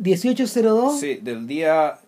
1802. 0.00 0.98
Sí, 0.98 1.20
del 1.22 1.46
día 1.46 1.98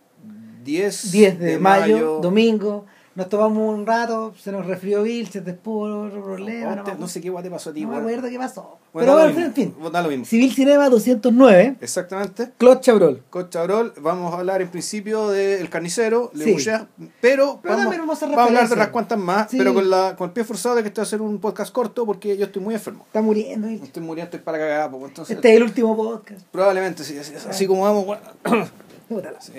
10, 0.65 1.13
10 1.13 1.39
de, 1.39 1.59
mayo, 1.59 2.21
domingo. 2.21 2.87
Nos 3.15 3.29
tomamos 3.29 3.75
un 3.79 3.87
rato, 3.87 4.33
se 4.39 4.51
nos 4.53 4.65
resfrió 4.65 5.03
Bill, 5.03 5.29
se 5.29 5.43
te 5.43 5.53
puso 5.53 6.09
problema. 6.11 6.77
No, 6.77 6.95
no, 6.95 7.09
sé 7.09 7.21
qué 7.21 7.29
guay 7.29 7.45
te 7.45 7.51
pasó 7.51 7.69
a 7.71 7.73
ti, 7.75 7.83
No 7.83 7.89
me 7.91 7.97
acuerdo 7.99 8.29
qué 8.31 8.39
pasó. 8.39 8.79
Bueno, 8.93 9.13
Pero 9.13 9.33
bueno, 9.33 9.47
en 9.47 9.53
fin. 9.55 9.75
Da 9.93 10.03
lo 10.03 10.09
mismo. 10.09 10.25
Civil 10.25 10.53
Cinema 10.55 10.89
209, 10.89 11.77
Exactamente. 11.81 12.53
Claude 12.57 12.81
Chabrol. 12.81 13.23
Con 13.29 13.51
Chabrol 13.51 13.93
vamos 14.01 14.33
a 14.35 14.39
hablar 14.39 14.63
en 14.63 14.69
principio 14.69 15.29
del 15.29 15.69
carnicero, 15.69 16.31
Le 16.35 16.45
Sí. 16.45 16.53
Boucher, 16.53 16.87
pero, 17.21 17.61
Pero 17.63 17.77
vamos, 17.77 17.97
vamos 17.99 18.23
a 18.23 18.27
hablar 18.27 18.69
de 18.69 18.75
unas 18.75 18.89
cuantas 18.89 19.19
más, 19.19 19.51
Sí. 19.51 19.59
pero 19.59 19.75
con, 19.75 19.91
la, 19.91 20.17
con 20.17 20.29
el 20.29 20.33
pie 20.33 20.45
forzado 20.45 20.75
de 20.77 20.83
que 20.83 20.89
estoy 20.89 21.03
a 21.03 21.05
hacer 21.05 21.21
un 21.21 21.39
podcast 21.39 21.73
corto 21.73 22.07
porque 22.07 22.37
yo 22.37 22.47
estoy 22.47 22.63
muy 22.63 22.75
enfermo. 22.75 23.05
Está 23.07 23.21
muriendo. 23.21 23.69
Bill. 23.69 23.83
Estoy 23.83 24.03
muriendo, 24.03 24.27
estoy 24.29 24.41
para 24.41 24.59
cagar, 24.59 24.91
pues, 24.91 25.05
entonces 25.05 25.37
Este 25.37 25.51
es 25.51 25.57
el 25.57 25.63
último 25.65 25.95
podcast. 25.97 26.41
probablemente 26.51 27.05
sí, 27.05 27.19
así, 27.19 27.35
así 27.35 27.67
como 27.67 27.83
vamos. 27.83 28.07
bueno. 28.07 29.29
Sí. 29.41 29.53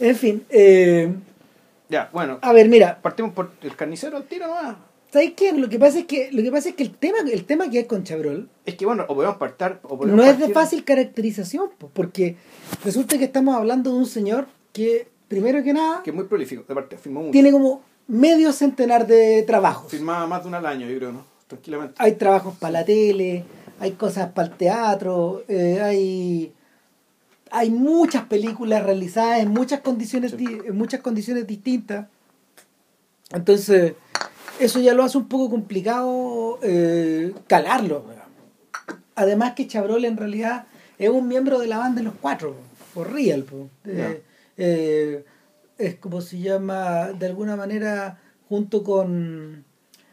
En 0.00 0.16
fin, 0.16 0.44
eh, 0.50 1.14
Ya, 1.92 2.08
bueno, 2.10 2.38
a 2.40 2.54
ver, 2.54 2.70
mira, 2.70 2.98
partimos 3.02 3.34
por 3.34 3.50
el 3.60 3.76
carnicero 3.76 4.16
al 4.16 4.24
tiro 4.24 4.46
nomás. 4.46 4.76
¿sabes 5.12 5.32
qué? 5.36 5.52
Lo 5.52 5.68
que 5.68 5.78
pasa 5.78 5.98
es 5.98 6.06
que 6.06 6.30
lo 6.32 6.42
que 6.42 6.50
pasa 6.50 6.70
es 6.70 6.74
que 6.74 6.82
el 6.82 6.94
tema 6.94 7.18
el 7.30 7.44
tema 7.44 7.68
que 7.68 7.78
hay 7.78 7.84
con 7.84 8.02
Chabrol 8.02 8.48
Es 8.64 8.76
que 8.76 8.86
bueno, 8.86 9.04
o 9.08 9.14
podemos 9.14 9.36
partir. 9.36 9.76
O 9.82 9.98
podemos 9.98 10.16
no 10.16 10.24
es 10.24 10.38
de 10.38 10.48
fácil 10.48 10.84
caracterización, 10.84 11.68
po, 11.76 11.90
porque 11.92 12.36
resulta 12.82 13.18
que 13.18 13.24
estamos 13.24 13.54
hablando 13.54 13.92
de 13.92 13.98
un 13.98 14.06
señor 14.06 14.46
que 14.72 15.06
primero 15.28 15.62
que 15.62 15.74
nada 15.74 16.02
Que 16.02 16.10
es 16.10 16.16
muy 16.16 16.24
prolífico, 16.24 16.64
de 16.66 16.74
parte, 16.74 16.96
firmó 16.96 17.20
mucho. 17.20 17.32
tiene 17.32 17.52
como 17.52 17.82
medio 18.08 18.52
centenar 18.52 19.06
de 19.06 19.42
trabajos. 19.42 19.90
Firmaba 19.90 20.26
más 20.26 20.42
de 20.42 20.48
un 20.48 20.54
al 20.54 20.64
año, 20.64 20.88
yo 20.88 20.96
creo, 20.96 21.12
¿no? 21.12 21.26
Tranquilamente. 21.46 21.94
Hay 21.98 22.12
trabajos 22.12 22.56
para 22.56 22.72
la 22.72 22.84
tele, 22.86 23.44
hay 23.80 23.92
cosas 23.92 24.30
para 24.32 24.48
el 24.48 24.54
teatro, 24.54 25.44
eh, 25.46 25.78
hay 25.82 26.54
hay 27.52 27.70
muchas 27.70 28.24
películas 28.24 28.82
realizadas 28.82 29.40
en 29.40 29.50
muchas 29.50 29.80
condiciones 29.80 30.34
Sí. 30.36 30.46
en 30.66 30.76
muchas 30.76 31.00
condiciones 31.00 31.46
distintas. 31.46 32.06
Entonces, 33.30 33.94
eso 34.58 34.80
ya 34.80 34.94
lo 34.94 35.04
hace 35.04 35.18
un 35.18 35.28
poco 35.28 35.50
complicado 35.50 36.58
eh, 36.62 37.32
calarlo. 37.46 38.04
Además 39.14 39.52
que 39.54 39.66
Chabrol 39.66 40.04
en 40.04 40.16
realidad 40.16 40.66
es 40.98 41.10
un 41.10 41.28
miembro 41.28 41.58
de 41.58 41.66
la 41.66 41.78
banda 41.78 42.00
de 42.00 42.04
los 42.06 42.14
cuatro, 42.20 42.54
por 42.94 43.12
real. 43.12 43.42
po. 43.44 43.68
Eh, 43.84 44.22
eh, 44.56 45.24
es 45.78 45.96
como 45.96 46.20
se 46.20 46.38
llama, 46.38 47.12
de 47.12 47.26
alguna 47.26 47.56
manera, 47.56 48.18
junto 48.48 48.82
con... 48.84 49.64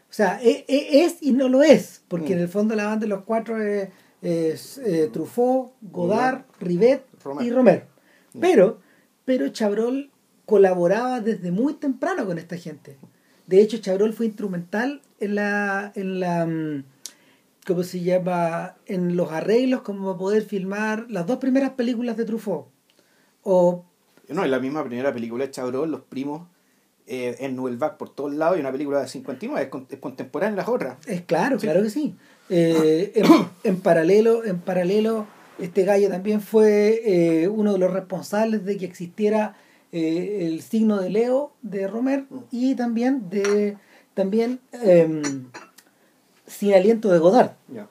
O 0.08 0.12
sea, 0.12 0.40
e- 0.42 0.64
e- 0.66 1.04
es, 1.04 1.18
y 1.22 1.32
no 1.32 1.48
lo 1.48 1.62
es, 1.62 2.02
porque 2.08 2.30
Mm. 2.30 2.38
en 2.38 2.38
el 2.40 2.48
fondo 2.48 2.74
la 2.74 2.86
banda 2.86 3.00
de 3.04 3.08
los 3.08 3.22
cuatro 3.22 3.62
es, 3.62 3.88
es, 4.22 4.80
Truffaut, 5.12 5.72
Godard, 5.80 6.42
Rivet 6.58 7.04
Romer. 7.22 7.46
y 7.46 7.50
Romer. 7.50 7.86
Mm. 8.34 8.40
Pero, 8.40 8.80
pero 9.24 9.48
Chabrol 9.48 10.10
colaboraba 10.46 11.20
desde 11.20 11.50
muy 11.52 11.74
temprano 11.74 12.26
con 12.26 12.38
esta 12.38 12.56
gente. 12.56 12.96
De 13.46 13.60
hecho, 13.60 13.78
Chabrol 13.78 14.12
fue 14.12 14.26
instrumental 14.26 15.02
en 15.20 15.34
la, 15.36 15.92
en 15.94 16.20
la, 16.20 16.46
mm, 16.46 16.84
¿cómo 17.66 17.82
se 17.82 18.00
llama? 18.00 18.76
En 18.86 19.16
los 19.16 19.30
arreglos 19.32 19.82
como 19.82 20.06
para 20.06 20.18
poder 20.18 20.42
filmar 20.42 21.06
las 21.08 21.26
dos 21.26 21.38
primeras 21.38 21.70
películas 21.70 22.16
de 22.16 22.24
Truffaut. 22.24 22.66
O, 23.42 23.84
No, 24.28 24.44
en 24.44 24.50
la 24.50 24.60
misma 24.60 24.84
primera 24.84 25.12
película 25.12 25.44
de 25.46 25.50
Chabrol, 25.50 25.90
Los 25.90 26.02
Primos, 26.02 26.46
eh, 27.06 27.36
en 27.40 27.56
Nouvelle 27.56 27.78
por 27.98 28.14
todos 28.14 28.32
lados, 28.34 28.56
y 28.56 28.60
una 28.60 28.70
película 28.70 29.00
de 29.00 29.08
59, 29.08 29.62
es, 29.64 29.68
con- 29.68 29.86
es 29.90 29.98
contemporánea 29.98 30.56
las 30.56 30.68
otras. 30.68 30.98
es 31.08 31.22
claro, 31.22 31.58
Sí. 31.58 31.66
claro 31.66 31.82
que 31.82 31.90
sí. 31.90 32.14
Eh, 32.50 33.12
en, 33.16 33.26
en 33.64 33.80
paralelo, 33.80 34.44
en 34.44 34.58
paralelo, 34.60 35.26
este 35.60 35.84
gallo 35.84 36.08
también 36.08 36.40
fue 36.40 37.02
eh, 37.04 37.48
uno 37.48 37.72
de 37.72 37.78
los 37.78 37.92
responsables 37.92 38.64
de 38.64 38.76
que 38.76 38.86
existiera 38.86 39.56
eh, 39.92 40.46
el 40.46 40.62
signo 40.62 41.00
de 41.00 41.10
Leo 41.10 41.52
de 41.62 41.86
Romer 41.86 42.24
y 42.50 42.74
también 42.74 43.28
de 43.30 43.76
también 44.14 44.60
em, 44.72 45.46
sin 46.46 46.74
aliento 46.74 47.10
de 47.10 47.18
Godard. 47.18 47.52
Ya. 47.72 47.88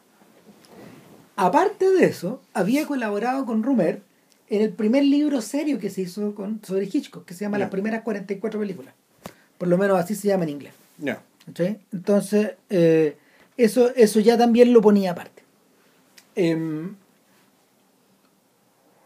Aparte 1.35 1.89
de 1.89 2.05
eso, 2.05 2.41
había 2.53 2.85
colaborado 2.85 3.45
con 3.45 3.63
Rumer 3.63 4.01
en 4.49 4.61
el 4.61 4.71
primer 4.71 5.03
libro 5.03 5.41
serio 5.41 5.79
que 5.79 5.89
se 5.89 6.01
hizo 6.01 6.35
con, 6.35 6.59
sobre 6.63 6.85
Hitchcock, 6.85 7.25
que 7.25 7.33
se 7.33 7.45
llama. 7.45 7.57
Las 7.57 7.69
primeras 7.69 8.01
44 8.03 8.59
películas. 8.59 8.93
Por 9.57 9.67
lo 9.67 9.77
menos 9.77 9.97
así 9.97 10.15
se 10.15 10.27
llama 10.27 10.43
en 10.43 10.49
inglés. 10.49 10.73
¿cachai? 11.45 11.79
Entonces, 11.93 12.55
eh, 12.69 13.17
eso, 13.57 13.93
eso 13.95 14.19
ya 14.19 14.37
también 14.37 14.73
lo 14.73 14.81
ponía 14.81 15.11
aparte. 15.11 15.43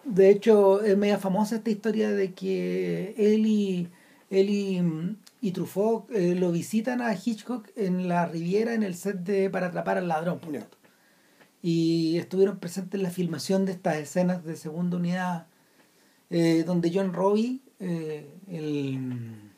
De 0.06 0.30
hecho, 0.30 0.82
es 0.84 0.98
media 0.98 1.18
famosa 1.18 1.56
esta 1.56 1.70
historia 1.70 2.12
de 2.12 2.34
que 2.34 3.16
él 3.18 3.46
y, 3.46 3.90
él 4.30 4.50
y, 4.50 4.82
y 5.42 5.52
Truffaut 5.52 6.12
eh, 6.12 6.36
lo 6.36 6.52
visitan 6.52 7.02
a 7.02 7.14
Hitchcock 7.14 7.70
en 7.76 8.08
la 8.08 8.26
Riviera 8.26 8.74
en 8.74 8.84
el 8.84 8.96
set 8.96 9.18
de 9.20 9.50
Para 9.50 9.68
atrapar 9.68 9.98
al 9.98 10.08
ladrón. 10.08 10.40
Y 11.62 12.18
estuvieron 12.18 12.60
presentes 12.60 13.00
en 13.00 13.04
la 13.04 13.10
filmación 13.10 13.66
de 13.66 13.72
estas 13.72 13.96
escenas 13.98 14.44
de 14.44 14.58
segunda 14.58 14.98
unidad, 14.98 15.48
eh, 16.30 16.64
donde 16.66 16.92
John 16.94 17.14
Robbie, 17.14 17.62
eh, 17.80 18.28
el, 18.50 19.52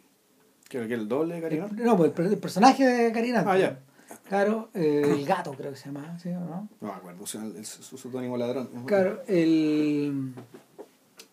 ¿Que 0.70 0.78
el 0.78 1.08
doble 1.08 1.42
de 1.42 1.68
no, 1.84 1.98
pues 1.98 2.12
el, 2.18 2.26
el 2.28 2.38
personaje 2.38 2.86
de 2.86 3.12
Carinante. 3.12 3.50
Ah, 3.50 3.58
ya. 3.58 3.80
Claro, 4.28 4.70
eh, 4.74 5.04
el 5.06 5.26
gato 5.26 5.54
creo 5.54 5.72
que 5.72 5.78
se 5.78 5.86
llama, 5.86 6.18
¿sí 6.20 6.30
o 6.30 6.40
no? 6.40 6.68
No 6.82 6.88
me 6.88 6.94
acuerdo, 6.94 7.24
o 7.24 7.28
sea, 7.28 7.44
el, 7.44 7.56
el- 7.58 7.66
su 7.66 7.98
pseudónimo 7.98 8.38
ladrón. 8.38 8.68
Claro, 8.88 9.22
el 9.28 10.34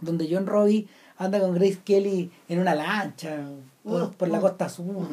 donde 0.00 0.28
John 0.30 0.47
Robbie 0.47 0.86
anda 1.16 1.41
con 1.41 1.54
Grace 1.54 1.78
Kelly 1.84 2.30
en 2.48 2.58
una 2.58 2.75
lancha 2.75 3.48
por, 3.82 4.12
por 4.14 4.28
la 4.28 4.38
mm. 4.38 4.41
costa 4.42 4.69
sur. 4.69 5.06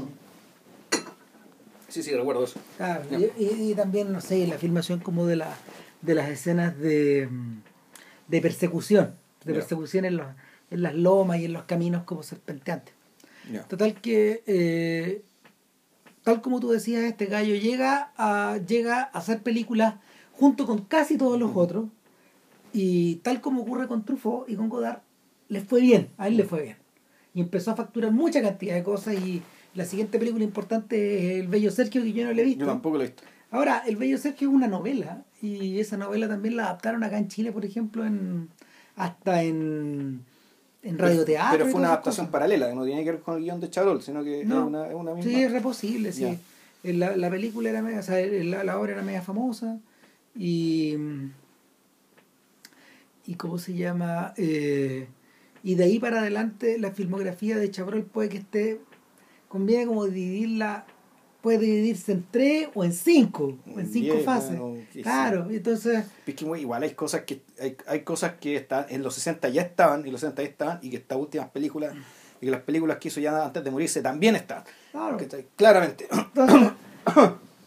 Sí, 1.88 2.04
sí, 2.04 2.12
recuerdo 2.14 2.44
eso. 2.44 2.60
Claro, 2.78 3.04
y, 3.12 3.44
y- 3.44 3.72
y 3.72 3.76
también, 3.76 4.12
no 4.12 4.22
sé, 4.22 4.46
la 4.46 4.58
filmación 4.58 5.00
como 5.00 5.26
de 5.26 5.36
la 5.38 5.56
de 6.02 6.16
las 6.16 6.30
escenas 6.30 6.78
de, 6.80 7.28
de 8.30 8.42
persecución, 8.42 9.16
de 9.44 9.54
persecución 9.54 10.06
en, 10.06 10.16
los, 10.18 10.28
en 10.72 10.82
las 10.82 10.94
lomas 10.96 11.40
y 11.40 11.46
en 11.46 11.52
los 11.54 11.64
caminos 11.64 12.04
como 12.04 12.24
serpenteantes. 12.24 12.94
Total 13.68 13.94
que, 13.96 14.44
eh, 14.48 15.24
tal 16.24 16.42
como 16.42 16.60
tú 16.60 16.70
decías, 16.70 17.04
este 17.04 17.26
gallo 17.26 17.56
llega 17.56 18.12
a, 18.18 18.58
llega 18.58 19.02
a 19.02 19.18
hacer 19.18 19.42
películas 19.42 19.96
junto 20.34 20.66
con 20.66 20.80
casi 20.86 21.18
todos 21.18 21.40
los 21.40 21.52
otros. 21.56 21.86
Y 22.72 23.16
tal 23.18 23.42
como 23.42 23.64
ocurre 23.64 23.88
con 23.88 24.06
Truffaut 24.06 24.48
y 24.50 24.56
con 24.56 24.70
Godard, 24.70 25.02
les 25.48 25.64
fue 25.64 25.82
bien, 25.82 26.10
a 26.18 26.28
él 26.28 26.38
le 26.38 26.44
fue 26.44 26.62
bien. 26.62 26.78
Y 27.34 27.42
empezó 27.42 27.72
a 27.72 27.76
facturar 27.76 28.12
mucha 28.12 28.42
cantidad 28.42 28.76
de 28.76 28.84
cosas 28.84 29.16
y 29.16 29.42
la 29.74 29.86
siguiente 29.86 30.20
película 30.20 30.44
importante 30.44 31.36
es 31.36 31.42
El 31.42 31.48
Bello 31.48 31.72
Sergio, 31.72 32.04
que 32.04 32.14
yo 32.14 32.26
no 32.26 32.34
le 32.34 32.42
he 32.42 32.46
visto. 32.46 32.62
Yo 32.62 32.68
tampoco 32.68 32.98
lo 32.98 33.04
he 33.04 33.08
visto. 33.08 33.24
Ahora, 33.52 33.84
El 33.88 33.96
Bello 33.96 34.18
Sergio 34.18 34.50
es 34.50 34.54
una 34.54 34.68
novela 34.68 35.24
y 35.42 35.80
esa 35.80 35.98
novela 35.98 36.28
también 36.28 36.56
la 36.56 36.66
adaptaron 36.66 37.04
acá 37.04 37.18
en 37.18 37.28
Chile, 37.28 37.52
por 37.52 37.66
ejemplo, 37.66 38.06
en 38.06 38.50
hasta 39.00 39.44
en, 39.44 40.26
en 40.84 40.98
radioteatro. 40.98 41.58
Pero 41.58 41.70
fue 41.72 41.80
una 41.80 41.90
adaptación 41.90 42.26
cosas. 42.28 42.32
paralela, 42.32 42.70
que 42.70 42.76
no 42.76 42.86
tiene 42.86 43.04
que 43.04 43.12
ver 43.12 43.22
con 43.22 43.38
el 43.38 43.44
guion 43.44 43.60
de 43.60 43.70
Chabrol, 43.70 44.02
sino 44.02 44.24
que 44.24 44.46
No. 44.46 44.62
es, 44.62 44.68
una, 44.68 44.88
es 44.88 44.96
una 44.96 45.14
misma. 45.14 45.32
Sí, 45.32 45.44
es 45.44 45.52
re 45.52 45.62
posible, 45.62 46.12
sí. 46.12 46.26
Eh, 46.84 46.94
La, 46.94 47.16
la 47.18 47.30
película 47.30 47.70
era 47.70 47.82
media, 47.82 48.00
o 48.00 48.04
sea, 48.04 48.26
la, 48.26 48.64
la 48.64 48.80
obra 48.80 48.94
era 48.94 49.02
media 49.02 49.22
famosa 49.22 49.78
y 50.38 50.96
y 53.26 53.36
cómo 53.36 53.58
se 53.60 53.74
llama 53.76 54.34
Eh, 54.38 55.08
y 55.64 55.76
de 55.76 55.84
ahí 55.84 56.00
para 56.00 56.22
adelante 56.22 56.78
la 56.80 56.92
filmografía 56.92 57.58
de 57.58 57.70
Chabrol 57.70 58.04
puede 58.04 58.30
que 58.30 58.38
esté 58.38 58.80
conviene 59.50 59.86
como 59.88 60.06
dividirla 60.06 60.86
puede 61.42 61.60
dividirse 61.60 62.12
en 62.12 62.26
tres 62.30 62.68
o 62.74 62.84
en 62.84 62.92
cinco 62.94 63.58
o 63.76 63.80
en 63.80 63.92
cinco 63.92 64.18
fases 64.26 64.60
quizá. 64.92 65.04
claro 65.04 65.52
y 65.52 65.56
entonces 65.58 66.06
Es 66.28 66.36
que 66.36 66.46
igual 66.46 66.84
hay 66.84 66.92
cosas 66.92 67.22
que 67.22 67.42
hay, 67.62 67.78
hay 67.88 68.02
cosas 68.02 68.34
que 68.40 68.56
están 68.58 68.86
en 68.90 69.04
los 69.04 69.14
60 69.16 69.48
ya 69.50 69.62
estaban, 69.62 70.06
y 70.06 70.12
los 70.12 70.22
60 70.22 70.42
ya 70.42 70.48
estaban, 70.50 70.80
y 70.82 70.90
que 70.90 70.98
estas 70.98 71.18
últimas 71.18 71.50
películas, 71.50 71.94
y 72.42 72.46
que 72.46 72.52
las 72.52 72.62
películas 72.62 72.98
que 72.98 73.08
hizo 73.08 73.20
ya 73.22 73.46
antes 73.46 73.64
de 73.64 73.72
morirse 73.72 74.02
también 74.02 74.36
están. 74.36 74.64
claro. 74.92 75.18
Claramente. 75.56 76.08
entonces 76.12 76.72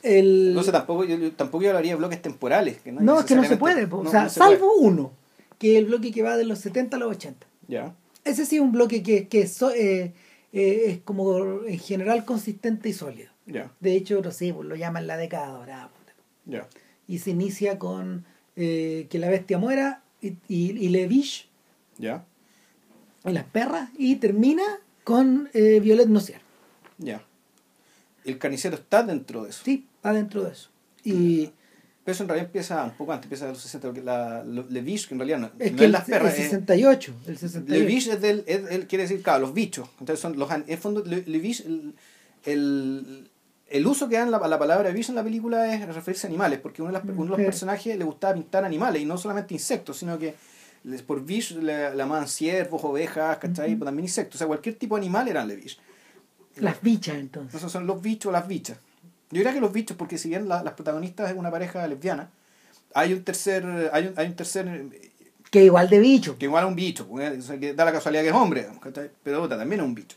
el 0.03 0.49
Entonces 0.49 0.73
tampoco 0.73 1.05
yo, 1.05 1.33
tampoco 1.33 1.63
yo 1.65 1.71
hablaría 1.71 1.93
de 1.93 1.97
bloques 1.99 2.21
temporales. 2.21 2.79
Que 2.83 2.91
no, 2.93 3.01
no 3.01 3.21
es 3.21 3.27
que 3.27 3.35
no 3.37 3.45
se 3.45 3.57
puede 3.57 3.85
o 3.85 4.11
sea 4.11 4.25
no 4.25 4.29
se 4.31 4.39
puede. 4.41 4.57
salvo 4.57 4.75
uno 4.77 5.13
que 5.59 5.73
es 5.75 5.79
el 5.79 5.85
bloque 5.87 6.11
que 6.11 6.23
va 6.23 6.37
de 6.37 6.45
los 6.45 6.59
70 6.59 6.97
a 6.97 7.01
los 7.01 7.11
80 7.17 7.47
Ya. 7.69 7.95
Ese 8.25 8.45
sí 8.47 8.57
es 8.57 8.63
un 8.63 8.73
bloque 8.73 9.03
que, 9.03 9.29
que 9.29 9.47
so- 9.47 9.71
eh, 9.73 10.13
eh, 10.53 10.85
es 10.89 10.99
como 11.05 11.63
en 11.67 11.79
general 11.79 12.25
consistente 12.25 12.89
y 12.89 12.93
sólido. 12.93 13.31
Ya. 13.47 13.73
De 13.81 13.95
hecho, 13.97 14.21
no 14.23 14.31
sé, 14.31 14.53
pues, 14.55 14.69
lo 14.69 14.77
llaman 14.77 15.07
la 15.07 15.17
década 15.17 15.49
dorada. 15.49 15.91
Ya. 16.45 16.69
Y 17.09 17.19
se 17.19 17.31
inicia 17.31 17.79
con 17.79 18.25
eh, 18.57 19.07
que 19.11 19.19
la 19.19 19.29
bestia 19.29 19.59
muera 19.59 20.03
y, 20.21 20.29
y, 20.49 20.71
y 20.79 20.89
Levish 20.89 21.49
Ya. 21.99 22.25
y 23.25 23.33
las 23.33 23.45
perras 23.45 23.91
y 23.99 24.17
termina 24.17 24.63
con 25.05 25.49
eh, 25.55 25.81
Violet 25.81 26.09
Nociar. 26.09 26.41
Ya. 26.99 27.23
El 28.25 28.39
carnicero 28.39 28.77
está 28.77 29.03
dentro 29.03 29.43
de 29.45 29.51
eso. 29.51 29.63
Sí, 29.65 29.87
adentro 30.03 30.45
de 30.45 30.53
eso. 30.53 30.71
Y 31.05 31.51
Pero 32.05 32.13
eso 32.15 32.23
en 32.23 32.29
realidad 32.29 32.47
empieza 32.47 32.85
un 32.85 32.93
poco 32.93 33.13
antes, 33.13 33.25
empieza 33.27 33.47
en 33.47 33.53
los 33.53 33.61
60, 33.63 33.89
porque 33.89 34.03
la, 34.03 34.45
lo- 34.45 34.67
Le 34.69 34.81
Vish, 34.81 35.09
que 35.09 35.15
en 35.15 35.19
realidad 35.21 35.39
no, 35.41 35.47
Es 35.59 35.73
no 35.73 35.79
que 35.79 35.83
es 35.85 35.87
el, 35.87 35.93
las 35.93 36.05
perras, 36.05 36.35
el 36.35 36.41
es- 36.43 36.47
68, 36.51 37.15
el 37.27 37.33
Le 37.33 37.39
68. 37.39 37.87
Vish 37.87 38.09
es 38.09 38.21
del, 38.21 38.45
es- 38.47 38.71
él 38.71 38.87
quiere 38.87 39.03
decir, 39.05 39.21
claro, 39.23 39.41
los 39.41 39.55
bichos. 39.55 39.89
Entonces 39.99 40.21
son 40.21 40.39
los, 40.39 40.49
en 40.53 40.65
el 40.69 40.79
fondo, 40.79 41.05
Le, 41.05 41.23
Le 41.27 41.39
Vish, 41.41 41.63
el, 41.67 41.95
el, 42.45 43.29
el 43.73 43.87
uso 43.87 44.09
que 44.09 44.17
dan 44.17 44.31
la, 44.31 44.39
la 44.39 44.59
palabra 44.59 44.91
bicho 44.91 45.13
en 45.13 45.17
la 45.17 45.25
película 45.25 45.75
es 45.75 45.87
referirse 45.95 46.27
a 46.27 46.31
animales, 46.31 46.61
porque 46.61 46.83
uno 46.83 46.93
de, 46.93 46.99
las- 46.99 47.05
uno 47.05 47.25
de 47.25 47.29
los 47.31 47.41
personajes 47.47 47.97
le 47.97 48.05
gustaba 48.05 48.35
pintar 48.35 48.65
animales, 48.65 49.03
y 49.03 49.05
no 49.05 49.17
solamente 49.19 49.55
insectos, 49.55 49.97
sino 49.99 50.19
que 50.19 50.35
les- 50.85 51.03
por 51.03 51.25
bicho 51.25 51.59
le, 51.61 51.95
llamaban 51.97 52.29
ciervos, 52.29 52.83
ovejas, 52.85 53.39
¿cachai? 53.39 53.71
Ujú. 53.71 53.79
Pero 53.79 53.85
también 53.87 54.05
insectos, 54.05 54.37
o 54.37 54.39
sea, 54.39 54.47
cualquier 54.47 54.75
tipo 54.77 54.97
de 54.97 55.01
animal 55.03 55.29
eran 55.29 55.49
Le 55.49 55.57
Vish. 55.57 55.79
Las 56.57 56.81
bichas 56.83 57.17
entonces. 57.17 57.55
Esos 57.55 57.73
son 57.73 57.87
los 57.87 58.03
bichos 58.03 58.29
o 58.29 58.33
las 58.33 58.47
bichas. 58.47 58.77
Yo 59.31 59.39
diría 59.39 59.55
que 59.55 59.61
los 59.61 59.73
bichos, 59.73 59.97
porque 59.97 60.19
si 60.19 60.29
bien 60.29 60.49
la- 60.49 60.63
las 60.63 60.75
protagonistas 60.75 61.31
es 61.31 61.37
una 61.37 61.51
pareja 61.51 61.87
lesbiana, 61.87 62.31
hay 62.95 63.15
un 63.15 63.25
tercer, 63.25 63.65
hay 63.93 64.09
un, 64.09 64.15
hay 64.19 64.27
un 64.27 64.37
tercer 64.37 64.69
eh, 64.69 65.11
Que 65.51 65.65
igual 65.65 65.89
de 65.89 65.99
bicho. 65.99 66.37
que 66.37 66.45
igual 66.45 66.65
es 66.65 66.69
un 66.69 66.77
bicho, 66.77 67.07
pues, 67.07 67.39
o 67.39 67.43
sea, 67.43 67.59
que 67.59 67.73
da 67.73 67.87
la 67.87 67.93
casualidad 67.93 68.23
que 68.23 68.29
es 68.29 68.35
hombre, 68.35 68.67
¿cachai? 68.83 69.11
pero 69.23 69.49
también 69.49 69.81
es 69.81 69.87
un 69.87 69.95
bicho. 69.95 70.17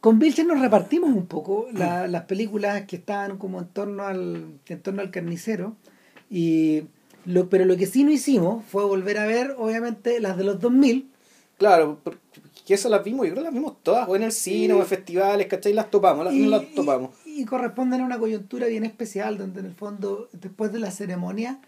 Con 0.00 0.18
Vilches 0.18 0.46
nos 0.46 0.60
repartimos 0.60 1.10
un 1.10 1.26
poco 1.26 1.66
la- 1.72 2.06
las 2.06 2.24
películas 2.24 2.82
que 2.86 2.96
estaban 2.96 3.36
como 3.38 3.58
en 3.60 3.66
torno 3.68 4.04
al, 4.04 4.46
en 4.66 4.80
torno 4.80 5.02
al 5.02 5.10
carnicero. 5.10 5.76
Y 6.30 6.84
lo, 7.24 7.48
pero 7.48 7.64
lo 7.64 7.76
que 7.76 7.86
sí 7.86 8.04
no 8.04 8.10
hicimos 8.12 8.64
fue 8.66 8.84
volver 8.84 9.18
a 9.18 9.26
ver, 9.26 9.54
obviamente, 9.58 10.20
las 10.20 10.36
de 10.36 10.44
los 10.44 10.60
2000. 10.60 11.10
Claro, 11.56 11.98
porque 12.04 12.18
esas 12.68 12.90
las 12.92 13.02
vimos, 13.02 13.26
yo 13.26 13.32
creo 13.32 13.42
que 13.42 13.46
las 13.50 13.54
vimos 13.54 13.82
todas, 13.82 14.08
o 14.08 14.14
en 14.14 14.22
el 14.22 14.30
cine, 14.32 14.74
o 14.74 14.80
en 14.80 14.86
festivales, 14.86 15.46
¿cachai? 15.48 15.72
Las 15.72 15.90
topamos, 15.90 16.24
las, 16.24 16.34
y, 16.34 16.42
no 16.42 16.50
las 16.50 16.72
topamos. 16.74 17.10
y- 17.26 17.42
y 17.42 17.44
corresponden 17.44 18.00
a 18.02 18.04
una 18.04 18.18
coyuntura 18.18 18.68
bien 18.68 18.84
especial, 18.84 19.36
donde 19.38 19.60
en 19.60 19.66
el 19.66 19.74
fondo, 19.74 20.28
después 20.32 20.72
de 20.72 20.78
la 20.78 20.90
ceremonia. 20.92 21.60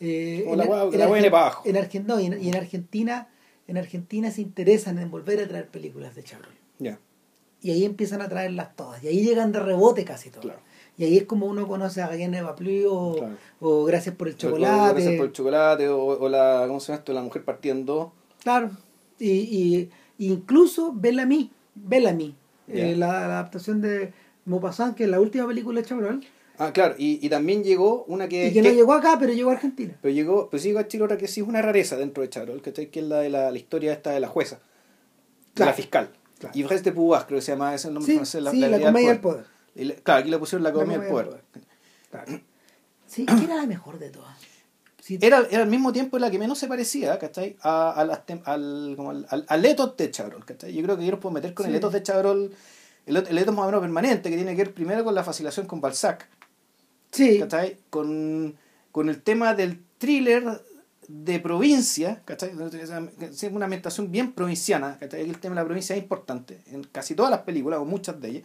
eh, 0.00 0.44
la 0.54 0.64
en- 0.64 0.70
la 0.98 1.06
Argen- 1.08 1.24
en 1.64 1.76
Argen- 1.76 2.04
no, 2.06 2.20
y 2.20 2.26
en, 2.26 2.34
en 2.34 2.54
Argentina, 2.54 3.28
en 3.66 3.78
Argentina 3.78 4.30
se 4.30 4.42
interesan 4.42 4.98
en 4.98 5.10
volver 5.10 5.40
a 5.40 5.48
traer 5.48 5.66
películas 5.68 6.14
de 6.14 6.22
Chabrol. 6.22 6.52
Ya, 6.78 7.00
Y 7.62 7.70
ahí 7.72 7.84
empiezan 7.84 8.22
a 8.22 8.28
traerlas 8.28 8.74
todas. 8.76 9.02
Y 9.02 9.08
ahí 9.08 9.22
llegan 9.24 9.50
de 9.52 9.58
rebote 9.60 10.04
casi 10.04 10.30
todas. 10.30 10.44
Claro. 10.46 10.60
Y 10.96 11.04
ahí 11.04 11.16
es 11.16 11.24
como 11.24 11.46
uno 11.46 11.66
conoce 11.68 12.02
a 12.02 12.08
Gallene 12.08 12.42
Baplu 12.42 12.88
o, 12.92 13.16
Claro. 13.16 13.36
o 13.60 13.84
Gracias 13.84 14.14
por 14.14 14.28
el 14.28 14.34
O- 14.34 14.36
o 14.36 14.38
chocolate. 14.40 14.92
Gracias 14.94 15.16
por 15.16 15.26
el 15.26 15.32
chocolate, 15.32 15.88
o, 15.88 16.04
o 16.06 16.28
la, 16.28 16.64
¿cómo 16.66 16.80
se 16.80 16.88
llama 16.88 16.98
esto? 16.98 17.12
La 17.12 17.22
mujer 17.22 17.44
partida 17.44 17.72
en 17.72 17.84
dos. 17.86 18.08
Claro. 18.42 18.70
Y, 19.18 19.30
y 19.30 19.90
incluso 20.18 20.92
Bellamy, 20.94 21.50
Bellamy, 21.74 22.34
eh, 22.68 22.90
Ya. 22.92 22.96
la, 22.96 23.06
la 23.12 23.24
adaptación 23.38 23.80
de 23.80 24.12
Maupassant, 24.44 24.96
que 24.96 25.04
es 25.04 25.10
la 25.10 25.20
última 25.20 25.46
película 25.46 25.80
de 25.80 25.86
Chabrol, 25.86 26.24
Ah, 26.60 26.72
claro, 26.72 26.96
y, 26.98 27.24
y 27.24 27.28
también 27.28 27.62
llegó 27.62 28.02
una 28.08 28.28
que... 28.28 28.48
y 28.48 28.52
que 28.52 28.62
no 28.62 28.70
llegó 28.70 28.92
acá, 28.92 29.16
pero 29.20 29.32
llegó 29.32 29.50
a 29.50 29.52
Argentina. 29.52 29.96
Pero 30.02 30.12
llegó, 30.12 30.50
pues 30.50 30.64
llegó 30.64 30.80
a 30.80 30.88
Chile 30.88 31.04
otra 31.04 31.16
que 31.16 31.28
sí 31.28 31.40
es 31.40 31.46
una 31.46 31.62
rareza 31.62 31.96
dentro 31.96 32.20
de 32.24 32.30
Charol, 32.30 32.60
¿cachai? 32.60 32.86
Que 32.90 32.98
es 32.98 33.06
la 33.06 33.20
de 33.20 33.30
la, 33.30 33.52
la 33.52 33.56
historia 33.58 33.92
esta 33.92 34.10
de 34.10 34.18
la 34.18 34.26
jueza, 34.26 34.58
de 35.54 35.64
la 35.64 35.72
fiscal. 35.72 36.10
Claro. 36.38 36.56
Y 36.56 36.62
Yves 36.62 36.84
de 36.84 36.92
Pouas, 36.92 37.24
creo 37.24 37.38
que 37.38 37.42
se 37.44 37.52
llama 37.52 37.74
ese 37.74 37.88
el 37.88 37.94
nombre 37.94 38.12
Sí, 38.12 38.16
francés, 38.16 38.44
sí, 38.50 38.60
la, 38.60 38.78
comedia 38.80 39.10
del 39.10 39.20
poder. 39.20 39.44
Y 39.74 39.84
le- 39.84 39.94
claro, 39.96 40.20
aquí 40.20 40.30
le 40.30 40.38
pusieron 40.38 40.62
la 40.62 40.72
comedia 40.72 40.98
del 40.98 41.08
poder. 41.10 41.42
Claro. 42.10 42.40
Sí, 43.06 43.26
que 43.26 43.44
era 43.44 43.56
la 43.56 43.66
mejor 43.66 43.98
de 43.98 44.10
todas. 44.10 44.36
Sí, 45.02 45.18
Era, 45.22 45.46
era 45.50 45.62
al 45.62 45.68
mismo 45.70 45.92
tiempo 45.92 46.18
la 46.18 46.30
que 46.30 46.38
menos 46.38 46.58
se 46.58 46.68
parecía, 46.68 47.18
¿cachai? 47.18 47.56
A, 47.62 47.90
a 47.92 48.04
las 48.04 48.26
tem- 48.26 48.42
al, 48.44 48.92
como 48.96 49.10
al, 49.10 49.26
al, 49.30 49.44
al 49.48 49.64
ethos 49.64 49.96
de 49.96 50.10
Chabrol, 50.10 50.44
¿cachai? 50.44 50.72
Yo 50.74 50.82
creo 50.82 50.98
que 50.98 51.04
yo 51.06 51.10
los 51.12 51.20
puedo 51.20 51.32
meter 51.32 51.54
con 51.54 51.64
el 51.66 51.72
Sí. 51.72 51.76
ethos 51.78 51.92
de 51.94 52.02
Chabrol, 52.02 52.52
el, 53.06 53.16
el 53.16 53.38
ethos 53.38 53.54
más 53.54 53.62
o 53.64 53.66
menos 53.68 53.80
permanente, 53.80 54.28
que 54.28 54.36
tiene 54.36 54.54
que 54.54 54.64
ver 54.64 54.74
primero 54.74 55.02
con 55.04 55.14
la 55.14 55.24
fascinación 55.24 55.66
con 55.66 55.80
Balzac, 55.80 56.28
sí, 57.10 57.38
¿cachai? 57.38 57.78
Con, 57.88 58.56
con 58.92 59.08
el 59.08 59.22
tema 59.22 59.54
del 59.54 59.82
thriller 59.96 60.62
de 61.08 61.40
provincia, 61.40 62.20
¿cachai? 62.24 62.50
Una 63.50 63.64
ambientación 63.64 64.12
bien 64.12 64.32
provinciana, 64.32 64.96
¿cachai? 65.00 65.22
El 65.22 65.38
tema 65.38 65.54
de 65.56 65.60
la 65.62 65.64
provincia 65.64 65.96
es 65.96 66.02
importante 66.02 66.60
en 66.70 66.84
casi 66.84 67.14
todas 67.14 67.30
las 67.30 67.40
películas, 67.40 67.80
o 67.80 67.84
muchas 67.84 68.20
de 68.20 68.28
ellas. 68.28 68.42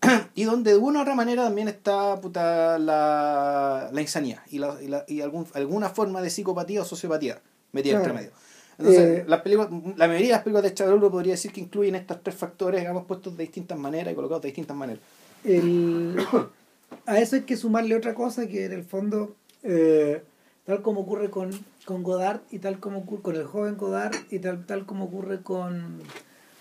Y 0.34 0.44
donde 0.44 0.72
de 0.72 0.78
una 0.78 1.00
u 1.00 1.02
otra 1.02 1.14
manera 1.14 1.44
también 1.44 1.68
está 1.68 2.20
puta, 2.20 2.78
la, 2.78 3.90
la 3.92 4.00
insanía 4.00 4.42
y, 4.50 4.58
la, 4.58 4.82
y, 4.82 4.88
la- 4.88 5.04
y 5.06 5.20
algún, 5.20 5.46
alguna 5.54 5.90
forma 5.90 6.22
de 6.22 6.30
psicopatía 6.30 6.82
o 6.82 6.84
sociopatía 6.84 7.40
metida 7.72 7.94
Claro. 8.00 8.04
entre 8.10 8.22
medio. 8.24 8.36
Entonces, 8.78 9.18
Eh, 9.20 9.24
las 9.28 9.42
películas, 9.42 9.70
la 9.96 10.06
mayoría 10.08 10.28
de 10.28 10.32
las 10.32 10.42
películas 10.42 10.62
de 10.64 10.74
Chabrol 10.74 11.10
podría 11.10 11.32
decir 11.34 11.52
que 11.52 11.60
incluyen 11.60 11.94
estos 11.96 12.22
tres 12.22 12.34
factores, 12.34 12.80
digamos, 12.80 13.04
puestos 13.04 13.36
de 13.36 13.42
distintas 13.44 13.78
maneras 13.78 14.12
y 14.12 14.16
colocados 14.16 14.42
de 14.42 14.48
distintas 14.48 14.76
maneras. 14.76 15.02
el- 15.44 16.16
a 17.06 17.18
eso 17.20 17.36
hay 17.36 17.42
que 17.42 17.56
sumarle 17.58 17.94
otra 17.94 18.14
cosa 18.14 18.46
que 18.48 18.64
en 18.64 18.72
el 18.72 18.84
fondo, 18.84 19.36
eh, 19.62 20.22
tal 20.66 20.82
como 20.82 21.00
ocurre 21.00 21.30
con, 21.30 21.50
con 21.84 22.02
Godard 22.02 22.40
y 22.50 22.58
tal 22.58 22.78
como 22.80 22.98
ocurre 23.00 23.22
con 23.22 23.36
el 23.36 23.44
joven 23.44 23.76
Godard 23.76 24.14
y 24.30 24.38
tal, 24.38 24.66
tal 24.66 24.86
como 24.86 25.04
ocurre 25.06 25.42
con, 25.42 25.98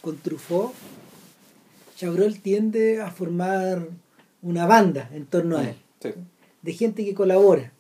con 0.02 0.18
Truffaut, 0.18 0.74
Chabrol 1.96 2.40
tiende 2.40 3.02
a 3.02 3.12
formar 3.12 3.88
una 4.42 4.66
banda 4.66 5.10
en 5.14 5.26
torno 5.26 5.58
a 5.58 5.70
él, 5.70 5.76
Sí. 6.02 6.10
de 6.62 6.74
gente 6.74 7.04
que 7.04 7.14
colabora. 7.14 7.72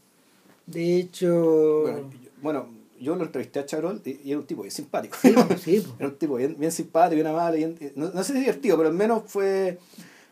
De 0.65 0.97
hecho, 0.97 1.81
Bueno, 1.83 2.09
yo, 2.11 2.29
bueno, 2.41 2.67
yo 2.99 3.15
lo 3.15 3.23
entrevisté 3.23 3.59
a 3.59 3.65
Chabrol 3.65 4.01
y, 4.05 4.19
y 4.25 4.31
era 4.31 4.39
un 4.39 4.45
tipo 4.45 4.61
bien 4.63 4.71
simpático. 4.71 5.17
sí, 5.21 5.33
sí. 5.63 5.87
Era 5.99 6.09
un 6.09 6.15
tipo 6.17 6.35
bien, 6.35 6.55
bien 6.59 6.71
simpático, 6.71 7.15
bien 7.15 7.27
amable. 7.27 7.57
bien- 7.57 7.93
no, 7.95 8.09
no 8.11 8.23
sé 8.23 8.33
si 8.33 8.39
divertido, 8.41 8.75
pero 8.77 8.89
al 8.89 8.95
menos 8.95 9.23
fue. 9.25 9.79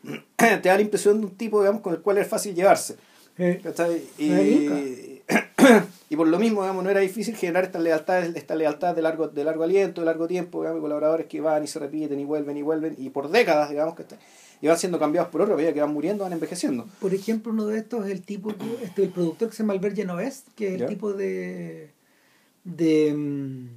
te 0.36 0.60
da 0.68 0.76
la 0.76 0.80
impresión 0.82 1.18
de 1.20 1.26
un 1.26 1.32
tipo, 1.34 1.60
digamos, 1.60 1.80
con 1.80 1.94
el 1.94 2.00
cual 2.00 2.18
es 2.18 2.28
fácil 2.28 2.54
llevarse. 2.54 2.96
Eh. 3.38 3.60
Y, 4.18 4.30
Ahí 4.32 5.17
y 6.10 6.16
por 6.16 6.26
lo 6.28 6.38
mismo, 6.38 6.62
digamos, 6.62 6.82
no 6.84 6.90
era 6.90 7.00
difícil 7.00 7.36
generar 7.36 7.64
esta 7.64 7.78
lealtad, 7.78 8.24
esta 8.36 8.54
lealtad 8.54 8.94
de 8.94 9.02
largo, 9.02 9.28
de 9.28 9.44
largo 9.44 9.64
aliento, 9.64 10.00
de 10.00 10.06
largo 10.06 10.26
tiempo, 10.26 10.60
digamos, 10.60 10.80
colaboradores 10.80 11.26
que 11.26 11.40
van 11.40 11.64
y 11.64 11.66
se 11.66 11.78
repiten 11.78 12.18
y 12.18 12.24
vuelven 12.24 12.56
y 12.56 12.62
vuelven, 12.62 12.94
y 12.98 13.10
por 13.10 13.30
décadas, 13.30 13.70
digamos, 13.70 13.94
que 13.94 14.04
y 14.60 14.66
van 14.66 14.78
siendo 14.78 14.98
cambiados 14.98 15.30
por 15.30 15.60
ya 15.60 15.72
que 15.72 15.80
van 15.80 15.92
muriendo, 15.92 16.24
van 16.24 16.32
envejeciendo. 16.32 16.86
Por 17.00 17.14
ejemplo, 17.14 17.52
uno 17.52 17.66
de 17.66 17.78
estos 17.78 18.06
es 18.06 18.12
el 18.12 18.22
tipo, 18.22 18.52
este, 18.82 19.04
el 19.04 19.10
productor 19.10 19.50
que 19.50 19.54
se 19.56 19.62
llama 19.62 19.74
Albert 19.74 19.96
Genovés, 19.96 20.44
que 20.56 20.68
es 20.68 20.72
el 20.74 20.80
Ya. 20.80 20.86
tipo 20.86 21.12
de, 21.12 21.90
de 22.64 23.14
mm, 23.14 23.68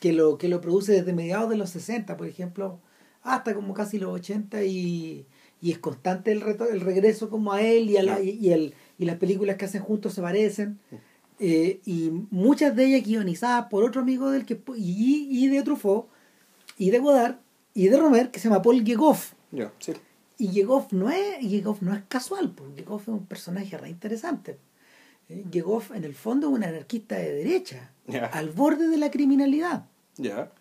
que 0.00 0.12
lo 0.12 0.38
que 0.38 0.48
lo 0.48 0.60
produce 0.60 0.92
desde 0.92 1.12
mediados 1.12 1.50
de 1.50 1.56
los 1.56 1.70
60, 1.70 2.16
por 2.16 2.26
ejemplo, 2.26 2.78
hasta 3.22 3.54
como 3.54 3.74
casi 3.74 3.98
los 3.98 4.12
80 4.14 4.64
y, 4.64 5.26
y 5.60 5.72
es 5.72 5.78
constante 5.78 6.32
el 6.32 6.40
reto, 6.40 6.68
el 6.68 6.80
regreso 6.80 7.28
como 7.28 7.52
a 7.52 7.62
él 7.62 7.90
y 7.90 7.96
a 7.98 8.02
la, 8.02 8.20
y 8.22 8.52
el, 8.52 8.74
y 8.98 9.04
las 9.04 9.16
películas 9.16 9.56
que 9.56 9.64
hacen 9.66 9.82
juntos 9.82 10.14
se 10.14 10.22
parecen. 10.22 10.78
Eh, 11.40 11.80
y 11.84 12.10
muchas 12.30 12.76
de 12.76 12.84
ellas 12.86 13.02
guionizadas 13.06 13.66
por 13.68 13.82
otro 13.84 14.02
amigo 14.02 14.30
del 14.30 14.46
que 14.46 14.60
y, 14.76 15.26
y 15.30 15.48
de 15.48 15.62
Truffaut 15.64 16.06
y 16.78 16.90
de 16.90 16.98
Godard 17.00 17.36
y 17.74 17.88
de 17.88 17.96
Romer 17.96 18.30
que 18.30 18.38
se 18.38 18.48
llama 18.48 18.62
Paul 18.62 18.84
Gegoff 18.84 19.32
Ya, 19.50 19.72
sí. 19.80 19.94
y 20.38 20.50
Yegoff 20.50 20.92
no 20.92 21.10
es, 21.10 21.40
Yegoff 21.40 21.82
no 21.82 21.92
es 21.92 22.02
casual, 22.06 22.52
porque 22.54 22.82
Yegoff 22.82 23.02
es 23.02 23.08
un 23.08 23.26
personaje 23.26 23.76
re 23.76 23.88
interesante. 23.90 24.58
Eh, 25.28 25.44
Yegoff 25.50 25.90
en 25.90 26.04
el 26.04 26.14
fondo 26.14 26.48
es 26.48 26.54
un 26.54 26.62
anarquista 26.62 27.16
de 27.16 27.32
derecha, 27.32 27.90
al 28.32 28.50
borde 28.50 28.86
de 28.86 28.96
la 28.96 29.10
criminalidad. 29.10 29.86
Ya. 30.16 30.52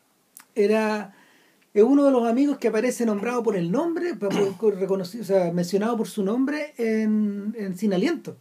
Era 0.55 1.13
es 1.73 1.83
uno 1.83 2.05
de 2.05 2.11
los 2.11 2.27
amigos 2.27 2.57
que 2.59 2.67
aparece 2.67 3.03
nombrado 3.05 3.41
por 3.43 3.55
el 3.55 3.71
nombre, 3.71 4.13
reconocido, 4.13 5.23
o 5.23 5.25
sea, 5.25 5.51
mencionado 5.51 5.97
por 5.97 6.07
su 6.07 6.23
nombre 6.23 6.73
en, 6.77 7.55
en 7.57 7.75
Sin 7.77 7.93
Aliento, 7.93 8.37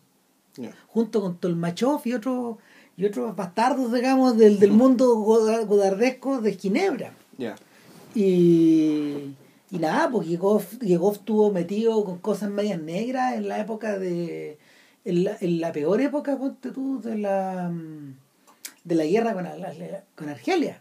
Junto 0.89 1.21
con 1.21 1.37
Tolmachov 1.39 2.03
y 2.05 2.13
otros 2.15 2.57
y 2.97 3.07
otros 3.07 3.35
bastardos, 3.35 3.93
digamos, 3.93 4.37
del, 4.37 4.59
del 4.61 4.71
mundo 4.73 5.15
goda- 5.17 5.65
godardesco 5.65 6.41
de 6.43 6.53
Ginebra. 6.55 7.15
Y, 8.15 9.35
y 9.71 9.79
nada, 9.79 10.11
Yegoff, 10.23 10.79
Yegoff 10.81 11.17
estuvo 11.17 11.51
metido 11.51 12.05
con 12.05 12.19
cosas 12.19 12.51
medias 12.51 12.81
negras 12.81 13.35
en 13.35 13.49
la 13.49 13.59
época 13.61 13.99
de. 13.99 14.59
En 15.05 15.25
la, 15.25 15.37
en 15.41 15.61
la 15.61 15.73
peor 15.73 16.01
época, 16.01 16.37
ponte 16.39 16.71
tú, 16.71 17.01
de 17.01 17.17
la, 17.19 17.71
mm, 17.73 18.15
de 18.85 18.95
la 18.95 19.05
guerra 19.05 19.33
con, 19.35 19.47
con 20.15 20.29
Argelia. 20.29 20.81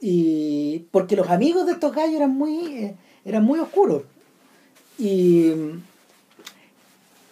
Y 0.00 0.86
porque 0.90 1.16
los 1.16 1.28
amigos 1.28 1.66
de 1.66 1.72
estos 1.72 1.92
gallos 1.94 2.14
eran 2.16 2.30
muy, 2.30 2.66
eh, 2.76 2.96
eran 3.24 3.44
muy 3.44 3.58
oscuros. 3.58 4.02
Y, 4.98 5.50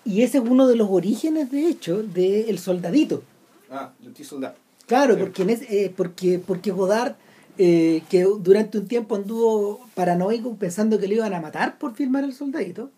y 0.05 0.23
ese 0.23 0.39
es 0.39 0.45
uno 0.45 0.67
de 0.69 0.77
los 0.77 0.89
orígenes, 0.91 1.51
de 1.51 1.67
hecho, 1.69 2.03
del 2.03 2.49
El 2.49 2.59
Soldadito. 2.59 3.23
Ah, 3.71 3.93
estoy 4.05 4.25
soldado. 4.25 4.55
Claro, 4.87 5.17
porque, 5.19 5.43
en 5.43 5.51
ese- 5.51 5.85
eh, 5.85 5.93
porque, 5.97 6.39
porque 6.39 6.71
Godard, 6.73 7.15
eh, 7.59 8.03
que 8.11 8.25
durante 8.41 8.79
un 8.79 8.87
tiempo 8.89 9.15
anduvo 9.15 9.87
paranoico 9.95 10.55
pensando 10.57 10.99
que 10.99 11.07
le 11.09 11.15
iban 11.17 11.33
a 11.35 11.41
matar 11.41 11.79
por 11.79 11.95
filmar 11.95 12.25
el 12.25 12.35
soldadito, 12.35 12.91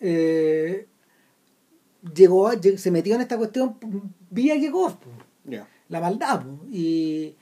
eh, 0.00 0.86
llegó 2.14 2.48
se 2.78 2.90
metió 2.90 3.14
en 3.14 3.20
esta 3.20 3.38
cuestión 3.38 3.76
vía 4.30 4.54
po, 4.94 5.08
Ya. 5.44 5.66
la 5.88 6.00
maldad. 6.00 6.42
po, 6.42 6.66
y, 6.70 7.34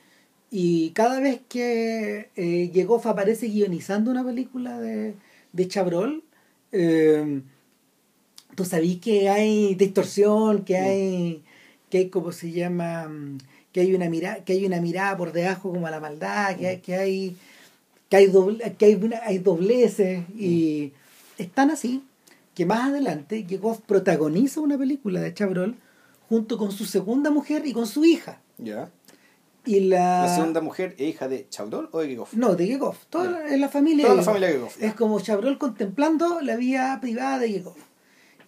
y 0.50 0.90
cada 0.90 1.20
vez 1.20 1.40
que 1.48 2.30
eh, 2.36 2.70
Yegoff 2.72 3.06
aparece 3.06 3.46
guionizando 3.48 4.10
una 4.10 4.24
película 4.24 4.78
de, 4.80 5.14
de 5.52 5.68
Chabrol, 5.68 6.22
eh, 6.72 7.42
tú 8.54 8.64
sabís 8.64 8.98
que 9.00 9.28
hay 9.28 9.74
distorsión, 9.74 10.64
que 10.64 10.76
hay, 10.76 11.42
que 11.88 11.98
hay 11.98 12.08
como 12.08 12.32
se 12.32 12.50
llama, 12.52 13.08
mm, 13.08 13.38
que 13.72 13.80
hay 13.80 13.94
una 13.94 14.08
mirada, 14.08 14.44
que 14.44 14.52
hay 14.54 14.64
una 14.66 14.80
mirada 14.80 15.16
por 15.16 15.32
debajo 15.32 15.70
como 15.72 15.86
a 15.86 15.90
la 15.90 16.00
maldad, 16.00 16.56
que 16.56 16.66
hay, 16.68 16.78
que 16.78 16.94
hay, 16.96 17.36
que 18.08 18.16
hay, 18.16 18.26
doble, 18.26 18.74
que 18.78 18.84
hay, 18.86 18.94
una- 18.94 19.20
hay 19.24 19.38
dobleces 19.38 20.24
y 20.36 20.92
están 21.38 21.70
así 21.70 22.02
que 22.54 22.66
más 22.66 22.88
adelante 22.90 23.46
Chekhov 23.46 23.80
protagoniza 23.82 24.60
una 24.60 24.76
película 24.76 25.20
de 25.20 25.32
Chabrol 25.32 25.76
junto 26.28 26.58
con 26.58 26.72
su 26.72 26.84
segunda 26.84 27.30
mujer 27.30 27.62
y 27.66 27.72
con 27.72 27.86
su 27.86 28.04
hija. 28.04 28.40
Ya. 28.58 28.90
Y 29.66 29.80
la, 29.80 30.22
La 30.22 30.34
segunda 30.34 30.60
mujer 30.60 30.94
es 30.98 31.08
hija 31.10 31.28
de 31.28 31.46
Chaudol 31.50 31.88
o 31.92 32.00
de 32.00 32.08
Gigov. 32.08 32.28
No, 32.32 32.54
de 32.56 32.66
Chekhov. 32.66 32.96
Toda 33.10 33.46
Ya. 33.48 33.56
la, 33.58 33.68
familia. 33.68 34.04
Toda 34.04 34.14
de 34.14 34.20
la 34.20 34.24
familia 34.24 34.48
de. 34.48 34.86
Es 34.86 34.94
como 34.94 35.20
Chabrol 35.20 35.58
contemplando 35.58 36.40
la 36.40 36.56
vida 36.56 36.98
privada 37.00 37.38
de 37.38 37.52
Chekhov. 37.52 37.76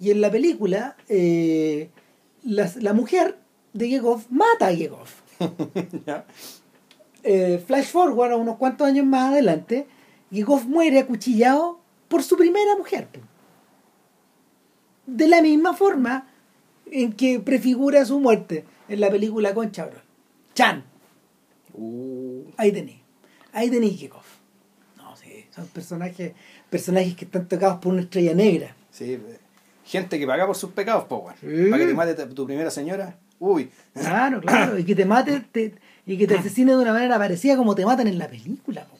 Y 0.02 0.10
en 0.10 0.20
la 0.20 0.32
película, 0.32 0.96
eh, 1.08 1.88
la, 2.42 2.68
la 2.80 2.92
mujer 2.92 3.38
de 3.72 3.88
Chekhov 3.88 4.24
mata 4.30 4.66
a 4.66 4.72
ya. 6.06 6.26
Eh, 7.22 7.62
flash 7.64 7.84
forward 7.86 8.32
a 8.32 8.36
unos 8.36 8.56
cuantos 8.56 8.84
años 8.84 9.06
más 9.06 9.30
adelante, 9.30 9.86
Chekhov 10.32 10.66
muere 10.66 10.98
acuchillado 10.98 11.78
por 12.08 12.24
su 12.24 12.36
primera 12.36 12.76
mujer. 12.76 13.06
De 15.06 15.28
la 15.28 15.40
misma 15.40 15.72
forma 15.72 16.26
en 16.90 17.12
que 17.12 17.38
prefigura 17.38 18.04
su 18.04 18.18
muerte 18.18 18.64
en 18.88 18.98
la 18.98 19.08
película 19.08 19.54
con 19.54 19.70
Chabrol. 19.70 20.02
Chan. 20.52 20.82
Uh, 21.74 22.42
Ahí 22.56 22.72
tenés. 22.72 22.96
Ahí 23.52 23.70
tenés 23.70 23.96
Chekhov. 23.96 24.24
No, 24.96 25.14
sí. 25.14 25.46
Son 25.54 25.68
personajes, 25.68 26.32
personajes 26.70 27.14
que 27.14 27.24
están 27.24 27.46
tocados 27.46 27.78
por 27.78 27.92
una 27.92 28.02
estrella 28.02 28.34
negra. 28.34 28.74
sí. 28.90 29.16
Gente 29.84 30.18
que 30.18 30.26
paga 30.26 30.46
por 30.46 30.56
sus 30.56 30.70
pecados, 30.72 31.04
po, 31.04 31.18
weón. 31.18 31.34
Sí. 31.40 31.70
Para 31.70 31.82
que 31.82 31.88
te 31.88 31.94
mate 31.94 32.14
tu 32.34 32.46
primera 32.46 32.70
señora. 32.70 33.16
Uy. 33.38 33.70
Claro, 33.94 34.40
claro. 34.40 34.78
Y 34.78 34.84
que 34.84 34.94
te 34.94 35.04
mate 35.04 35.40
te- 35.52 35.74
y 36.06 36.16
que 36.18 36.26
te 36.26 36.36
asesine 36.36 36.72
de 36.72 36.78
una 36.78 36.92
manera 36.92 37.18
parecida 37.18 37.56
como 37.56 37.74
te 37.74 37.84
matan 37.84 38.06
en 38.06 38.18
la 38.18 38.28
película. 38.28 38.84
po, 38.84 38.96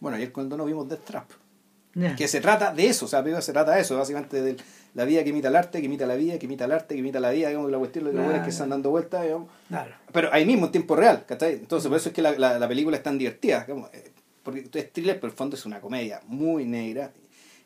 Bueno, 0.00 0.16
ayer 0.16 0.32
cuando 0.32 0.56
nos 0.56 0.66
vimos 0.66 0.88
Death 0.88 1.04
Trap. 1.04 1.30
Que 2.16 2.28
se 2.28 2.40
trata 2.40 2.72
de 2.72 2.86
eso, 2.86 3.06
o 3.06 3.08
sea, 3.08 3.24
se 3.42 3.52
trata 3.52 3.72
de 3.72 3.80
eso, 3.80 3.96
básicamente 3.98 4.40
de 4.40 4.56
la 4.94 5.04
vida 5.04 5.24
que 5.24 5.30
imita 5.30 5.48
el 5.48 5.56
arte, 5.56 5.80
que 5.80 5.86
imita 5.86 6.06
la 6.06 6.14
vida, 6.14 6.38
que 6.38 6.46
imita 6.46 6.64
el 6.64 6.72
arte, 6.72 6.94
que 6.94 7.00
imita 7.00 7.18
la 7.18 7.30
vida, 7.30 7.48
digamos, 7.48 7.68
la 7.70 7.78
cuestión 7.78 8.04
de 8.04 8.12
los 8.12 8.24
Claro. 8.26 8.44
que 8.44 8.50
están 8.50 8.70
dando 8.70 8.90
vueltas, 8.90 9.22
digamos. 9.24 9.48
Claro. 9.68 9.92
Pero 10.12 10.32
ahí 10.32 10.44
mismo, 10.46 10.66
en 10.66 10.72
tiempo 10.72 10.94
real, 10.94 11.24
¿cachai? 11.26 11.54
Entonces, 11.54 11.88
por 11.88 11.96
eso 11.98 12.10
es 12.10 12.14
que 12.14 12.22
la, 12.22 12.30
la, 12.38 12.58
la 12.60 12.68
película 12.68 12.96
es 12.96 13.02
tan 13.02 13.18
divertida, 13.18 13.62
digamos, 13.64 13.90
eh, 13.92 14.12
porque 14.44 14.68
es 14.72 14.92
thriller, 14.92 15.18
pero 15.18 15.32
el 15.32 15.36
fondo 15.36 15.56
es 15.56 15.66
una 15.66 15.80
comedia 15.80 16.20
muy 16.28 16.64
negra 16.64 17.10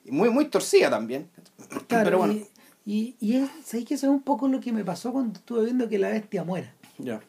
y 0.05 0.11
muy, 0.11 0.31
muy 0.31 0.47
torcida 0.47 0.91
también. 0.91 1.29
Claro, 1.89 2.05
pero 2.05 2.19
bueno, 2.19 2.35
y, 2.35 2.47
y, 2.87 3.17
y 3.21 3.37
es, 3.37 3.51
¿sabes 3.65 3.87
que 3.87 3.95
eso 3.95 4.07
es 4.07 4.13
un 4.13 4.23
poco 4.23 4.49
lo 4.49 4.61
que 4.61 4.73
me 4.73 4.85
pasó 4.85 5.13
cuando 5.13 5.39
estuve 5.39 5.65
viendo 5.65 5.89
que 5.89 5.99
la 5.99 6.11
bestia 6.11 6.45
muera? 6.45 6.75
ya. 6.99 7.21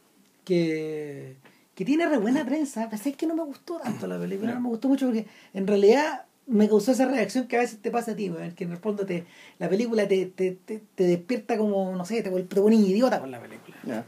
Que, 0.44 1.38
que 1.74 1.86
tiene 1.86 2.08
re 2.08 2.18
buena 2.18 2.46
prensa, 2.46 2.88
pero 2.90 3.02
es 3.04 3.18
que 3.18 3.26
no 3.26 3.36
me 3.36 3.44
gustó 3.44 3.78
tanto 3.80 4.06
la 4.06 4.20
película, 4.20 4.54
no 4.54 4.62
me 4.62 4.70
gustó 4.70 4.88
mucho 4.88 5.08
porque 5.08 5.26
en 5.54 5.66
realidad 5.66 6.26
me 6.48 6.70
causó 6.70 6.92
esa 6.92 7.06
reacción 7.06 7.48
que 7.48 7.58
a 7.58 7.62
veces 7.62 7.80
te 7.80 7.90
pasa 7.90 8.12
a 8.12 8.16
ti, 8.16 8.32
que 8.56 8.66
en 8.66 8.72
el 8.72 8.78
fondo 8.78 9.06
te, 9.06 9.26
la 9.58 9.68
película 9.68 10.08
te, 10.08 10.28
te, 10.28 10.52
te, 10.52 10.84
te 10.94 11.04
despierta 11.04 11.58
como, 11.58 11.96
no 11.96 12.06
sé, 12.06 12.22
te, 12.22 12.30
te 12.30 12.62
pone 12.62 12.76
idiota 12.76 13.20
con 13.20 13.32
la 13.32 13.42
película. 13.42 14.06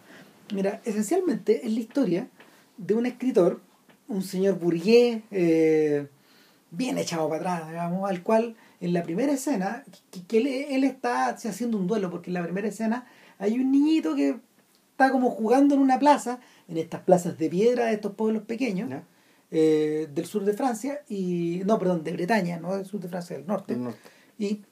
Mira, 0.54 0.82
esencialmente 0.86 1.66
es 1.66 1.74
la 1.74 1.80
historia 1.80 2.28
de 2.78 2.94
un 2.94 3.06
escritor, 3.06 3.60
un 4.08 4.22
señor 4.22 4.60
burgués, 4.60 5.24
eh, 5.32 6.08
bien 6.72 6.98
echado 6.98 7.30
para 7.30 7.40
atrás, 7.40 7.70
digamos, 7.70 8.10
al 8.10 8.24
cual 8.24 8.56
en 8.80 8.94
la 8.94 9.04
primera 9.04 9.34
escena, 9.34 9.84
que, 10.12 10.24
que 10.24 10.38
él, 10.38 10.48
él 10.48 10.84
está 10.84 11.30
haciendo 11.30 11.78
un 11.78 11.88
duelo, 11.88 12.10
porque 12.10 12.30
en 12.30 12.36
la 12.36 12.44
primera 12.44 12.68
escena 12.68 13.06
hay 13.40 13.60
un 13.60 13.72
niñito 13.72 14.16
que 14.16 14.40
está 14.92 15.12
como 15.12 15.30
jugando 15.30 15.76
en 15.76 15.82
una 15.82 16.00
plaza, 16.00 16.40
en 16.68 16.78
estas 16.78 17.02
plazas 17.02 17.38
de 17.38 17.50
piedra 17.50 17.86
de 17.86 17.94
estos 17.94 18.14
pueblos 18.14 18.44
pequeños, 18.44 18.90
eh, 19.52 20.10
del 20.14 20.26
sur 20.26 20.44
de 20.44 20.54
Francia, 20.54 21.02
y 21.08 21.62
no, 21.66 21.78
perdón, 21.80 22.04
de 22.04 22.14
Bretaña, 22.14 22.60
no 22.60 22.76
del 22.76 22.86
sur 22.86 23.00
de 23.00 23.08
Francia, 23.08 23.38
del 23.38 23.48
norte. 23.48 23.76
Norte. 23.76 24.00
Y 24.40 24.64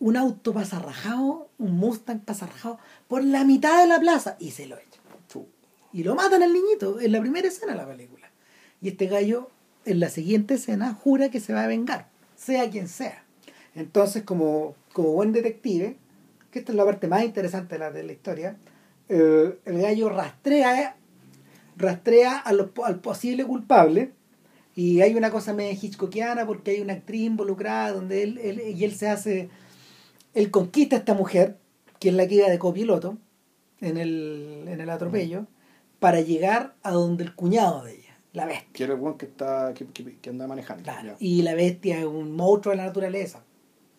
un 0.00 0.16
auto 0.16 0.52
pasa 0.52 0.78
rajado, 0.78 1.50
un 1.58 1.76
Mustang 1.76 2.20
pasa 2.20 2.46
rajado 2.46 2.78
por 3.08 3.24
la 3.24 3.44
mitad 3.44 3.82
de 3.82 3.88
la 3.88 3.98
plaza 3.98 4.36
y 4.38 4.52
se 4.52 4.66
lo 4.66 4.76
echa. 4.76 4.88
Y 5.92 6.04
lo 6.04 6.14
matan 6.14 6.42
al 6.42 6.52
niñito 6.52 7.00
en 7.00 7.12
la 7.12 7.20
primera 7.20 7.48
escena 7.48 7.72
de 7.72 7.78
la 7.78 7.86
película. 7.86 8.30
Y 8.80 8.88
este 8.88 9.06
gallo, 9.06 9.50
en 9.90 10.00
la 10.00 10.08
siguiente 10.10 10.54
escena, 10.54 10.94
jura 10.94 11.30
que 11.30 11.40
se 11.40 11.52
va 11.52 11.64
a 11.64 11.66
vengar, 11.66 12.08
sea 12.36 12.68
quien 12.70 12.88
sea. 12.88 13.24
Entonces, 13.74 14.22
como, 14.22 14.74
como 14.92 15.12
buen 15.12 15.32
detective, 15.32 15.96
que 16.50 16.58
esta 16.60 16.72
es 16.72 16.76
la 16.76 16.84
parte 16.84 17.06
más 17.08 17.24
interesante 17.24 17.74
de 17.74 17.78
la, 17.78 17.90
de 17.90 18.02
la 18.02 18.12
historia, 18.12 18.56
eh, 19.08 19.58
el 19.64 19.80
gallo 19.80 20.08
rastrea, 20.08 20.96
rastrea 21.76 22.38
a 22.38 22.52
los 22.52 22.70
po- 22.70 22.84
al 22.84 23.00
posible 23.00 23.44
culpable 23.44 24.12
y 24.74 25.00
hay 25.00 25.14
una 25.14 25.30
cosa 25.30 25.52
medio 25.54 25.72
hitchcockiana 25.80 26.46
porque 26.46 26.72
hay 26.72 26.80
una 26.80 26.92
actriz 26.94 27.22
involucrada 27.22 27.92
donde 27.92 28.22
él, 28.22 28.38
él- 28.38 28.62
y 28.76 28.84
él 28.84 28.94
se 28.94 29.08
hace 29.08 29.48
él 30.34 30.50
conquista 30.50 30.96
a 30.96 30.98
esta 31.00 31.14
mujer 31.14 31.56
que 31.98 32.10
es 32.10 32.14
la 32.14 32.24
iba 32.24 32.48
de 32.48 32.58
copiloto 32.58 33.18
en 33.80 33.96
el, 33.96 34.64
en 34.68 34.80
el 34.80 34.90
atropello 34.90 35.46
para 36.00 36.20
llegar 36.20 36.74
a 36.82 36.90
donde 36.92 37.24
el 37.24 37.34
cuñado 37.34 37.82
de 37.84 37.94
ella 37.94 38.07
la 38.38 38.46
bestia 38.46 38.68
Que 38.72 38.84
era 38.84 38.94
el 38.94 38.98
buen 39.00 39.14
que, 39.14 39.26
está, 39.26 39.72
que, 39.74 39.84
que, 39.86 40.16
que 40.16 40.30
anda 40.30 40.46
manejando. 40.46 40.82
Claro, 40.84 41.16
y 41.20 41.42
la 41.42 41.54
bestia 41.54 41.98
es 41.98 42.06
un 42.06 42.34
monstruo 42.34 42.70
de 42.72 42.76
la 42.78 42.86
naturaleza 42.86 43.42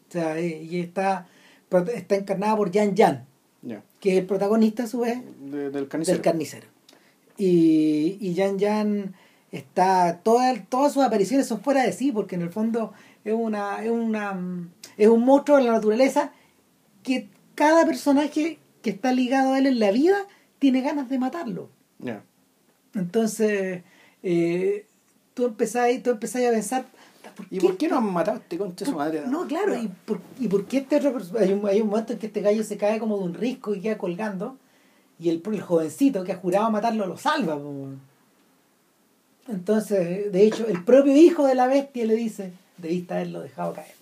o 0.08 0.12
sea 0.12 0.40
eh, 0.40 0.64
y 0.64 0.80
está 0.80 1.28
está 1.94 2.16
encarnada 2.16 2.56
por 2.58 2.74
Jan 2.74 2.96
Jan 2.98 3.26
que 4.00 4.14
es 4.14 4.18
el 4.20 4.26
protagonista 4.26 4.84
a 4.84 4.88
su 4.88 5.00
vez 5.02 5.20
De- 5.52 5.70
del 5.70 5.88
carnicero. 5.88 6.16
del 6.16 6.24
carnicero. 6.24 6.68
Y, 7.38 8.18
y 8.22 8.34
Jan 8.36 8.58
Jan 8.60 9.14
está, 9.52 10.20
todas 10.24 10.58
todas 10.70 10.94
sus 10.94 11.04
apariciones 11.04 11.46
son 11.48 11.62
fuera 11.62 11.84
de 11.84 11.92
sí, 11.92 12.12
porque 12.12 12.36
en 12.36 12.42
el 12.42 12.50
fondo 12.50 12.94
es 13.26 13.34
una, 13.34 13.84
es 13.84 13.92
una 13.92 14.40
es 14.98 15.08
un 15.08 15.24
monstruo 15.26 15.58
de 15.58 15.64
la 15.66 15.74
naturaleza 15.74 16.32
que 17.04 17.28
cada 17.56 17.86
personaje 17.86 18.58
que 18.82 18.90
está 18.90 19.12
ligado 19.12 19.54
a 19.54 19.60
él 19.60 19.68
en 19.68 19.80
la 19.80 19.92
vida 19.92 20.18
tiene 20.60 20.82
ganas 20.82 21.10
de 21.10 21.20
matarlo. 21.20 21.70
Entonces, 22.96 23.84
eh, 24.24 24.86
tú 25.34 25.46
empezás, 25.46 25.90
tú 26.04 26.10
empezás 26.12 26.44
a 26.46 26.52
pensar, 26.52 26.86
¿Y 27.50 27.60
por 27.60 27.78
qué 27.78 27.88
no 27.88 27.98
han 27.98 28.12
matado 28.12 28.38
a 28.38 28.42
este 28.42 28.58
concha 28.58 28.86
su 28.86 28.94
madre? 28.96 29.24
no, 29.28 29.48
claro, 29.48 29.78
¿y 29.82 29.88
por, 29.88 30.20
y 30.40 30.48
por 30.48 30.66
qué 30.66 30.78
este 30.80 30.98
hay 30.98 31.54
un, 31.54 31.66
hay 31.68 31.82
un 31.82 31.88
momento 31.90 32.14
en 32.14 32.20
que 32.20 32.28
este 32.28 32.42
gallo 32.42 32.64
se 32.64 32.78
cae 32.78 33.00
como 33.00 33.18
de 33.18 33.24
un 33.24 33.34
risco 33.34 33.74
y 33.74 33.82
queda 33.82 33.98
colgando 33.98 34.58
y 35.20 35.30
el, 35.30 35.42
el 35.46 35.62
jovencito 35.62 36.24
que 36.24 36.32
ha 36.34 36.38
jurado 36.38 36.70
matarlo 36.72 37.06
lo 37.06 37.18
salva. 37.18 37.56
po. 37.58 37.90
Entonces, 39.48 40.32
de 40.32 40.44
hecho, 40.46 40.68
el 40.68 40.84
propio 40.84 41.16
hijo 41.16 41.46
de 41.48 41.56
la 41.56 41.68
bestia 41.68 42.06
le 42.06 42.16
dice, 42.16 42.52
debiste 42.78 43.14
haberlo 43.14 43.42
dejado 43.42 43.74
caer. 43.74 43.96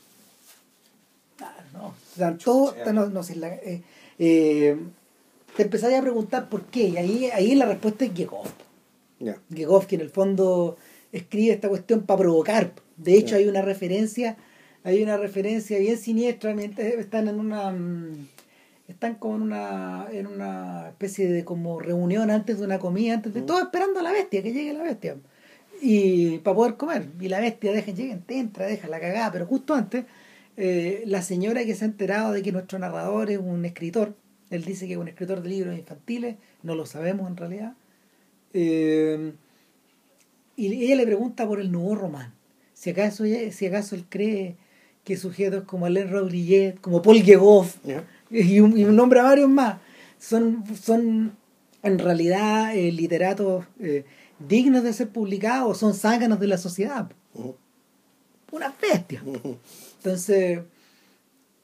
Ah, 1.42 1.56
no, 1.74 1.88
o 1.88 1.94
sea, 2.16 2.94
no, 2.94 3.06
no 3.08 3.24
sé, 3.24 3.36
la- 3.36 3.54
eh, 3.54 3.82
eh, 4.20 4.78
te 5.56 5.64
empezáis 5.64 5.96
a 5.98 6.02
preguntar 6.02 6.50
por 6.50 6.64
qué, 6.66 6.90
y 6.90 6.98
ahí, 6.98 7.26
ahí 7.34 7.56
la 7.56 7.66
respuesta 7.66 8.06
es 8.06 8.14
Yegov, 9.50 9.88
que 9.88 9.96
en 9.96 10.02
el 10.02 10.10
fondo 10.10 10.78
escribe 11.12 11.54
esta 11.54 11.70
cuestión 11.70 12.04
para 12.04 12.20
provocar. 12.20 12.74
De 12.98 13.16
hecho, 13.16 13.36
hay 13.36 13.48
una 13.48 13.62
referencia, 13.62 14.38
hay 14.84 15.04
una 15.04 15.18
referencia 15.18 15.80
bien 15.80 15.98
siniestra 15.98 16.54
están 16.54 17.28
en 17.28 17.40
una 17.40 17.72
mm, 17.72 18.28
están 18.88 19.16
como 19.16 19.36
en 19.36 19.42
una, 19.42 20.08
en 20.12 20.28
una 20.28 20.90
especie 20.90 21.28
de 21.28 21.44
como 21.44 21.80
reunión 21.80 22.32
antes 22.32 22.60
de 22.60 22.66
una 22.66 22.80
comida, 22.80 23.16
antes 23.16 23.34
de 23.34 23.42
Mm. 23.42 23.46
todo 23.46 23.60
esperando 23.62 24.00
a 24.00 24.04
la 24.04 24.12
bestia, 24.12 24.42
que 24.42 24.54
llegue 24.54 24.74
la 24.74 24.84
bestia. 24.84 25.18
Y 25.82 26.40
para 26.40 26.56
poder 26.56 26.76
comer. 26.76 27.08
Y 27.20 27.28
la 27.28 27.40
bestia 27.40 27.72
deja, 27.74 27.92
llega, 27.92 28.18
te 28.26 28.40
entra, 28.40 28.66
deja 28.66 28.88
la 28.88 29.00
cagada, 29.00 29.32
pero 29.32 29.46
justo 29.46 29.74
antes, 29.76 30.06
eh, 30.56 31.04
la 31.06 31.22
señora 31.22 31.66
que 31.66 31.76
se 31.76 31.86
ha 31.86 31.88
enterado 31.88 32.32
de 32.32 32.42
que 32.42 32.52
nuestro 32.52 32.80
narrador 32.80 33.30
es 33.30 33.38
un 33.38 33.66
escritor, 33.66 34.16
él 34.50 34.64
dice 34.64 34.88
que 34.88 34.94
es 34.94 35.00
un 35.00 35.08
escritor 35.08 35.42
de 35.44 35.50
libros 35.50 35.78
infantiles, 35.78 36.38
no 36.64 36.74
lo 36.74 36.86
sabemos 36.86 37.30
en 37.30 37.38
realidad. 37.38 37.74
Eh, 38.54 39.34
y 40.56 40.84
ella 40.84 40.96
le 40.96 41.06
pregunta 41.06 41.48
por 41.48 41.60
el 41.60 41.72
nuevo 41.72 41.96
román. 41.96 42.34
Si 42.74 42.90
acaso, 42.90 43.24
si 43.52 43.66
acaso 43.66 43.96
él 43.96 44.06
cree 44.10 44.56
que 45.04 45.18
sujetos 45.18 45.64
como 45.64 45.86
Alain 45.86 46.10
Rodriguez, 46.10 46.76
como 46.82 47.02
Paul 47.02 47.24
Yegov 47.24 47.68
Ya. 47.86 48.04
y 48.30 48.60
un, 48.60 48.78
y 48.78 48.84
un 48.84 48.96
nombre 48.96 49.20
a 49.20 49.24
varios 49.24 49.50
más, 49.50 49.78
son, 50.20 50.64
son 50.76 51.32
en 51.84 52.00
realidad 52.00 52.76
eh, 52.76 52.92
literatos 52.92 53.66
eh, 53.80 54.04
dignos 54.48 54.84
de 54.84 54.94
ser 54.94 55.10
publicados 55.10 55.72
o 55.72 55.80
son 55.80 55.94
zánganos 55.94 56.40
de 56.40 56.48
la 56.48 56.58
sociedad. 56.58 57.10
Ujú. 57.34 57.56
Una 58.52 58.74
bestia. 58.82 59.22
Entonces, 59.98 60.60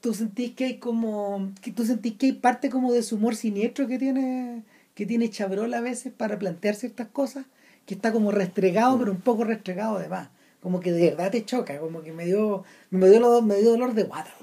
tú 0.02 0.14
sentís 0.14 0.52
que 0.52 0.66
hay 0.66 0.78
como, 0.78 1.52
que 1.62 1.72
tú 1.72 1.86
sentís 1.86 2.14
que 2.14 2.28
hay 2.28 2.32
parte 2.34 2.70
como 2.70 2.92
de 2.92 3.04
su 3.04 3.16
humor 3.16 3.36
siniestro 3.36 3.88
que 3.88 3.98
tiene, 3.98 4.64
que 4.94 5.06
tiene 5.06 5.30
Chabrol 5.30 5.74
a 5.74 5.82
veces 5.82 6.14
para 6.16 6.38
plantear 6.40 6.76
ciertas 6.76 7.08
cosas, 7.08 7.46
que 7.86 7.96
está 7.96 8.12
como 8.12 8.32
restregado, 8.32 8.98
pero 9.00 9.12
un 9.12 9.22
poco 9.22 9.44
restregado 9.44 10.00
de 10.00 10.08
más. 10.08 10.30
Como 10.62 10.80
que 10.80 10.92
de 10.92 11.10
verdad 11.10 11.32
te 11.32 11.44
choca, 11.44 11.78
como 11.80 12.02
que 12.02 12.14
me 12.14 12.26
dio, 12.26 12.64
me 12.90 13.10
dio, 13.10 13.42
me 13.42 13.56
dio 13.58 13.72
dolor 13.72 13.94
de 13.94 14.04
guata. 14.04 14.34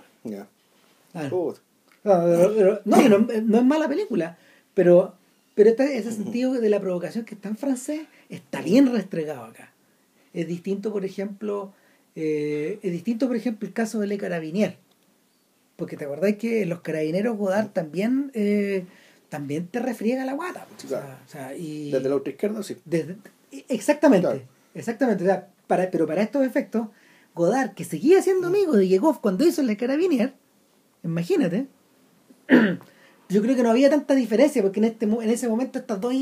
Claro. 1.12 1.30
Puta. 1.30 1.60
No, 2.04 2.26
no, 2.84 3.02
que 3.02 3.08
no, 3.08 3.18
no 3.42 3.58
es 3.58 3.64
mala 3.64 3.88
película, 3.88 4.38
pero, 4.74 5.14
pero 5.54 5.70
este- 5.70 5.96
ese 5.98 6.12
sentido 6.12 6.52
de 6.52 6.68
la 6.70 6.80
provocación 6.80 7.24
que 7.24 7.34
está 7.34 7.48
en 7.48 7.56
francés 7.56 8.02
está 8.28 8.60
bien 8.62 8.92
restregado 8.92 9.44
acá. 9.44 9.72
Es 10.32 10.46
distinto, 10.46 10.92
por 10.92 11.04
ejemplo, 11.04 11.72
eh, 12.16 12.78
es 12.82 12.92
distinto, 12.92 13.26
por 13.26 13.36
ejemplo, 13.36 13.66
el 13.66 13.74
caso 13.74 14.00
de 14.00 14.06
Le 14.06 14.18
Carabinier. 14.18 14.76
Porque 15.76 15.96
te 15.96 16.04
acordás 16.04 16.36
que 16.36 16.66
los 16.66 16.80
carabineros 16.80 17.36
Godard 17.38 17.70
también, 17.70 18.30
eh, 18.34 18.84
también 19.30 19.66
te 19.68 19.78
refriega 19.78 20.24
la 20.26 20.34
guata. 20.34 20.66
pues, 20.68 20.84
Claro. 20.84 21.06
o 21.26 21.30
sea, 21.30 21.56
y 21.56 21.90
Desde 21.90 22.08
la 22.10 22.16
otra 22.16 22.30
izquierda, 22.32 22.62
sí. 22.62 22.76
desde- 22.84 23.16
exactamente, 23.68 24.26
Claro. 24.26 24.42
exactamente. 24.74 25.24
o 25.24 25.26
sea, 25.26 25.48
para, 25.66 25.90
pero 25.90 26.06
para 26.06 26.22
estos 26.22 26.44
efectos, 26.44 26.88
Godard, 27.34 27.72
que 27.74 27.84
seguía 27.84 28.20
siendo 28.20 28.48
amigo 28.48 28.72
de 28.76 28.86
Yegov 28.88 29.20
cuando 29.22 29.46
hizo 29.46 29.62
Le 29.62 29.76
Carabinier, 29.76 30.34
imagínate, 31.02 31.68
yo 33.28 33.42
creo 33.42 33.56
que 33.56 33.62
no 33.62 33.70
había 33.70 33.88
tanta 33.90 34.14
diferencia 34.14 34.62
porque 34.62 34.80
en 34.80 34.84
este 34.84 35.06
en 35.06 35.30
ese 35.30 35.48
momento 35.48 35.78
estas 35.78 36.00
dos 36.00 36.12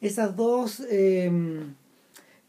esas 0.00 0.34
dos 0.36 0.80
eh, 0.90 1.30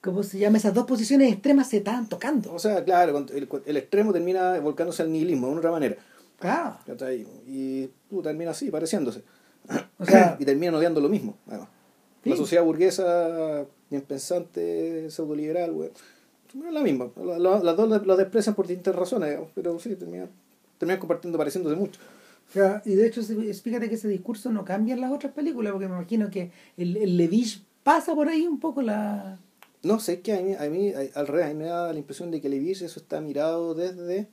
¿cómo 0.01 0.24
se 0.24 0.39
llama? 0.39 0.58
esas 0.58 0.74
dos 0.74 0.86
posiciones 0.86 1.32
extremas 1.34 1.70
se 1.70 1.77
estaban 1.77 2.08
tocando 2.08 2.53
O 2.53 2.60
sea, 2.60 2.84
claro, 2.86 3.18
el, 3.34 3.50
el 3.65 3.77
extremo 3.77 4.13
termina 4.13 4.60
volcándose 4.60 5.01
al 5.03 5.12
nihilismo 5.12 5.48
de 5.48 5.51
una 5.51 5.60
otra 5.60 5.72
manera. 5.72 5.96
claro 6.39 6.77
¿cachai? 6.88 7.27
Y 7.48 7.89
tú 8.10 8.22
termina 8.22 8.51
así, 8.51 8.72
pareciéndose. 8.72 9.22
O 10.00 10.06
sea 10.06 10.36
y 10.39 10.46
terminan 10.46 10.75
odiando 10.75 11.01
lo 11.01 11.10
mismo, 11.10 11.36
además. 11.48 11.70
Sí. 12.24 12.30
La 12.32 12.36
sociedad 12.36 12.63
burguesa, 12.63 13.66
bien 13.89 14.01
pensante, 14.04 15.10
pseudoliberal, 15.10 15.72
güey. 15.72 15.89
Es 16.50 16.74
la 16.74 16.82
misma. 16.82 17.10
La- 17.16 17.39
la- 17.39 17.60
Las 17.63 17.78
dos 17.78 18.06
la 18.06 18.16
desprecian 18.16 18.56
por 18.56 18.68
distintas 18.68 18.96
razones, 18.96 19.30
digamos, 19.30 19.50
pero 19.56 19.80
sí, 19.80 19.96
terminan, 19.96 20.30
terminan 20.78 21.00
compartiendo, 21.00 21.38
pareciéndose 21.38 21.75
mucho. 21.75 22.00
sea, 22.51 22.82
y 22.86 22.96
de 22.96 23.08
hecho 23.08 23.22
fíjate 23.24 23.88
que 23.89 23.96
ese 23.96 24.08
discurso 24.08 24.50
no 24.51 24.66
cambia 24.66 24.96
en 24.96 25.01
las 25.01 25.12
otras 25.12 25.32
películas 25.34 25.72
porque 25.72 25.88
me 25.88 25.96
imagino 25.96 26.30
que 26.32 26.51
el, 26.78 26.98
el 26.98 27.16
Levich 27.18 27.63
pasa 27.84 28.16
por 28.16 28.28
ahí 28.28 28.48
un 28.48 28.60
poco 28.60 28.82
la 28.82 29.38
No 29.84 30.00
sé, 30.00 30.13
es 30.13 30.20
que 30.22 30.34
a 30.34 30.42
mí, 30.42 30.54
a 30.56 30.70
mí 30.70 30.92
al 31.13 31.28
revés, 31.28 31.46
a 31.46 31.50
mí 31.50 31.54
me 31.56 31.66
da 31.66 31.94
la 31.94 32.00
impresión 32.00 32.32
de 32.32 32.42
que 32.42 32.50
Levis 32.50 32.82
eso 32.82 33.00
está 33.00 33.22
mirado 33.22 33.75
desde. 33.75 34.28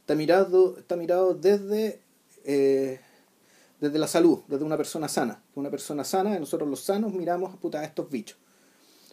Está 0.00 0.14
mirado, 0.14 0.78
está 0.78 0.96
mirado 0.96 1.34
desde. 1.34 2.00
eh, 2.44 3.00
desde 3.80 3.98
la 3.98 4.08
salud, 4.08 4.40
desde 4.48 4.64
una 4.64 4.76
persona 4.76 5.08
sana. 5.08 5.42
Una 5.54 5.70
persona 5.70 6.04
sana, 6.04 6.38
nosotros 6.38 6.68
los 6.68 6.80
sanos 6.80 7.12
miramos 7.12 7.56
puta, 7.56 7.80
a 7.80 7.84
estos 7.84 8.10
bichos. 8.10 8.38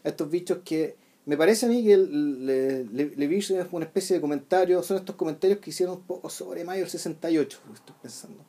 A 0.04 0.10
estos 0.10 0.30
bichos 0.30 0.60
que. 0.64 0.96
Me 1.26 1.38
parece 1.38 1.66
a 1.66 1.70
mí 1.70 1.84
que 1.84 1.94
el, 1.94 2.46
le, 2.46 3.38
es 3.38 3.50
una 3.72 3.86
especie 3.86 4.16
de 4.16 4.22
comentario, 4.22 4.84
son 4.84 4.98
estos 4.98 5.16
comentarios 5.16 5.58
que 5.58 5.72
hicieron 5.72 5.96
un 5.98 6.04
poco 6.04 6.30
sobre 6.30 6.64
mayo 6.64 6.82
del 6.82 6.90
68, 6.90 7.60
estoy 7.74 7.96
pensando. 8.00 8.46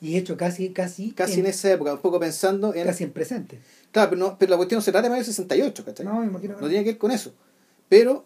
y 0.00 0.16
hecho 0.16 0.34
casi 0.34 0.70
casi 0.70 1.12
Casi 1.12 1.40
en 1.40 1.46
esa 1.46 1.70
época, 1.70 1.92
un 1.92 2.00
poco 2.00 2.18
pensando 2.18 2.72
en. 2.74 2.86
casi 2.86 3.04
en 3.04 3.12
presente 3.12 3.60
Claro, 3.92 4.10
pero, 4.10 4.20
no, 4.22 4.38
pero 4.38 4.50
la 4.52 4.56
cuestión 4.56 4.78
no 4.78 4.82
se 4.82 4.90
trata 4.90 5.02
de 5.02 5.10
mayo 5.10 5.18
del 5.22 5.26
68, 5.26 5.84
¿cachai? 5.84 6.06
no 6.06 6.20
me 6.20 6.26
imagino 6.26 6.58
no 6.58 6.66
tiene 6.66 6.82
que 6.82 6.92
ver 6.92 6.98
con 6.98 7.10
eso. 7.10 7.34
Pero 7.90 8.24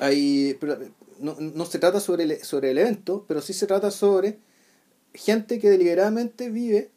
hay 0.00 0.56
pero 0.58 0.78
no, 1.20 1.36
no 1.38 1.66
se 1.66 1.78
trata 1.78 2.00
sobre 2.00 2.24
el, 2.24 2.42
sobre 2.44 2.70
el 2.70 2.78
evento, 2.78 3.26
pero 3.28 3.42
sí 3.42 3.52
se 3.52 3.66
trata 3.66 3.90
sobre 3.90 4.38
gente 5.14 5.58
que 5.58 5.70
deliberadamente 5.70 6.50
vive 6.50 6.90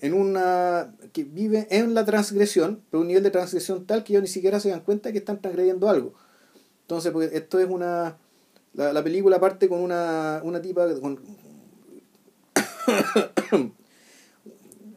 en 0.00 0.14
una 0.14 0.94
que 1.12 1.24
vive 1.24 1.66
en 1.70 1.94
la 1.94 2.04
transgresión, 2.04 2.82
pero 2.90 3.00
un 3.00 3.08
nivel 3.08 3.22
de 3.22 3.30
transgresión 3.30 3.86
tal 3.86 4.04
que 4.04 4.12
ellos 4.12 4.22
ni 4.22 4.28
siquiera 4.28 4.60
se 4.60 4.70
dan 4.70 4.80
cuenta 4.80 5.12
que 5.12 5.18
están 5.18 5.40
transgrediendo 5.40 5.88
algo. 5.88 6.14
Entonces, 6.82 7.12
porque 7.12 7.36
esto 7.36 7.58
es 7.58 7.68
una 7.68 8.16
la, 8.74 8.92
la 8.92 9.02
película 9.02 9.40
parte 9.40 9.68
con 9.68 9.80
una, 9.80 10.40
una 10.44 10.60
tipa 10.60 10.86
con, 11.00 11.18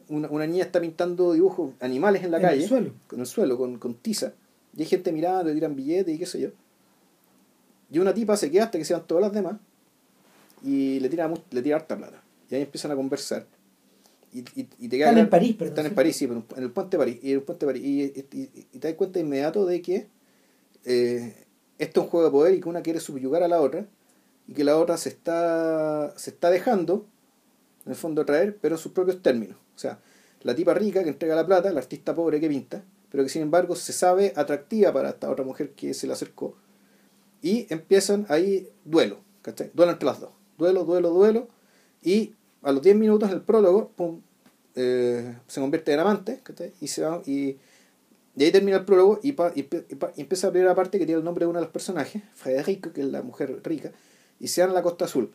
una, 0.08 0.28
una 0.28 0.46
niña 0.46 0.64
está 0.64 0.80
pintando 0.80 1.32
dibujos 1.32 1.72
animales 1.80 2.22
en 2.22 2.30
la 2.30 2.36
En 2.36 2.44
el 2.44 2.50
calle, 2.50 2.68
suelo. 2.68 2.92
con 3.06 3.20
el 3.20 3.26
suelo, 3.26 3.56
con, 3.56 3.78
con 3.78 3.94
tiza, 3.94 4.34
y 4.76 4.82
hay 4.82 4.86
gente 4.86 5.12
mirando, 5.12 5.44
le 5.44 5.54
tiran 5.54 5.74
billetes 5.74 6.14
y 6.14 6.18
qué 6.18 6.26
sé 6.26 6.40
yo. 6.40 6.50
Y 7.90 7.98
una 7.98 8.14
tipa 8.14 8.36
se 8.36 8.50
queda 8.50 8.64
hasta 8.64 8.78
que 8.78 8.84
se 8.84 8.92
van 8.92 9.06
todas 9.06 9.22
las 9.22 9.32
demás 9.32 9.56
y 10.62 11.00
le 11.00 11.08
tira, 11.08 11.32
le 11.50 11.62
tira 11.62 11.76
harta 11.76 11.96
plata. 11.96 12.22
Y 12.50 12.54
ahí 12.56 12.62
empiezan 12.62 12.90
a 12.90 12.96
conversar. 12.96 13.46
Y, 14.32 14.40
y, 14.60 14.68
y 14.78 14.88
te 14.88 14.98
Están 14.98 15.18
en 15.18 15.28
París, 15.30 15.56
perdón, 15.56 15.72
Están 15.72 15.86
en. 15.86 15.94
París, 15.94 16.16
sí, 16.16 16.26
pero 16.26 16.44
en 16.56 16.62
el 16.62 16.70
puente 16.70 16.96
de 16.96 16.98
París. 17.02 17.18
Y, 17.22 17.32
el 17.32 17.42
puente 17.42 17.66
de 17.66 17.72
París. 17.72 17.84
Y, 17.84 18.02
y- 18.02 18.40
y- 18.40 18.66
y 18.72 18.78
te 18.78 18.88
das 18.88 18.96
cuenta 18.96 19.18
de 19.18 19.24
inmediato 19.24 19.66
de 19.66 19.82
que 19.82 20.08
eh, 20.84 21.46
esto 21.78 22.00
es 22.00 22.04
un 22.04 22.10
juego 22.10 22.26
de 22.26 22.30
poder 22.32 22.54
y 22.54 22.60
que 22.60 22.68
una 22.68 22.82
quiere 22.82 23.00
subyugar 23.00 23.42
a 23.42 23.48
la 23.48 23.60
otra 23.60 23.86
y 24.46 24.54
que 24.54 24.64
la 24.64 24.76
otra 24.78 24.96
se 24.96 25.08
está, 25.08 26.12
se 26.16 26.30
está 26.30 26.50
dejando, 26.50 27.06
en 27.86 27.92
el 27.92 27.96
fondo, 27.96 28.24
traer, 28.24 28.56
pero 28.60 28.76
en 28.76 28.80
sus 28.80 28.92
propios 28.92 29.22
términos. 29.22 29.56
O 29.74 29.78
sea, 29.78 30.00
la 30.42 30.54
tipa 30.54 30.74
rica 30.74 31.02
que 31.02 31.10
entrega 31.10 31.34
la 31.34 31.46
plata, 31.46 31.72
la 31.72 31.80
artista 31.80 32.14
pobre 32.14 32.40
que 32.40 32.48
pinta, 32.48 32.84
pero 33.10 33.22
que 33.24 33.28
sin 33.30 33.42
embargo 33.42 33.74
se 33.76 33.92
sabe 33.92 34.32
atractiva 34.36 34.92
para 34.92 35.10
esta 35.10 35.30
otra 35.30 35.44
mujer 35.44 35.70
que 35.70 35.94
se 35.94 36.06
le 36.06 36.12
acercó. 36.12 36.56
Y 37.42 37.66
empiezan 37.72 38.26
ahí 38.28 38.68
duelo, 38.84 39.18
¿cachai? 39.42 39.70
Duelo 39.74 39.92
entre 39.92 40.06
las 40.06 40.20
dos. 40.20 40.30
Duelo, 40.60 40.84
duelo, 40.84 41.10
duelo. 41.10 41.48
Y 42.02 42.34
a 42.62 42.70
los 42.72 42.82
10 42.82 42.94
minutos 42.96 43.30
el 43.30 43.40
prólogo, 43.40 43.90
eh, 44.76 45.34
se 45.48 45.60
convierte 45.60 45.92
en 45.92 46.00
amante. 46.00 46.40
Y 46.80 46.88
se 46.88 47.02
va, 47.02 47.22
y, 47.26 47.56
y 48.36 48.44
ahí 48.44 48.52
termina 48.52 48.76
el 48.76 48.84
prólogo 48.84 49.18
y, 49.22 49.32
pa- 49.32 49.52
y, 49.54 49.62
pa- 49.64 50.12
y 50.16 50.20
empieza 50.20 50.50
la 50.52 50.74
parte 50.74 50.98
que 50.98 51.06
tiene 51.06 51.18
el 51.18 51.24
nombre 51.24 51.44
de 51.44 51.50
uno 51.50 51.58
de 51.58 51.64
los 51.64 51.72
personajes, 51.72 52.22
Federico, 52.34 52.92
que 52.92 53.00
es 53.00 53.06
la 53.08 53.22
mujer 53.22 53.58
rica, 53.64 53.90
y 54.38 54.48
se 54.48 54.60
van 54.60 54.70
a 54.70 54.74
la 54.74 54.82
Costa 54.82 55.06
Azul. 55.06 55.32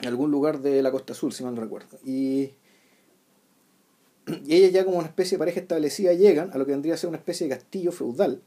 En 0.00 0.08
algún 0.08 0.30
lugar 0.30 0.60
de 0.60 0.80
la 0.82 0.90
Costa 0.90 1.12
Azul, 1.12 1.32
si 1.32 1.42
mal 1.44 1.54
no 1.54 1.60
recuerdo. 1.60 1.98
Y, 2.04 2.52
y 4.46 4.54
ellas 4.54 4.72
ya 4.72 4.84
como 4.84 4.98
una 4.98 5.06
especie 5.06 5.36
de 5.36 5.40
pareja 5.40 5.60
establecida 5.60 6.12
llegan 6.14 6.50
a 6.52 6.58
lo 6.58 6.66
que 6.66 6.72
vendría 6.72 6.94
a 6.94 6.96
ser 6.96 7.08
una 7.08 7.18
especie 7.18 7.46
de 7.48 7.54
castillo 7.54 7.92
feudal 7.92 8.40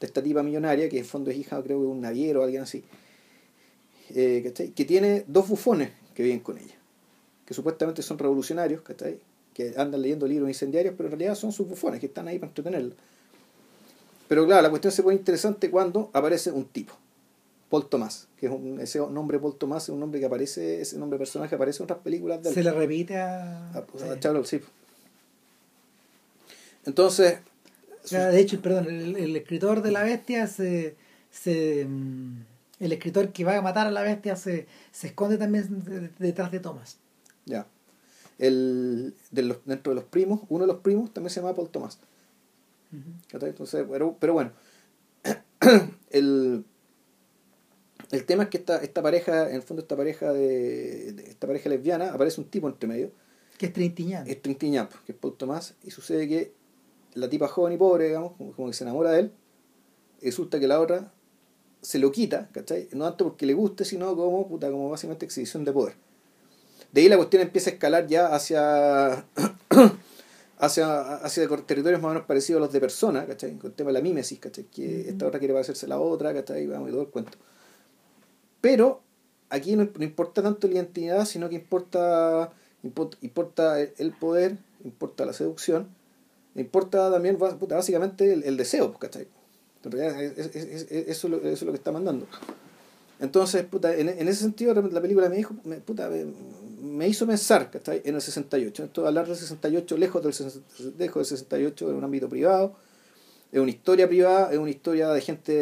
de 0.00 0.06
esta 0.06 0.22
tipa 0.22 0.42
millonaria, 0.42 0.88
que 0.88 0.98
en 0.98 1.04
fondo 1.04 1.30
es 1.30 1.36
hija 1.36 1.62
creo 1.62 1.80
de 1.80 1.86
un 1.86 2.00
naviero 2.00 2.40
o 2.40 2.44
alguien 2.44 2.62
así, 2.62 2.84
eh, 4.10 4.42
¿cachai? 4.44 4.70
que 4.70 4.84
tiene 4.84 5.24
dos 5.26 5.48
bufones 5.48 5.90
que 6.14 6.22
viven 6.22 6.40
con 6.40 6.58
ella, 6.58 6.74
que 7.46 7.54
supuestamente 7.54 8.02
son 8.02 8.18
revolucionarios, 8.18 8.82
¿cachai? 8.82 9.18
que 9.54 9.74
andan 9.76 10.00
leyendo 10.00 10.26
libros 10.26 10.48
incendiarios, 10.48 10.94
pero 10.96 11.08
en 11.08 11.12
realidad 11.18 11.34
son 11.34 11.52
sus 11.52 11.68
bufones 11.68 12.00
que 12.00 12.06
están 12.06 12.26
ahí 12.28 12.38
para 12.38 12.48
entretenerla. 12.50 12.94
Pero 14.28 14.46
claro, 14.46 14.62
la 14.62 14.70
cuestión 14.70 14.92
se 14.92 15.02
pone 15.02 15.16
interesante 15.16 15.70
cuando 15.70 16.08
aparece 16.14 16.50
un 16.50 16.64
tipo, 16.64 16.94
Paul 17.68 17.86
Tomás, 17.88 18.28
que 18.38 18.46
es 18.46 18.52
un, 18.52 18.80
ese 18.80 18.98
nombre 18.98 19.38
Paul 19.38 19.56
Tomás 19.56 19.82
es 19.84 19.88
un 19.90 20.00
nombre 20.00 20.20
que 20.20 20.26
aparece, 20.26 20.80
ese 20.80 20.96
nombre 20.98 21.16
de 21.16 21.20
personaje 21.20 21.54
aparece 21.54 21.78
en 21.78 21.84
otras 21.84 21.98
películas 21.98 22.42
de 22.42 22.52
se 22.52 22.62
le 22.62 22.70
repite 22.70 23.16
a, 23.18 23.70
Ah, 23.74 23.84
pues, 23.86 24.02
sí. 24.04 24.08
a 24.08 24.18
Charles, 24.18 24.48
sí. 24.48 24.60
Entonces, 26.86 27.38
de 28.10 28.40
hecho, 28.40 28.60
perdón, 28.60 28.88
el, 28.88 29.16
el 29.16 29.36
escritor 29.36 29.82
de 29.82 29.92
la 29.92 30.02
bestia 30.02 30.46
se, 30.46 30.96
se 31.30 31.84
mm, 31.86 32.40
el 32.84 32.92
escritor 32.92 33.32
que 33.32 33.44
va 33.44 33.56
a 33.56 33.62
matar 33.62 33.86
a 33.86 33.90
la 33.90 34.02
bestia 34.02 34.36
se, 34.36 34.66
se 34.90 35.06
esconde 35.08 35.38
también 35.38 35.84
de- 35.84 36.10
detrás 36.18 36.50
de 36.52 36.60
Thomas. 36.60 36.98
ya. 37.46 37.66
El, 38.38 39.14
de 39.30 39.42
los, 39.42 39.58
dentro 39.66 39.90
de 39.92 39.96
los 39.96 40.04
primos, 40.04 40.40
uno 40.48 40.64
de 40.66 40.72
los 40.72 40.80
primos 40.82 41.12
también 41.14 41.30
se 41.30 41.40
llama 41.40 41.54
Paul. 41.54 41.70
¿cachai? 41.70 43.50
Entonces, 43.50 43.86
pero, 43.88 44.16
pero 44.18 44.32
bueno, 44.32 44.50
el, 46.10 46.64
el 48.10 48.24
tema 48.26 48.44
es 48.44 48.48
que 48.48 48.58
esta, 48.58 48.78
esta 48.78 49.00
pareja, 49.02 49.48
en 49.48 49.56
el 49.56 49.62
fondo 49.62 49.82
esta 49.82 49.96
pareja 49.96 50.32
de, 50.32 51.12
de- 51.12 51.22
esta 51.30 51.46
pareja 51.46 51.68
lesbiana, 51.68 52.12
aparece 52.12 52.40
un 52.40 52.48
tipo 52.48 52.68
entre 52.68 52.88
medio, 52.88 53.12
Que 53.58 53.66
es 53.66 53.72
Trintignant. 53.72 54.28
es 54.28 54.42
Trintignant, 54.42 54.90
que 55.06 55.12
es 55.12 55.18
Paul 55.18 55.36
Tomás, 55.36 55.74
y 55.84 55.90
sucede 55.92 56.26
que 56.26 56.52
la 57.14 57.28
tipa 57.28 57.46
joven 57.48 57.74
y 57.74 57.76
pobre, 57.76 58.06
digamos, 58.08 58.32
como, 58.32 58.52
como 58.52 58.68
que 58.68 58.74
se 58.74 58.82
enamora 58.84 59.12
de 59.12 59.20
él, 59.20 59.32
resulta 60.20 60.58
que 60.58 60.66
la 60.66 60.80
otra 60.80 61.12
se 61.82 61.98
lo 61.98 62.10
quita, 62.12 62.48
¿cachai? 62.52 62.88
No 62.92 63.04
tanto 63.04 63.24
porque 63.24 63.44
le 63.44 63.54
guste, 63.54 63.84
sino 63.84 64.16
como, 64.16 64.48
puta, 64.48 64.70
como 64.70 64.88
básicamente 64.88 65.26
exhibición 65.26 65.64
de 65.64 65.72
poder. 65.72 65.94
De 66.92 67.00
ahí 67.00 67.08
la 67.08 67.16
cuestión 67.16 67.42
empieza 67.42 67.70
a 67.70 67.72
escalar 67.74 68.06
ya 68.06 68.34
hacia 68.34 69.26
hacia, 70.58 71.00
hacia 71.16 71.48
territorios 71.66 72.00
más 72.00 72.10
o 72.10 72.14
menos 72.14 72.26
parecidos 72.26 72.60
a 72.60 72.64
los 72.64 72.72
de 72.72 72.80
persona, 72.80 73.26
¿cachai? 73.26 73.56
Con 73.56 73.70
el 73.70 73.76
tema 73.76 73.88
de 73.88 73.94
la 73.94 74.00
mímesis, 74.00 74.38
¿cachai? 74.38 74.64
Que 74.64 75.08
esta 75.08 75.26
otra 75.26 75.38
quiere 75.38 75.54
parecerse 75.54 75.86
a 75.86 75.88
la 75.88 75.98
otra, 75.98 76.32
¿cachai? 76.32 76.66
Vamos, 76.66 76.88
y 76.88 76.92
todo 76.92 77.02
el 77.02 77.08
cuento. 77.08 77.36
Pero 78.60 79.00
aquí 79.50 79.74
no, 79.76 79.88
no 79.96 80.04
importa 80.04 80.42
tanto 80.42 80.68
la 80.68 80.74
identidad, 80.74 81.24
sino 81.26 81.48
que 81.48 81.56
importa, 81.56 82.52
impo- 82.84 83.16
importa 83.22 83.80
el, 83.80 84.12
poder, 84.12 84.56
importa 84.84 85.24
la 85.26 85.32
seducción, 85.32 85.88
importa 86.54 87.10
también 87.10 87.36
puta, 87.38 87.74
básicamente 87.76 88.32
el, 88.32 88.44
el 88.44 88.56
deseo, 88.56 88.94
¿cachai? 88.94 89.26
Es- 89.84 90.38
es- 90.38 90.56
es- 90.56 90.82
es- 90.92 91.08
eso, 91.08 91.26
es 91.26 91.30
lo, 91.30 91.36
eso 91.38 91.48
es 91.48 91.62
lo 91.62 91.72
que 91.72 91.78
está 91.78 91.92
mandando. 91.92 92.26
Entonces, 93.20 93.64
puta, 93.64 93.94
en, 93.96 94.08
en 94.08 94.28
ese 94.28 94.40
sentido 94.40 94.74
la 94.74 95.00
película 95.00 95.28
me 95.28 95.36
dijo, 95.36 95.54
me, 95.64 95.76
puta, 95.76 96.10
me, 96.80 97.08
hizo 97.08 97.26
pensar, 97.26 97.70
¿cachai? 97.70 98.02
En 98.04 98.14
el 98.16 98.20
68. 98.20 98.84
Esto, 98.84 99.06
hablar 99.06 99.26
del 99.26 99.36
68 99.36 99.96
lejos 99.96 100.22
del, 100.22 100.34
lejos 100.98 101.28
del 101.30 101.38
68 101.38 101.90
en 101.90 101.96
un 101.96 102.04
ámbito 102.04 102.28
privado, 102.28 102.74
es 103.52 103.60
una 103.60 103.70
historia 103.70 104.08
privada, 104.08 104.52
es 104.52 104.58
una 104.58 104.70
historia 104.70 105.10
de 105.10 105.20
gente 105.20 105.52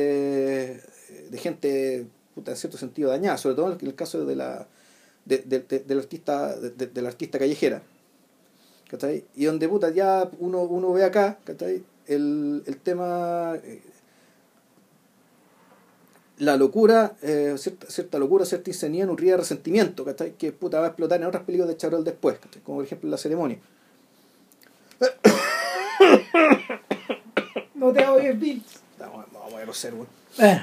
de 1.31 1.39
gente, 1.39 2.07
puta, 2.35 2.53
en 2.53 2.57
cierto 2.57 2.79
sentido, 2.79 3.11
dañada, 3.11 3.37
sobre 3.37 3.57
todo 3.57 3.73
en 3.79 3.87
el 3.87 3.95
caso 3.95 4.25
de 4.25 4.37
la, 4.37 4.67
de, 5.25 5.39
de, 5.39 5.61
de- 5.61 5.81
del 5.81 5.99
artista, 5.99 6.57
de, 6.59 6.87
del 6.87 7.07
artista 7.07 7.39
callejera. 7.39 7.83
¿cachai? 8.89 9.25
Y 9.37 9.45
donde 9.45 9.69
puta, 9.69 9.91
ya 9.91 10.29
uno, 10.41 10.63
uno 10.63 10.93
ve 10.93 11.05
acá 11.05 11.39
¿cachai? 11.45 11.83
El, 12.07 12.63
el 12.67 12.77
tema, 12.79 13.55
eh, 13.63 13.81
la 16.41 16.57
locura, 16.57 17.17
eh, 17.23 17.55
cierta, 17.59 17.87
cierta 17.89 18.19
locura, 18.19 18.45
cierta 18.45 18.69
insanidad 18.71 19.07
nutrida 19.07 19.33
de 19.33 19.37
resentimiento, 19.39 20.05
¿cachai? 20.05 20.33
que 20.33 20.53
puta, 20.53 20.79
va 20.81 20.87
a 20.87 20.89
explotar 20.89 21.21
en 21.21 21.27
otras 21.27 21.45
películas 21.45 21.69
de 21.69 21.77
Chabrol 21.77 22.03
después, 22.05 22.39
¿cachai? 22.39 22.63
como 22.63 22.79
por 22.79 22.85
ejemplo 22.87 23.09
La 23.09 23.17
Ceremonia. 23.19 23.59
No 27.75 27.93
te 27.93 28.07
oyes, 28.07 28.39
Bill. 28.39 28.63
Vamos, 28.99 29.27
vamos 29.33 29.55
a 29.55 29.57
ver, 29.57 29.75
ser, 29.75 29.95
weón. 29.95 30.07
Bueno, 30.39 30.61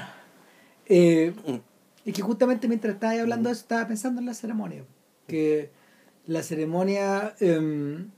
eh, 0.86 1.34
Mm. 1.46 1.56
y 2.04 2.12
que 2.12 2.22
justamente 2.22 2.68
mientras 2.68 2.94
estaba 2.94 3.12
hablando 3.20 3.48
de 3.48 3.52
eso, 3.54 3.62
estaba 3.62 3.86
pensando 3.86 4.20
en 4.20 4.26
la 4.26 4.34
ceremonia. 4.34 4.84
Que 5.26 5.70
la 6.26 6.42
ceremonia 6.42 7.34
em, 7.40 8.10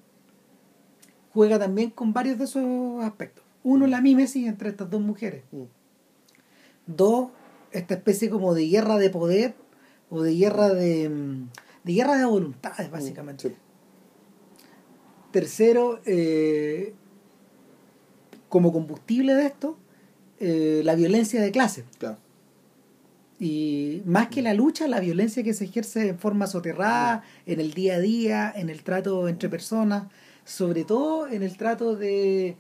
juega 1.33 1.59
también 1.59 1.91
con 1.91 2.13
varios 2.13 2.39
de 2.39 2.45
esos 2.45 3.03
aspectos. 3.03 3.45
Uno, 3.63 3.87
la 3.87 4.01
mímesis 4.01 4.47
entre 4.47 4.71
estas 4.71 4.89
dos 4.91 5.01
mujeres. 5.01 5.43
Mm. 5.51 5.65
Dos, 6.87 7.31
esta 7.73 7.95
especie 7.95 8.31
como 8.31 8.55
de 8.55 8.69
guerra 8.69 8.97
de 8.97 9.11
poder 9.11 9.55
o 10.11 10.23
de 10.23 10.35
guerra 10.35 10.69
de, 10.71 11.09
de 11.85 11.93
guerra 11.93 12.19
de 12.19 12.25
voluntades, 12.25 12.91
básicamente. 12.91 13.49
Sí. 13.49 13.55
Tercero, 15.31 16.01
eh, 16.07 16.95
como 18.49 18.73
combustible 18.73 19.35
de 19.35 19.47
esto, 19.47 19.79
eh, 20.41 20.83
la 20.85 20.97
violencia 20.97 21.41
de 21.41 21.53
clase. 21.53 21.85
Claro. 21.99 22.19
Y 23.39 24.03
más 24.05 24.29
que 24.29 24.43
la 24.43 24.53
lucha, 24.53 24.87
la 24.89 25.01
violencia 25.01 25.43
que 25.43 25.55
se 25.55 25.65
ejerce 25.65 26.09
en 26.09 26.19
forma 26.19 26.47
soterrada, 26.47 27.23
en 27.47 27.61
el 27.61 27.73
día 27.73 27.95
a 27.95 28.01
día, 28.01 28.53
en 28.55 28.69
el 28.69 28.83
trato 28.83 29.29
entre 29.29 29.49
personas, 29.49 30.09
sobre 30.45 30.85
todo 30.85 31.27
en 31.27 31.43
el 31.43 31.57
trato 31.57 31.97
de, 31.97 32.57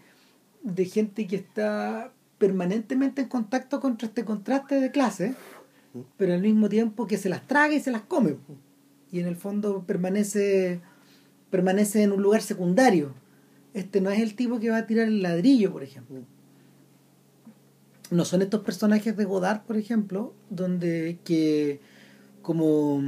de 0.62 0.84
gente 0.86 1.26
que 1.26 1.36
está 1.36 2.12
permanentemente 2.40 3.22
en 3.22 3.28
contacto 3.28 3.78
contra 3.78 4.08
este 4.08 4.24
contraste 4.24 4.80
de 4.80 4.90
clase, 4.90 5.34
pero 6.16 6.34
al 6.34 6.42
mismo 6.42 6.68
tiempo 6.68 7.06
que 7.06 7.18
se 7.18 7.28
las 7.28 7.46
traga 7.46 7.74
y 7.74 7.80
se 7.80 7.92
las 7.92 8.02
come. 8.02 8.36
Y 9.12 9.20
en 9.20 9.28
el 9.28 9.36
fondo 9.36 9.84
permanece, 9.86 10.80
permanece 11.50 12.02
en 12.02 12.10
un 12.10 12.22
lugar 12.22 12.42
secundario. 12.42 13.14
Este 13.74 14.00
no 14.00 14.10
es 14.10 14.18
el 14.20 14.34
tipo 14.34 14.58
que 14.58 14.70
va 14.70 14.78
a 14.78 14.86
tirar 14.86 15.06
el 15.06 15.22
ladrillo, 15.22 15.70
por 15.70 15.84
ejemplo 15.84 16.24
no 18.10 18.24
son 18.24 18.42
estos 18.42 18.62
personajes 18.62 19.16
de 19.16 19.24
Godard, 19.24 19.62
por 19.62 19.76
ejemplo, 19.76 20.34
donde 20.50 21.18
que 21.24 21.80
como, 22.42 23.00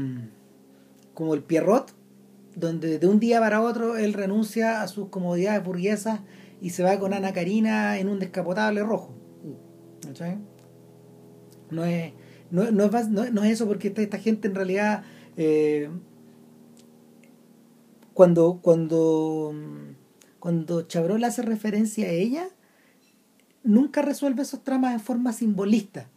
como 1.14 1.34
el 1.34 1.42
Pierrot, 1.42 1.92
donde 2.54 2.98
de 2.98 3.06
un 3.06 3.18
día 3.18 3.40
para 3.40 3.60
otro 3.60 3.96
él 3.96 4.12
renuncia 4.12 4.82
a 4.82 4.88
sus 4.88 5.08
comodidades 5.08 5.64
burguesas 5.64 6.20
y 6.60 6.70
se 6.70 6.84
va 6.84 6.98
con 6.98 7.12
Ana 7.12 7.32
Karina 7.32 7.98
en 7.98 8.08
un 8.08 8.20
descapotable 8.20 8.82
rojo. 8.82 9.14
¿Cachai? 10.12 10.36
No 11.70 11.86
es, 11.86 12.12
no, 12.50 12.64
es, 12.64 13.08
no, 13.08 13.44
es 13.44 13.50
eso 13.50 13.66
porque 13.66 13.88
esta, 13.88 14.02
esta 14.02 14.18
gente 14.18 14.46
en 14.46 14.54
realidad 14.54 15.04
eh, 15.38 15.88
cuando 18.12 18.60
cuando 18.60 19.54
cuando 20.38 20.82
Chabrol 20.82 21.24
hace 21.24 21.40
referencia 21.40 22.08
a 22.08 22.10
ella 22.10 22.48
nunca 23.62 24.02
resuelve 24.02 24.42
esos 24.42 24.62
tramas 24.62 24.92
en 24.92 25.00
forma 25.00 25.32
simbolista. 25.32 26.10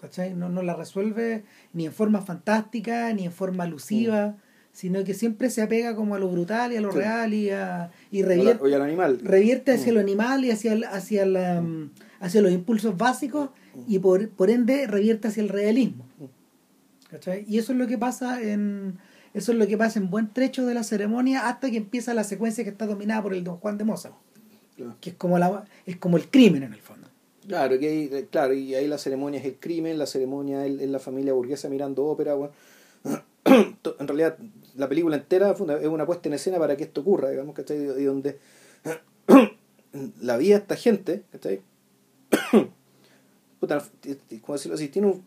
¿Cachai? 0.00 0.34
No, 0.34 0.48
no 0.48 0.62
la 0.62 0.74
resuelve 0.74 1.44
ni 1.72 1.86
en 1.86 1.92
forma 1.92 2.20
fantástica, 2.20 3.12
ni 3.12 3.26
en 3.26 3.32
forma 3.32 3.62
alusiva, 3.62 4.38
sino 4.74 5.02
que 5.04 5.14
siempre 5.14 5.48
se 5.48 5.62
apega 5.62 5.94
como 5.96 6.14
a 6.16 6.18
lo 6.18 6.28
brutal 6.28 6.72
y 6.72 6.76
a 6.76 6.80
lo 6.82 6.92
Sí. 6.92 6.98
real 6.98 7.32
y, 7.32 7.48
a, 7.50 7.90
y 8.10 8.22
O 8.22 8.26
la- 8.26 8.28
revierte, 8.34 8.62
o 8.64 8.68
ya 8.68 8.76
el 8.76 8.82
animal. 8.82 9.20
revierte 9.22 9.72
hacia 9.72 9.92
Mm. 9.92 9.94
lo 9.94 10.00
animal 10.00 10.44
y 10.44 10.50
hacia, 10.50 10.72
el- 10.74 10.84
hacia, 10.84 11.24
la, 11.24 11.62
mm, 11.62 11.90
hacia 12.20 12.42
los 12.42 12.52
impulsos 12.52 12.96
básicos 12.98 13.48
y 13.88 13.98
por, 14.00 14.28
por 14.30 14.50
ende 14.50 14.86
revierte 14.86 15.28
hacia 15.28 15.42
el 15.42 15.48
realismo. 15.48 16.04
¿Cachai? 17.08 17.44
Y 17.48 17.58
eso 17.58 17.72
es 17.72 17.78
lo 17.78 17.86
que 17.86 17.96
pasa 17.96 18.42
en 18.42 18.98
eso 19.32 19.50
es 19.50 19.58
lo 19.58 19.66
que 19.66 19.76
pasa 19.76 19.98
en 19.98 20.10
buen 20.10 20.32
trecho 20.32 20.64
de 20.64 20.74
la 20.74 20.84
ceremonia 20.84 21.48
hasta 21.48 21.68
que 21.70 21.76
empieza 21.78 22.14
la 22.14 22.22
secuencia 22.22 22.62
que 22.62 22.70
está 22.70 22.86
dominada 22.86 23.20
por 23.22 23.34
el 23.34 23.42
Don 23.42 23.56
Juan 23.56 23.78
de 23.78 23.84
Mozart, 23.84 24.14
Claro. 24.76 24.96
que 25.00 25.10
es 25.10 25.16
como 25.16 25.38
la 25.38 25.64
es 25.86 25.96
como 25.96 26.16
el 26.16 26.28
crimen 26.28 26.62
en 26.64 26.72
el 26.72 26.80
fondo. 26.80 27.08
Claro, 27.46 27.78
que 27.78 27.88
ahí, 27.88 28.10
eh, 28.12 28.26
claro, 28.30 28.54
y 28.54 28.74
ahí 28.74 28.86
la 28.88 28.96
ceremonia 28.98 29.38
es 29.40 29.46
el 29.46 29.56
crimen, 29.56 29.98
la 29.98 30.06
ceremonia 30.06 30.64
es, 30.66 30.80
es 30.80 30.88
la 30.88 30.98
familia 31.00 31.32
burguesa 31.32 31.68
mirando 31.68 32.04
ópera. 32.06 32.34
To- 33.82 33.96
En 34.00 34.08
realidad, 34.08 34.38
la 34.76 34.88
película 34.88 35.16
entera 35.16 35.52
es 35.52 35.86
una 35.88 36.06
puesta 36.06 36.28
en 36.28 36.34
escena 36.34 36.58
para 36.58 36.76
que 36.76 36.84
esto 36.84 37.00
ocurra, 37.02 37.30
digamos, 37.30 37.54
¿cachai? 37.54 37.78
Y 37.78 38.04
donde 38.04 38.38
la 40.20 40.36
vida 40.36 40.56
de 40.56 40.62
esta 40.62 40.76
gente, 40.76 41.22
¿cachai? 41.32 41.60
Puta, 43.60 43.82
¿cómo 44.42 44.54
decirlo 44.54 44.74
así? 44.74 44.88
Tiene 44.88 45.08
un- 45.08 45.24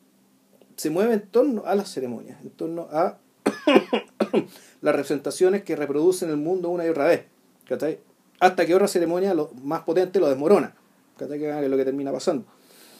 se 0.75 0.89
mueve 0.89 1.13
en 1.13 1.21
torno 1.21 1.63
a 1.65 1.75
las 1.75 1.89
ceremonias, 1.91 2.39
en 2.41 2.51
torno 2.51 2.88
a 2.91 3.17
las 4.81 4.95
representaciones 4.95 5.63
que 5.63 5.75
reproducen 5.75 6.29
el 6.29 6.38
mundo 6.38 6.69
una 6.69 6.86
y 6.86 6.89
otra 6.89 7.05
vez, 7.05 7.23
¿cachai? 7.67 7.99
Hasta 8.39 8.65
que 8.65 8.75
otra 8.75 8.88
ceremonia 8.88 9.33
lo, 9.33 9.51
más 9.63 9.81
potente 9.81 10.19
lo 10.19 10.29
desmorona, 10.29 10.75
¿cachai? 11.17 11.39
Que 11.39 11.49
es 11.63 11.69
lo 11.69 11.77
que 11.77 11.86
termina 11.86 12.12
pasando. 12.12 12.45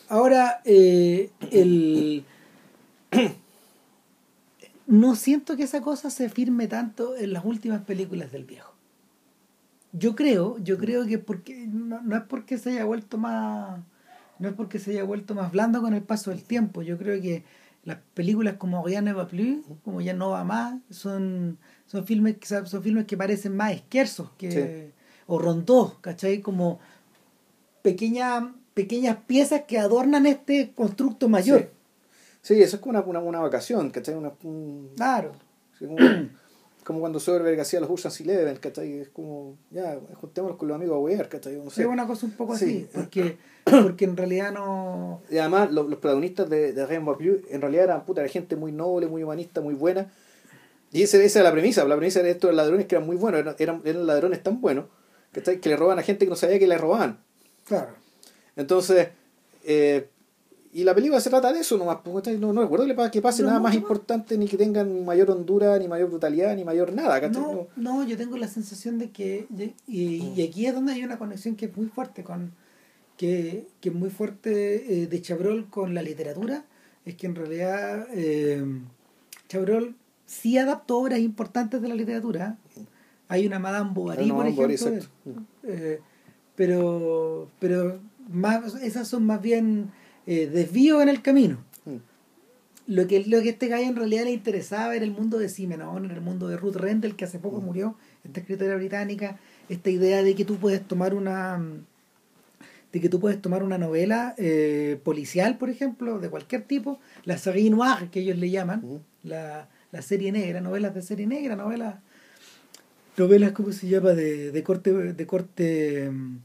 Ahora, 0.10 0.62
eh, 0.65 1.29
el... 1.51 2.23
no 4.88 5.15
siento 5.15 5.56
que 5.58 5.63
esa 5.63 5.82
cosa 5.82 6.10
se 6.10 6.30
firme 6.30 6.67
tanto 6.67 7.15
en 7.15 7.34
las 7.34 7.45
últimas 7.45 7.82
películas 7.82 8.32
del 8.32 8.45
viejo. 8.45 8.73
Yo 9.93 10.15
creo, 10.15 10.58
yo 10.60 10.78
creo 10.78 11.06
que 11.06 11.17
porque 11.19 11.65
no, 11.67 12.02
no 12.02 12.15
es 12.17 12.23
porque 12.23 12.58
se 12.58 12.71
haya 12.71 12.86
vuelto 12.86 13.17
más 13.17 13.80
no 14.39 14.50
es 14.50 14.54
porque 14.54 14.78
se 14.80 14.91
haya 14.91 15.04
vuelto 15.04 15.34
más 15.34 15.52
blando 15.52 15.82
con 15.82 15.93
el 15.95 16.04
paso 16.04 16.30
del 16.30 16.43
tiempo. 16.43 16.84
Yo 16.84 16.97
creo 16.97 17.19
que 17.21 17.43
las 17.84 17.97
películas 18.13 18.56
como 18.58 18.86
Rien 18.86 19.06
ne 19.06 19.13
va 19.13 19.28
plus, 19.28 19.65
como 19.84 20.00
Ya 20.02 20.13
no 20.13 20.30
va 20.30 20.43
más, 20.43 20.76
son 20.89 21.58
son 21.88 22.06
filmes 22.06 22.38
que 22.38 22.47
son 22.47 22.84
filmes 22.84 23.06
que 23.06 23.17
parecen 23.17 23.56
más 23.56 23.71
esquersos 23.73 24.30
que 24.38 24.52
Sí. 24.52 24.93
o 25.26 25.39
rondós, 25.39 25.95
¿cachai? 26.02 26.41
Como 26.41 26.80
pequeñas 27.82 28.43
pequeñas 28.73 29.17
piezas 29.26 29.63
que 29.67 29.80
adornan 29.80 30.28
este 30.28 30.71
constructo 30.76 31.28
mayor. 31.30 31.62
Sí, 31.62 31.67
eso 32.55 32.75
es 32.77 32.81
como 32.81 32.91
una, 32.97 33.01
una, 33.01 33.19
una 33.19 33.39
vacación, 33.39 33.89
¿cachai? 33.91 34.15
Una, 34.15 34.31
un- 34.43 34.91
Claro. 34.95 35.31
sí, 35.77 35.86
como, 35.86 35.97
como 36.83 36.99
cuando 37.01 37.19
Soderbergh 37.19 37.60
hacía 37.60 37.79
los 37.79 37.89
Ocean's 37.89 38.19
Eleven, 38.21 38.55
¿cachai? 38.57 38.99
Es 38.99 39.10
como, 39.10 39.57
ya, 39.71 39.99
juntémonos 40.21 40.57
con 40.57 40.67
los 40.69 40.75
amigos 40.75 40.95
a 40.95 40.99
huear, 40.99 41.27
¿cachai? 41.29 41.55
No 41.57 41.69
sé. 41.69 41.81
Es 41.81 41.88
una 41.88 42.07
cosa 42.07 42.25
un 42.25 42.31
poco 42.33 42.55
Sí. 42.57 42.88
así, 42.89 42.89
porque, 42.93 43.38
porque 43.83 44.05
en 44.05 44.15
realidad 44.17 44.51
no... 44.53 45.21
Y 45.29 45.38
además, 45.38 45.71
lo- 45.71 45.83
los 45.83 45.99
protagonistas 45.99 46.49
de, 46.49 46.73
de 46.73 46.86
Rainbow 46.86 47.17
en 47.49 47.62
realidad 47.62 47.83
eran 47.86 48.05
puta, 48.05 48.21
era 48.21 48.29
gente 48.29 48.55
muy 48.55 48.71
noble, 48.71 49.07
muy 49.07 49.23
humanista, 49.23 49.62
muy 49.62 49.73
buena. 49.73 50.12
Y 50.93 51.01
ese- 51.03 51.23
esa 51.25 51.39
era 51.39 51.49
la 51.49 51.53
premisa. 51.53 51.83
La 51.86 51.95
premisa 51.97 52.21
de 52.23 52.31
estos 52.31 52.53
ladrones 52.55 52.86
que 52.88 52.95
eran 52.95 53.05
muy 53.05 53.17
buenos, 53.17 53.41
eran, 53.41 53.55
eran, 53.60 53.81
eran 53.83 54.07
ladrones 54.07 54.41
tan 54.41 54.62
buenos 54.62 54.86
¿cachai? 55.33 55.60
que 55.60 55.67
le 55.69 55.75
roban 55.75 55.99
a 55.99 56.03
gente 56.03 56.25
que 56.25 56.29
no 56.29 56.36
sabía 56.38 56.57
que 56.60 56.67
le 56.67 56.77
robaban. 56.77 57.19
Claro. 57.65 57.89
Entonces, 58.55 59.10
eh, 59.65 60.07
y 60.77 60.83
la 60.83 60.93
película 60.93 61.19
se 61.19 61.31
trata 61.31 61.51
de 61.51 61.61
eso 61.61 61.75
nomás. 61.75 61.97
¿cachai? 62.03 62.37
No, 62.37 62.53
no 62.53 62.61
recuerdo 62.61 62.85
que, 63.09 63.19
pase 63.19 63.41
No, 63.41 63.47
nada 63.47 63.59
más 63.59 63.73
no. 63.73 63.79
importante, 63.79 64.37
ni 64.37 64.47
que 64.47 64.57
tengan 64.57 65.05
mayor 65.05 65.31
hondura, 65.31 65.79
ni 65.79 65.87
mayor 65.87 66.07
brutalidad, 66.07 66.55
ni 66.55 66.63
mayor 66.63 66.93
nada. 66.93 67.19
No, 67.29 67.67
no, 67.75 68.03
yo 68.03 68.15
tengo 68.15 68.37
la 68.37 68.47
sensación 68.47 68.99
de 68.99 69.09
que... 69.09 69.47
Y, 69.87 70.23
y 70.35 70.41
aquí 70.43 70.67
es 70.67 70.75
donde 70.75 70.93
hay 70.93 71.03
una 71.03 71.17
conexión 71.17 71.55
que 71.55 71.65
es 71.65 71.75
muy 71.75 71.87
fuerte 71.87 72.23
con... 72.23 72.51
Que, 73.17 73.65
que 73.81 73.89
es 73.89 73.95
muy 73.95 74.11
fuerte 74.11 75.01
eh, 75.01 75.07
de 75.07 75.19
Chabrol 75.19 75.67
con 75.67 75.95
la 75.95 76.03
literatura. 76.03 76.63
Es 77.05 77.15
que 77.15 77.25
en 77.25 77.33
realidad 77.33 78.05
eh, 78.13 78.63
Chabrol 79.49 79.95
sí 80.27 80.59
adaptó 80.59 80.99
obras 80.99 81.17
importantes 81.17 81.81
de 81.81 81.87
la 81.87 81.95
literatura. 81.95 82.57
Hay 83.29 83.47
una 83.47 83.57
Madame 83.57 83.89
Bovary, 83.95 84.25
una 84.25 84.35
por 84.35 84.43
Madame 84.43 84.55
Bovary, 84.55 84.73
ejemplo. 84.75 85.09
eh, 85.63 86.01
pero 86.55 87.49
pero 87.57 87.99
más, 88.29 88.75
esas 88.75 89.07
son 89.07 89.25
más 89.25 89.41
bien 89.41 89.89
eh, 90.27 90.47
desvíos 90.47 91.01
en 91.01 91.09
el 91.09 91.21
camino. 91.21 91.57
Mm. 91.85 91.95
Lo 92.87 93.07
que, 93.07 93.25
lo 93.25 93.41
que 93.41 93.49
este 93.49 93.67
gallo 93.67 93.87
en 93.87 93.95
realidad 93.95 94.25
le 94.25 94.31
interesaba 94.31 94.95
era 94.95 95.03
el 95.03 95.11
mundo 95.11 95.39
de 95.39 95.49
Simenon, 95.49 96.05
era 96.05 96.13
el 96.13 96.21
mundo 96.21 96.47
de 96.47 96.57
Ruth 96.57 96.75
Rendell, 96.75 97.15
que 97.15 97.25
hace 97.25 97.39
poco 97.39 97.59
murió, 97.59 97.95
esta 98.23 98.39
escritora 98.39 98.75
británica, 98.75 99.39
esta 99.67 99.89
idea 99.89 100.23
de 100.23 100.35
que 100.35 100.45
tú 100.45 100.57
puedes 100.57 100.87
tomar 100.87 101.13
una 101.13 101.59
de 102.91 103.01
que 103.01 103.09
tú 103.09 103.19
puedes 103.19 103.41
tomar 103.41 103.63
una 103.63 103.77
novela 103.77 104.33
eh, 104.37 104.99
policial, 105.03 105.57
por 105.57 105.69
ejemplo, 105.69 106.19
de 106.19 106.29
cualquier 106.29 106.63
tipo, 106.63 106.99
la 107.25 107.37
série 107.37 107.69
noire, 107.69 108.09
que 108.09 108.21
ellos 108.21 108.37
le 108.37 108.49
llaman, 108.49 108.79
Ujú. 108.83 109.01
la, 109.23 109.67
la 109.91 110.01
serie 110.01 110.31
negra, 110.31 110.61
novelas 110.61 110.95
de 110.95 111.01
serie 111.01 111.27
negra, 111.27 111.55
novelas, 111.55 111.95
novelas, 113.17 113.51
¿cómo 113.51 113.71
se 113.73 113.87
llama?, 113.87 114.11
de, 114.11 114.51
de 114.51 114.63
corte, 114.63 114.93
de 114.93 115.27
corte 115.27 116.09
mm, 116.09 116.37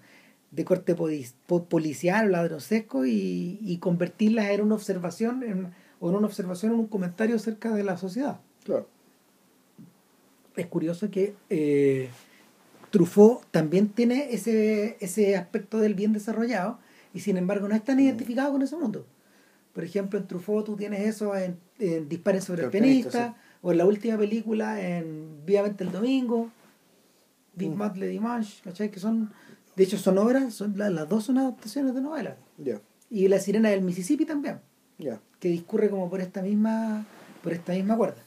de 0.52 0.64
corte 0.64 0.94
poli- 0.94 1.26
po- 1.46 1.64
policial 1.64 2.26
o 2.26 2.30
ladroncesco 2.30 3.04
y, 3.06 3.58
y 3.60 3.78
convertirlas 3.78 4.50
en 4.50 4.60
una 4.60 4.74
observación 4.76 5.42
en, 5.42 5.68
o 5.98 6.10
en 6.10 6.16
una 6.16 6.26
observación 6.26 6.72
en 6.72 6.78
un 6.78 6.86
comentario 6.86 7.34
acerca 7.36 7.74
de 7.74 7.82
la 7.84 7.96
sociedad. 7.96 8.38
Claro. 8.64 8.86
Es 10.56 10.66
curioso 10.66 11.10
que 11.10 11.34
eh, 11.48 12.08
Truffaut 12.90 13.42
también 13.50 13.88
tiene 13.88 14.28
ese, 14.34 14.98
ese 15.00 15.36
aspecto 15.36 15.78
del 15.78 15.94
bien 15.94 16.12
desarrollado 16.12 16.78
y 17.14 17.20
sin 17.20 17.36
embargo 17.38 17.66
no 17.68 17.74
es 17.74 17.82
tan 17.82 17.98
identificado 18.00 18.52
con 18.52 18.60
ese 18.62 18.76
mundo. 18.76 19.06
Por 19.72 19.84
ejemplo, 19.84 20.18
en 20.18 20.26
Truffaut 20.26 20.66
tú 20.66 20.76
tienes 20.76 21.00
eso 21.00 21.34
en, 21.34 21.56
en 21.78 22.06
Disparen 22.08 22.42
sobre 22.42 22.60
el 22.60 22.66
El 22.66 22.70
pianista, 22.70 23.10
pianista, 23.10 23.36
o 23.62 23.72
en 23.72 23.78
la 23.78 23.86
última 23.86 24.18
película 24.18 24.86
en 24.86 25.46
Vivamente 25.46 25.84
el 25.84 25.90
Domingo, 25.92 26.50
Big 27.54 27.70
Mm. 27.70 27.74
Mat 27.76 27.96
Le 27.96 28.08
Dimanche, 28.08 28.60
¿cachai? 28.62 28.90
Que 28.90 29.00
son, 29.00 29.30
de 29.76 29.84
hecho 29.84 29.98
son 29.98 30.18
obras, 30.18 30.54
son, 30.54 30.76
la- 30.78 30.90
las 30.90 31.08
dos 31.08 31.24
son 31.24 31.38
adaptaciones 31.38 31.94
de 31.94 32.00
novelas. 32.00 32.36
Ya, 32.58 32.80
Y 33.10 33.28
La 33.28 33.38
Sirena 33.40 33.68
del 33.70 33.82
Mississippi 33.82 34.24
también, 34.24 34.60
ya. 34.98 35.20
que 35.40 35.48
discurre 35.48 35.90
como 35.90 36.08
por 36.10 36.20
esta 36.20 36.42
misma, 36.42 37.04
por 37.42 37.52
esta 37.52 37.72
misma 37.72 37.96
cuerda. 37.96 38.22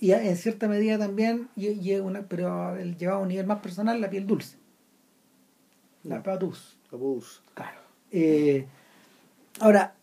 Y 0.00 0.10
en 0.12 0.36
cierta 0.36 0.66
medida 0.66 0.98
también, 0.98 1.48
y, 1.56 1.92
una, 1.96 2.22
pero 2.22 2.76
llevaba 2.98 3.18
a 3.20 3.22
un 3.22 3.28
nivel 3.28 3.46
más 3.46 3.60
personal 3.60 4.00
la 4.00 4.10
piel 4.10 4.26
dulce. 4.26 4.56
La 6.02 6.16
Ya. 6.16 6.22
patus. 6.24 6.76
Abus. 6.90 7.40
Claro. 7.54 7.78
Eh, 8.10 8.66
ahora, 9.60 9.94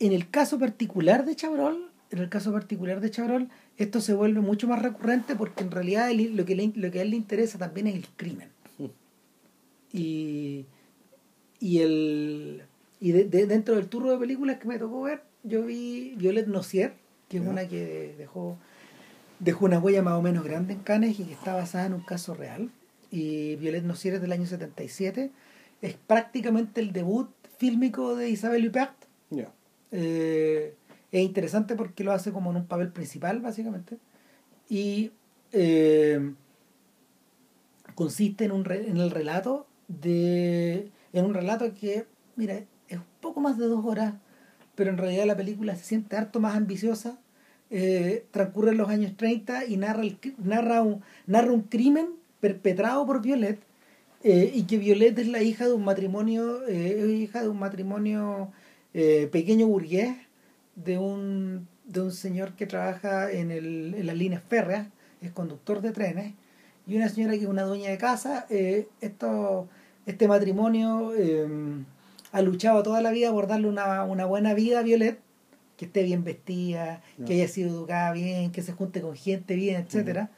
en 0.00 0.12
el 0.12 0.30
caso 0.30 0.58
particular 0.58 1.24
de 1.26 1.36
Chabrol, 1.36 1.90
en 2.10 2.18
el 2.18 2.28
caso 2.28 2.52
particular 2.52 3.00
de 3.00 3.10
Chabrol, 3.10 3.48
esto 3.76 4.00
se 4.00 4.14
vuelve 4.14 4.40
mucho 4.40 4.66
más 4.68 4.80
recurrente 4.80 5.36
porque 5.36 5.62
en 5.62 5.70
realidad 5.70 6.10
él- 6.10 6.34
lo, 6.36 6.44
que 6.46 6.54
le- 6.56 6.72
lo 6.74 6.90
que 6.90 7.00
a 7.00 7.02
él 7.02 7.10
le 7.10 7.16
interesa 7.16 7.58
también 7.58 7.86
es 7.86 7.96
el 7.96 8.06
crimen. 8.16 8.48
Y, 9.96 10.66
y, 11.60 11.78
el, 11.78 12.62
y 13.00 13.12
de- 13.12 13.24
de- 13.24 13.46
dentro 13.46 13.76
del 13.76 13.86
turno 13.88 14.10
de 14.10 14.18
películas 14.18 14.58
que 14.58 14.66
me 14.66 14.78
tocó 14.78 15.02
ver, 15.02 15.22
yo 15.44 15.62
vi 15.64 16.14
Violet 16.16 16.48
Nocier, 16.48 16.94
que 17.28 17.36
es 17.38 17.42
una 17.46 17.68
que 17.68 18.14
dejó, 18.18 18.58
dejó 19.38 19.66
una 19.66 19.78
huella 19.78 20.02
más 20.02 20.14
o 20.14 20.22
menos 20.22 20.44
grande 20.44 20.72
en 20.72 20.80
Cannes 20.80 21.18
y 21.20 21.24
que 21.24 21.32
está 21.32 21.54
basada 21.54 21.86
en 21.86 21.94
un 21.94 22.00
caso 22.02 22.34
real. 22.34 22.70
Y 23.12 23.54
Violet 23.56 23.84
Nocier 23.84 24.14
es 24.14 24.20
del 24.20 24.32
año 24.32 24.46
77. 24.46 25.30
Es 25.80 25.94
prácticamente 26.08 26.80
el 26.80 26.92
debut 26.92 27.30
fílmico 27.58 28.16
de 28.16 28.30
Isabelle 28.30 28.66
Huppert. 28.68 28.94
Eh, 29.92 30.74
es 31.12 31.22
interesante 31.22 31.76
porque 31.76 32.02
lo 32.02 32.10
hace 32.10 32.32
como 32.32 32.50
en 32.50 32.56
un 32.56 32.66
papel 32.66 32.88
principal, 32.90 33.38
básicamente. 33.40 33.98
Y 34.68 35.12
eh, 35.52 36.32
consiste 37.94 38.44
en, 38.44 38.50
un 38.52 38.64
re- 38.64 38.88
en 38.88 38.96
el 38.96 39.10
relato 39.12 39.66
de. 39.88 40.90
En 41.12 41.24
un 41.24 41.34
relato 41.34 41.72
que, 41.74 42.06
mira, 42.36 42.56
es 42.88 42.98
un 42.98 43.04
poco 43.20 43.40
más 43.40 43.58
de 43.58 43.66
dos 43.66 43.84
horas, 43.84 44.14
pero 44.74 44.90
en 44.90 44.98
realidad 44.98 45.26
la 45.26 45.36
película 45.36 45.76
se 45.76 45.84
siente 45.84 46.16
harto 46.16 46.40
más 46.40 46.56
ambiciosa. 46.56 47.18
Eh, 47.70 48.26
transcurre 48.30 48.70
en 48.70 48.76
los 48.76 48.88
años 48.88 49.16
30 49.16 49.66
y 49.66 49.76
narra, 49.76 50.02
el, 50.02 50.18
narra, 50.38 50.82
un, 50.82 51.02
narra 51.26 51.50
un 51.50 51.62
crimen 51.62 52.08
perpetrado 52.40 53.06
por 53.06 53.22
Violet 53.22 53.58
eh, 54.24 54.50
y 54.54 54.62
que 54.62 54.78
Violet 54.78 55.18
es 55.18 55.28
la 55.28 55.42
hija 55.42 55.66
de 55.66 55.74
un 55.74 55.84
matrimonio, 55.84 56.66
eh, 56.66 57.18
hija 57.20 57.42
de 57.42 57.48
un 57.50 57.58
matrimonio 57.58 58.50
eh, 58.94 59.28
pequeño 59.30 59.66
burgués 59.66 60.16
de 60.76 60.96
un, 60.96 61.68
de 61.84 62.00
un 62.00 62.10
señor 62.10 62.54
que 62.54 62.66
trabaja 62.66 63.30
en, 63.30 63.50
el, 63.50 63.94
en 63.94 64.06
las 64.06 64.16
líneas 64.16 64.42
férreas, 64.48 64.88
es 65.20 65.30
conductor 65.30 65.82
de 65.82 65.92
trenes, 65.92 66.32
y 66.86 66.96
una 66.96 67.08
señora 67.08 67.34
que 67.34 67.40
es 67.44 67.48
una 67.48 67.62
dueña 67.62 67.90
de 67.90 67.98
casa. 67.98 68.46
Eh, 68.50 68.88
esto, 69.00 69.68
este 70.06 70.28
matrimonio 70.28 71.12
eh, 71.16 71.46
ha 72.32 72.42
luchado 72.42 72.82
toda 72.82 73.00
la 73.00 73.10
vida 73.10 73.30
por 73.32 73.46
darle 73.46 73.68
una, 73.68 74.04
una 74.04 74.26
buena 74.26 74.54
vida 74.54 74.80
a 74.80 74.82
Violet, 74.82 75.18
que 75.76 75.86
esté 75.86 76.02
bien 76.02 76.24
vestida, 76.24 77.02
que 77.26 77.34
haya 77.34 77.48
sido 77.48 77.70
educada 77.70 78.12
bien, 78.12 78.52
que 78.52 78.62
se 78.62 78.72
junte 78.72 79.00
con 79.00 79.16
gente 79.16 79.54
bien, 79.56 79.76
etcétera 79.82 80.30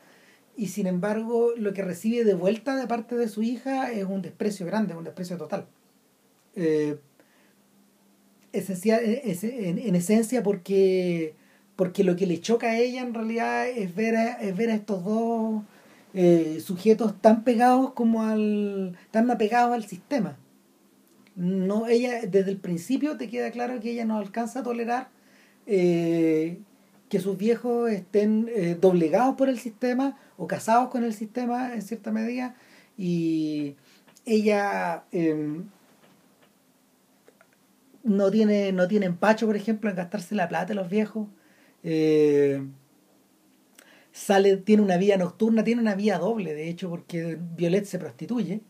y 0.59 0.69
sin 0.69 0.87
embargo 0.87 1.51
lo 1.55 1.75
que 1.75 1.83
recibe 1.83 2.25
de 2.25 2.33
vuelta 2.33 2.77
de 2.77 2.87
parte 2.87 3.15
de 3.15 3.29
su 3.29 3.43
hija 3.43 3.93
es 3.93 4.05
un 4.07 4.23
desprecio 4.23 4.65
grande, 4.65 4.95
un 4.95 5.05
desprecio 5.05 5.37
total. 5.37 5.67
Eh, 6.55 6.97
esencial, 8.53 9.01
es- 9.05 9.45
en, 9.45 9.79
en 9.79 9.95
esencia 9.95 10.43
porque, 10.43 11.35
porque 11.77 12.05
lo 12.05 12.17
que 12.17 12.27
le 12.27 12.41
choca 12.41 12.69
a 12.69 12.79
ella 12.79 13.03
en 13.03 13.13
realidad 13.13 13.69
es 13.69 13.95
ver 13.95 14.17
a, 14.17 14.33
es 14.41 14.57
ver 14.57 14.71
a 14.71 14.75
estos 14.75 15.05
dos 15.05 15.63
eh, 16.19 16.61
sujetos 16.65 17.21
tan 17.21 17.45
pegados 17.45 17.93
como 17.93 18.23
al 18.23 18.97
tan 19.11 19.31
apegados 19.31 19.75
al 19.75 19.85
sistema. 19.85 20.39
No, 21.35 21.89
ella 21.89 22.23
desde 22.27 22.51
el 22.53 22.57
principio 22.57 23.19
te 23.19 23.29
queda 23.29 23.51
claro 23.51 23.81
que 23.81 23.91
ella 23.91 24.07
no 24.07 24.17
alcanza 24.17 24.61
a 24.61 24.63
tolerar 24.63 25.11
eh, 25.67 26.59
que 27.11 27.21
sus 27.21 27.37
viejos 27.37 27.91
estén 27.91 28.49
eh, 28.49 28.79
doblegados 28.81 29.37
por 29.37 29.51
el 29.51 29.59
sistema 29.59 30.19
o 30.39 30.47
casados 30.47 30.89
con 30.89 31.05
el 31.05 31.13
sistema 31.13 31.75
en 31.75 31.83
cierta 31.83 32.11
medida 32.13 32.57
y 32.97 33.77
ella 34.25 35.05
eh, 35.13 35.61
no 38.05 38.31
tiene 38.31 38.73
no 38.73 38.89
tiene 38.89 39.05
empacho 39.05 39.47
por 39.47 39.57
ejemplo 39.57 39.91
en 39.91 39.97
gastarse 39.97 40.35
la 40.35 40.49
plata 40.49 40.69
de 40.69 40.75
los 40.77 40.89
viejos 40.89 41.29
sale 44.17 44.57
tiene 44.57 44.83
una 44.83 44.97
vía 44.97 45.19
nocturna 45.19 45.63
tiene 45.63 45.83
una 45.83 45.95
vía 45.95 46.19
doble 46.19 46.55
de 46.55 46.71
hecho 46.71 46.89
porque 46.89 47.39
Violet 47.55 47.85
se 47.85 47.99
prostituye 47.99 48.63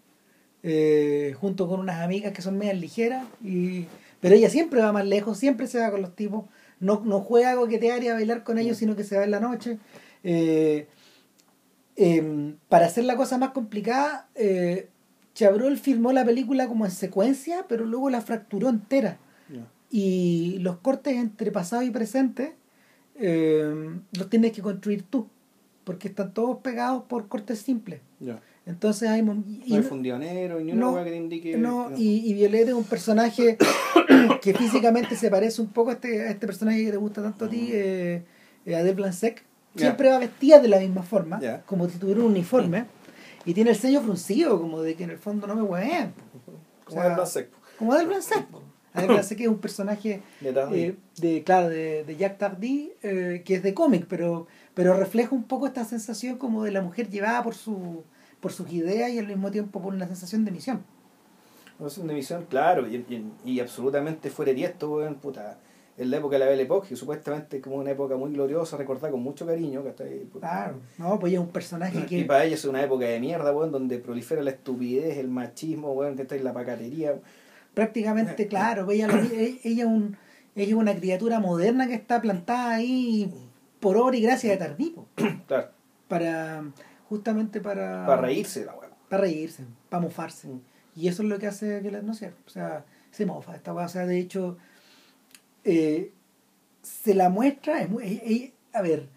eh, 0.65 1.37
junto 1.39 1.69
con 1.69 1.79
unas 1.79 2.01
amigas 2.01 2.33
que 2.33 2.43
son 2.43 2.59
medias 2.59 2.81
ligeras 2.81 3.25
y 3.45 3.87
pero 4.21 4.35
ella 4.35 4.51
siempre 4.51 4.81
va 4.81 4.91
más 4.91 5.07
lejos 5.07 5.39
siempre 5.39 5.69
se 5.69 5.79
va 5.79 5.93
con 5.93 6.03
los 6.03 6.17
tipos. 6.17 6.47
No, 6.81 7.03
no 7.05 7.21
juega 7.21 7.53
a 7.53 7.57
coquetear 7.57 8.03
y 8.03 8.09
a 8.09 8.15
bailar 8.15 8.43
con 8.43 8.59
ellos 8.59 8.77
sino 8.77 8.97
que 8.97 9.05
se 9.05 9.17
va 9.17 9.23
en 9.23 9.31
la 9.31 9.39
noche. 9.39 9.79
Eh, 10.25 10.89
em, 11.95 12.57
para 12.69 12.87
hacer 12.87 13.05
la 13.05 13.17
cosa 13.17 13.39
más 13.39 13.51
complicada 13.51 14.29
eh, 14.35 14.89
Chabrol 15.35 15.79
filmó 15.79 16.13
la 16.13 16.25
película 16.25 16.67
como 16.67 16.85
en 16.87 16.91
secuencia 16.91 17.67
pero 17.69 17.85
luego 17.85 18.11
la 18.11 18.21
fracturó 18.21 18.69
entera. 18.69 19.19
Y 19.89 20.59
los 20.59 20.79
cortes 20.79 21.15
entre 21.15 21.53
pasado 21.53 21.83
y 21.83 21.91
presente 21.91 22.57
los 23.15 24.29
tienes 24.29 24.51
que 24.51 24.61
construir 24.61 25.05
tú 25.05 25.29
porque 25.87 26.09
están 26.09 26.35
todos 26.35 26.59
pegados 26.59 27.05
por 27.05 27.29
cortes 27.29 27.61
simples 27.61 28.01
entonces 28.67 29.09
hay 29.09 29.21
y- 29.21 29.71
No 29.71 29.77
hay 29.77 29.83
fundionero, 29.83 30.59
ni 30.61 30.73
una 30.73 30.81
no, 30.81 31.05
que 31.05 31.11
te 31.11 31.17
indique. 31.17 31.57
no, 31.57 31.91
no. 31.91 31.97
y, 31.97 32.29
y 32.29 32.35
Violet 32.35 32.67
es 32.69 32.75
un 32.75 32.83
personaje 32.85 33.57
que 34.43 34.55
físicamente 34.55 35.15
se 35.15 35.31
parece 35.31 35.63
un 35.63 35.69
poco 35.69 35.91
a 35.91 35.93
este, 35.95 36.23
a 36.23 36.31
este 36.31 36.47
personaje 36.49 36.85
que 36.85 36.91
te 36.91 36.97
gusta 36.97 37.23
tanto 37.23 37.45
a 37.45 37.49
ti, 37.49 37.71
eh, 37.73 38.25
eh, 38.67 38.75
Adele 38.75 38.95
Blanc-Sec. 38.95 39.45
Ya. 39.75 39.83
Siempre 39.87 40.09
va 40.09 40.19
vestida 40.19 40.59
de 40.59 40.69
la 40.69 40.81
misma 40.81 41.03
forma, 41.03 41.39
como 41.67 41.89
si 41.89 41.99
tuviera 41.99 42.21
un 42.21 42.27
uniforme, 42.27 42.87
y 43.45 43.55
tiene 43.55 43.71
el 43.71 43.77
sello 43.77 44.01
fruncido, 44.01 44.61
como 44.61 44.83
de 44.83 44.97
que 44.97 45.05
en 45.05 45.11
el 45.11 45.19
fondo 45.19 45.47
no 45.47 45.55
me 45.55 45.63
hueven. 45.63 46.13
Como 46.85 46.99
o 46.99 47.03
sea, 47.03 47.11
el 47.11 47.15
Blasek, 47.17 47.51
Como 47.79 47.93
Adele 47.93 48.09
Blanc-Sec. 48.09 48.47
Po. 48.97 49.01
Adele 49.01 49.15
Blanc-Sec 49.15 49.41
es 49.41 49.49
un 49.49 49.59
personaje 49.59 50.23
de 50.41 50.51
eh, 50.73 50.97
de, 51.17 51.43
claro, 51.45 51.69
de, 51.69 52.05
de 52.05 52.17
Jack 52.17 52.39
Tardy, 52.39 52.93
eh, 53.03 53.43
que 53.45 53.55
es 53.55 53.63
de 53.63 53.75
cómic, 53.75 54.07
pero, 54.09 54.47
pero 54.75 54.95
refleja 54.95 55.35
un 55.35 55.45
poco 55.45 55.67
esta 55.67 55.85
sensación 55.85 56.39
como 56.39 56.65
de 56.65 56.73
la 56.73 56.81
mujer 56.81 57.09
llevada 57.09 57.43
por 57.43 57.55
su 57.55 58.03
por 58.41 58.53
sus 58.53 58.71
ideas 58.73 59.11
y 59.11 59.19
al 59.19 59.27
mismo 59.27 59.51
tiempo 59.51 59.81
por 59.81 59.95
una 59.95 60.07
sensación 60.07 60.45
de 60.45 60.51
misión. 60.51 60.85
No 61.79 61.87
es 61.89 61.99
una 61.99 62.13
visión, 62.13 62.47
claro, 62.49 62.87
y, 62.87 62.97
y, 62.97 63.33
y 63.45 63.61
absolutamente 63.61 64.31
fuera 64.31 64.53
de 64.53 64.65
esto, 64.65 64.91
weón, 64.91 65.17
puta. 65.17 65.59
En 65.99 66.11
la 66.11 66.19
época 66.19 66.35
de 66.35 66.41
la 66.41 66.51
Belle 66.51 66.65
Époque, 66.65 66.89
que 66.91 66.97
supuestamente 66.97 67.57
es 67.57 67.63
como 67.63 67.77
una 67.77 67.91
época 67.91 68.17
muy 68.17 68.31
gloriosa, 68.31 68.77
recordada 68.77 69.11
con 69.11 69.23
mucho 69.23 69.47
cariño, 69.47 69.83
¿cachai? 69.83 70.21
Puta. 70.25 70.47
Claro, 70.47 70.75
no, 70.99 71.19
pues 71.19 71.33
ella 71.33 71.41
es 71.41 71.47
un 71.47 71.53
personaje 71.53 71.99
Y 71.99 72.03
que 72.03 72.25
para 72.27 72.45
ella 72.45 72.55
es 72.55 72.65
una 72.67 72.83
época 72.83 73.07
de 73.07 73.19
mierda, 73.19 73.51
weón, 73.53 73.73
donde 73.73 73.99
prolifera 73.99 74.43
la 74.43 74.51
estupidez, 74.51 75.17
el 75.17 75.29
machismo, 75.29 75.93
weón, 75.93 76.15
que 76.17 76.23
está 76.23 76.37
en 76.37 76.45
la 76.45 76.53
pacatería. 76.53 77.19
Prácticamente, 77.77 78.47
claro, 78.49 78.87
pues 78.87 78.97
ella, 78.97 79.07
lo- 79.09 79.21
ella, 79.23 79.59
ella 79.63 79.87
un, 79.87 80.17
ella 80.55 80.69
es 80.69 80.75
una 80.75 80.97
criatura 80.97 81.41
moderna 81.41 81.87
que 81.87 81.95
está 81.95 82.23
plantada 82.23 82.75
ahí 82.75 83.31
por 83.81 83.99
obra 83.99 84.17
y 84.17 84.23
gracia 84.23 84.51
de 84.51 84.57
Tardipo, 84.57 85.07
Claro, 85.47 85.69
para 86.09 86.65
justamente 87.11 87.61
para 87.61 88.07
para 88.07 88.23
reírse 88.23 88.65
la 88.65 88.73
weón. 88.75 88.93
para 89.11 89.23
reírse, 89.25 89.65
para 89.91 90.01
mofarse. 90.03 90.49
Mm. 90.49 90.61
Y 90.97 91.09
eso 91.09 91.23
es 91.23 91.29
lo 91.29 91.39
que 91.39 91.47
hace 91.49 91.81
Violet 91.81 92.03
Nocier. 92.03 92.33
O 92.47 92.51
sea, 92.51 92.87
se 93.11 93.27
mofa 93.27 93.55
esta 93.55 93.75
weá. 93.75 93.85
O 93.85 93.89
sea, 93.91 94.07
de 94.07 94.19
hecho, 94.19 94.57
eh, 95.65 96.11
se 96.83 97.15
la 97.15 97.29
muestra. 97.29 97.83
Es 97.83 97.91
muy, 97.91 98.03
eh, 98.05 98.23
eh, 98.25 98.53
a 98.73 98.81
ver, 98.81 99.09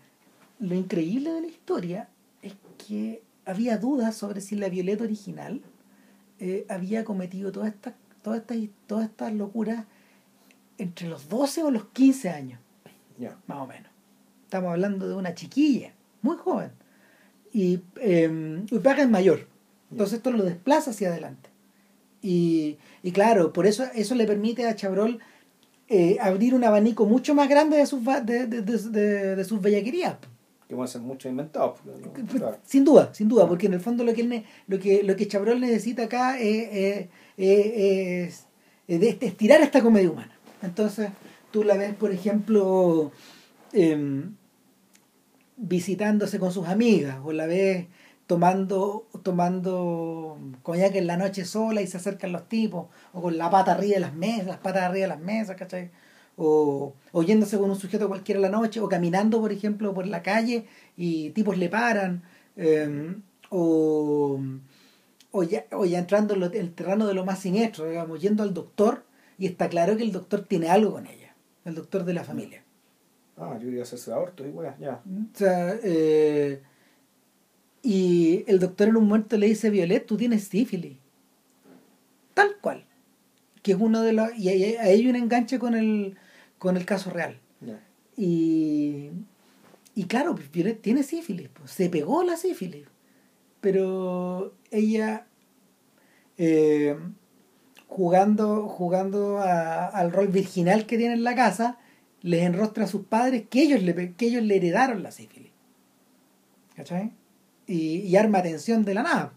lo 0.60 0.76
increíble 0.76 1.32
de 1.32 1.39
la 1.41 1.48
historia 1.48 2.10
es 2.41 2.54
que 2.86 3.24
había 3.45 3.78
dudas 3.78 4.15
sobre 4.17 4.41
si 4.41 4.56
la 4.58 4.67
Violet 4.67 5.00
original 5.00 5.62
eh, 6.39 6.65
había 6.67 7.06
cometido 7.06 7.54
todas 7.54 7.69
estas 7.74 7.93
todas 8.22 8.40
estas 8.42 8.58
todas 8.88 9.06
estas 9.06 9.34
locuras 9.34 9.86
entre 10.78 11.08
los 11.10 11.28
12 11.30 11.64
o 11.64 11.72
los 11.72 11.86
15 11.90 12.30
años 12.30 12.60
más 13.48 13.58
o 13.60 13.68
menos. 13.68 13.92
Estamos 14.46 14.72
hablando 14.72 15.08
de 15.08 15.14
una 15.16 15.36
chiquilla, 15.36 15.92
muy 16.22 16.38
joven. 16.38 16.72
Y 17.52 17.82
eh, 18.00 18.64
Upaga 18.72 19.04
es 19.04 19.10
mayor. 19.10 19.48
Entonces 19.92 20.18
esto 20.18 20.32
lo 20.32 20.44
desplaza 20.44 20.92
hacia 20.92 21.10
adelante. 21.10 21.50
Y, 22.22 22.78
y 23.04 23.12
claro, 23.12 23.52
por 23.54 23.66
eso 23.68 23.84
eso 23.94 24.16
le 24.16 24.26
permite 24.26 24.66
a 24.68 24.76
Chabrol 24.76 25.20
eh, 25.88 26.18
abrir 26.22 26.54
un 26.56 26.64
abanico 26.64 27.06
mucho 27.06 27.34
más 27.36 27.50
grande 27.50 27.78
de 27.78 27.86
sus, 27.86 28.04
de, 28.06 28.46
de, 28.48 28.62
de- 28.62 29.36
de 29.36 29.44
sus 29.44 29.62
bellaquerías. 29.62 30.16
Que 30.70 30.76
pueden 30.76 30.88
ser 30.88 31.02
muchos 31.02 31.30
inventados. 31.32 31.80
claro. 32.32 32.58
Sin 32.64 32.86
duda, 32.86 33.12
sin 33.14 33.28
duda, 33.28 33.48
porque 33.48 33.66
en 33.66 33.74
el 33.74 33.80
fondo 33.82 34.04
lo 34.04 34.14
que 34.14 34.22
él 34.22 34.46
lo 34.68 34.78
que 34.80 35.02
lo 35.04 35.16
que 35.16 35.28
Chabrol 35.28 35.60
necesita 35.60 36.04
acá 36.04 36.40
es, 36.40 36.70
es, 36.72 37.10
es- 37.38 38.46
es 38.88 39.00
de- 39.02 39.18
estirar 39.20 39.62
esta 39.62 39.82
comedia 39.82 40.12
humana. 40.12 40.32
Entonces, 40.62 41.10
tú 41.52 41.64
la 41.64 41.76
ves, 41.76 41.96
por 41.96 42.12
ejemplo, 42.12 43.12
em, 43.74 44.36
visitándose 45.58 46.38
con 46.40 46.52
sus 46.52 46.68
amigas, 46.68 47.18
o 47.24 47.32
la 47.34 47.48
ves 47.48 47.88
tomando, 48.28 49.08
tomando 49.24 50.38
coñac 50.62 50.94
en 50.96 51.08
la 51.08 51.18
noche 51.18 51.46
sola 51.46 51.82
y 51.82 51.88
se 51.88 51.98
acercan 51.98 52.32
los 52.32 52.48
tipos, 52.48 52.88
o 53.14 53.22
con 53.24 53.40
la 53.40 53.50
pata 53.50 53.72
arriba 53.72 53.96
de 53.96 54.00
las 54.02 54.14
mesas, 54.14 54.46
las 54.46 54.58
patas 54.58 54.84
arriba 54.84 55.06
de 55.06 55.08
las 55.16 55.20
mesas, 55.20 55.56
¿cachai? 55.56 55.90
O, 56.41 56.93
o 57.12 57.21
yéndose 57.23 57.58
con 57.58 57.69
un 57.69 57.75
sujeto 57.75 58.08
cualquiera 58.08 58.38
en 58.38 58.43
la 58.43 58.49
noche, 58.58 58.80
o 58.80 58.88
caminando, 58.88 59.41
por 59.41 59.52
ejemplo, 59.52 59.93
por 59.93 60.08
la 60.08 60.21
calle 60.23 60.65
y 60.95 61.32
tipos 61.32 61.58
le 61.58 61.67
paran, 61.67 62.23
eh, 62.56 63.13
o, 63.49 64.39
o, 65.32 65.43
ya, 65.43 65.65
o 65.73 65.84
ya 65.84 65.99
entrando 65.99 66.36
en 66.36 66.39
lo- 66.39 66.52
el 66.52 66.73
terreno 66.73 67.08
de 67.08 67.13
lo 67.13 67.25
más 67.25 67.39
siniestro, 67.39 67.89
digamos, 67.89 68.21
yendo 68.21 68.43
al 68.43 68.54
doctor 68.54 69.04
y 69.38 69.47
está 69.47 69.67
claro 69.67 69.97
que 69.97 70.04
el 70.04 70.13
doctor 70.13 70.45
tiene 70.45 70.69
algo 70.69 70.93
con 70.93 71.08
ella, 71.08 71.36
el 71.65 71.75
doctor 71.75 72.06
de 72.06 72.13
la 72.13 72.23
familia. 72.23 72.63
Ah, 73.36 73.58
yo 73.60 73.65
quería 73.65 73.84
hacerse 73.84 74.12
aborto 74.13 74.47
y 74.47 74.49
weá, 74.52 74.78
ya. 74.80 75.02
O 75.06 75.38
sea, 75.38 75.75
eh, 75.84 76.62
y 77.84 78.43
el 78.47 78.60
doctor 78.60 78.88
en 78.88 78.95
un 78.97 79.08
momento 79.08 79.38
le 79.38 79.47
dice, 79.47 79.69
Violet, 79.69 80.06
tú 80.06 80.15
tienes 80.15 80.45
sífilis. 80.45 80.97
Tal 82.34 82.56
cual. 82.62 82.86
Que 83.62 83.73
es 83.73 83.78
uno 83.80 84.02
de 84.04 84.13
los... 84.13 84.38
Y 84.38 84.47
ahí 84.49 84.75
hay 84.75 85.08
un 85.10 85.15
enganche 85.17 85.60
con 85.60 85.75
el, 85.75 86.17
con 86.60 86.78
el 86.78 86.86
caso 86.86 87.10
real. 87.10 87.39
Y, 88.15 89.10
y 89.95 90.04
claro, 90.06 90.36
pues, 90.36 90.52
Violet 90.52 90.80
tiene 90.82 91.02
sífilis. 91.04 91.50
pues, 91.50 91.72
se 91.72 91.89
pegó 91.89 92.24
la 92.24 92.38
sífilis. 92.38 92.86
Pero 93.62 94.54
ella, 94.72 95.26
eh, 96.38 96.98
jugando, 97.88 98.67
jugando 98.67 99.39
a- 99.39 99.88
al 99.88 100.12
rol 100.12 100.28
virginal 100.28 100.86
que 100.86 100.98
tiene 100.98 101.13
en 101.15 101.24
la 101.24 101.36
casa, 101.36 101.78
les 102.22 102.43
enrostra 102.43 102.84
a 102.84 102.88
sus 102.88 103.06
padres 103.06 103.43
que 103.50 103.62
ellos 103.63 103.82
le, 103.82 104.13
que 104.13 104.26
ellos 104.28 104.43
le 104.43 104.58
heredaron 104.58 105.02
la 105.04 105.12
sífilis. 105.12 105.52
¿Cachai? 106.76 107.12
Y, 107.67 108.00
y 108.00 108.15
arma 108.15 108.41
tensión 108.41 108.84
de 108.86 108.93
la 108.93 109.04
nada. 109.04 109.34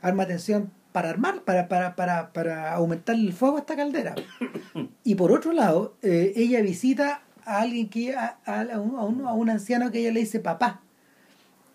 Arma 0.00 0.26
tensión 0.26 0.70
para 0.92 1.10
armar, 1.10 1.42
para, 1.42 1.68
para, 1.68 1.96
para, 1.96 2.32
para 2.32 2.74
aumentar 2.74 3.14
el 3.16 3.32
fuego 3.32 3.56
a 3.56 3.60
esta 3.60 3.76
caldera. 3.76 4.14
Y 5.04 5.14
por 5.16 5.32
otro 5.32 5.52
lado, 5.52 5.96
eh, 6.02 6.32
ella 6.36 6.60
visita 6.62 7.22
a 7.44 7.60
alguien 7.62 7.88
que 7.88 8.14
a, 8.14 8.38
a, 8.46 8.78
un, 8.80 8.96
a 8.96 9.04
un- 9.04 9.26
a 9.26 9.32
un 9.32 9.50
anciano 9.50 9.90
que 9.90 9.98
ella 10.00 10.12
le 10.12 10.20
dice 10.20 10.38
papá. 10.40 10.80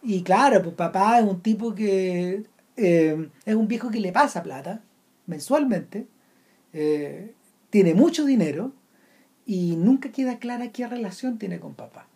Y 0.02 0.22
claro, 0.24 0.62
pues 0.64 0.76
papá 0.76 1.20
es 1.20 1.26
un 1.26 1.42
tipo 1.42 1.76
que 1.76 2.44
eh, 2.78 3.30
es 3.46 3.56
un 3.56 3.68
viejo 3.68 3.90
que 3.90 4.00
le 4.00 4.12
pasa 4.14 4.44
plata 4.44 4.82
mensualmente, 5.26 6.08
eh, 6.72 7.34
tiene 7.70 7.94
mucho 7.94 8.24
dinero 8.24 8.72
y 9.46 9.76
nunca 9.76 10.10
queda 10.12 10.40
clara 10.40 10.72
qué 10.72 10.88
relación 10.88 11.38
tiene 11.38 11.60
con 11.60 11.74
papá. 11.74 12.08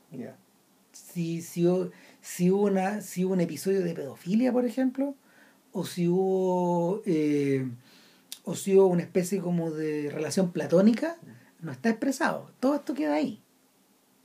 Si, 0.94 1.42
si, 1.42 1.66
si, 2.22 2.52
hubo 2.52 2.64
una, 2.64 3.02
si 3.02 3.26
hubo 3.26 3.34
un 3.34 3.42
episodio 3.42 3.82
de 3.84 3.94
pedofilia, 3.94 4.54
por 4.54 4.66
ejemplo, 4.66 5.16
o 5.74 5.86
si 5.86 6.08
hubo 6.08 7.02
eh, 7.06 7.68
o 8.44 8.56
si 8.56 8.76
hubo 8.76 8.88
una 8.88 9.04
especie 9.04 9.40
como 9.40 9.72
de 9.72 10.10
relación 10.12 10.52
platónica, 10.52 11.18
no 11.62 11.72
está 11.72 11.90
expresado. 11.90 12.52
Todo 12.60 12.76
esto 12.76 12.94
queda 12.94 13.16
ahí. 13.16 13.42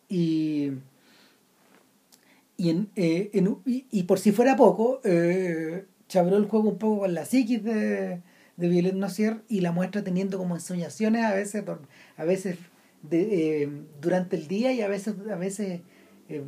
Y, 0.08 0.72
y, 2.56 2.70
en, 2.70 2.88
eh, 2.96 3.30
en 3.34 3.58
y, 3.66 4.02
por 4.04 4.18
si 4.18 4.32
fuera 4.32 4.56
poco, 4.56 5.00
eh, 5.04 5.84
Chabrol 6.08 6.48
juega 6.48 6.68
un 6.68 6.78
poco 6.78 7.00
con 7.00 7.14
la 7.14 7.24
psiquis 7.24 7.62
de, 7.62 8.22
de 8.56 8.68
Violet 8.68 8.94
Nocier 8.94 9.42
y 9.48 9.60
la 9.60 9.72
muestra 9.72 10.02
teniendo 10.02 10.38
como 10.38 10.54
ensoñaciones 10.54 11.24
a 11.24 11.34
veces, 11.34 11.64
a 12.16 12.24
veces 12.24 12.58
de, 13.02 13.62
eh, 13.62 13.70
durante 14.00 14.36
el 14.36 14.48
día 14.48 14.72
y 14.72 14.80
a 14.80 14.88
veces, 14.88 15.14
a 15.30 15.36
veces 15.36 15.80
eh, 16.28 16.42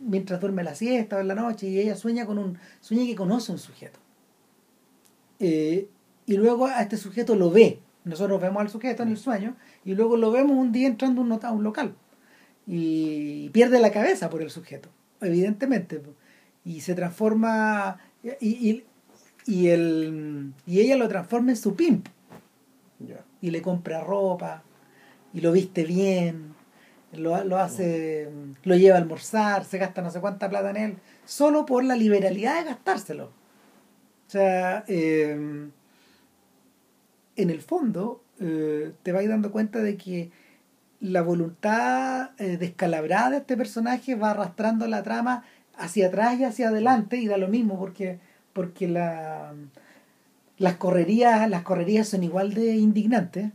mientras 0.00 0.40
duerme 0.40 0.62
la 0.62 0.74
siesta 0.74 1.16
o 1.16 1.20
en 1.20 1.28
la 1.28 1.34
noche 1.34 1.68
y 1.68 1.78
ella 1.78 1.96
sueña 1.96 2.26
con 2.26 2.38
un 2.38 2.58
sueña 2.80 3.04
que 3.06 3.14
conoce 3.14 3.52
un 3.52 3.58
sujeto. 3.58 3.98
Eh, 5.40 5.88
y 6.26 6.36
luego 6.36 6.66
a 6.66 6.82
este 6.82 6.96
sujeto 6.96 7.34
lo 7.36 7.50
ve. 7.50 7.80
Nosotros 8.04 8.40
vemos 8.40 8.60
al 8.60 8.68
sujeto 8.68 9.02
en 9.02 9.10
el 9.10 9.16
sueño 9.16 9.56
y 9.84 9.94
luego 9.94 10.16
lo 10.16 10.30
vemos 10.30 10.56
un 10.56 10.72
día 10.72 10.86
entrando 10.86 11.22
a 11.22 11.24
un, 11.24 11.44
a 11.44 11.50
un 11.50 11.64
local 11.64 11.94
y 12.66 13.48
pierde 13.50 13.78
la 13.78 13.90
cabeza 13.90 14.30
por 14.30 14.42
el 14.42 14.50
sujeto, 14.50 14.88
evidentemente. 15.20 16.02
Y 16.64 16.80
se 16.80 16.94
transforma 16.94 17.98
y, 18.40 18.48
y, 18.70 18.84
y, 19.46 19.68
el, 19.68 20.52
y 20.66 20.80
ella 20.80 20.96
lo 20.96 21.08
transforma 21.08 21.50
en 21.50 21.56
su 21.56 21.74
pimp 21.74 22.08
y 23.40 23.50
le 23.50 23.62
compra 23.62 24.00
ropa 24.00 24.62
y 25.32 25.40
lo 25.40 25.52
viste 25.52 25.84
bien, 25.84 26.54
lo, 27.12 27.44
lo 27.44 27.58
hace, 27.58 28.30
lo 28.62 28.76
lleva 28.76 28.96
a 28.96 29.00
almorzar, 29.00 29.64
se 29.64 29.78
gasta 29.78 30.00
no 30.00 30.10
sé 30.10 30.20
cuánta 30.20 30.48
plata 30.48 30.70
en 30.70 30.76
él, 30.76 30.96
solo 31.24 31.66
por 31.66 31.84
la 31.84 31.96
liberalidad 31.96 32.60
de 32.60 32.70
gastárselo. 32.70 33.30
Sea, 34.34 34.84
eh, 34.88 35.30
en 37.36 37.50
el 37.50 37.60
fondo 37.62 38.20
eh, 38.40 38.92
te 39.04 39.12
vas 39.12 39.28
dando 39.28 39.52
cuenta 39.52 39.78
de 39.78 39.96
que 39.96 40.32
la 40.98 41.22
voluntad 41.22 42.30
eh, 42.40 42.56
descalabrada 42.56 43.30
de 43.30 43.36
este 43.36 43.56
personaje 43.56 44.16
va 44.16 44.32
arrastrando 44.32 44.88
la 44.88 45.04
trama 45.04 45.44
hacia 45.76 46.08
atrás 46.08 46.40
y 46.40 46.42
hacia 46.42 46.70
adelante 46.70 47.18
y 47.18 47.28
da 47.28 47.36
lo 47.36 47.46
mismo 47.46 47.78
porque 47.78 48.18
porque 48.52 48.88
la, 48.88 49.54
las 50.58 50.74
correrías 50.78 51.48
las 51.48 51.62
correrías 51.62 52.08
son 52.08 52.24
igual 52.24 52.54
de 52.54 52.74
indignantes 52.74 53.52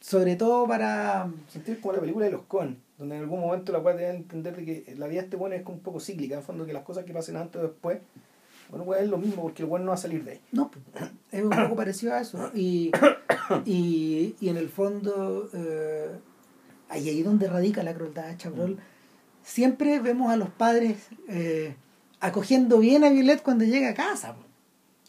sobre 0.00 0.36
todo 0.36 0.68
para 0.68 1.28
Sentir 1.48 1.80
como 1.80 1.94
la 1.94 2.00
película 2.00 2.26
de 2.26 2.30
los 2.30 2.42
Coen, 2.42 2.76
donde 2.98 3.16
en 3.16 3.22
algún 3.22 3.40
momento 3.40 3.72
la 3.72 3.82
puede 3.82 4.08
entender 4.08 4.54
de 4.54 4.64
que 4.64 4.94
la 4.94 5.08
vida 5.08 5.22
de 5.22 5.24
este 5.24 5.36
bueno 5.36 5.56
es 5.56 5.66
un 5.66 5.80
poco 5.80 5.98
cíclica, 5.98 6.34
en 6.34 6.38
el 6.38 6.46
fondo 6.46 6.66
que 6.66 6.72
las 6.72 6.84
cosas 6.84 7.04
que 7.04 7.12
pasen 7.12 7.36
antes 7.36 7.60
o 7.60 7.66
después, 7.66 7.98
bueno, 8.70 8.84
pues 8.84 9.02
es 9.02 9.08
lo 9.08 9.18
mismo 9.18 9.42
porque 9.42 9.62
el 9.62 9.68
bueno 9.68 9.84
no 9.86 9.90
va 9.90 9.94
a 9.94 9.98
salir 9.98 10.24
de 10.24 10.32
ahí. 10.32 10.40
no 10.52 10.70
es 11.32 11.42
un 11.42 11.50
poco 11.50 11.76
parecido 11.76 12.14
a 12.14 12.20
eso. 12.20 12.50
Y, 12.54 12.90
y, 13.66 14.36
y 14.40 14.48
en 14.48 14.56
el 14.56 14.68
fondo 14.68 15.48
eh, 15.52 16.10
ahí 16.88 17.08
ahí 17.08 17.22
donde 17.22 17.48
radica 17.48 17.82
la 17.82 17.94
crueldad 17.94 18.36
Chabrol 18.36 18.78
siempre 19.42 20.00
vemos 20.00 20.30
a 20.30 20.36
los 20.36 20.50
padres 20.50 21.08
eh, 21.28 21.74
acogiendo 22.20 22.78
bien 22.78 23.04
a 23.04 23.10
Violet 23.10 23.42
cuando 23.42 23.64
llega 23.64 23.90
a 23.90 23.94
casa 23.94 24.36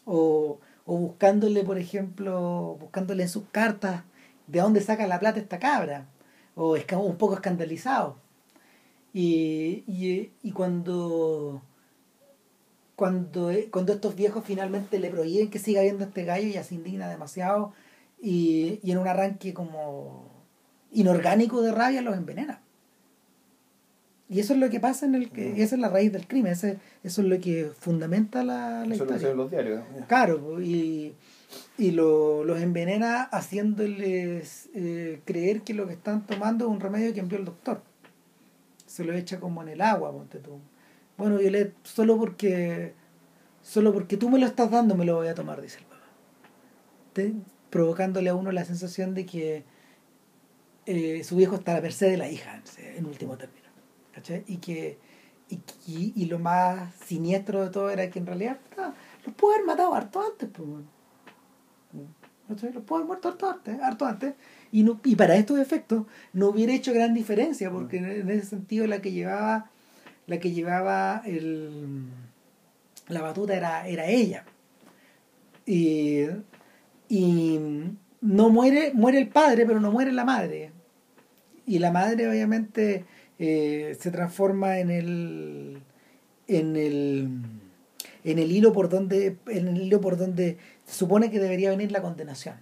o, 0.04 0.58
o 0.86 0.96
buscándole 0.96 1.62
por 1.64 1.78
ejemplo 1.78 2.76
buscándole 2.80 3.22
en 3.24 3.28
sus 3.28 3.44
cartas 3.52 4.02
de 4.46 4.60
dónde 4.60 4.80
saca 4.80 5.06
la 5.06 5.20
plata 5.20 5.38
esta 5.38 5.58
cabra 5.58 6.06
o 6.54 6.76
esca- 6.76 6.96
un 6.98 7.16
poco 7.16 7.34
escandalizado. 7.34 8.16
Y, 9.14 9.84
y, 9.86 10.30
y 10.42 10.52
cuando 10.52 11.62
cuando, 13.02 13.50
eh, 13.50 13.66
cuando 13.72 13.92
estos 13.92 14.14
viejos 14.14 14.44
finalmente 14.44 15.00
le 15.00 15.10
prohíben 15.10 15.50
que 15.50 15.58
siga 15.58 15.82
viendo 15.82 16.04
a 16.04 16.06
este 16.06 16.24
gallo 16.24 16.46
ya 16.48 16.62
se 16.62 16.76
indigna 16.76 17.08
demasiado 17.10 17.72
y, 18.20 18.78
y 18.84 18.92
en 18.92 18.98
un 18.98 19.08
arranque 19.08 19.52
como 19.52 20.30
inorgánico 20.92 21.62
de 21.62 21.72
rabia 21.72 22.00
los 22.00 22.16
envenena. 22.16 22.60
Y 24.28 24.38
eso 24.38 24.52
es 24.52 24.60
lo 24.60 24.70
que 24.70 24.78
pasa 24.78 25.04
en 25.04 25.16
el 25.16 25.30
que, 25.30 25.60
esa 25.64 25.74
es 25.74 25.80
la 25.80 25.88
raíz 25.88 26.12
del 26.12 26.28
crimen, 26.28 26.52
ese, 26.52 26.78
eso 27.02 27.22
es 27.22 27.26
lo 27.26 27.40
que 27.40 27.72
fundamenta 27.76 28.44
la, 28.44 28.86
la 28.86 28.94
Eso 28.94 29.04
lo 29.04 29.10
historia. 29.14 29.30
en 29.32 29.36
los 29.36 29.50
diarios. 29.50 29.82
Claro, 30.06 30.62
y, 30.62 31.12
y 31.78 31.90
lo- 31.90 32.44
los 32.44 32.60
envenena 32.60 33.24
haciéndoles 33.24 34.68
eh, 34.74 35.20
creer 35.24 35.62
que 35.62 35.74
lo 35.74 35.88
que 35.88 35.94
están 35.94 36.24
tomando 36.24 36.66
es 36.66 36.70
un 36.70 36.78
remedio 36.78 37.12
que 37.12 37.18
envió 37.18 37.36
el 37.36 37.46
doctor. 37.46 37.82
Se 38.86 39.02
lo 39.02 39.12
echa 39.12 39.40
como 39.40 39.60
en 39.62 39.70
el 39.70 39.80
agua, 39.80 40.12
ponte 40.12 40.38
tú. 40.38 40.60
Bueno, 41.16 41.38
Violet, 41.38 41.74
solo 41.84 42.18
porque 42.18 42.94
solo 43.62 43.92
porque 43.92 44.16
tú 44.16 44.28
me 44.28 44.38
lo 44.38 44.46
estás 44.46 44.70
dando 44.70 44.96
me 44.96 45.04
lo 45.04 45.16
voy 45.16 45.28
a 45.28 45.34
tomar, 45.34 45.60
dice 45.60 45.78
el 45.78 45.84
papá. 45.84 46.02
Provocándole 47.70 48.30
a 48.30 48.34
uno 48.34 48.52
la 48.52 48.64
sensación 48.64 49.14
de 49.14 49.24
que 49.24 49.64
eh, 50.86 51.22
su 51.24 51.36
viejo 51.36 51.54
está 51.56 51.72
a 51.72 51.74
la 51.76 51.80
merced 51.80 52.10
de 52.10 52.16
la 52.16 52.28
hija, 52.28 52.60
en 52.78 53.06
último 53.06 53.36
término. 53.36 53.62
¿cachai? 54.12 54.44
Y 54.46 54.58
que 54.58 54.98
y, 55.48 55.60
y, 55.86 56.12
y 56.16 56.26
lo 56.26 56.38
más 56.38 56.94
siniestro 57.06 57.62
de 57.62 57.70
todo 57.70 57.90
era 57.90 58.08
que 58.10 58.18
en 58.18 58.26
realidad 58.26 58.58
puta, 58.58 58.94
los 59.26 59.34
pudo 59.34 59.52
haber 59.52 59.66
matado 59.66 59.94
harto 59.94 60.20
antes, 60.20 60.48
pues. 60.52 60.68
¿Cachai? 62.48 62.72
Los 62.72 62.82
pudo 62.84 62.96
haber 62.96 63.06
muerto 63.06 63.28
harto 63.28 63.50
antes, 63.50 63.80
harto 63.80 64.06
antes. 64.06 64.34
Y, 64.70 64.82
no, 64.82 65.00
y 65.04 65.16
para 65.16 65.36
estos 65.36 65.58
efectos 65.58 66.06
no 66.32 66.48
hubiera 66.48 66.72
hecho 66.72 66.92
gran 66.94 67.12
diferencia, 67.12 67.70
porque 67.70 67.98
en, 67.98 68.04
en 68.06 68.30
ese 68.30 68.46
sentido 68.46 68.86
la 68.86 69.02
que 69.02 69.12
llevaba, 69.12 69.70
la 70.26 70.38
que 70.38 70.52
llevaba 70.52 71.22
el, 71.24 72.04
la 73.08 73.22
batuta 73.22 73.56
era, 73.56 73.86
era 73.88 74.06
ella. 74.06 74.44
Y, 75.66 76.24
y 77.08 77.60
no 78.20 78.48
muere, 78.48 78.92
muere 78.94 79.18
el 79.18 79.28
padre, 79.28 79.66
pero 79.66 79.80
no 79.80 79.90
muere 79.90 80.12
la 80.12 80.24
madre. 80.24 80.72
Y 81.66 81.78
la 81.78 81.90
madre 81.92 82.28
obviamente 82.28 83.04
eh, 83.38 83.96
se 83.98 84.10
transforma 84.10 84.78
en 84.78 84.90
el 84.90 85.82
en 86.48 86.76
el 86.76 87.28
en 88.24 88.38
el 88.38 88.50
hilo 88.50 88.72
por 88.72 88.88
donde 88.88 89.36
en 89.46 89.68
el 89.68 89.82
hilo 89.82 90.00
por 90.00 90.16
donde 90.16 90.58
se 90.84 90.94
supone 90.94 91.30
que 91.30 91.38
debería 91.38 91.70
venir 91.70 91.92
la 91.92 92.02
condenación. 92.02 92.56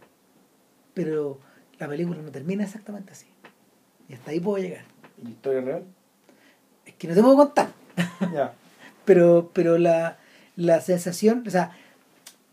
Pero 0.95 1.39
la 1.79 1.89
película 1.89 2.21
no 2.21 2.31
termina 2.31 2.65
exactamente 2.65 3.13
así. 3.13 3.27
Y 4.09 4.15
hasta 4.15 4.33
ahí 4.33 4.41
puedo 4.41 4.63
llegar. 4.63 4.85
¿Y 5.25 5.31
historia 5.31 5.61
real? 5.61 5.85
Es 6.87 6.95
que 6.95 7.09
no 7.09 7.15
te 7.15 7.23
puedo 7.23 7.37
contar. 7.37 7.69
Pero 9.05 9.51
pero 9.55 9.79
la, 9.79 10.19
la 10.57 10.81
sensación, 10.81 11.43
o 11.47 11.51
sea, 11.51 11.73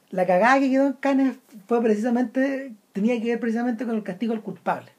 la 0.10 0.26
cagada 0.26 0.60
que 0.60 0.70
quedó 0.70 0.88
en 0.88 0.94
Cannes 0.94 1.36
fue 1.68 1.82
precisamente, 1.82 2.74
tenía 2.94 3.20
que 3.22 3.28
ver 3.30 3.40
precisamente 3.40 3.86
con 3.86 3.96
el 3.96 4.04
castigo 4.04 4.34
al 4.34 4.42
culpable. 4.42 4.92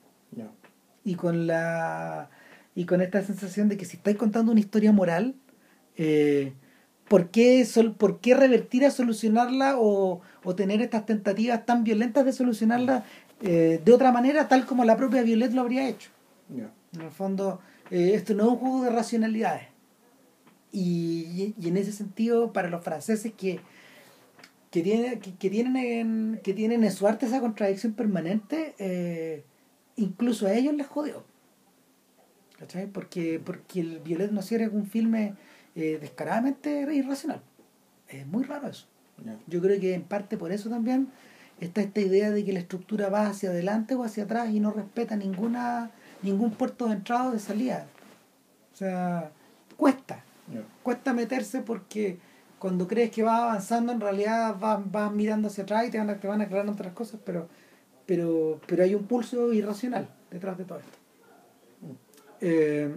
Y 1.05 1.15
con 1.15 1.47
la 1.47 2.29
y 2.75 2.85
con 2.85 3.01
esta 3.01 3.23
sensación 3.23 3.69
de 3.69 3.77
que 3.77 3.87
si 3.87 3.97
estáis 3.97 4.17
contando 4.17 4.53
una 4.53 4.61
historia 4.61 4.93
moral, 4.93 5.35
eh, 5.97 6.53
¿por, 7.09 7.31
qué 7.31 7.65
sol- 7.65 7.95
¿por 7.97 8.21
qué 8.21 8.35
revertir 8.35 8.85
a 8.85 8.91
solucionarla 8.93 9.77
o, 9.79 10.21
o 10.45 10.55
tener 10.55 10.81
estas 10.83 11.07
tentativas 11.07 11.67
tan 11.67 11.83
violentas 11.83 12.25
de 12.25 12.33
solucionarla 12.33 13.05
eh, 13.43 13.81
de 13.85 13.93
otra 13.93 14.13
manera, 14.13 14.47
tal 14.49 14.65
como 14.67 14.85
la 14.85 14.97
propia 14.97 15.23
Violet 15.23 15.53
lo 15.55 15.63
habría 15.63 15.89
hecho? 15.89 16.11
En 16.95 17.01
el 17.01 17.11
fondo, 17.11 17.61
eh, 17.91 18.13
esto 18.15 18.35
no 18.35 18.45
es 18.45 18.49
un 18.51 18.57
juego 18.57 18.85
de 18.85 18.91
racionalidades. 18.91 19.69
Y, 20.73 21.55
y 21.59 21.69
en 21.69 21.77
ese 21.77 21.93
sentido, 21.93 22.53
para 22.53 22.69
los 22.69 22.85
franceses 22.85 23.33
que, 23.33 23.61
que, 24.71 24.83
tiene, 24.83 25.19
que, 25.19 25.35
que 25.35 25.51
tienen 25.51 25.77
en, 25.77 26.41
que 26.43 26.55
tienen 26.55 26.85
en 26.85 26.93
su 26.93 27.07
arte 27.07 27.27
esa 27.27 27.41
contradicción 27.41 27.95
permanente, 27.95 28.75
eh, 28.79 29.45
incluso 29.97 30.47
a 30.47 30.53
ellos 30.53 30.75
les 30.75 30.87
jodió. 30.87 31.25
¿Cachai? 32.59 32.87
Porque, 32.89 33.41
porque 33.43 33.81
el 33.81 34.01
Violet 34.01 34.33
Nozier 34.33 34.63
es 34.63 34.73
un 34.73 34.87
filme 34.87 35.35
eh, 35.77 35.99
descaradamente 36.01 36.93
irracional. 36.93 37.41
Es 38.09 38.27
muy 38.27 38.45
raro 38.45 38.69
eso. 38.69 38.87
Yo 39.47 39.61
creo 39.61 39.81
que 39.81 39.95
en 39.95 40.03
parte 40.03 40.37
por 40.37 40.53
eso 40.53 40.69
también 40.69 41.09
está 41.61 41.81
esta 41.81 42.01
idea 42.01 42.31
de 42.31 42.45
que 42.45 42.53
la 42.53 42.61
estructura 42.61 43.09
va 43.09 43.27
hacia 43.27 43.51
adelante 43.51 43.95
o 43.95 44.05
hacia 44.05 44.25
atrás 44.25 44.51
y 44.53 44.61
no 44.61 44.71
respeta 44.71 45.17
ninguna 45.17 45.91
ningún 46.23 46.51
puerto 46.53 46.87
de 46.87 46.95
entrada 46.95 47.29
o 47.29 47.33
de 47.33 47.39
salida. 47.39 47.87
O 48.73 48.77
sea, 48.77 49.31
cuesta, 49.77 50.23
cuesta 50.83 51.13
meterse 51.13 51.61
porque 51.61 52.19
cuando 52.59 52.87
crees 52.89 53.11
que 53.11 53.23
vas 53.23 53.41
avanzando 53.41 53.93
en 53.93 54.01
realidad 54.01 54.57
vas, 54.59 54.81
vas 54.91 55.13
mirando 55.13 55.49
hacia 55.49 55.65
atrás 55.65 55.87
y 55.87 55.91
te 55.91 55.99
van, 55.99 56.11
a- 56.11 56.19
te 56.21 56.27
van 56.29 56.41
aclarando 56.41 56.73
otras 56.73 56.93
cosas, 56.93 57.21
pero, 57.25 57.49
pero, 58.07 58.61
pero 58.67 58.83
hay 58.85 58.95
un 58.95 59.05
pulso 59.05 59.53
irracional 59.53 60.09
detrás 60.31 60.59
de 60.59 60.65
todo 60.65 60.79
esto. 60.79 60.99
Eh, 62.41 62.95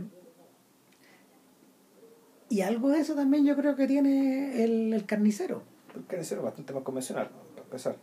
y 2.49 2.61
algo 2.61 2.89
de 2.89 2.99
eso 2.99 3.15
también 3.15 3.45
yo 3.45 3.55
creo 3.55 3.75
que 3.75 3.87
tiene 3.87 4.63
el, 4.63 4.93
el 4.93 5.05
carnicero. 5.05 5.63
El 5.95 6.05
carnicero 6.05 6.41
es 6.41 6.45
bastante 6.45 6.73
más 6.73 6.83
convencional, 6.83 7.29
para 7.53 7.63
empezar. 7.63 7.95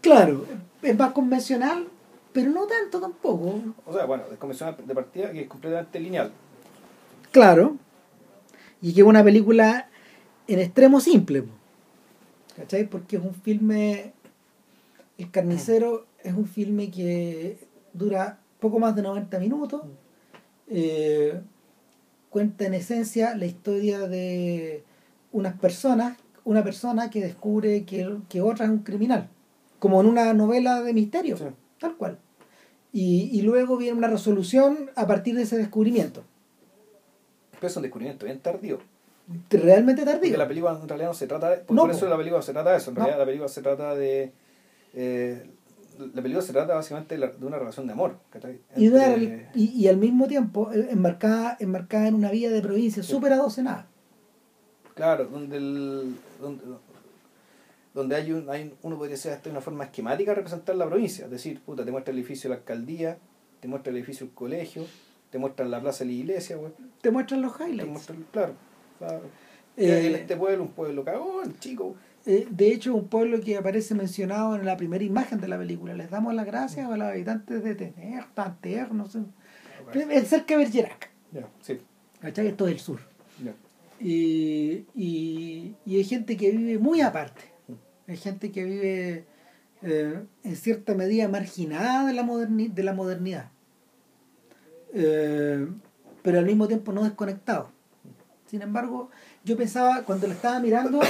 Claro, 0.00 0.46
es 0.82 0.96
más 0.96 1.12
convencional, 1.12 1.88
pero 2.36 2.50
no 2.50 2.66
tanto 2.66 3.00
tampoco. 3.00 3.62
O 3.86 3.94
sea, 3.94 4.04
bueno, 4.04 4.24
es 4.30 4.36
convencional 4.36 4.76
de 4.84 4.94
partida 4.94 5.32
que 5.32 5.40
es 5.40 5.48
completamente 5.48 5.98
lineal. 5.98 6.30
Claro. 7.32 7.78
Y 8.82 8.92
que 8.92 9.00
es 9.00 9.06
una 9.06 9.24
película 9.24 9.88
en 10.46 10.58
extremo 10.58 11.00
simple. 11.00 11.44
¿Cachai? 12.54 12.90
Porque 12.90 13.16
es 13.16 13.22
un 13.22 13.34
filme. 13.34 14.12
El 15.16 15.30
carnicero 15.30 16.04
es 16.22 16.34
un 16.34 16.44
filme 16.44 16.90
que 16.90 17.66
dura 17.94 18.38
poco 18.60 18.78
más 18.80 18.94
de 18.94 19.00
90 19.00 19.38
minutos. 19.38 19.80
Eh, 20.68 21.40
cuenta 22.28 22.66
en 22.66 22.74
esencia 22.74 23.34
la 23.34 23.46
historia 23.46 24.00
de 24.00 24.84
unas 25.32 25.54
personas, 25.58 26.18
una 26.44 26.62
persona 26.62 27.08
que 27.08 27.22
descubre 27.22 27.86
que, 27.86 28.18
que 28.28 28.42
otra 28.42 28.66
es 28.66 28.70
un 28.70 28.80
criminal. 28.80 29.30
Como 29.78 30.02
en 30.02 30.06
una 30.06 30.34
novela 30.34 30.82
de 30.82 30.92
misterio. 30.92 31.38
Sí. 31.38 31.44
Tal 31.78 31.96
cual. 31.96 32.18
Y, 32.98 33.28
y 33.38 33.42
luego 33.42 33.76
viene 33.76 33.98
una 33.98 34.08
resolución 34.08 34.90
a 34.94 35.06
partir 35.06 35.34
de 35.36 35.42
ese 35.42 35.58
descubrimiento. 35.58 36.22
Pero 37.52 37.66
es 37.66 37.76
un 37.76 37.82
descubrimiento 37.82 38.24
bien 38.24 38.38
tardío. 38.40 38.78
Realmente 39.50 40.02
Porque 40.02 40.14
tardío. 40.14 40.36
la 40.38 40.48
película 40.48 40.78
en 40.80 40.88
realidad 40.88 41.08
no 41.08 41.14
se 41.14 41.26
trata 41.26 41.50
de... 41.50 41.56
Por, 41.58 41.76
No, 41.76 41.82
por 41.82 41.90
po. 41.90 41.96
eso 41.96 42.08
la 42.08 42.16
película 42.16 42.40
se 42.40 42.52
trata 42.52 42.70
de 42.70 42.78
eso. 42.78 42.90
En 42.90 42.94
No. 42.94 43.00
realidad 43.00 43.18
la 43.18 43.26
película 43.26 43.48
se 43.48 43.60
trata 43.60 43.94
de... 43.94 44.32
eh, 44.94 45.46
la 46.14 46.22
película 46.22 46.42
se 46.42 46.52
trata 46.52 46.74
básicamente 46.74 47.18
de, 47.18 47.32
una 47.46 47.58
relación 47.58 47.86
de 47.86 47.92
amor. 47.92 48.16
y, 48.76 48.86
de 48.88 48.94
una- 48.94 49.14
Entre- 49.14 49.48
y, 49.54 49.64
y 49.72 49.88
al 49.88 49.96
mismo 49.98 50.26
tiempo 50.26 50.70
eh, 50.72 50.88
enmarcada, 50.90 51.56
enmarcada 51.60 52.08
en 52.08 52.14
una 52.14 52.30
vía 52.30 52.50
de 52.50 52.62
provincia 52.62 53.02
súper 53.02 53.32
adocenada. 53.34 53.86
Claro, 54.94 55.26
donde, 55.26 55.56
el, 55.58 56.16
donde, 56.40 56.64
donde 57.96 58.14
hay, 58.14 58.30
un, 58.30 58.48
hay 58.50 58.62
un- 58.62 58.74
uno 58.82 58.98
podría 58.98 59.16
ser 59.16 59.32
hasta 59.32 59.50
una 59.50 59.60
forma 59.60 59.84
esquemática 59.84 60.30
de 60.30 60.34
representar 60.36 60.76
la 60.76 60.86
provincia. 60.86 61.24
Es 61.24 61.30
decir, 61.30 61.60
puta, 61.60 61.84
te 61.84 61.90
muestra 61.90 62.12
el 62.12 62.18
edificio 62.18 62.48
de 62.50 62.54
la 62.56 62.60
alcaldía, 62.60 63.18
te 63.60 63.66
muestra 63.68 63.90
el 63.90 63.96
edificio 63.96 64.26
del 64.26 64.34
colegio, 64.34 64.84
te 65.30 65.38
muestran 65.38 65.70
la 65.70 65.80
plaza 65.80 66.04
de 66.04 66.10
la 66.12 66.16
iglesia. 66.16 66.56
Te 67.00 67.10
muestran 67.10 67.40
los 67.42 67.56
Te 67.56 67.64
highlights. 67.64 67.90
muestran, 67.90 68.26
claro. 68.30 68.52
claro. 68.98 69.22
Eh, 69.78 70.06
en 70.06 70.14
este 70.14 70.36
pueblo, 70.36 70.62
un 70.64 70.70
pueblo 70.70 71.04
cagón, 71.04 71.54
chico. 71.58 71.96
Eh, 72.26 72.46
de 72.50 72.72
hecho, 72.72 72.94
un 72.94 73.08
pueblo 73.08 73.40
que 73.40 73.56
aparece 73.56 73.94
mencionado 73.94 74.56
en 74.56 74.64
la 74.66 74.76
primera 74.76 75.04
imagen 75.04 75.40
de 75.40 75.48
la 75.48 75.58
película. 75.58 75.94
Les 75.94 76.10
damos 76.10 76.34
las 76.34 76.44
gracias 76.46 76.88
a 76.90 76.96
los 76.96 77.06
habitantes 77.08 77.62
de 77.64 77.74
Tener, 77.74 78.24
Tanter, 78.34 78.92
no 78.92 79.06
sé. 79.08 79.20
Es 80.10 80.28
cerca 80.28 80.56
de 80.56 80.64
Bergerac. 80.64 81.10
Ya, 81.32 81.48
sí, 81.60 81.78
¿Cachai? 82.20 82.48
Esto 82.48 82.66
es 82.66 82.72
el 82.74 82.80
sur. 82.80 83.00
ya. 83.44 83.54
Y, 84.00 84.84
y, 84.94 85.74
y 85.86 85.96
hay 85.96 86.04
gente 86.04 86.36
que 86.36 86.50
vive 86.50 86.78
muy 86.78 87.00
aparte. 87.00 87.42
Hay 88.08 88.16
gente 88.16 88.52
que 88.52 88.64
vive 88.64 89.24
eh, 89.82 90.22
en 90.44 90.56
cierta 90.56 90.94
medida 90.94 91.28
marginada 91.28 92.06
de 92.06 92.12
la, 92.12 92.22
moderni- 92.22 92.72
de 92.72 92.82
la 92.82 92.92
modernidad. 92.92 93.50
Eh, 94.92 95.66
pero 96.22 96.38
al 96.38 96.46
mismo 96.46 96.66
tiempo 96.68 96.92
no 96.92 97.04
desconectado. 97.04 97.70
Sin 98.46 98.62
embargo, 98.62 99.10
yo 99.44 99.56
pensaba, 99.56 100.02
cuando 100.02 100.26
la 100.28 100.34
estaba 100.34 100.60
mirando, 100.60 101.00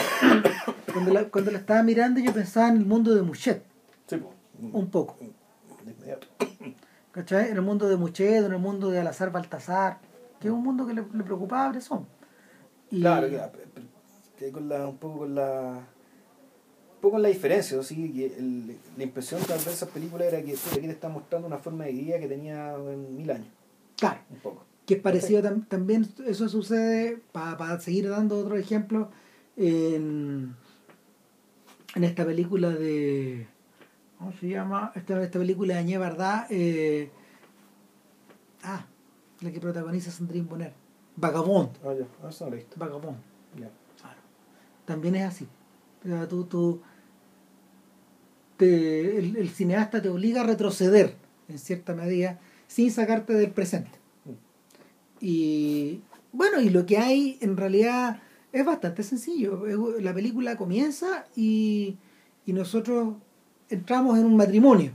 cuando 0.92 1.12
la, 1.12 1.24
cuando 1.24 1.50
la 1.50 1.58
estaba 1.58 1.82
mirando, 1.82 2.20
yo 2.20 2.32
pensaba 2.32 2.68
en 2.68 2.78
el 2.78 2.86
mundo 2.86 3.14
de 3.14 3.22
Muchet, 3.22 3.62
Sí, 4.06 4.16
po. 4.16 4.32
un 4.72 4.90
poco. 4.90 5.16
De 5.84 5.92
inmediato. 5.92 6.26
¿Cachai? 7.12 7.50
En 7.50 7.56
el 7.56 7.62
mundo 7.62 7.88
de 7.88 7.96
Muchet, 7.96 8.44
en 8.44 8.52
el 8.52 8.58
mundo 8.58 8.90
de 8.90 9.00
Alazar 9.00 9.30
Baltasar, 9.32 9.98
que 10.40 10.48
es 10.48 10.52
un 10.54 10.62
mundo 10.62 10.86
que 10.86 10.94
le, 10.94 11.02
le 11.12 11.24
preocupaba 11.24 11.66
a 11.66 11.68
Bresson. 11.70 12.06
Y- 12.90 13.00
Claro, 13.00 13.28
que, 13.28 13.40
que 14.38 14.52
con 14.52 14.68
la, 14.68 14.86
un 14.88 14.96
poco 14.96 15.18
con 15.20 15.34
la 15.34 15.80
poco 17.00 17.12
con 17.12 17.22
la 17.22 17.28
diferencia, 17.28 17.82
¿sí? 17.82 18.12
que 18.12 18.26
el- 18.38 18.76
la 18.96 19.02
impresión 19.02 19.40
de 19.42 19.48
ver 19.48 19.58
esas 19.58 19.88
películas 19.90 20.28
era 20.28 20.42
que 20.42 20.52
aquí 20.52 20.80
te 20.80 20.90
está 20.90 21.08
mostrando 21.08 21.46
una 21.46 21.58
forma 21.58 21.84
de 21.84 21.92
vida 21.92 22.18
que 22.18 22.26
tenía 22.28 22.74
en 22.74 23.16
mil 23.16 23.30
años, 23.30 23.48
Claro. 23.96 24.20
un 24.30 24.38
poco. 24.38 24.64
que 24.86 24.94
es 24.94 25.00
parecido 25.00 25.42
tam- 25.42 25.66
también 25.66 26.06
eso 26.28 26.48
sucede 26.48 27.18
para 27.32 27.80
seguir 27.80 28.08
dando 28.08 28.38
otro 28.38 28.56
ejemplo 28.56 29.10
en, 29.56 30.54
en 31.96 32.04
esta 32.04 32.24
película 32.24 32.68
de 32.70 33.48
¿cómo 34.16 34.32
se 34.34 34.48
llama? 34.48 34.92
esta, 34.94 35.20
esta 35.22 35.38
película 35.40 35.74
de 35.74 35.80
Añé 35.80 35.98
Bardá 35.98 36.46
eh, 36.50 37.10
ah 38.62 38.86
la 39.40 39.50
que 39.50 39.58
protagoniza 39.60 40.12
Sandrine 40.12 40.46
Bonner 40.46 40.72
Vagabond 41.16 41.70
Ah, 41.84 41.92
ya, 41.92 42.06
ah, 42.22 42.50
visto. 42.50 42.76
Vagabond 42.78 43.18
Ya. 43.58 43.68
claro. 44.00 44.20
también 44.84 45.16
es 45.16 45.24
así 45.24 45.48
tú, 46.28 46.44
tú 46.44 46.80
te- 48.56 49.18
el, 49.18 49.36
el 49.36 49.48
cineasta 49.50 50.00
te 50.02 50.08
obliga 50.08 50.40
a 50.42 50.44
retroceder 50.44 51.14
en 51.48 51.58
cierta 51.58 51.94
medida 51.94 52.38
sin 52.66 52.90
sacarte 52.90 53.32
del 53.34 53.50
presente 53.50 53.98
y 55.20 56.00
bueno, 56.32 56.60
y 56.60 56.68
lo 56.70 56.84
que 56.84 56.98
hay 56.98 57.38
en 57.40 57.56
realidad 57.56 58.20
es 58.52 58.64
bastante 58.64 59.02
sencillo. 59.02 59.64
La 60.00 60.12
película 60.12 60.56
comienza 60.56 61.24
y, 61.34 61.96
y 62.44 62.52
nosotros 62.52 63.14
entramos 63.70 64.18
en 64.18 64.26
un 64.26 64.36
matrimonio. 64.36 64.92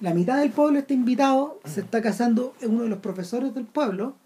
La 0.00 0.12
mitad 0.12 0.38
del 0.38 0.50
pueblo 0.50 0.78
está 0.78 0.92
invitado, 0.92 1.58
se 1.64 1.80
está 1.80 2.02
casando 2.02 2.54
uno 2.62 2.82
de 2.82 2.88
los 2.90 2.98
profesores 2.98 3.54
del 3.54 3.64
pueblo 3.64 4.16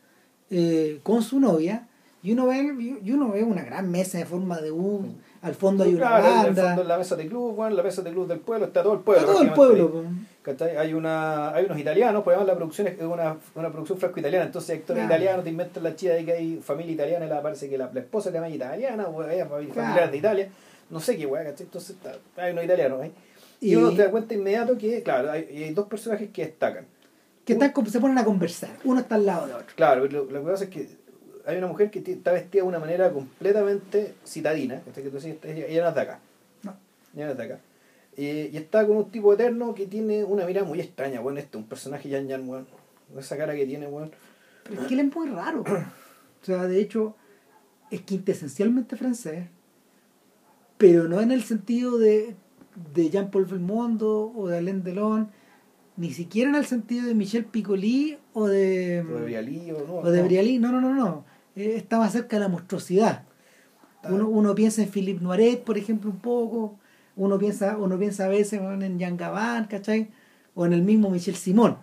eh, 0.51 0.99
con 1.05 1.23
su 1.23 1.39
novia 1.39 1.87
y 2.25 2.33
uno 2.33 2.47
ve 2.47 2.99
y 3.05 3.13
uno 3.13 3.31
ve 3.31 3.45
una 3.45 3.63
gran 3.63 3.89
mesa 3.89 4.19
de 4.19 4.27
forma 4.27 4.61
de 4.61 4.73
U, 4.73 5.07
al 5.43 5.55
fondo 5.55 5.85
hay 5.85 5.95
una 5.95 6.07
Claro, 6.09 6.25
en 6.27 6.31
el 6.33 6.45
banda, 6.47 6.63
fondo 6.67 6.83
en 6.83 6.89
la 6.89 6.99
mesa 6.99 7.17
de 7.17 7.27
club, 7.27 7.55
bueno, 7.57 7.75
la 7.77 7.83
mesa 7.83 8.03
de 8.03 8.11
club 8.11 8.27
del 8.29 8.41
pueblo, 8.41 8.67
está 8.67 8.83
todo 8.83 8.93
el 8.95 9.01
pueblo. 9.01 9.27
todo 9.27 9.43
el 9.43 9.53
pueblo. 9.53 10.05
ahí. 10.05 10.77
Hay 10.77 10.95
una 10.95 11.51
hay 11.55 11.65
unos 11.67 11.79
italianos, 11.79 12.23
pues 12.25 12.35
además 12.37 12.49
la 12.53 12.57
producción 12.57 12.87
es 12.89 13.01
una, 13.01 13.37
una 13.55 13.71
producción 13.71 13.99
franco-italiana, 13.99 14.47
entonces 14.47 14.77
actores 14.79 15.03
Claro. 15.05 15.15
italianos 15.15 15.45
te 15.45 15.51
inventan 15.51 15.83
la 15.83 15.95
chida 15.97 16.15
de 16.15 16.25
que 16.25 16.33
hay 16.33 16.57
familia 16.63 16.93
italiana, 16.93 17.27
y 17.27 17.29
la 17.29 17.43
parece 17.43 17.69
que 17.69 17.79
la, 17.79 17.91
la 17.93 18.01
esposa 18.01 18.31
también 18.33 18.53
es 18.53 18.57
italiana, 18.57 19.07
o 19.07 19.23
hay 19.23 19.41
familia 19.43 19.73
Claro. 19.73 20.11
de 20.11 20.17
Italia, 20.17 20.49
no 20.91 20.99
sé 21.01 21.17
qué 21.17 21.27
weá, 21.27 21.45
¿cachai? 21.45 21.67
Entonces 21.67 21.91
está- 21.97 22.17
hay 22.43 22.53
unos 22.53 22.65
italianos 22.65 23.01
ahí. 23.03 23.13
Y, 23.61 23.77
uno 23.77 23.91
se 23.93 23.99
da 23.99 24.11
cuenta 24.11 24.33
inmediato 24.35 24.77
que, 24.79 25.03
claro, 25.03 25.31
hay, 25.31 25.43
hay 25.65 25.75
dos 25.75 25.87
personajes 25.87 26.31
que 26.33 26.47
destacan. 26.47 26.87
Que 27.45 27.53
están, 27.55 27.73
se 27.87 28.01
ponen 28.01 28.17
a 28.19 28.25
conversar, 28.25 28.71
uno 28.85 29.01
está 29.01 29.17
al 29.17 29.27
lado 29.27 29.47
de 29.47 29.55
otro. 29.55 29.67
Claro, 29.77 30.07
lo, 30.07 30.25
lo 30.25 30.45
que 30.45 30.51
pasa 30.51 30.65
es 30.65 30.71
que 30.71 30.89
hay 31.47 31.59
una 31.59 31.67
mujer 31.67 31.91
que 31.91 31.99
está 31.99 32.33
vestida 32.33 32.63
de 32.63 32.69
una 32.69 32.79
manera 32.79 33.13
completamente 33.13 34.15
citadina, 34.25 34.81
que 34.95 35.03
tú 35.03 35.11
decís, 35.19 35.37
ella, 35.45 35.83
no 35.83 35.89
es 35.89 35.95
de 35.95 36.01
acá. 36.01 36.21
No. 36.63 36.75
Ella 37.15 37.27
no 37.27 37.33
es 37.33 37.39
de 37.39 37.45
acá. 37.45 37.61
Y, 38.17 38.25
y 38.25 38.57
está 38.57 38.87
con 38.87 38.97
un 38.97 39.11
tipo 39.11 39.33
eterno 39.33 39.75
que 39.75 39.87
tiene 39.87 40.25
una 40.25 40.45
mirada 40.47 40.67
muy 40.67 40.81
extraña, 40.81 41.21
bueno, 41.21 41.39
este, 41.39 41.57
un 41.57 41.65
personaje 41.65 42.09
Yan 42.09 42.29
Yan, 42.29 42.49
weón. 42.49 42.67
Esa 43.19 43.37
cara 43.37 43.55
que 43.55 43.67
tiene, 43.67 43.87
weón. 43.87 44.11
Pero 44.65 44.83
es 44.83 44.89
que 44.89 44.95
él 44.95 45.01
es 45.01 45.15
muy 45.15 45.29
raro. 45.29 45.63
O 45.63 46.45
sea, 46.45 46.67
de 46.67 46.81
hecho, 46.81 47.17
es 47.91 48.03
quintesencialmente 48.03 48.97
francés, 48.97 49.47
pero 50.79 51.09
no 51.09 51.21
en 51.21 51.33
el 51.33 51.43
sentido 51.43 51.99
de, 51.99 52.35
de 52.95 53.11
Jean-Paul 53.11 53.45
Belmondo 53.47 54.33
o 54.35 54.49
de 54.49 54.59
Alain 54.59 54.83
Delon, 54.83 55.31
ni 55.97 56.13
siquiera 56.15 56.49
en 56.49 56.57
el 56.57 56.65
sentido 56.65 57.07
de 57.07 57.15
Michel 57.15 57.45
Piccoli 57.45 58.17
o 58.33 58.47
de, 58.47 59.01
O 59.03 59.19
de 59.19 59.25
Brialí, 59.25 59.71
o 59.73 59.87
no. 59.87 59.95
o 59.97 60.11
de 60.11 60.19
no. 60.21 60.25
Brialy. 60.25 60.59
No, 60.59 60.73
no, 60.73 60.81
no, 60.81 60.95
no. 60.95 61.25
Eh, 61.61 61.87
más 61.91 62.13
cerca 62.13 62.37
de 62.37 62.41
la 62.41 62.49
monstruosidad. 62.49 63.25
Uno, 64.05 64.29
uno 64.29 64.55
piensa 64.55 64.83
en 64.83 64.89
Philippe 64.89 65.23
Noiret, 65.23 65.63
por 65.63 65.77
ejemplo, 65.77 66.11
un 66.11 66.19
poco. 66.19 66.79
Uno 67.17 67.39
piensa, 67.39 67.77
uno 67.77 67.99
piensa 67.99 68.25
a 68.25 68.29
veces 68.29 68.61
en 68.61 68.99
Jean 68.99 69.17
Gabin, 69.17 69.67
¿cachai? 69.67 70.11
O 70.55 70.65
en 70.65 70.73
el 70.73 70.83
mismo 70.83 71.11
Michel 71.11 71.37
Simón. 71.37 71.77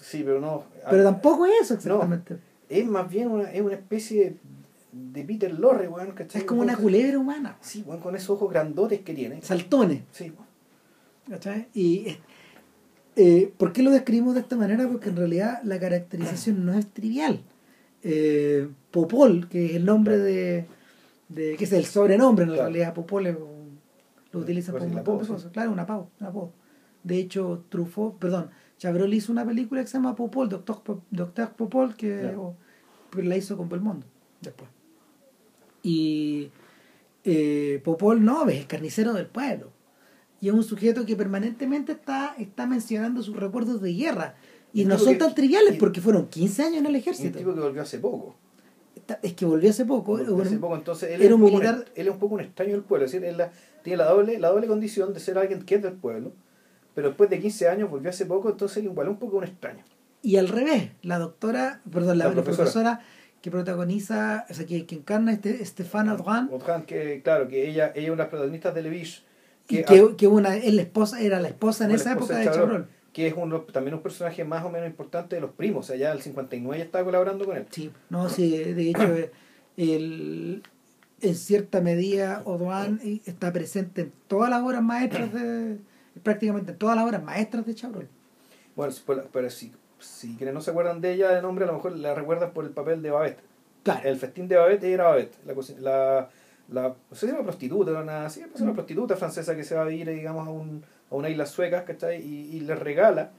Sí, 0.00 0.22
pero 0.24 0.40
no. 0.40 0.64
Pero 0.88 1.04
tampoco 1.04 1.44
es 1.46 1.52
eso 1.62 1.74
exactamente. 1.74 2.38
Es 2.68 2.86
más 2.86 3.08
bien 3.10 3.28
una, 3.28 3.52
es 3.52 3.60
una 3.60 3.74
especie 3.74 4.24
de, 4.24 4.36
de 4.92 5.24
Peter 5.24 5.52
Lorre, 5.52 5.88
weón, 5.88 6.12
¿cachai? 6.12 6.40
Es 6.40 6.46
como 6.46 6.62
una 6.62 6.76
culebra 6.76 7.18
humana. 7.18 7.58
Sí, 7.60 7.84
weón, 7.86 8.00
con 8.00 8.16
esos 8.16 8.30
ojos 8.30 8.50
grandotes 8.50 9.00
que 9.00 9.12
tiene. 9.12 9.42
Saltones. 9.42 10.02
Sí. 10.12 10.32
¿cachai? 11.28 11.68
Y 11.74 12.08
eh, 12.08 12.18
eh, 13.16 13.52
¿por 13.56 13.72
qué 13.72 13.82
lo 13.82 13.90
describimos 13.90 14.34
de 14.34 14.40
esta 14.40 14.56
manera? 14.56 14.88
Porque 14.88 15.10
en 15.10 15.16
realidad 15.16 15.60
la 15.64 15.78
caracterización 15.78 16.64
no 16.64 16.74
es 16.74 16.86
trivial. 16.86 17.42
Eh, 18.02 18.68
Popol, 18.90 19.48
que 19.48 19.66
es 19.66 19.74
el 19.74 19.84
nombre 19.84 20.18
de, 20.18 20.66
de 21.28 21.56
que 21.56 21.64
es 21.64 21.72
el 21.72 21.84
sobrenombre 21.84 22.44
en 22.44 22.50
Claro. 22.50 22.62
realidad, 22.64 22.94
Popol 22.94 23.26
es 23.26 23.36
lo 24.30 24.40
utilizan 24.40 24.72
Pues 24.72 24.82
como 24.84 24.90
sí, 24.92 24.94
un 24.94 25.00
apodo, 25.00 25.38
sí. 25.38 25.48
claro, 25.52 25.72
un 25.72 25.78
apodo, 25.80 26.10
un 26.20 26.26
apodo. 26.26 26.52
De 27.02 27.16
hecho, 27.18 27.64
Truffaut, 27.70 28.18
perdón, 28.18 28.50
Chabrol 28.76 29.12
hizo 29.14 29.32
una 29.32 29.44
película 29.44 29.80
que 29.80 29.86
se 29.88 29.94
llama 29.98 30.14
Popol, 30.14 30.48
Doctor, 30.48 30.82
Doctor 31.10 31.50
Popol, 31.52 31.96
que 31.96 32.20
Claro. 32.20 32.42
o- 32.42 32.56
que 33.10 33.22
la 33.22 33.36
hizo 33.36 33.56
con 33.56 33.68
Belmondo 33.70 34.06
después. 34.42 34.68
Y 35.82 36.50
eh, 37.24 37.80
Popol 37.84 38.24
no, 38.24 38.48
es 38.48 38.58
el 38.60 38.66
carnicero 38.66 39.12
del 39.12 39.26
pueblo. 39.26 39.70
Y 40.40 40.48
es 40.48 40.54
un 40.54 40.62
sujeto 40.62 41.04
que 41.04 41.16
permanentemente 41.16 41.92
está, 41.92 42.34
está 42.38 42.66
mencionando 42.66 43.22
sus 43.22 43.36
recuerdos 43.36 43.80
de 43.80 43.92
guerra. 43.94 44.36
Y 44.72 44.82
Un 44.82 44.88
no 44.88 44.98
son 44.98 45.14
que- 45.14 45.18
tan 45.18 45.34
triviales 45.34 45.74
y- 45.74 45.78
porque 45.78 46.00
fueron 46.00 46.28
15 46.28 46.62
años 46.62 46.78
en 46.78 46.86
el 46.86 46.92
Un 46.92 46.96
ejército. 46.96 47.38
tipo 47.38 47.54
que 47.54 47.60
volvió 47.60 47.82
hace 47.82 47.98
poco. 47.98 48.36
Es 49.22 49.32
que 49.34 49.46
volvió 49.46 49.70
hace 49.70 49.84
poco. 49.86 50.12
Volvió 50.18 50.42
hace 50.42 50.58
poco, 50.58 50.76
entonces 50.76 51.10
él, 51.12 51.22
era 51.22 51.34
un 51.34 51.42
un 51.42 51.48
poco 51.48 51.60
militar- 51.62 51.84
él 51.94 52.06
es 52.08 52.12
un 52.12 52.18
poco 52.18 52.34
un 52.34 52.40
extraño 52.40 52.72
del 52.72 52.82
pueblo. 52.82 53.06
Es 53.06 53.12
decir, 53.12 53.26
él 53.26 53.38
la- 53.38 53.50
tiene 53.82 53.96
la 53.96 54.04
doble, 54.10 54.38
la 54.38 54.48
doble 54.48 54.66
condición 54.66 55.14
de 55.14 55.20
ser 55.20 55.38
alguien 55.38 55.62
que 55.62 55.76
es 55.76 55.82
del 55.82 55.94
pueblo, 55.94 56.32
pero 56.94 57.08
después 57.08 57.30
de 57.30 57.40
15 57.40 57.68
años 57.68 57.88
volvió 57.90 58.10
hace 58.10 58.26
poco, 58.26 58.50
entonces 58.50 58.78
él 58.78 58.84
igual 58.84 59.06
es 59.06 59.12
un 59.12 59.18
poco 59.18 59.38
un 59.38 59.44
extraño. 59.44 59.82
Y 60.20 60.36
al 60.36 60.48
revés, 60.48 60.90
la 61.02 61.18
doctora, 61.18 61.80
perdón, 61.90 62.18
la, 62.18 62.26
La 62.26 62.32
profesora. 62.32 62.56
profesora. 62.56 63.00
que 63.40 63.52
protagoniza, 63.52 64.46
o 64.50 64.52
sea, 64.52 64.66
que, 64.66 64.84
que 64.84 64.96
encarna 64.96 65.32
este 65.32 65.64
Stefan 65.64 66.08
Adran, 66.08 66.50
Otran, 66.52 66.82
que 66.82 67.20
claro, 67.22 67.46
que 67.46 67.70
ella, 67.70 67.92
ella 67.94 68.02
es 68.06 68.08
una 68.08 68.16
de 68.16 68.22
las 68.24 68.28
protagonistas 68.30 68.74
de 68.74 68.82
Levish, 68.82 69.24
y 69.68 69.76
que, 69.76 69.84
que, 69.84 70.16
que 70.16 70.26
una, 70.26 70.56
es 70.56 70.74
la 70.74 70.82
esposa, 70.82 71.20
era 71.20 71.40
la 71.40 71.46
esposa 71.46 71.84
en 71.84 71.90
la 71.90 71.96
esa 71.96 72.12
esposa 72.14 72.32
época 72.34 72.38
de 72.40 72.50
de 72.50 72.56
Chabrol. 72.66 72.88
Que 73.18 73.26
es 73.26 73.34
un, 73.36 73.66
también 73.72 73.94
un 73.94 74.00
personaje 74.00 74.44
más 74.44 74.64
o 74.64 74.70
menos 74.70 74.88
importante 74.88 75.34
de 75.34 75.40
los 75.40 75.50
primos, 75.50 75.84
o 75.84 75.88
sea, 75.88 75.96
ya 75.96 76.12
el 76.12 76.22
59 76.22 76.78
ya 76.78 76.84
estaba 76.84 77.04
colaborando 77.04 77.44
con 77.44 77.56
él. 77.56 77.66
Sí, 77.68 77.90
no, 78.10 78.28
sí, 78.28 78.56
de 78.56 78.90
hecho, 78.90 79.12
eh, 79.16 79.32
el, 79.76 80.62
en 81.20 81.34
cierta 81.34 81.80
medida, 81.80 82.42
Odoan 82.44 83.00
está 83.26 83.52
presente 83.52 84.02
en 84.02 84.12
todas 84.28 84.48
las 84.50 84.62
obras 84.62 84.82
maestras 84.82 85.32
de, 85.34 85.78
prácticamente 86.22 86.70
en 86.70 86.78
todas 86.78 86.94
las 86.94 87.04
obras 87.06 87.22
maestras 87.24 87.66
de 87.66 87.74
Chabrol. 87.74 88.08
Bueno, 88.76 88.94
pero 89.32 89.50
si, 89.50 89.72
si 89.98 90.36
quienes 90.36 90.54
no 90.54 90.60
se 90.60 90.70
acuerdan 90.70 91.00
de 91.00 91.12
ella 91.14 91.30
de 91.30 91.42
nombre, 91.42 91.64
a 91.64 91.66
lo 91.66 91.74
mejor 91.74 91.96
la 91.96 92.14
recuerdan 92.14 92.52
por 92.52 92.64
el 92.66 92.70
papel 92.70 93.02
de 93.02 93.10
Babette. 93.10 93.40
Claro, 93.82 94.08
El 94.08 94.16
festín 94.16 94.46
de 94.46 94.54
Babette 94.56 94.84
era 94.84 95.08
Babette, 95.08 95.34
la, 95.44 95.54
la, 95.80 96.28
la 96.70 96.88
no 96.88 96.96
sé 97.16 97.20
si 97.20 97.26
era 97.26 97.34
una 97.36 97.44
prostituta 97.46 97.90
o 97.90 98.00
una, 98.00 98.30
sí, 98.30 98.42
pues 98.48 98.60
una 98.62 98.70
Mm. 98.70 98.74
prostituta 98.74 99.16
francesa 99.16 99.56
que 99.56 99.64
se 99.64 99.74
va 99.74 99.82
a 99.82 99.86
vivir, 99.86 100.08
digamos, 100.08 100.46
a, 100.46 100.50
un, 100.50 100.84
a 101.10 101.14
una 101.14 101.28
isla 101.28 101.46
sueca, 101.46 101.84
¿cachai? 101.84 102.20
Y, 102.20 102.56
y 102.56 102.60
le 102.60 102.74
regala 102.74 103.32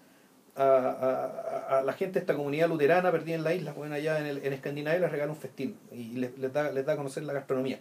a, 0.55 0.63
a, 0.63 1.80
a 1.80 1.82
la 1.84 1.93
gente 1.93 2.15
de 2.15 2.20
esta 2.20 2.36
comunidad 2.36 2.67
luterana 2.67 3.11
perdida 3.11 3.36
en 3.36 3.43
la 3.43 3.53
isla, 3.53 3.74
bueno, 3.74 3.95
allá 3.95 4.20
en, 4.20 4.26
el, 4.26 4.45
en 4.45 4.53
Escandinavia, 4.53 4.99
les 4.99 5.11
regala 5.11 5.32
un 5.32 5.38
festín 5.38 5.78
y 5.91 6.13
les, 6.13 6.38
les, 6.38 6.51
da, 6.51 6.72
les 6.72 6.86
da 6.86 6.93
a 6.93 6.97
conocer 6.97 7.24
la 7.24 7.34
gastronomía 7.34 7.80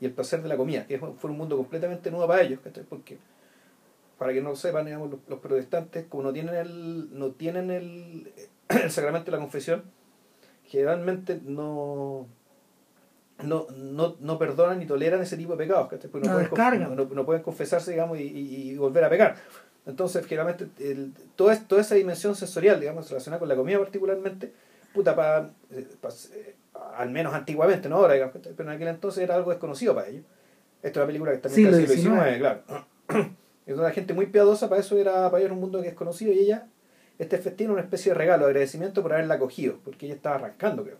y 0.00 0.06
el 0.06 0.12
placer 0.12 0.42
de 0.42 0.48
la 0.48 0.56
comida, 0.56 0.86
que 0.86 0.98
fue 0.98 1.12
fue 1.12 1.30
un 1.30 1.36
mundo 1.36 1.56
completamente 1.56 2.10
nuevo 2.10 2.26
para 2.26 2.42
ellos, 2.42 2.60
¿cachai? 2.62 2.84
Porque, 2.84 3.18
para 4.18 4.32
que 4.32 4.40
no 4.40 4.50
lo 4.50 4.56
sepan, 4.56 4.86
digamos, 4.86 5.10
los, 5.10 5.20
los 5.28 5.38
protestantes, 5.40 6.06
como 6.08 6.24
no 6.24 6.32
tienen 6.32 6.54
el, 6.54 7.18
no 7.18 7.32
tienen 7.32 7.70
el, 7.70 8.32
el 8.68 8.90
sacramento 8.90 9.30
de 9.30 9.36
la 9.36 9.42
confesión, 9.42 9.84
generalmente 10.64 11.40
no, 11.44 12.26
no, 13.44 13.66
no, 13.76 14.16
no 14.20 14.38
perdonan 14.38 14.78
ni 14.78 14.86
toleran 14.86 15.20
ese 15.22 15.36
tipo 15.36 15.52
de 15.52 15.58
pecados, 15.58 15.88
¿cachai? 15.88 16.10
Porque 16.10 16.26
no, 16.28 16.34
No 16.42 16.48
pueden, 16.50 17.06
no, 17.08 17.14
no 17.14 17.24
pueden 17.26 17.42
confesarse, 17.42 17.90
digamos, 17.92 18.18
y, 18.18 18.22
y- 18.22 18.70
y 18.72 18.76
volver 18.76 19.04
a 19.04 19.10
pecar. 19.10 19.36
Entonces, 19.86 20.24
generalmente, 20.26 20.68
el, 20.78 21.12
toda, 21.36 21.52
es- 21.54 21.66
toda 21.66 21.80
esa 21.80 21.94
dimensión 21.94 22.34
sensorial, 22.36 22.78
digamos, 22.80 23.08
relacionada 23.08 23.38
con 23.38 23.48
la 23.48 23.56
comida 23.56 23.78
particularmente, 23.78 24.52
puta, 24.92 25.14
para, 25.16 25.50
al 26.96 27.10
menos 27.10 27.32
antiguamente, 27.34 27.88
no 27.88 27.96
ahora, 27.96 28.14
digamos, 28.14 28.34
pero 28.56 28.68
en 28.68 28.76
aquel 28.76 28.88
entonces 28.88 29.22
era 29.22 29.34
algo 29.36 29.50
desconocido 29.50 29.94
para 29.94 30.08
ellos. 30.08 30.24
Esta 30.82 30.88
es 30.88 30.96
una 30.98 31.06
película 31.06 31.30
que 31.30 31.36
está 31.36 31.48
en 31.48 31.54
el 31.54 31.74
siglo 31.74 31.94
XIX. 31.94 32.38
Claro. 32.38 33.30
Es 33.66 33.76
una 33.78 33.90
gente 33.92 34.14
muy 34.14 34.26
piadosa, 34.26 34.68
para 34.68 34.80
eso 34.80 34.98
era 34.98 35.30
para 35.30 35.38
ellos 35.40 35.52
un 35.52 35.60
mundo 35.60 35.80
que 35.80 35.86
es 35.88 35.94
conocido 35.94 36.32
y 36.32 36.40
ella, 36.40 36.66
este 37.20 37.38
festín 37.38 37.70
una 37.70 37.82
especie 37.82 38.10
de 38.10 38.18
regalo, 38.18 38.44
de 38.46 38.50
agradecimiento 38.50 39.00
por 39.00 39.12
haberla 39.12 39.34
acogido, 39.34 39.78
porque 39.84 40.06
ella 40.06 40.16
estaba 40.16 40.36
arrancando, 40.36 40.82
creo. 40.82 40.96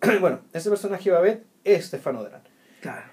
bueno, 0.20 0.40
ese 0.52 0.68
personaje 0.70 1.10
Babette 1.10 1.44
es 1.64 1.86
Stefano 1.86 2.22
Dran. 2.24 2.42
claro. 2.80 3.10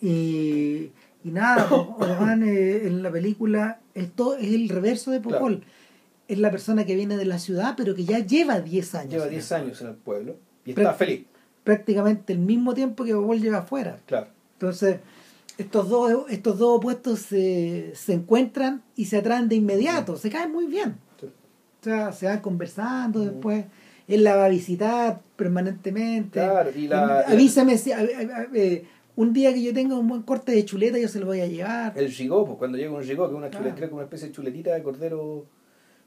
Y, 0.00 0.90
y 1.24 1.30
nada, 1.30 1.66
Odoan 1.72 2.42
eh, 2.42 2.86
en 2.86 3.02
la 3.02 3.10
película 3.10 3.80
es, 3.94 4.10
todo, 4.12 4.36
es 4.36 4.52
el 4.52 4.68
reverso 4.68 5.10
de 5.10 5.20
Popol. 5.20 5.62
Es 6.28 6.38
la 6.38 6.50
persona 6.50 6.84
que 6.86 6.94
viene 6.96 7.16
de 7.16 7.24
la 7.24 7.38
ciudad, 7.38 7.74
pero 7.76 7.94
que 7.94 8.04
ya 8.04 8.18
lleva 8.20 8.60
10 8.60 8.94
años. 8.94 9.12
Lleva 9.12 9.24
en 9.26 9.30
10 9.30 9.50
el- 9.52 9.56
años 9.62 9.80
en 9.80 9.88
el 9.88 9.94
pueblo 9.94 10.36
y 10.64 10.70
está 10.70 10.94
feliz, 10.94 11.26
Prácticamente 11.64 12.32
el 12.32 12.40
mismo 12.40 12.74
tiempo 12.74 13.04
que 13.04 13.14
Popol 13.14 13.40
lleva 13.40 13.58
afuera. 13.58 13.98
claro. 14.06 14.28
Entonces, 14.54 15.00
estos 15.58 15.88
dos, 15.88 16.24
estos 16.30 16.56
dos 16.58 16.78
opuestos 16.78 17.18
se, 17.20 17.92
se 17.96 18.12
encuentran 18.14 18.82
y 18.94 19.06
se 19.06 19.18
atraen 19.18 19.48
de 19.48 19.56
inmediato, 19.56 20.16
se 20.16 20.30
caen 20.30 20.52
muy 20.52 20.66
bien. 20.66 20.96
Sí. 21.20 21.26
O 21.26 21.84
sea, 21.84 22.12
se 22.12 22.26
van 22.26 22.40
conversando 22.40 23.20
después. 23.20 23.64
Él 24.08 24.24
la 24.24 24.36
va 24.36 24.46
a 24.46 24.48
visitar 24.48 25.20
permanentemente. 25.36 26.40
Claro, 26.40 26.70
y 26.74 26.88
la- 26.88 27.20
Avísame 27.20 27.78
si, 27.78 27.92
a- 27.92 27.98
a- 27.98 28.00
a- 28.00 28.46
eh, 28.54 28.84
un 29.16 29.32
día 29.32 29.52
que 29.52 29.62
yo 29.62 29.72
tenga 29.74 29.98
un 29.98 30.08
buen 30.08 30.22
corte 30.22 30.52
de 30.52 30.64
chuleta, 30.64 30.98
yo 30.98 31.08
se 31.08 31.20
lo 31.20 31.26
voy 31.26 31.40
a 31.40 31.46
llevar. 31.46 31.92
El 31.96 32.08
gigó, 32.10 32.44
pues 32.46 32.58
cuando 32.58 32.78
llega 32.78 32.90
un 32.90 33.02
gigó, 33.02 33.26
que 33.26 33.32
es 33.34 33.38
una 33.38 33.48
Claro. 33.50 33.64
chuletera 33.66 33.88
con 33.88 33.96
una 33.96 34.04
especie 34.04 34.28
de 34.28 34.34
chuletita 34.34 34.74
de 34.74 34.82
cordero 34.82 35.44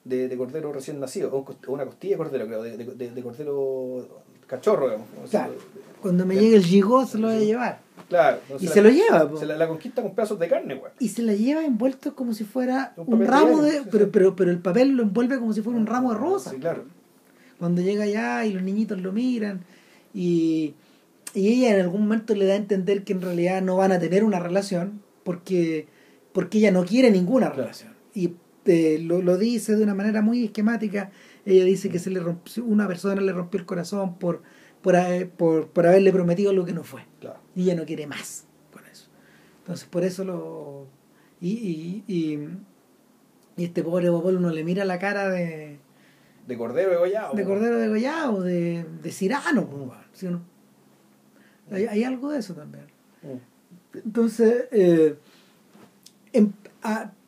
de, 0.04 0.28
de 0.28 0.38
cordero 0.38 0.72
recién 0.72 1.00
nacido, 1.00 1.32
o 1.34 1.72
una 1.72 1.86
costilla 1.86 2.14
de 2.14 2.18
cordero, 2.18 2.46
creo, 2.46 2.62
de, 2.62 2.78
de, 2.78 2.86
de- 2.86 3.10
de 3.12 3.24
cordero 3.24 4.24
cachorro, 4.46 4.86
digamos. 4.86 5.08
Claro. 5.32 5.54
Cuando 6.02 6.26
me 6.28 6.36
llegue 6.36 6.58
el 6.58 6.64
gigot, 6.64 7.08
se 7.08 7.18
lo 7.18 7.28
voy 7.28 7.38
a 7.38 7.40
llevar. 7.40 7.80
Claro. 8.08 8.38
no, 8.48 8.58
Y 8.60 8.68
se 8.68 8.82
lo 8.84 8.90
lleva. 8.90 9.28
po. 9.28 9.38
Se 9.38 9.48
la, 9.48 9.56
la 9.58 9.68
conquista 9.68 10.04
con 10.04 10.14
pedazos 10.14 10.38
de 10.38 10.48
carne, 10.48 10.76
güey. 10.76 10.92
Y 11.00 11.10
se 11.10 11.24
la 11.24 11.34
lleva 11.34 11.66
envuelto 11.66 12.14
como 12.16 12.34
si 12.36 12.44
fuera 12.44 12.94
Un 12.98 13.26
ramo 13.26 13.64
de... 13.64 13.82
pero, 13.90 14.12
pero, 14.12 14.36
pero 14.36 14.52
el 14.52 14.60
papel 14.60 14.90
lo 14.92 15.02
envuelve 15.02 15.40
como 15.40 15.54
si 15.54 15.62
fuera 15.64 15.80
un 15.80 15.88
ramo 15.88 16.12
de 16.14 16.20
rosa. 16.20 16.52
Sí, 16.52 16.58
claro. 16.58 16.84
Cuando 17.60 17.82
llega 17.82 18.04
allá 18.04 18.46
y 18.46 18.54
los 18.54 18.64
niñitos 18.64 19.02
lo 19.02 19.12
miran 19.12 19.62
y, 20.14 20.74
y 21.34 21.48
ella 21.50 21.76
en 21.76 21.82
algún 21.82 22.02
momento 22.02 22.36
le 22.36 22.46
da 22.46 22.54
a 22.54 22.58
entender 22.58 23.04
que 23.04 23.14
en 23.14 23.22
realidad 23.22 23.62
no 23.62 23.78
van 23.78 23.92
a 23.92 24.00
tener 24.00 24.24
una 24.24 24.40
relación 24.40 25.02
porque, 25.24 25.88
porque 26.34 26.58
ella 26.60 26.72
no 26.72 26.86
quiere 26.86 27.12
ninguna 27.12 27.50
relación. 27.50 27.94
Y 28.14 28.34
eh, 28.66 29.00
lo, 29.02 29.22
lo 29.22 29.38
dice 29.38 29.76
de 29.76 29.84
una 29.84 29.96
manera 29.96 30.22
muy 30.22 30.46
esquemática. 30.46 31.12
Ella 31.46 31.64
dice 31.66 31.90
que 31.90 32.00
se 32.00 32.10
le 32.10 32.20
rompió, 32.20 32.64
una 32.64 32.88
persona 32.88 33.22
le 33.22 33.32
rompió 33.34 33.60
el 33.60 33.66
corazón 33.66 34.16
por, 34.18 34.42
por, 34.82 34.96
haber- 34.96 35.30
por, 35.30 35.68
por 35.68 35.86
haberle 35.88 36.12
prometido 36.12 36.54
lo 36.54 36.66
que 36.66 36.74
no 36.74 36.84
fue. 36.84 37.02
claro. 37.20 37.40
Y 37.56 37.64
ella 37.64 37.76
no 37.76 37.86
quiere 37.86 38.08
más 38.08 38.46
con 38.72 38.86
eso. 38.86 39.08
Entonces 39.60 39.86
por 39.88 40.04
eso 40.04 40.24
lo... 40.24 40.88
Y, 41.42 41.52
y, 41.52 42.04
y, 42.08 42.40
y 43.58 43.64
este 43.66 43.84
pobre 43.84 44.10
Popol 44.10 44.38
uno 44.38 44.50
le 44.52 44.64
mira 44.64 44.86
la 44.86 45.00
cara 45.00 45.30
de 45.30 45.78
De 46.48 46.58
cordero 46.58 46.92
degollado. 46.92 47.34
de. 47.34 47.44
Cordero 47.44 47.78
de 47.80 47.88
Gollado, 47.90 48.42
de, 48.42 48.86
de 49.02 49.12
Cirano. 49.12 49.68
¿sí 50.14 50.28
o 50.28 50.32
no? 50.32 50.42
hay, 51.72 51.86
hay 51.86 52.04
algo 52.04 52.32
de 52.32 52.40
eso 52.40 52.54
también. 52.54 52.86
Mm. 53.24 53.98
Entonces, 54.06 54.66
eh, 54.72 55.16
em- 56.34 56.52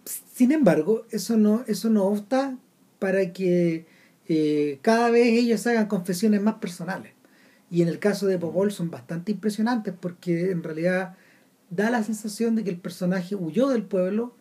sin 0.06 0.52
embargo, 0.52 1.06
eso 1.10 1.38
no, 1.38 1.64
eso 1.68 1.90
no 1.90 2.06
obsta 2.06 2.58
para 3.00 3.34
que 3.34 3.86
eh, 4.28 4.80
cada 4.82 5.10
vez 5.10 5.28
ellos 5.28 5.66
hagan 5.68 5.88
confesiones 5.88 6.42
más 6.42 6.56
personales. 6.56 7.14
Y 7.70 7.82
en 7.82 7.88
el 7.88 8.00
caso 8.00 8.28
de 8.28 8.38
Popol 8.38 8.72
son 8.72 8.90
bastante 8.90 9.32
impresionantes 9.32 9.94
porque 10.00 10.52
en 10.52 10.64
realidad 10.64 11.16
da 11.70 11.90
la 11.90 12.04
sensación 12.04 12.56
de 12.56 12.64
que 12.64 12.70
el 12.70 12.80
personaje 12.80 13.36
huyó 13.36 13.68
del 13.70 13.84
pueblo 13.84 14.36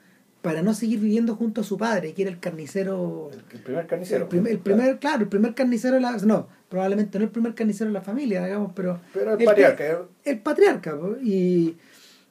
para 0.46 0.62
no 0.62 0.74
seguir 0.74 1.00
viviendo 1.00 1.34
junto 1.34 1.62
a 1.62 1.64
su 1.64 1.76
padre, 1.76 2.14
que 2.14 2.22
era 2.22 2.30
el 2.30 2.38
carnicero. 2.38 3.30
El, 3.32 3.62
primer 3.62 3.84
carnicero. 3.88 4.22
El, 4.22 4.28
primer, 4.28 4.52
el 4.52 4.58
primer, 4.60 4.98
claro, 5.00 5.24
el 5.24 5.28
primer 5.28 5.54
carnicero 5.54 5.96
de 5.96 6.00
la. 6.00 6.12
No, 6.18 6.46
probablemente 6.68 7.18
no 7.18 7.24
el 7.24 7.32
primer 7.32 7.52
carnicero 7.52 7.88
de 7.88 7.94
la 7.94 8.00
familia, 8.00 8.44
digamos, 8.44 8.70
pero. 8.72 9.00
Pero 9.12 9.36
el, 9.36 9.44
patriarca. 9.44 10.04
El, 10.22 10.38
patriarca, 10.38 10.96
y, 11.20 11.76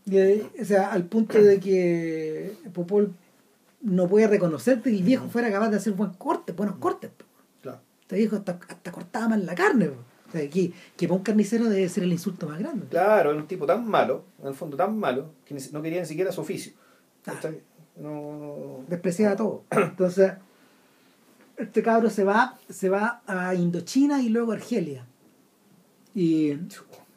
O 0.08 0.64
sea, 0.64 0.94
al 0.94 1.04
punto 1.04 1.44
de 1.44 1.60
que 1.60 2.54
Popol 2.72 3.12
no 3.82 4.08
puede 4.08 4.28
reconocer 4.28 4.82
que 4.82 4.92
el 4.92 5.04
viejo 5.04 5.28
fuera 5.28 5.52
capaz 5.52 5.72
de 5.72 5.76
hacer 5.76 5.92
buen 5.92 6.12
corte, 6.12 6.54
buenos 6.54 6.78
cortes. 6.78 7.12
Claro. 7.62 7.82
Este 8.00 8.16
viejo 8.16 8.38
hasta, 8.38 8.58
hasta 8.66 8.94
cortaba 8.94 9.28
mal 9.28 9.46
la 9.46 9.56
carne. 9.56 9.90
O 9.90 10.32
sea, 10.32 10.50
que, 10.50 10.72
que 10.96 11.08
para 11.10 11.18
un 11.18 11.24
carnicero 11.24 11.66
debe 11.66 11.90
ser 11.90 12.04
el 12.04 12.14
insulto 12.14 12.48
más 12.48 12.60
grande. 12.60 12.88
Claro, 12.88 13.34
es 13.34 13.38
un 13.38 13.46
tipo 13.46 13.66
tan 13.66 13.86
malo, 13.86 14.24
en 14.42 14.48
el 14.48 14.54
fondo 14.54 14.78
tan 14.78 14.98
malo, 14.98 15.34
que 15.44 15.54
no 15.74 15.82
quería 15.82 16.00
ni 16.00 16.08
siquiera 16.08 16.32
su 16.32 16.40
oficio. 16.40 16.72
No... 17.98 18.84
Despreciaba 18.88 19.36
todo. 19.36 19.64
Entonces, 19.72 20.34
este 21.58 21.82
cabro 21.82 22.10
se 22.10 22.24
va, 22.24 22.58
se 22.70 22.90
va 22.90 23.22
a 23.28 23.56
Indochina 23.56 24.22
y 24.22 24.30
luego 24.30 24.52
a 24.52 24.56
Argelia. 24.56 25.06
Y 26.14 26.54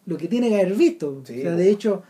lo 0.07 0.17
que 0.17 0.29
tiene 0.29 0.49
que 0.49 0.61
haber 0.61 0.75
visto. 0.75 1.21
O 1.23 1.27
sea, 1.27 1.55
de 1.55 1.71
hecho, 1.71 2.03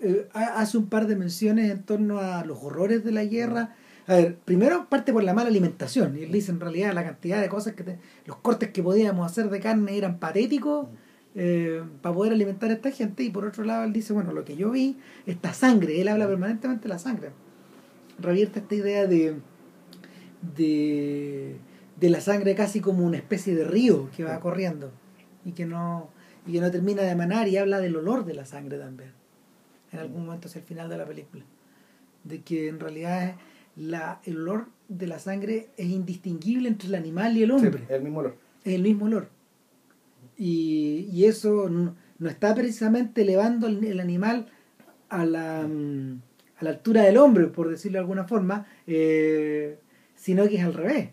eh, 0.00 0.28
hace 0.32 0.78
un 0.78 0.86
par 0.86 1.06
de 1.06 1.16
menciones 1.16 1.70
en 1.70 1.82
torno 1.82 2.18
a 2.18 2.44
los 2.44 2.62
horrores 2.62 3.04
de 3.04 3.12
la 3.12 3.24
guerra. 3.24 3.74
A 4.06 4.14
ver, 4.14 4.36
primero 4.36 4.88
parte 4.88 5.12
por 5.12 5.22
la 5.22 5.34
mala 5.34 5.48
alimentación. 5.48 6.16
Y 6.16 6.24
él 6.24 6.32
dice 6.32 6.50
en 6.50 6.60
realidad 6.60 6.92
la 6.92 7.04
cantidad 7.04 7.40
de 7.40 7.48
cosas 7.48 7.74
que 7.74 7.98
los 8.26 8.36
cortes 8.36 8.70
que 8.70 8.82
podíamos 8.82 9.30
hacer 9.30 9.48
de 9.50 9.60
carne 9.60 9.96
eran 9.96 10.18
patéticos 10.18 10.88
eh, 11.34 11.82
para 12.00 12.14
poder 12.14 12.32
alimentar 12.32 12.70
a 12.70 12.74
esta 12.74 12.90
gente. 12.90 13.22
Y 13.22 13.30
por 13.30 13.44
otro 13.44 13.64
lado 13.64 13.84
él 13.84 13.92
dice, 13.92 14.12
bueno, 14.12 14.32
lo 14.32 14.44
que 14.44 14.56
yo 14.56 14.70
vi, 14.70 14.98
esta 15.26 15.52
sangre, 15.52 16.00
él 16.00 16.08
habla 16.08 16.26
permanentemente 16.26 16.84
de 16.84 16.88
la 16.88 16.98
sangre 16.98 17.30
revierte 18.18 18.60
esta 18.60 18.74
idea 18.74 19.06
de, 19.06 19.36
de, 20.56 21.56
de, 21.98 22.10
la 22.10 22.20
sangre 22.20 22.54
casi 22.54 22.80
como 22.80 23.04
una 23.04 23.16
especie 23.16 23.54
de 23.54 23.64
río 23.64 24.10
que 24.16 24.24
va 24.24 24.38
corriendo 24.40 24.92
y 25.44 25.52
que 25.52 25.66
no 25.66 26.10
y 26.46 26.52
que 26.52 26.60
no 26.60 26.70
termina 26.70 27.02
de 27.02 27.10
emanar 27.10 27.48
y 27.48 27.56
habla 27.56 27.78
del 27.80 27.96
olor 27.96 28.24
de 28.24 28.34
la 28.34 28.44
sangre 28.44 28.78
también 28.78 29.12
en 29.92 29.98
algún 30.00 30.26
momento 30.26 30.48
hacia 30.48 30.60
el 30.60 30.64
final 30.64 30.88
de 30.88 30.98
la 30.98 31.06
película 31.06 31.44
de 32.24 32.42
que 32.42 32.68
en 32.68 32.80
realidad 32.80 33.36
la, 33.76 34.20
el 34.24 34.38
olor 34.38 34.66
de 34.88 35.06
la 35.06 35.18
sangre 35.18 35.70
es 35.76 35.86
indistinguible 35.86 36.68
entre 36.68 36.88
el 36.88 36.94
animal 36.94 37.36
y 37.36 37.42
el 37.42 37.50
hombre. 37.50 37.84
el 37.88 38.02
mismo 38.02 38.20
olor. 38.20 38.36
Es 38.64 38.74
el 38.74 38.82
mismo 38.82 39.06
olor. 39.06 39.28
Y, 40.36 41.08
y 41.12 41.24
eso 41.24 41.68
no, 41.68 41.96
está 42.26 42.54
precisamente 42.54 43.22
elevando 43.22 43.66
el, 43.66 44.00
animal 44.00 44.48
a 45.08 45.24
la 45.24 45.66
mm, 45.66 46.20
a 46.62 46.64
la 46.64 46.70
altura 46.70 47.02
del 47.02 47.18
hombre, 47.18 47.48
por 47.48 47.68
decirlo 47.68 47.96
de 47.96 48.00
alguna 48.00 48.24
forma, 48.24 48.66
eh, 48.86 49.78
sino 50.14 50.48
que 50.48 50.56
es 50.56 50.64
al 50.64 50.74
revés. 50.74 51.10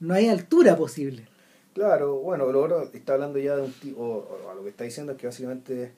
No 0.00 0.14
hay 0.14 0.28
altura 0.28 0.76
posible. 0.76 1.26
Claro, 1.72 2.18
bueno, 2.18 2.50
lo 2.52 2.82
está 2.92 3.14
hablando 3.14 3.38
ya 3.38 3.56
de 3.56 3.62
un 3.62 3.72
tipo, 3.72 4.02
o, 4.02 4.54
lo 4.54 4.62
que 4.62 4.68
está 4.68 4.84
diciendo 4.84 5.12
es 5.12 5.18
que 5.18 5.26
básicamente 5.26 5.92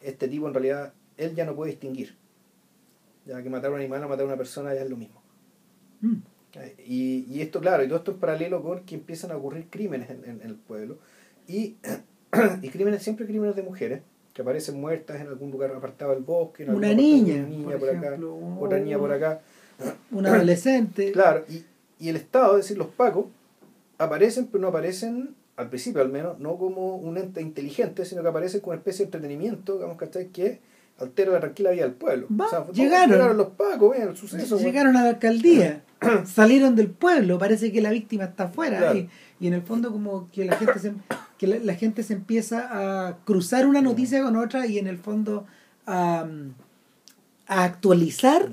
este 0.00 0.28
tipo 0.28 0.48
en 0.48 0.54
realidad, 0.54 0.94
él 1.18 1.34
ya 1.34 1.44
no 1.44 1.54
puede 1.54 1.72
distinguir. 1.72 2.16
Ya 3.26 3.42
que 3.42 3.50
matar 3.50 3.70
a 3.70 3.74
un 3.74 3.80
animal 3.80 4.02
o 4.04 4.08
matar 4.08 4.24
a 4.24 4.28
una 4.28 4.36
persona 4.36 4.74
ya 4.74 4.82
es 4.82 4.90
lo 4.90 4.96
mismo. 4.96 5.22
Mm. 6.00 6.16
Y, 6.86 7.26
y, 7.28 7.42
esto, 7.42 7.60
claro, 7.60 7.82
y 7.82 7.88
todo 7.88 7.98
esto 7.98 8.12
es 8.12 8.16
paralelo 8.16 8.62
con 8.62 8.84
que 8.84 8.94
empiezan 8.94 9.30
a 9.32 9.36
ocurrir 9.36 9.68
crímenes 9.68 10.08
en, 10.08 10.24
en 10.24 10.40
el 10.42 10.54
pueblo. 10.54 10.98
Y, 11.46 11.76
y 12.62 12.68
crímenes, 12.70 13.02
siempre 13.02 13.26
crímenes 13.26 13.56
de 13.56 13.62
mujeres 13.62 14.02
que 14.34 14.42
aparecen 14.42 14.80
muertas 14.80 15.20
en 15.20 15.28
algún 15.28 15.52
lugar 15.52 15.70
apartado 15.70 16.10
del 16.10 16.24
bosque. 16.24 16.64
una 16.64 16.92
niña, 16.92 17.46
por, 17.78 17.88
acá, 17.88 18.18
otra 18.60 18.78
niña 18.80 18.98
por 18.98 19.12
acá. 19.12 19.40
Un 20.10 20.26
adolescente. 20.26 21.12
Claro, 21.12 21.44
y, 21.48 21.64
y 22.04 22.08
el 22.08 22.16
Estado, 22.16 22.58
es 22.58 22.64
decir, 22.64 22.76
los 22.76 22.88
pacos, 22.88 23.26
aparecen, 23.96 24.48
pero 24.48 24.60
no 24.62 24.68
aparecen, 24.68 25.36
al 25.56 25.68
principio 25.68 26.02
al 26.02 26.08
menos, 26.08 26.40
no 26.40 26.58
como 26.58 26.96
un 26.96 27.16
ente 27.16 27.40
inteligente, 27.40 28.04
sino 28.04 28.22
que 28.22 28.28
aparecen 28.28 28.60
como 28.60 28.72
una 28.72 28.80
especie 28.80 29.04
de 29.04 29.06
entretenimiento, 29.06 29.74
digamos, 29.74 29.96
¿cachai? 29.96 30.26
Que 30.28 30.58
altera 30.98 31.32
la 31.32 31.40
tranquila 31.40 31.70
vida 31.70 31.84
del 31.84 31.94
pueblo. 31.94 32.26
llegaron. 32.72 33.36
los 33.36 33.50
pacos, 33.50 33.96
el 33.96 34.16
suceso. 34.16 34.58
Llegaron 34.58 34.96
a 34.96 35.04
la 35.04 35.10
alcaldía, 35.10 35.84
salieron 36.26 36.74
del 36.74 36.90
pueblo, 36.90 37.38
parece 37.38 37.70
que 37.70 37.80
la 37.80 37.90
víctima 37.90 38.24
está 38.24 38.44
afuera. 38.44 38.94
Y, 38.96 39.08
y, 39.38 39.46
en 39.46 39.54
el 39.54 39.62
fondo 39.62 39.92
como 39.92 40.28
que 40.32 40.44
la 40.44 40.56
gente 40.56 40.80
se, 40.80 40.92
que 41.38 41.46
la, 41.46 41.74
gente 41.74 42.02
se 42.02 42.14
empieza 42.14 43.08
a 43.08 43.18
cruzar 43.24 43.66
una 43.66 43.82
noticia 43.82 44.22
con 44.22 44.36
otra 44.36 44.66
y 44.66 44.78
en 44.78 44.86
el 44.86 44.98
fondo 44.98 45.46
a, 45.86 46.26
actualizar 47.46 48.50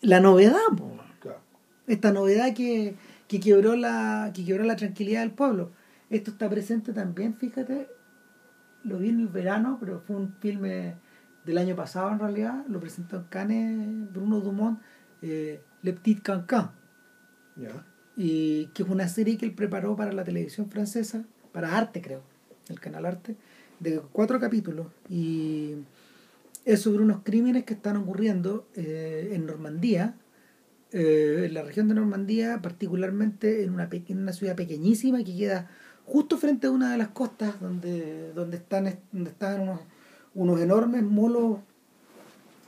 la 0.00 0.20
novedad. 0.20 0.58
Esta 1.86 2.12
novedad 2.12 2.54
que, 2.54 2.96
que, 3.28 3.40
quebró 3.40 3.76
la, 3.76 4.30
que 4.34 4.44
quebró 4.44 4.64
la 4.64 4.76
tranquilidad 4.76 5.20
del 5.20 5.32
pueblo. 5.32 5.70
Esto 6.10 6.30
está 6.30 6.48
presente 6.48 6.92
también, 6.92 7.34
fíjate, 7.34 7.88
lo 8.84 8.98
vi 8.98 9.10
en 9.10 9.20
el 9.20 9.28
verano, 9.28 9.78
pero 9.80 10.00
fue 10.00 10.16
un 10.16 10.34
filme 10.40 10.94
del 11.44 11.58
año 11.58 11.76
pasado 11.76 12.10
en 12.10 12.18
realidad, 12.18 12.64
lo 12.68 12.80
presentó 12.80 13.16
en 13.16 13.24
Cannes 13.24 14.12
Bruno 14.12 14.40
Dumont, 14.40 14.80
eh, 15.22 15.62
Le 15.82 15.92
Petit 15.92 16.22
Cancan. 16.22 16.70
Y 18.16 18.66
que 18.66 18.82
es 18.82 18.88
una 18.88 19.08
serie 19.08 19.38
que 19.38 19.46
él 19.46 19.54
preparó 19.54 19.96
para 19.96 20.12
la 20.12 20.24
televisión 20.24 20.70
francesa 20.70 21.24
para 21.52 21.76
Arte, 21.76 22.00
creo, 22.00 22.22
el 22.68 22.80
canal 22.80 23.06
Arte, 23.06 23.36
de 23.80 24.00
cuatro 24.12 24.40
capítulos. 24.40 24.86
Y 25.08 25.74
es 26.64 26.80
sobre 26.80 27.02
unos 27.02 27.20
crímenes 27.22 27.64
que 27.64 27.74
están 27.74 27.96
ocurriendo 27.96 28.66
eh, 28.74 29.30
en 29.32 29.46
Normandía, 29.46 30.14
eh, 30.92 31.44
en 31.46 31.54
la 31.54 31.62
región 31.62 31.88
de 31.88 31.94
Normandía, 31.94 32.60
particularmente 32.62 33.64
en 33.64 33.72
una, 33.72 33.88
en 33.90 34.18
una 34.18 34.32
ciudad 34.32 34.56
pequeñísima 34.56 35.18
que 35.24 35.36
queda 35.36 35.70
justo 36.04 36.36
frente 36.36 36.66
a 36.66 36.70
una 36.70 36.92
de 36.92 36.98
las 36.98 37.08
costas 37.08 37.60
donde, 37.60 38.32
donde, 38.32 38.56
están, 38.56 38.98
donde 39.12 39.30
están 39.30 39.60
unos, 39.60 39.80
unos 40.34 40.60
enormes 40.60 41.02
molos 41.02 41.60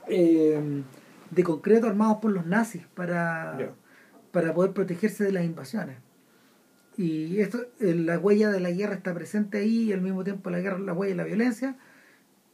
eh, 0.07 0.83
de 1.31 1.43
concreto 1.43 1.87
armados 1.87 2.17
por 2.17 2.31
los 2.31 2.45
nazis 2.45 2.83
para, 2.93 3.73
para 4.31 4.53
poder 4.53 4.71
protegerse 4.71 5.23
de 5.23 5.31
las 5.31 5.45
invasiones. 5.45 5.97
Y 6.97 7.39
esto, 7.39 7.59
la 7.79 8.17
huella 8.19 8.49
de 8.51 8.59
la 8.59 8.71
guerra 8.71 8.95
está 8.95 9.13
presente 9.13 9.57
ahí 9.57 9.83
y 9.83 9.93
al 9.93 10.01
mismo 10.01 10.23
tiempo 10.23 10.49
la 10.49 10.59
guerra, 10.59 10.79
la 10.79 10.93
huella 10.93 11.11
de 11.11 11.17
la 11.17 11.23
violencia, 11.25 11.77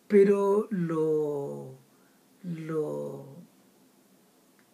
pero 0.07 0.67
lo, 0.71 1.75
lo, 2.43 3.25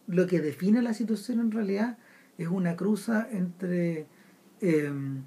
lo 0.06 0.26
que 0.26 0.40
define 0.40 0.80
la 0.80 0.94
situación 0.94 1.40
en 1.40 1.50
realidad 1.50 1.98
es 2.38 2.48
una 2.48 2.76
cruza 2.76 3.28
entre 3.30 4.06
em, 4.60 5.22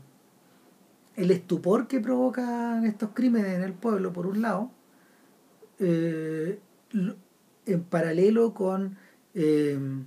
el 1.15 1.31
estupor 1.31 1.87
que 1.87 1.99
provocan 1.99 2.85
estos 2.85 3.11
crímenes 3.13 3.53
en 3.53 3.63
el 3.63 3.73
pueblo, 3.73 4.11
por 4.11 4.25
un 4.25 4.41
lado, 4.41 4.71
eh, 5.79 6.59
en 7.65 7.83
paralelo 7.83 8.53
con 8.53 8.97
em, 9.33 10.05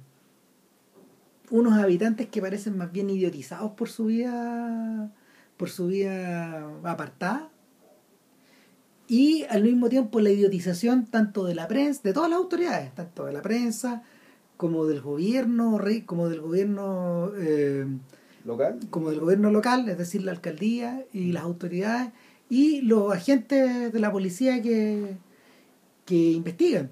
unos 1.51 1.75
habitantes 1.75 2.29
que 2.29 2.41
parecen 2.41 2.77
más 2.77 2.93
bien 2.93 3.11
idiotizados 3.11 3.73
por 3.73 3.89
su 3.89 4.07
vida 4.07 5.11
por 5.57 5.71
su 5.71 5.87
vida 5.87 6.67
apartada. 6.83 7.49
Y 9.07 9.45
al 9.51 9.63
mismo 9.63 9.89
tiempo 9.89 10.21
la 10.21 10.31
idiotización 10.31 11.07
tanto 11.07 11.45
de 11.45 11.55
la 11.55 11.69
prensa 11.69 12.01
de 12.03 12.15
todas 12.15 12.31
las 12.31 12.39
autoridades 12.39 12.95
tanto 12.95 13.27
de 13.27 13.35
la 13.35 13.43
prensa 13.43 14.03
como 14.57 14.87
del 14.87 15.03
gobierno 15.03 15.79
como 16.07 16.31
del 16.31 16.41
gobierno 16.41 17.31
eh, 17.37 17.87
local. 18.47 18.81
como 18.89 19.11
del 19.11 19.21
gobierno 19.21 19.51
local 19.51 19.87
es 19.91 19.99
decir 19.99 20.23
la 20.23 20.33
alcaldía 20.33 21.05
y 21.13 21.33
las 21.33 21.43
autoridades 21.43 22.13
y 22.49 22.81
los 22.81 23.13
agentes 23.13 23.93
de 23.93 24.01
la 24.01 24.11
policía 24.11 24.63
que 24.63 25.19
que 26.07 26.33
investigan. 26.33 26.91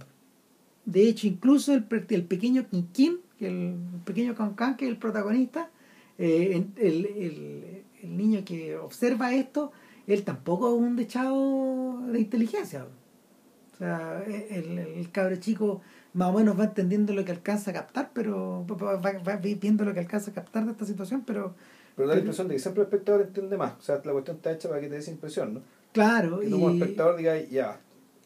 De 0.85 1.09
hecho 1.09 1.27
incluso 1.27 1.73
el, 1.73 1.87
el 2.11 2.25
pequeño 2.25 2.69
Quinquín 2.69 3.22
el 3.47 3.77
pequeño 4.05 4.35
Cancan, 4.35 4.77
que 4.77 4.87
es 4.87 4.91
el 4.91 4.99
protagonista, 4.99 5.71
eh, 6.19 6.65
el, 6.77 7.85
niño 8.03 8.45
que 8.45 8.77
observa 8.77 9.33
esto, 9.33 9.73
él 10.07 10.25
tampoco 10.25 10.69
es 10.69 10.81
un 10.81 10.97
dechado 10.97 12.01
de 12.09 12.21
inteligencia. 12.21 12.85
O 13.73 13.77
sea, 13.77 14.23
el, 14.25 14.79
el 14.79 15.11
cabro 15.11 15.37
chico 15.37 15.81
más 16.15 16.29
o 16.29 16.33
menos 16.39 16.59
va 16.59 16.65
entendiendo 16.65 17.13
lo 17.13 17.25
que 17.25 17.33
alcanza 17.33 17.71
a 17.71 17.75
captar, 17.75 18.11
pero 18.13 18.67
va, 18.67 19.37
viendo 19.37 19.85
lo 19.85 19.95
que 19.95 20.01
alcanza 20.01 20.31
a 20.31 20.35
captar 20.35 20.65
de 20.65 20.73
esta 20.73 20.85
situación, 20.85 21.23
pero... 21.27 21.55
Pero 21.97 22.09
da 22.09 22.15
la 22.15 22.21
impresión 22.21 22.49
de 22.49 22.55
que 22.55 22.61
siempre 22.61 22.83
el 22.83 22.87
espectador 22.87 23.23
entiende 23.23 23.57
más. 23.57 23.75
O 23.79 23.83
sea, 23.83 24.01
la 24.05 24.13
cuestión 24.13 24.37
está 24.37 24.53
hecha 24.53 24.69
para 24.69 24.81
que 24.81 24.89
te 24.89 24.95
dé 24.95 25.01
esa 25.01 25.11
impresión, 25.11 25.55
¿no? 25.55 25.63
Claro. 25.93 26.43
y 26.43 26.51
como 26.51 26.71
espectador 26.71 27.17
diga, 27.17 27.39
ya. 27.41 27.81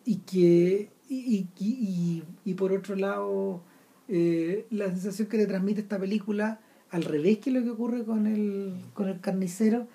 Y 0.05 0.17
que... 0.19 0.91
Y, 1.09 1.37
y, 1.37 1.49
y, 1.59 2.25
y 2.45 2.55
por 2.55 2.73
otro 2.73 2.97
lado 2.97 3.63
eh, 4.09 4.67
la 4.71 4.87
sensación 4.89 5.29
que 5.29 5.37
le 5.37 5.47
transmite 5.47 5.81
esta 5.81 5.99
película, 5.99 6.61
al 6.91 7.05
revés 7.05 7.39
que 7.39 7.51
lo 7.51 7.63
que 7.63 7.71
ocurre 7.71 8.05
con 8.05 8.27
el, 8.27 8.75
con 8.95 9.09
el 9.09 9.21
carnicero, 9.21 9.87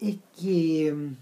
es 0.00 0.16
que 0.40 0.92
mm, 0.92 1.14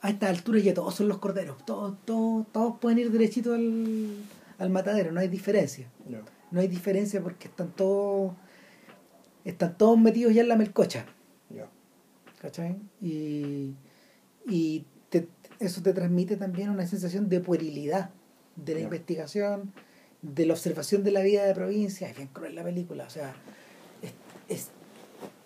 a 0.00 0.10
esta 0.10 0.28
altura 0.28 0.60
ya 0.60 0.74
todos 0.74 0.94
son 0.94 1.08
los 1.08 1.18
corderos, 1.18 1.64
todos, 1.66 1.96
todos, 2.04 2.46
todos 2.52 2.76
pueden 2.80 2.98
ir 3.00 3.10
derechito 3.10 3.54
al, 3.54 4.14
al 4.58 4.70
matadero, 4.70 5.10
no 5.12 5.20
hay 5.20 5.28
diferencia. 5.28 5.90
Ya. 6.08 6.22
No 6.50 6.60
hay 6.60 6.68
diferencia 6.68 7.22
porque 7.22 7.48
están 7.48 7.70
todos 7.72 8.32
están 9.44 9.76
todos 9.76 9.98
metidos 9.98 10.34
ya 10.34 10.42
en 10.42 10.48
la 10.48 10.56
melcocha. 10.56 11.06
¿Cachai? 12.40 12.76
Y, 13.02 13.74
y 14.46 14.84
te- 15.10 15.26
eso 15.58 15.82
te 15.82 15.92
transmite 15.92 16.36
también 16.36 16.70
una 16.70 16.86
sensación 16.86 17.28
de 17.28 17.40
puerilidad 17.40 18.10
de 18.64 18.74
la 18.74 18.80
investigación, 18.80 19.72
de 20.22 20.46
la 20.46 20.52
observación 20.54 21.04
de 21.04 21.10
la 21.12 21.20
vida 21.22 21.44
de 21.44 21.54
provincia. 21.54 22.08
Es 22.08 22.16
bien 22.16 22.28
cruel 22.28 22.54
la 22.54 22.64
película. 22.64 23.04
O 23.04 23.10
sea, 23.10 23.34
es, 24.02 24.12
es 24.48 24.68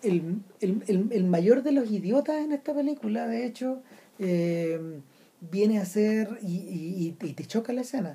el, 0.01 0.41
el, 0.59 0.83
el, 0.87 1.07
el 1.11 1.23
mayor 1.23 1.63
de 1.63 1.71
los 1.71 1.89
idiotas 1.89 2.37
en 2.43 2.51
esta 2.51 2.73
película, 2.73 3.27
de 3.27 3.45
hecho, 3.45 3.81
eh, 4.19 4.79
viene 5.51 5.79
a 5.79 5.85
ser, 5.85 6.39
y, 6.41 6.55
y, 6.55 7.17
y 7.21 7.33
te 7.33 7.45
choca 7.45 7.71
la 7.73 7.81
escena, 7.81 8.13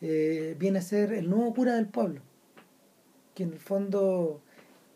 eh, 0.00 0.56
viene 0.58 0.78
a 0.78 0.82
ser 0.82 1.12
el 1.12 1.28
nuevo 1.30 1.52
cura 1.54 1.74
del 1.76 1.86
pueblo. 1.86 2.20
Que 3.34 3.44
en 3.44 3.52
el 3.52 3.58
fondo 3.58 4.42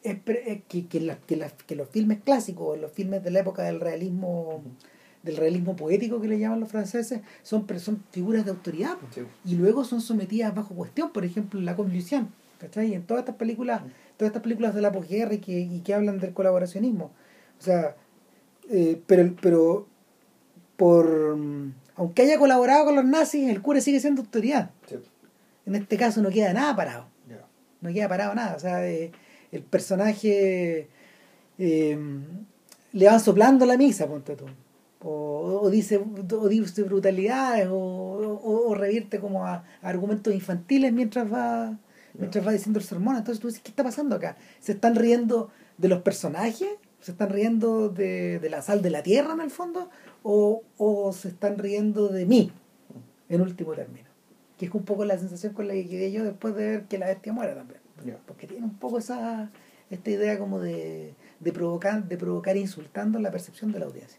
es 0.02 0.18
pre- 0.18 0.64
que, 0.68 0.86
que, 0.86 1.00
la- 1.00 1.18
que, 1.18 1.36
la- 1.36 1.50
que 1.50 1.76
los 1.76 1.88
filmes 1.88 2.18
clásicos, 2.22 2.78
los 2.78 2.92
filmes 2.92 3.22
de 3.24 3.30
la 3.30 3.40
época 3.40 3.62
del 3.62 3.80
realismo, 3.80 4.62
del 5.24 5.36
realismo 5.36 5.74
poético 5.74 6.20
que 6.20 6.28
le 6.28 6.38
llaman 6.38 6.60
los 6.60 6.68
franceses, 6.68 7.20
son, 7.42 7.66
son 7.80 8.04
figuras 8.12 8.44
de 8.44 8.52
autoridad. 8.52 8.96
Sí. 9.10 9.22
y 9.44 9.56
luego 9.56 9.84
son 9.84 10.00
sometidas 10.00 10.54
bajo 10.54 10.74
cuestión, 10.74 11.12
por 11.12 11.24
ejemplo, 11.24 11.58
en 11.58 11.66
la 11.66 11.74
Convolución, 11.74 12.28
¿cachai? 12.58 12.94
En 12.94 13.02
todas 13.02 13.22
estas 13.22 13.36
películas, 13.36 13.82
todas 14.16 14.30
estas 14.30 14.42
películas 14.42 14.74
de 14.74 14.82
la 14.82 14.92
posguerra 14.92 15.34
y 15.34 15.38
que, 15.38 15.58
y 15.60 15.80
que 15.80 15.94
hablan 15.94 16.20
del 16.20 16.32
colaboracionismo. 16.32 17.10
O 17.58 17.62
sea, 17.62 17.96
eh, 18.70 19.00
pero, 19.06 19.34
pero 19.40 19.86
por 20.76 21.36
aunque 21.96 22.22
haya 22.22 22.38
colaborado 22.38 22.86
con 22.86 22.96
los 22.96 23.04
nazis, 23.04 23.48
el 23.48 23.62
cura 23.62 23.80
sigue 23.80 24.00
siendo 24.00 24.22
autoridad. 24.22 24.70
Sí. 24.88 24.96
En 25.66 25.74
este 25.74 25.96
caso 25.96 26.20
no 26.20 26.30
queda 26.30 26.52
nada 26.52 26.76
parado 26.76 27.14
no 27.84 27.92
queda 27.92 28.08
parado 28.08 28.34
nada. 28.34 28.56
O 28.56 28.58
sea, 28.58 28.88
eh, 28.88 29.12
el 29.52 29.62
personaje 29.62 30.88
eh, 31.58 31.98
le 32.92 33.06
van 33.06 33.20
soplando 33.20 33.66
la 33.66 33.76
misa, 33.76 34.06
ponte 34.08 34.34
tú. 34.34 34.46
O, 35.06 35.60
o 35.62 35.70
dice, 35.70 35.98
o 35.98 36.48
dice 36.48 36.82
brutalidades, 36.82 37.68
o, 37.68 37.76
o, 37.76 38.70
o 38.70 38.74
revierte 38.74 39.20
como 39.20 39.44
a, 39.44 39.56
a 39.56 39.88
argumentos 39.88 40.32
infantiles 40.32 40.92
mientras 40.92 41.30
va 41.30 41.78
mientras 42.14 42.46
va 42.46 42.52
diciendo 42.52 42.78
el 42.78 42.84
sermón. 42.84 43.16
Entonces 43.16 43.40
tú 43.40 43.48
dices, 43.48 43.62
¿qué 43.62 43.70
está 43.70 43.84
pasando 43.84 44.16
acá? 44.16 44.36
¿Se 44.60 44.72
están 44.72 44.94
riendo 44.94 45.50
de 45.78 45.88
los 45.88 46.00
personajes? 46.02 46.68
¿Se 47.00 47.12
están 47.12 47.28
riendo 47.28 47.90
de, 47.90 48.38
de 48.38 48.50
la 48.50 48.62
sal 48.62 48.80
de 48.80 48.90
la 48.90 49.02
tierra 49.02 49.34
en 49.34 49.40
el 49.40 49.50
fondo? 49.50 49.90
¿O, 50.22 50.62
o 50.78 51.12
se 51.12 51.28
están 51.28 51.58
riendo 51.58 52.08
de 52.08 52.24
mí, 52.24 52.50
en 53.28 53.40
último 53.42 53.72
término? 53.74 54.08
Que 54.56 54.66
es 54.66 54.74
un 54.74 54.84
poco 54.84 55.04
la 55.04 55.18
sensación 55.18 55.52
con 55.52 55.68
la 55.68 55.74
que 55.74 55.86
quedé 55.86 56.12
yo 56.12 56.24
después 56.24 56.54
de 56.54 56.66
ver 56.66 56.84
que 56.84 56.96
la 56.98 57.06
bestia 57.06 57.32
muere 57.32 57.54
también 57.54 57.84
porque 58.26 58.46
tiene 58.46 58.64
un 58.64 58.78
poco 58.78 58.98
esa 58.98 59.50
esta 59.90 60.10
idea 60.10 60.38
como 60.38 60.60
de, 60.60 61.14
de 61.40 61.52
provocar 61.52 62.06
de 62.08 62.16
provocar 62.16 62.56
insultando 62.56 63.18
la 63.18 63.30
percepción 63.30 63.72
de 63.72 63.78
la 63.78 63.86
audiencia. 63.86 64.18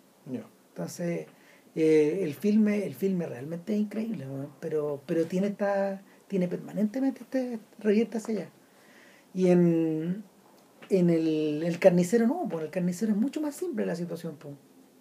Entonces 0.76 1.28
eh, 1.74 2.20
el 2.22 2.34
filme 2.34 2.86
el 2.86 2.96
filme 2.96 3.26
realmente 3.26 3.74
es 3.74 3.80
increíble 3.80 4.26
pero 4.60 5.02
pero 5.06 5.26
tiene 5.26 5.48
esta 5.48 6.02
tiene 6.28 6.50
permanentemente 6.50 7.22
este 7.22 7.60
revierte 7.80 8.18
hacia 8.18 8.36
allá. 8.36 8.50
Y 9.34 9.48
en 9.48 10.24
en 10.90 11.10
el, 11.10 11.64
el 11.64 11.80
carnicero 11.80 12.28
no 12.28 12.46
pues 12.50 12.66
el 12.66 12.72
carnicero 12.72 13.14
es 13.14 13.18
mucho 13.18 13.40
más 13.40 13.56
simple 13.56 13.86
la 13.86 13.96
situación 13.96 14.36
pues, 14.38 14.54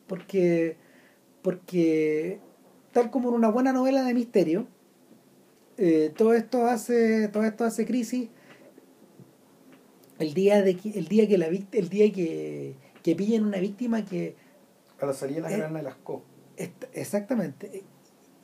porque 0.06 0.76
porque 1.42 2.38
tal 2.92 3.10
como 3.10 3.30
en 3.30 3.34
una 3.34 3.48
buena 3.50 3.72
novela 3.72 4.04
de 4.04 4.14
misterio 4.14 4.68
eh, 5.76 6.12
todo 6.16 6.34
esto 6.34 6.66
hace 6.66 7.26
todo 7.28 7.42
esto 7.42 7.64
hace 7.64 7.84
crisis 7.84 8.28
el 10.20 10.34
día 10.34 10.62
de 10.62 10.78
el 10.94 11.08
día 11.08 11.26
que 11.26 11.36
la 11.36 11.46
el 11.46 11.88
día 11.88 12.12
que, 12.12 12.76
que 13.02 13.16
pillen 13.16 13.44
una 13.44 13.58
víctima 13.58 14.04
que 14.04 14.36
A 15.04 15.08
la 15.08 15.14
salida 15.14 15.36
de 15.36 15.42
las 15.42 15.52
Eh, 15.52 15.56
granas 15.58 15.76
de 15.78 15.82
las 15.82 15.94
co. 15.96 16.22
exactamente 16.92 17.70
eh, 17.78 17.84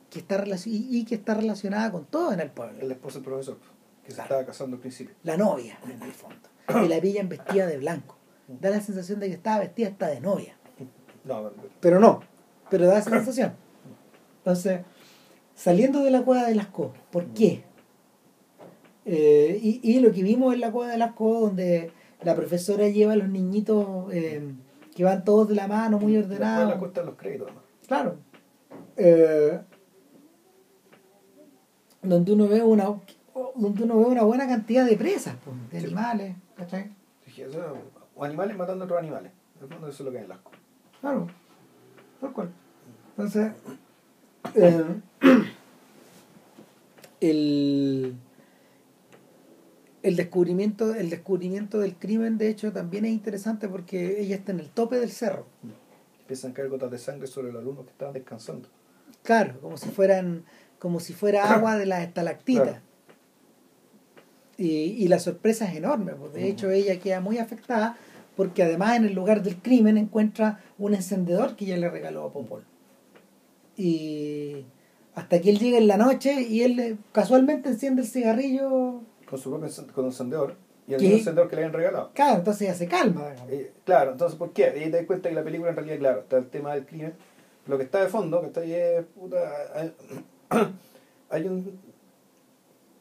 que 0.09 0.19
está 0.19 0.43
y, 0.65 0.87
y 0.99 1.05
que 1.05 1.15
está 1.15 1.33
relacionada 1.33 1.91
con 1.91 2.05
todo 2.05 2.33
en 2.33 2.39
el 2.41 2.51
pueblo 2.51 2.79
El 2.81 2.91
esposo 2.91 3.19
del 3.19 3.25
profesor, 3.25 3.57
que 4.05 4.11
se 4.11 4.21
estaba 4.21 4.45
casando 4.45 4.75
al 4.75 4.81
principio. 4.81 5.15
la 5.23 5.37
novia 5.37 5.77
en 5.85 6.01
el 6.01 6.11
fondo 6.11 6.35
que 6.67 6.87
la 6.89 6.99
pillan 7.01 7.29
vestida 7.29 7.65
de 7.67 7.77
blanco 7.77 8.17
da 8.47 8.69
la 8.69 8.81
sensación 8.81 9.19
de 9.19 9.27
que 9.27 9.33
estaba 9.33 9.59
vestida 9.59 9.87
hasta 9.89 10.07
de 10.07 10.19
novia 10.21 10.57
No, 11.23 11.51
pero 11.79 11.99
no 11.99 12.21
pero 12.69 12.85
da 12.87 12.97
esa 12.99 13.09
sensación 13.11 13.53
entonces 14.39 14.81
saliendo 15.55 16.03
de 16.03 16.11
la 16.11 16.23
cueva 16.23 16.47
de 16.47 16.55
las 16.55 16.67
co 16.67 16.93
¿por 17.11 17.27
qué? 17.27 17.63
Eh, 19.05 19.59
y, 19.61 19.79
y 19.83 19.99
lo 19.99 20.11
que 20.11 20.21
vimos 20.23 20.53
en 20.53 20.59
la 20.59 20.71
cueva 20.71 20.91
de 20.91 20.97
las 20.97 21.13
co 21.13 21.39
donde 21.41 21.91
la 22.23 22.35
profesora 22.35 22.87
lleva 22.89 23.13
a 23.13 23.15
los 23.15 23.29
niñitos 23.29 24.13
eh, 24.13 24.41
que 24.95 25.03
van 25.03 25.23
todos 25.23 25.47
de 25.47 25.55
la 25.55 25.67
mano 25.67 25.99
muy 25.99 26.13
Después 26.13 26.33
ordenados 26.39 26.69
la 26.69 26.77
cuesta 26.79 26.99
de 27.01 27.05
los 27.07 27.15
créditos, 27.15 27.51
¿no? 27.53 27.61
Claro. 27.87 28.17
Eh, 28.97 29.59
donde 32.01 32.31
uno 32.33 32.47
ve 32.47 32.61
una 32.63 32.85
donde 33.55 33.83
uno 33.83 33.97
ve 33.99 34.05
una 34.05 34.23
buena 34.23 34.47
cantidad 34.47 34.85
de 34.85 34.97
presas, 34.97 35.35
pues, 35.43 35.55
de 35.71 35.79
Sí. 35.79 35.85
animales, 35.87 36.35
¿cachai? 36.55 36.91
Eso, 37.37 37.77
o 38.15 38.23
animales 38.23 38.55
matando 38.57 38.83
a 38.83 38.85
otros 38.85 38.99
animales. 38.99 39.31
En 39.57 39.63
el 39.63 39.69
fondo 39.69 39.87
eso 39.87 40.03
es 40.03 40.05
lo 40.05 40.11
que 40.11 40.17
hay 40.17 40.23
en 40.23 40.29
las 40.29 40.39
co. 40.39 40.51
Claro. 40.99 41.27
Tal 42.19 42.31
cual. 42.33 42.49
Entonces, 43.17 43.51
eh, 44.55 45.01
el, 47.21 48.15
el 50.03 50.15
descubrimiento, 50.15 50.93
el 50.93 51.09
descubrimiento 51.09 51.79
del 51.79 51.95
crimen, 51.95 52.37
de 52.37 52.49
hecho, 52.49 52.71
también 52.71 53.05
es 53.05 53.11
interesante 53.11 53.67
porque 53.67 54.21
ella 54.21 54.35
está 54.35 54.51
en 54.51 54.59
el 54.59 54.69
tope 54.69 54.97
del 54.97 55.11
cerro. 55.11 55.45
Empiezan 56.21 56.51
a 56.51 56.53
caer 56.53 56.69
gotas 56.69 56.91
de 56.91 56.97
sangre 56.97 57.27
sobre 57.27 57.51
los 57.51 57.61
alumnos 57.61 57.85
que 57.85 57.91
estaban 57.91 58.13
descansando. 58.13 58.69
Claro, 59.23 59.59
como 59.61 59.77
si 59.77 59.89
fueran, 59.89 60.43
como 60.79 60.99
si 60.99 61.13
fuera 61.13 61.53
agua 61.53 61.77
de 61.77 61.85
las 61.85 62.01
estalactitas. 62.01 62.63
Claro. 62.63 62.81
Y, 64.57 64.67
y 64.67 65.07
la 65.07 65.19
sorpresa 65.19 65.69
es 65.69 65.75
enorme, 65.75 66.13
pues 66.13 66.33
de 66.33 66.47
hecho 66.47 66.69
ella 66.69 66.99
queda 66.99 67.19
muy 67.19 67.39
afectada 67.39 67.97
porque 68.35 68.63
además 68.63 68.97
en 68.97 69.05
el 69.05 69.13
lugar 69.13 69.43
del 69.43 69.57
crimen 69.57 69.97
encuentra 69.97 70.59
un 70.77 70.93
encendedor 70.93 71.55
que 71.55 71.65
ella 71.65 71.77
le 71.77 71.89
regaló 71.89 72.25
a 72.25 72.31
Popol. 72.31 72.63
Y 73.75 74.65
hasta 75.15 75.41
que 75.41 75.49
él 75.49 75.59
llega 75.59 75.77
en 75.77 75.87
la 75.87 75.97
noche 75.97 76.41
y 76.41 76.63
él 76.63 76.79
eh, 76.79 76.97
casualmente 77.11 77.69
enciende 77.69 78.01
el 78.01 78.07
cigarrillo, 78.07 79.01
Con 79.31 79.39
su 79.39 79.49
propio 79.49 79.69
con 79.93 80.03
un 80.03 80.11
encendedor. 80.11 80.55
Y 80.87 80.93
el 80.93 81.05
encendedor 81.05 81.47
que 81.49 81.55
le 81.55 81.61
habían 81.61 81.73
regalado. 81.73 82.11
claro, 82.13 82.39
entonces 82.39 82.63
ella 82.63 82.73
se 82.73 82.87
calma. 82.87 83.33
Eh, 83.49 83.71
claro, 83.85 84.11
entonces, 84.11 84.37
¿por 84.37 84.51
qué? 84.51 84.65
Ahí 84.65 84.91
te 84.91 84.97
das 84.97 85.05
cuenta 85.05 85.29
que 85.29 85.35
la 85.35 85.43
película 85.43 85.69
en 85.69 85.77
realidad, 85.77 85.99
claro, 85.99 86.19
está 86.19 86.37
el 86.37 86.49
tema 86.49 86.73
del 86.73 86.85
crimen. 86.85 87.13
Lo 87.65 87.77
que 87.77 87.85
está 87.85 88.01
de 88.01 88.09
fondo, 88.09 88.41
que 88.41 88.47
está 88.47 88.59
ahí 88.59 88.73
es, 88.73 89.05
puta, 89.05 89.37
hay, 89.73 89.95
hay 91.29 91.47
un... 91.47 91.79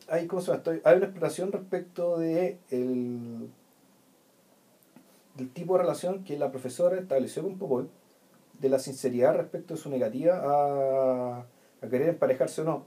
Hay, 0.08 0.28
¿cómo 0.28 0.40
se 0.40 0.52
llama? 0.52 0.62
Hay 0.84 0.96
una 0.98 1.06
exploración 1.06 1.50
respecto 1.50 2.16
de 2.18 2.58
el, 2.70 3.50
del 5.34 5.50
tipo 5.50 5.76
de 5.76 5.82
relación 5.82 6.22
que 6.22 6.38
la 6.38 6.52
profesora 6.52 6.96
estableció 6.96 7.42
con 7.42 7.58
Popol, 7.58 7.90
de 8.60 8.68
la 8.68 8.78
sinceridad 8.78 9.34
respecto 9.34 9.74
de 9.74 9.80
su 9.80 9.90
negativa 9.90 10.40
a, 10.44 11.44
a 11.82 11.88
querer 11.88 12.10
emparejarse 12.10 12.60
o 12.60 12.64
no. 12.64 12.86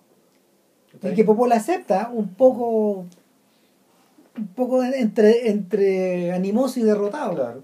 Y 1.02 1.14
que 1.14 1.24
Popol 1.24 1.52
acepta 1.52 2.10
un 2.14 2.36
poco 2.36 3.08
un 4.38 4.48
poco 4.48 4.84
entre, 4.84 5.50
entre 5.50 6.32
animoso 6.32 6.80
y 6.80 6.84
derrotado. 6.84 7.36
Claro. 7.36 7.64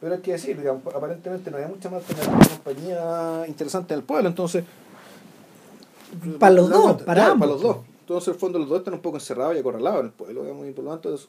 Pero 0.00 0.14
hay 0.14 0.20
que 0.20 0.32
decir, 0.32 0.58
digamos, 0.58 0.82
aparentemente 0.94 1.50
no 1.50 1.58
hay 1.58 1.66
mucha 1.66 1.88
más 1.88 2.02
compañía 2.02 3.44
interesante 3.46 3.94
en 3.94 4.00
el 4.00 4.04
pueblo, 4.06 4.28
entonces. 4.28 4.64
Para 6.38 6.54
los 6.54 6.68
dos, 6.68 7.02
para 7.02 7.14
claro, 7.22 7.32
ambos. 7.32 7.48
los 7.48 7.62
dos. 7.62 7.76
Entonces, 8.00 8.28
en 8.28 8.34
el 8.34 8.40
fondo, 8.40 8.58
los 8.58 8.68
dos 8.68 8.78
están 8.78 8.94
un 8.94 9.00
poco 9.00 9.16
encerrados 9.16 9.54
y 9.56 9.60
acorralados 9.60 10.00
en 10.00 10.06
el 10.06 10.12
pueblo, 10.12 10.42
digamos, 10.42 10.66
y 10.68 10.72
por 10.72 10.84
lo 10.84 10.90
tanto, 10.90 11.14
es- 11.14 11.28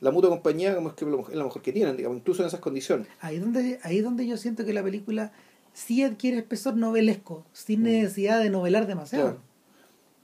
la 0.00 0.10
mutua 0.10 0.30
compañía 0.30 0.74
como 0.76 0.88
es, 0.90 0.94
que 0.94 1.04
es 1.04 1.36
la 1.36 1.44
mejor 1.44 1.62
que 1.62 1.72
tienen, 1.72 1.96
digamos, 1.96 2.18
incluso 2.18 2.42
en 2.42 2.48
esas 2.48 2.60
condiciones. 2.60 3.06
Ahí 3.20 3.38
donde, 3.38 3.80
ahí 3.82 4.00
donde 4.00 4.26
yo 4.26 4.36
siento 4.36 4.64
que 4.64 4.72
la 4.72 4.82
película 4.82 5.32
sí 5.72 6.02
adquiere 6.04 6.38
espesor 6.38 6.76
novelesco, 6.76 7.44
sin 7.52 7.80
Mm. 7.80 7.84
necesidad 7.84 8.40
de 8.40 8.50
novelar 8.50 8.86
demasiado. 8.86 9.24
Claro. 9.30 9.40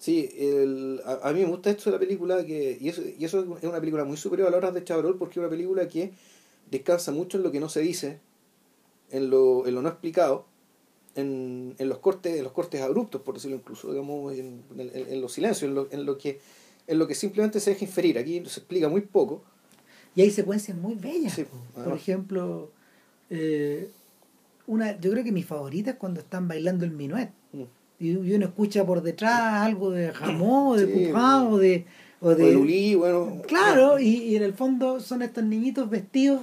Sí, 0.05 0.17
el, 0.37 1.01
a, 1.07 1.29
a 1.29 1.33
mí 1.33 1.41
me 1.41 1.47
gusta 1.47 1.71
esto 1.71 1.85
de 1.91 1.93
la 1.97 1.99
película, 1.99 2.45
que 2.45 2.77
y 2.79 2.89
eso, 2.91 3.01
y 3.19 3.25
eso 3.25 3.41
es 3.57 3.65
una 3.65 3.81
película 3.81 4.05
muy 4.05 4.19
superior 4.19 4.49
a 4.49 4.51
la 4.51 4.59
hora 4.59 4.71
de 4.71 4.85
Chabrol, 4.85 5.17
porque 5.17 5.35
es 5.35 5.39
una 5.39 5.49
película 5.49 5.89
que 5.89 6.13
descansa 6.71 7.11
mucho 7.11 7.39
en 7.39 7.43
lo 7.45 7.51
que 7.51 7.59
no 7.61 7.71
se 7.71 7.81
dice, 7.81 8.19
en 9.11 9.31
lo, 9.31 9.67
en 9.67 9.75
lo 9.75 9.81
no 9.81 9.89
explicado, 9.89 10.45
en, 11.15 11.75
en 11.79 11.89
los 11.89 11.99
cortes, 12.01 12.37
en 12.37 12.45
los 12.45 12.53
cortes 12.53 12.83
abruptos, 12.83 13.23
por 13.23 13.35
decirlo 13.35 13.57
incluso, 13.57 13.91
digamos, 13.93 14.35
en, 14.35 14.63
en- 14.77 14.91
en 15.15 15.21
los 15.23 15.33
silencios, 15.33 15.69
en 15.71 15.75
lo, 15.75 15.89
en 15.91 16.05
lo 16.05 16.19
que 16.19 16.39
en 16.87 16.99
lo 16.99 17.07
que 17.07 17.15
simplemente 17.15 17.61
se 17.61 17.71
deja 17.71 17.87
inferir. 17.87 18.19
Aquí 18.19 18.35
se 18.45 18.61
explica 18.61 18.91
muy 18.91 19.01
poco. 19.01 19.43
Y 20.15 20.21
hay 20.21 20.31
secuencias 20.31 20.77
muy 20.77 20.97
bellas. 20.97 21.33
Sí. 21.33 21.47
Por 21.83 21.95
ejemplo, 21.95 22.71
eh, 23.31 23.89
una, 24.67 25.01
yo 25.01 25.11
creo 25.13 25.25
que 25.25 25.33
mi 25.33 25.43
favorita 25.43 25.93
es 25.93 25.97
cuando 25.97 26.21
están 26.21 26.47
bailando 26.47 26.85
el 26.85 26.91
minuet. 26.91 27.31
Mm. 27.53 27.63
Y, 28.05 28.11
y 28.31 28.35
uno 28.35 28.47
escucha 28.47 28.85
por 28.85 29.03
detrás 29.03 29.41
algo 29.65 29.91
de 29.91 30.13
jamón, 30.13 30.77
de 30.79 30.87
Sí, 30.87 31.07
pupá, 31.07 31.43
o 31.45 31.59
de... 31.59 31.87
O 32.21 32.29
O 32.29 32.35
de 32.35 32.51
el 32.51 32.57
Uli, 32.57 32.95
bueno. 32.95 33.43
Claro, 33.47 33.99
y, 33.99 34.09
y 34.17 34.37
en 34.37 34.43
el 34.43 34.55
fondo 34.55 34.99
son 35.01 35.21
estos 35.23 35.45
niñitos 35.45 35.91
vestidos, 35.91 36.41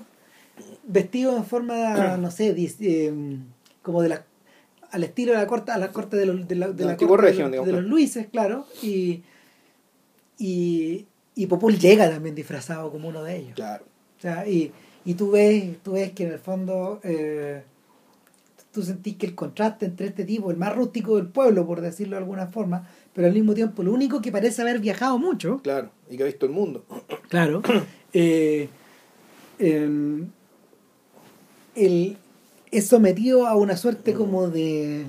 vestidos 0.84 1.36
en 1.38 1.46
forma, 1.46 2.18
no 2.18 2.30
sé, 2.30 2.56
eh, 2.82 3.14
como 3.82 4.02
de 4.04 4.10
la, 4.10 4.26
al 4.92 5.04
estilo 5.04 5.32
de 5.32 5.40
la 5.40 5.48
corte, 5.48 5.72
a 5.72 5.78
la 5.80 5.92
corte 5.92 6.18
de 6.18 6.26
los, 6.28 6.48
de 6.48 6.56
la, 6.56 6.68
de 6.68 6.86
la 6.86 6.98
corte 6.98 7.32
de 7.32 7.50
los- 7.58 7.66
de 7.66 7.72
los. 7.72 7.84
Luises, 7.84 8.28
claro, 8.32 8.68
y, 8.84 9.24
y, 10.38 11.06
y 11.36 11.46
Popol 11.48 11.78
llega 11.80 12.10
también 12.10 12.36
disfrazado 12.36 12.92
como 12.92 13.08
uno 13.10 13.24
de 13.24 13.38
ellos. 13.38 13.54
Claro. 13.56 13.84
O 14.18 14.22
sea, 14.22 14.48
y, 14.48 14.72
y 15.06 15.14
tú 15.16 15.32
ves, 15.32 15.78
tú 15.84 15.94
ves 15.94 16.12
que 16.12 16.24
en 16.26 16.34
el 16.34 16.40
fondo 16.40 17.00
eh, 17.04 17.64
tú 18.74 18.82
sentís 18.84 19.16
que 19.18 19.26
el 19.26 19.36
contraste 19.36 19.86
entre 19.86 20.08
este 20.08 20.24
tipo, 20.26 20.50
el 20.52 20.58
más 20.58 20.74
rústico 20.76 21.18
del 21.18 21.28
pueblo, 21.28 21.66
por 21.68 21.82
decirlo 21.82 22.16
de 22.16 22.24
alguna 22.24 22.48
forma, 22.48 22.88
pero 23.14 23.28
al 23.28 23.34
mismo 23.34 23.54
tiempo 23.54 23.82
el 23.82 23.90
único 23.90 24.22
que 24.22 24.32
parece 24.32 24.62
haber 24.62 24.80
viajado 24.80 25.18
mucho, 25.20 25.60
Claro. 25.62 25.90
Y 26.10 26.18
que 26.18 26.24
ha 26.24 26.26
visto 26.26 26.46
el 26.46 26.52
mundo. 26.54 26.86
Claro. 27.30 27.62
Eh, 28.14 28.68
em, 29.60 30.28
el- 31.76 32.18
es 32.72 32.88
sometido 32.88 33.48
a 33.48 33.56
una 33.56 33.78
suerte 33.78 34.14
como 34.14 34.50
de. 34.50 35.06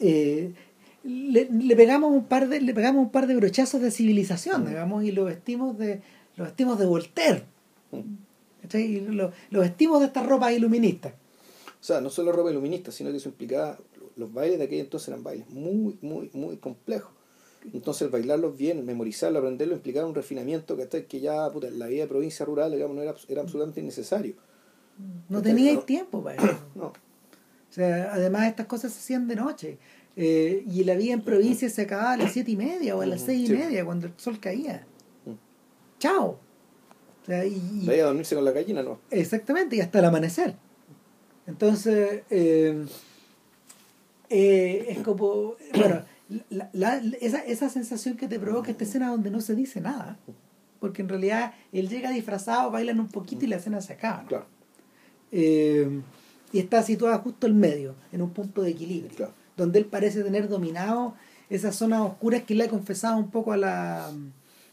eh, 0.00 0.52
le, 1.04 1.48
le 1.50 1.76
pegamos 1.76 2.12
un 2.12 2.24
par 2.24 2.48
de 2.48 2.60
le 2.60 2.72
pegamos 2.74 3.02
un 3.04 3.10
par 3.10 3.26
de 3.26 3.34
brochazos 3.36 3.80
de 3.80 3.90
civilización 3.90 4.66
digamos 4.66 5.02
y 5.04 5.10
lo 5.12 5.24
vestimos 5.24 5.76
de 5.76 6.00
lo 6.36 6.44
vestimos 6.44 6.78
de 6.78 6.86
Voltaire 6.86 7.42
¿cachai? 8.62 8.82
Y 8.84 9.00
lo, 9.00 9.32
lo 9.50 9.60
vestimos 9.60 10.00
de 10.00 10.06
estas 10.06 10.26
ropas 10.26 10.52
iluministas 10.52 11.12
O 11.82 11.84
sea, 11.84 12.00
no 12.00 12.10
solo 12.10 12.30
ropa 12.30 12.48
iluminista, 12.52 12.92
sino 12.92 13.10
que 13.10 13.16
eso 13.16 13.28
implicaba, 13.28 13.76
los 14.14 14.32
bailes 14.32 14.60
de 14.60 14.66
aquel 14.66 14.78
entonces 14.78 15.08
eran 15.08 15.24
bailes 15.24 15.50
muy, 15.50 15.98
muy, 16.00 16.30
muy 16.32 16.56
complejos. 16.58 17.10
Entonces 17.72 18.02
el 18.02 18.08
bailarlos 18.10 18.56
bien, 18.56 18.86
memorizarlo, 18.86 19.40
aprenderlo, 19.40 19.74
implicaba 19.74 20.06
un 20.06 20.14
refinamiento 20.14 20.76
que, 20.76 20.84
hasta 20.84 21.02
que 21.02 21.18
ya 21.18 21.50
puta, 21.50 21.66
en 21.66 21.80
la 21.80 21.88
vida 21.88 22.02
de 22.02 22.08
provincia 22.08 22.46
rural 22.46 22.70
digamos, 22.70 22.94
no 22.94 23.02
era, 23.02 23.16
era 23.28 23.40
absolutamente 23.42 23.80
innecesario. 23.80 24.36
no 25.28 25.42
No. 25.42 25.80
tiempo 25.80 26.22
para 26.22 26.36
eso 26.42 26.58
No, 26.76 26.86
O 26.86 26.92
sea, 27.70 28.12
además 28.12 28.46
estas 28.46 28.66
cosas 28.66 28.92
se 28.92 29.00
hacían 29.00 29.26
de 29.26 29.34
noche. 29.34 29.78
Eh, 30.14 30.64
y 30.70 30.84
la 30.84 30.94
vida 30.94 31.14
en 31.14 31.22
provincia 31.22 31.68
se 31.68 31.82
acababa 31.82 32.12
a 32.12 32.16
las 32.16 32.32
siete 32.32 32.52
y 32.52 32.56
media 32.56 32.94
o 32.94 33.00
a 33.00 33.06
las 33.06 33.22
seis 33.22 33.42
y 33.42 33.46
sí. 33.48 33.52
media 33.54 33.84
cuando 33.84 34.06
el 34.06 34.12
sol 34.18 34.38
caía. 34.38 34.86
Chao. 35.98 36.38
O 37.22 37.26
sea, 37.26 37.44
y, 37.44 37.60
y- 37.82 37.90
a 37.90 38.04
dormirse 38.04 38.36
con 38.36 38.44
la 38.44 38.52
gallina, 38.52 38.82
no. 38.84 39.00
exactamente, 39.10 39.74
y 39.74 39.80
hasta 39.80 39.98
el 39.98 40.04
amanecer. 40.04 40.54
Entonces, 41.46 42.22
eh, 42.30 42.86
eh, 44.30 44.86
es 44.88 44.98
como, 45.00 45.54
bueno, 45.74 46.02
la- 46.50 46.70
la- 46.72 46.96
esa, 47.20 47.38
esa 47.44 47.68
sensación 47.68 48.16
que 48.16 48.28
te 48.28 48.38
provoca 48.38 48.70
esta 48.70 48.84
escena 48.84 49.08
donde 49.10 49.30
no 49.30 49.40
se 49.40 49.54
dice 49.54 49.80
nada. 49.80 50.18
Porque 50.80 51.02
en 51.02 51.08
realidad 51.08 51.52
él 51.72 51.88
llega 51.88 52.10
disfrazado, 52.10 52.70
bailan 52.70 52.98
un 53.00 53.08
poquito 53.08 53.44
y 53.44 53.48
la 53.48 53.56
escena 53.56 53.80
se 53.80 53.92
acaba. 53.94 54.22
¿no? 54.22 54.28
Claro, 54.28 54.46
Eh, 55.30 56.00
y 56.52 56.58
está 56.58 56.82
situada 56.82 57.18
justo 57.18 57.46
en 57.46 57.58
medio, 57.58 57.94
en 58.12 58.20
un 58.20 58.30
punto 58.30 58.60
de 58.62 58.70
equilibrio, 58.70 59.14
Claro. 59.16 59.32
donde 59.56 59.78
él 59.78 59.86
parece 59.86 60.22
tener 60.22 60.48
dominado 60.48 61.14
esas 61.48 61.74
zonas 61.76 62.00
oscuras 62.02 62.42
que 62.42 62.54
le 62.54 62.64
ha 62.64 62.68
confesado 62.68 63.16
un 63.18 63.30
poco 63.30 63.52
a 63.52 63.56
la 63.56 64.10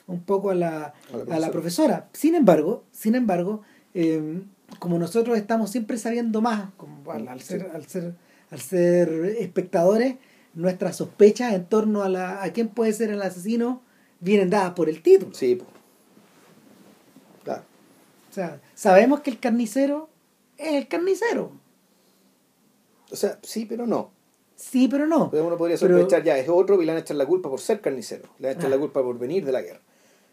un 0.08 0.22
poco 0.24 0.50
a 0.50 0.56
la, 0.56 0.94
A 1.14 1.18
la 1.28 1.36
a 1.36 1.40
la 1.40 1.52
profesora. 1.52 1.52
profesora. 1.52 2.10
Sin 2.14 2.34
embargo, 2.36 2.84
sin 2.92 3.14
embargo, 3.16 3.62
eh, 3.94 4.42
como 4.78 5.00
nosotros 5.00 5.38
estamos 5.38 5.72
siempre 5.72 5.98
sabiendo 5.98 6.42
más, 6.42 6.70
como 6.78 7.12
al, 7.12 7.28
al 7.28 7.42
ser, 7.42 7.72
al 7.74 7.86
ser 7.88 8.14
al 8.52 8.60
ser 8.62 9.10
espectadores, 9.40 10.16
nuestras 10.56 10.96
sospechas 10.98 11.54
en 11.54 11.66
torno 11.66 12.02
a 12.04 12.10
la 12.10 12.42
a 12.44 12.52
quién 12.52 12.68
puede 12.70 12.94
ser 12.94 13.10
el 13.12 13.22
asesino 13.22 13.82
vienen 14.20 14.50
dadas 14.50 14.74
por 14.74 14.90
el 14.90 15.02
título. 15.02 15.34
sí, 15.36 15.60
claro. 17.44 17.64
O 18.30 18.34
sea, 18.34 18.62
sabemos 18.76 19.22
que 19.22 19.30
el 19.32 19.40
carnicero 19.40 20.10
es 20.58 20.76
el 20.76 20.88
carnicero. 20.88 21.52
O 23.12 23.16
sea, 23.16 23.40
sí, 23.44 23.66
pero 23.66 23.88
no. 23.88 24.12
Sí, 24.56 24.88
pero 24.88 25.08
no. 25.08 25.26
Entonces 25.26 25.42
uno 25.48 25.58
podría 25.58 25.78
Pero- 25.80 25.98
sospechar, 25.98 26.24
ya, 26.24 26.38
es 26.38 26.50
otro 26.50 26.76
y 26.82 26.86
le 26.86 26.92
van 26.92 26.98
a 26.98 27.02
echar 27.02 27.16
la 27.18 27.26
culpa 27.26 27.50
por 27.50 27.60
ser 27.60 27.82
carnicero. 27.82 28.30
Le 28.40 28.48
van 28.50 28.56
a 28.56 28.60
echar 28.60 28.72
Ah. 28.72 28.76
la 28.76 28.80
culpa 28.80 29.02
por 29.02 29.18
venir 29.18 29.46
de 29.46 29.52
la 29.52 29.62
guerra. 29.62 29.80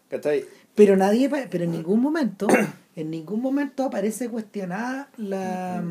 ¿Cachai? 0.09 0.45
Pero 0.75 0.95
nadie, 0.95 1.29
pero 1.49 1.63
en 1.63 1.71
ningún 1.71 2.01
momento, 2.01 2.47
en 2.97 3.11
ningún 3.11 3.41
momento 3.41 3.83
aparece 3.83 4.27
cuestionada 4.27 5.09
la 5.17 5.83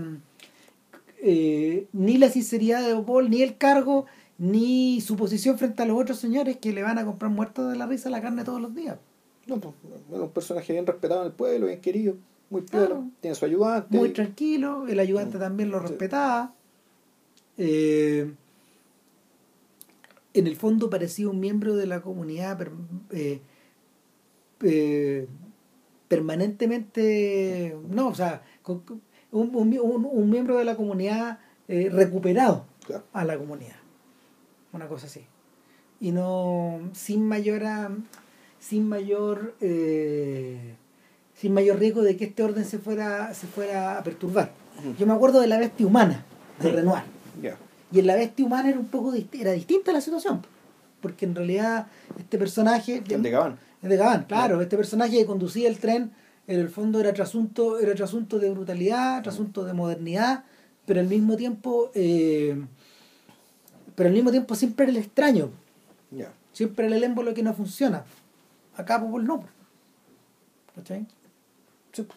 eh, 1.23 1.87
ni 1.93 2.19
la 2.19 2.29
sinceridad 2.29 2.87
de 2.87 3.01
Paul, 3.03 3.31
ni 3.31 3.43
el 3.43 3.57
cargo, 3.57 4.07
ni 4.39 5.01
su 5.01 5.17
posición 5.17 5.57
frente 5.57 5.83
a 5.83 5.87
los 5.87 5.99
otros 5.99 6.19
señores 6.19 6.57
que 6.59 6.73
le 6.73 6.83
van 6.83 6.99
a 6.99 7.05
comprar 7.07 7.31
muertos 7.31 7.71
de 7.71 7.77
la 7.79 7.87
risa 7.87 8.11
la 8.11 8.21
carne 8.21 8.43
todos 8.45 8.61
los 8.61 8.75
días. 8.75 8.99
No, 9.47 9.59
pues, 9.61 9.75
era 10.13 10.23
un 10.25 10.31
personaje 10.31 10.73
bien 10.73 10.85
respetado 10.87 11.21
en 11.23 11.29
el 11.29 11.33
pueblo, 11.33 11.67
bien 11.69 11.81
querido, 11.81 12.17
muy 12.51 12.63
Claro. 12.63 13.05
tiene 13.21 13.37
su 13.37 13.45
ayudante. 13.45 13.97
Muy 13.97 14.11
tranquilo, 14.11 14.87
el 14.89 14.99
ayudante 14.99 15.37
Mm. 15.37 15.41
también 15.41 15.71
lo 15.71 15.79
respetaba. 15.79 16.53
Eh, 17.57 18.33
en 20.35 20.47
el 20.47 20.57
fondo 20.57 20.91
parecía 20.91 21.29
un 21.29 21.39
miembro 21.41 21.77
de 21.77 21.87
la 21.87 22.03
comunidad 22.03 22.59
eh, 23.11 23.41
eh, 24.63 25.29
permanentemente, 26.09 27.77
no, 27.89 28.09
o 28.09 28.15
sea, 28.15 28.43
con- 28.63 28.83
un, 29.33 29.55
un- 29.55 30.09
un- 30.11 30.31
miembro 30.31 30.57
de 30.59 30.65
la 30.65 30.77
comunidad 30.77 31.39
eh, 31.69 31.89
recuperado 31.93 32.65
Claro. 32.87 33.05
a 33.13 33.25
la 33.25 33.37
comunidad. 33.37 33.77
Una 34.73 34.87
cosa 34.89 35.07
así. 35.07 35.25
Y 36.01 36.13
no, 36.13 36.81
sin 36.93 37.27
mayor, 37.27 37.63
sin 38.61 38.89
mayor, 38.89 39.55
eh, 39.61 40.75
sin 41.35 41.53
mayor 41.55 41.79
riesgo 41.79 42.03
de 42.03 42.17
que 42.17 42.27
este 42.27 42.43
orden 42.43 42.65
se 42.65 42.79
fuera, 42.79 43.33
se 43.35 43.47
fuera 43.47 43.99
a 43.99 44.03
perturbar. 44.03 44.53
Yo 44.99 45.07
me 45.07 45.15
acuerdo 45.15 45.41
de 45.41 45.47
la 45.47 45.59
bestia 45.59 45.87
humana 45.87 46.25
de. 46.61 46.71
Renoir. 46.71 47.03
Y 47.93 48.01
en 48.01 48.07
la 48.07 48.15
bestia 48.17 48.45
humana 48.45 48.69
era 48.69 48.79
un 48.79 48.89
poco 48.89 49.15
era 49.33 49.53
distinta 49.53 49.93
la 49.93 50.01
situación. 50.01 50.43
Porque 51.01 51.25
en 51.25 51.35
realidad 51.35 51.87
este 52.19 52.37
personaje. 52.39 53.03
El 53.09 53.23
de 53.23 53.31
Gabán. 53.31 53.59
El 53.83 53.91
de 53.91 53.97
Gabán, 53.97 54.25
claro. 54.25 54.61
Este 54.61 54.77
personaje 54.77 55.19
que 55.19 55.27
conducía 55.27 55.69
el 55.69 55.79
tren, 55.79 56.13
en 56.47 56.61
el 56.61 56.69
fondo 56.69 57.01
era 57.01 57.13
trasunto, 57.13 57.79
era 57.79 57.95
trasunto 57.95 58.39
de 58.39 58.51
brutalidad, 58.51 59.23
trasunto 59.23 59.65
de 59.65 59.73
modernidad, 59.73 60.45
pero 60.87 61.01
al 61.01 61.09
mismo 61.09 61.37
tiempo. 61.37 61.91
eh, 61.95 62.57
pero 63.97 64.09
al 64.09 64.15
mismo 64.15 64.31
tiempo 64.31 64.55
siempre 64.55 64.85
era 64.85 64.93
el 64.93 64.99
extraño. 64.99 65.51
Ya. 66.11 66.33
Siempre 66.53 66.87
era 66.87 66.97
el 66.97 67.03
émbolo 67.03 67.35
que 67.35 67.43
no 67.43 67.55
funciona. 67.55 68.05
Acá 68.77 69.01
Popol 69.01 69.27
no. 69.27 69.43
¿Cachai? 70.75 71.07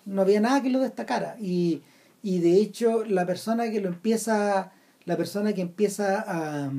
No 0.05 0.21
había 0.21 0.41
nada 0.41 0.61
que 0.61 0.69
lo 0.69 0.81
destacara. 0.81 1.37
Y, 1.39 1.81
y 2.21 2.39
de 2.39 2.55
hecho, 2.55 3.05
la 3.05 3.25
persona 3.25 3.71
que 3.71 3.79
lo 3.79 3.87
empieza, 3.87 4.73
la 5.05 5.15
persona 5.15 5.53
que 5.53 5.61
empieza 5.61 6.23
a, 6.27 6.69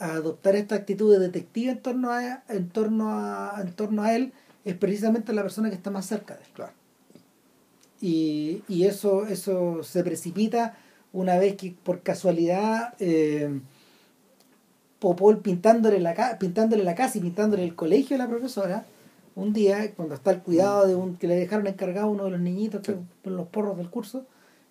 a 0.00 0.14
adoptar 0.14 0.56
esta 0.56 0.74
actitud 0.74 1.12
de 1.12 1.18
detective 1.20 1.72
en 1.72 1.78
torno 1.78 2.10
a, 2.10 2.42
en 2.48 2.68
torno 2.70 3.10
a, 3.10 3.56
en 3.60 3.72
torno 3.72 4.02
a 4.02 4.14
él, 4.16 4.32
es 4.64 4.74
precisamente 4.74 5.32
la 5.32 5.42
persona 5.42 5.68
que 5.68 5.76
está 5.76 5.90
más 5.90 6.06
cerca 6.06 6.34
de 6.34 6.40
él. 6.42 6.48
Claro. 6.54 6.72
Y, 8.00 8.62
y 8.68 8.84
eso, 8.86 9.26
eso 9.26 9.82
se 9.82 10.02
precipita 10.02 10.76
una 11.12 11.38
vez 11.38 11.56
que 11.56 11.74
por 11.82 12.00
casualidad 12.02 12.94
eh, 12.98 13.60
Popol 14.98 15.38
pintándole 15.38 15.98
la, 16.00 16.38
pintándole 16.38 16.84
la 16.84 16.94
casa 16.94 17.18
y 17.18 17.20
pintándole 17.20 17.64
el 17.64 17.74
colegio 17.74 18.16
a 18.16 18.18
la 18.18 18.28
profesora, 18.28 18.84
un 19.34 19.52
día, 19.52 19.92
cuando 19.94 20.14
está 20.14 20.30
el 20.32 20.40
cuidado 20.40 20.86
de 20.86 20.94
un 20.94 21.16
que 21.16 21.26
le 21.26 21.36
dejaron 21.36 21.66
encargado 21.66 22.06
a 22.06 22.10
uno 22.10 22.24
de 22.24 22.30
los 22.32 22.40
niñitos 22.40 22.82
que 22.82 22.92
Sí. 22.92 22.98
los 23.24 23.46
porros 23.48 23.76
del 23.78 23.88
curso, 23.88 24.26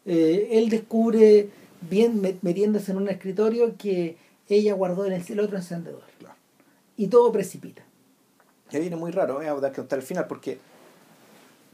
eh, 0.06 0.50
él 0.52 0.70
descubre, 0.70 1.50
bien 1.90 2.22
met- 2.22 2.38
metiéndose 2.42 2.92
en 2.92 2.98
un 2.98 3.10
escritorio, 3.10 3.76
que 3.78 4.18
ella 4.56 4.74
guardó 4.74 5.06
en 5.06 5.14
el, 5.14 5.24
el 5.28 5.40
otro 5.40 5.58
encendedor. 5.58 6.04
Claro. 6.18 6.36
Y 6.98 7.08
todo 7.08 7.32
precipita. 7.32 7.84
Y 8.72 8.76
ahí 8.76 8.82
viene 8.82 8.96
muy 8.96 9.12
raro, 9.12 9.42
¿eh? 9.42 9.62
Dar 9.62 9.72
que 9.72 9.82
hasta 9.82 9.96
el 9.96 10.02
final, 10.02 10.28
porque 10.28 10.60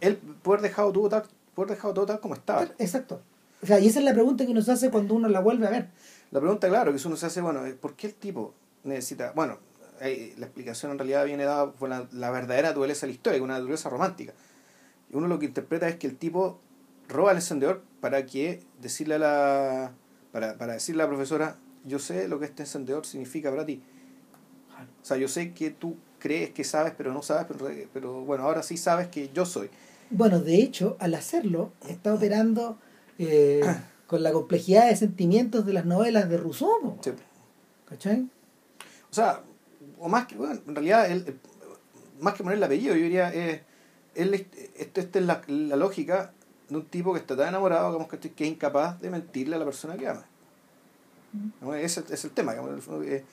él 0.01 0.17
puede 0.17 0.59
haber 0.59 0.69
dejado 0.69 0.91
todo 0.91 1.09
tal, 1.09 1.23
haber 1.57 1.69
dejado 1.69 1.93
todo 1.93 2.05
tal 2.05 2.19
como 2.19 2.35
estaba. 2.35 2.63
Exacto. 2.77 3.21
O 3.61 3.65
sea, 3.65 3.79
y 3.79 3.87
esa 3.87 3.99
es 3.99 4.05
la 4.05 4.13
pregunta 4.13 4.45
que 4.45 4.53
nos 4.53 4.69
hace 4.69 4.91
cuando 4.91 5.15
uno 5.15 5.27
la 5.27 5.39
vuelve 5.39 5.67
a 5.67 5.71
ver. 5.71 5.89
La 6.31 6.39
pregunta, 6.39 6.67
claro, 6.67 6.93
que 6.93 7.07
uno 7.07 7.15
se 7.15 7.25
hace, 7.25 7.41
bueno, 7.41 7.61
¿por 7.79 7.95
qué 7.95 8.07
el 8.07 8.13
tipo 8.13 8.53
necesita...? 8.83 9.31
Bueno, 9.33 9.57
la 9.99 10.45
explicación 10.45 10.91
en 10.91 10.99
realidad 10.99 11.25
viene 11.25 11.45
dada 11.45 11.71
por 11.71 11.89
la, 11.89 12.07
la 12.11 12.29
verdadera 12.31 12.69
naturaleza 12.69 13.05
de 13.05 13.11
la 13.11 13.15
historia, 13.15 13.41
una 13.41 13.53
naturaleza 13.53 13.89
romántica. 13.89 14.33
Y 15.11 15.15
uno 15.15 15.27
lo 15.27 15.39
que 15.39 15.45
interpreta 15.45 15.87
es 15.87 15.95
que 15.95 16.07
el 16.07 16.17
tipo 16.17 16.59
roba 17.07 17.31
el 17.31 17.37
encendedor 17.37 17.81
para 18.01 18.25
que 18.25 18.61
decirle 18.81 19.15
a 19.15 19.19
la 19.19 19.91
para, 20.31 20.57
para 20.57 20.73
decirle 20.73 21.03
a 21.03 21.05
la 21.05 21.09
profesora 21.09 21.55
yo 21.85 21.99
sé 21.99 22.27
lo 22.27 22.39
que 22.39 22.45
este 22.45 22.63
encendedor 22.63 23.05
significa 23.05 23.49
para 23.49 23.65
ti 23.65 23.81
o 25.01 25.05
sea 25.05 25.17
yo 25.17 25.27
sé 25.27 25.53
que 25.53 25.71
tú 25.71 25.95
crees 26.19 26.49
que 26.51 26.63
sabes 26.63 26.93
pero 26.97 27.13
no 27.13 27.21
sabes 27.21 27.45
pero, 27.47 27.69
pero 27.93 28.21
bueno 28.25 28.43
ahora 28.43 28.63
sí 28.63 28.77
sabes 28.77 29.07
que 29.07 29.29
yo 29.33 29.45
soy 29.45 29.69
Bueno, 30.09 30.39
de 30.39 30.57
hecho, 30.57 30.97
al 30.99 31.15
hacerlo, 31.15 31.71
está 31.87 32.13
operando 32.13 32.77
eh, 33.17 33.61
con 34.07 34.23
la 34.23 34.31
complejidad 34.31 34.87
de 34.87 34.95
sentimientos 34.95 35.65
de 35.65 35.73
las 35.73 35.85
novelas 35.85 36.29
de 36.29 36.37
Rousseau. 36.37 36.97
Sí. 37.01 37.11
¿Cachai? 37.85 38.27
O 39.09 39.13
sea, 39.13 39.41
o 39.99 40.09
más 40.09 40.27
que, 40.27 40.35
bueno, 40.35 40.59
en 40.67 40.75
realidad, 40.75 41.09
él, 41.09 41.39
más 42.19 42.33
que 42.33 42.43
poner 42.43 42.57
el 42.57 42.63
apellido, 42.63 42.95
yo 42.95 43.03
diría, 43.03 43.33
eh, 43.33 43.63
él, 44.13 44.33
esta 44.77 45.01
esta 45.01 45.19
es 45.19 45.25
la, 45.25 45.41
la 45.47 45.75
lógica 45.75 46.33
de 46.69 46.77
un 46.77 46.85
tipo 46.85 47.13
que 47.13 47.19
está 47.19 47.35
tan 47.35 47.49
enamorado 47.49 47.89
digamos, 47.91 48.09
que, 48.09 48.19
que 48.19 48.43
es 48.43 48.49
incapaz 48.49 48.99
de 49.01 49.09
mentirle 49.09 49.55
a 49.55 49.59
la 49.59 49.65
persona 49.65 49.97
que 49.97 50.07
ama. 50.07 50.25
Digamos, 51.59 51.75
Ese 51.77 52.03
es 52.11 52.25
el 52.25 52.31
tema. 52.31 52.51
digamos, 52.53 52.71
en 52.71 52.77
el 52.77 52.81
fondo, 52.81 53.03
eh, 53.03 53.23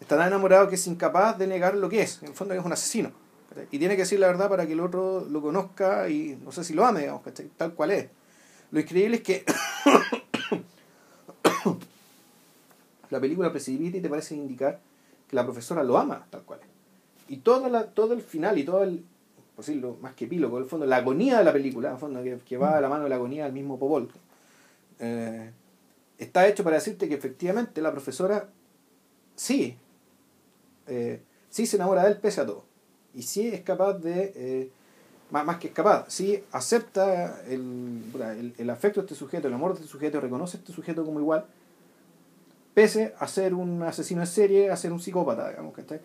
está 0.00 0.16
tan 0.16 0.28
enamorado 0.28 0.68
que 0.68 0.74
es 0.74 0.86
incapaz 0.86 1.38
de 1.38 1.46
negar 1.46 1.74
lo 1.76 1.88
que 1.88 2.02
es. 2.02 2.22
En 2.22 2.28
el 2.28 2.34
fondo 2.34 2.54
es 2.54 2.64
un 2.64 2.72
asesino. 2.72 3.12
¿cachai? 3.48 3.66
Y 3.70 3.78
tiene 3.78 3.96
que 3.96 4.02
decir 4.02 4.18
la 4.18 4.26
verdad 4.26 4.48
para 4.48 4.66
que 4.66 4.72
el 4.72 4.80
otro 4.80 5.26
lo 5.28 5.40
conozca 5.40 6.08
y 6.08 6.38
no 6.42 6.52
sé 6.52 6.64
si 6.64 6.74
lo 6.74 6.84
ame, 6.84 7.00
digamos, 7.00 7.22
¿cachai? 7.22 7.50
tal 7.56 7.74
cual 7.74 7.90
es. 7.92 8.08
Lo 8.70 8.80
increíble 8.80 9.16
es 9.18 9.22
que 9.22 9.44
la 13.10 13.20
película 13.20 13.50
precipita 13.50 13.98
y 13.98 14.00
te 14.00 14.08
parece 14.08 14.34
indicar 14.34 14.80
que 15.28 15.36
la 15.36 15.44
profesora 15.44 15.82
lo 15.82 15.96
ama 15.96 16.26
tal 16.30 16.42
cual 16.42 16.60
es. 16.60 16.66
Y 17.28 17.38
todo, 17.38 17.68
la, 17.68 17.86
todo 17.86 18.12
el 18.12 18.20
final 18.20 18.58
y 18.58 18.64
todo 18.64 18.82
el, 18.82 19.04
por 19.54 19.64
decirlo 19.64 19.96
más 20.00 20.14
que 20.14 20.26
epílogo, 20.26 20.58
el 20.58 20.66
fondo, 20.66 20.86
la 20.86 20.96
agonía 20.96 21.38
de 21.38 21.44
la 21.44 21.52
película, 21.52 21.88
en 21.88 21.94
el 21.94 22.00
fondo, 22.00 22.22
que, 22.22 22.38
que 22.44 22.56
va 22.56 22.76
a 22.76 22.80
la 22.80 22.88
mano 22.88 23.04
de 23.04 23.10
la 23.10 23.16
agonía 23.16 23.44
del 23.44 23.52
mismo 23.52 23.78
Popol, 23.78 24.08
eh, 24.98 25.50
está 26.18 26.46
hecho 26.46 26.64
para 26.64 26.76
decirte 26.76 27.08
que 27.08 27.14
efectivamente 27.14 27.80
la 27.82 27.92
profesora 27.92 28.48
sí, 29.34 29.76
eh, 30.86 31.22
sí 31.50 31.66
se 31.66 31.76
enamora 31.76 32.04
de 32.04 32.10
él 32.10 32.18
pese 32.18 32.40
a 32.40 32.46
todo. 32.46 32.64
Y 33.14 33.22
sí 33.22 33.48
es 33.48 33.60
capaz 33.62 33.94
de, 33.94 34.32
eh, 34.34 34.70
más, 35.30 35.44
más 35.44 35.58
que 35.58 35.68
es 35.68 35.72
capaz, 35.72 36.06
sí 36.08 36.42
acepta 36.52 37.42
el, 37.48 38.54
el 38.58 38.70
afecto 38.70 39.00
de 39.00 39.06
este 39.06 39.14
sujeto, 39.14 39.48
el 39.48 39.54
amor 39.54 39.72
de 39.72 39.80
este 39.80 39.90
sujeto, 39.90 40.20
reconoce 40.20 40.56
a 40.56 40.60
este 40.60 40.72
sujeto 40.72 41.04
como 41.04 41.20
igual, 41.20 41.46
pese 42.74 43.14
a 43.18 43.28
ser 43.28 43.54
un 43.54 43.82
asesino 43.82 44.20
en 44.20 44.26
serie, 44.26 44.70
a 44.70 44.76
ser 44.76 44.92
un 44.92 45.00
psicópata, 45.00 45.48
digamos, 45.50 45.74
¿cachai? 45.74 46.00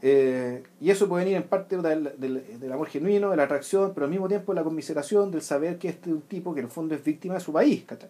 Eh, 0.00 0.62
y 0.80 0.90
eso 0.90 1.08
puede 1.08 1.24
venir 1.24 1.38
en 1.38 1.48
parte 1.48 1.76
del, 1.76 2.12
del, 2.18 2.60
del 2.60 2.72
amor 2.72 2.86
genuino, 2.86 3.30
de 3.30 3.36
la 3.36 3.42
atracción, 3.44 3.92
pero 3.94 4.04
al 4.04 4.10
mismo 4.10 4.28
tiempo 4.28 4.52
de 4.52 4.56
la 4.60 4.62
conmiseración, 4.62 5.32
del 5.32 5.42
saber 5.42 5.78
que 5.78 5.88
este 5.88 6.10
es 6.10 6.14
un 6.14 6.22
tipo 6.22 6.54
que 6.54 6.60
en 6.60 6.66
el 6.66 6.72
fondo 6.72 6.94
es 6.94 7.02
víctima 7.02 7.34
de 7.34 7.40
su 7.40 7.52
país, 7.52 7.84
¿cachai? 7.84 8.08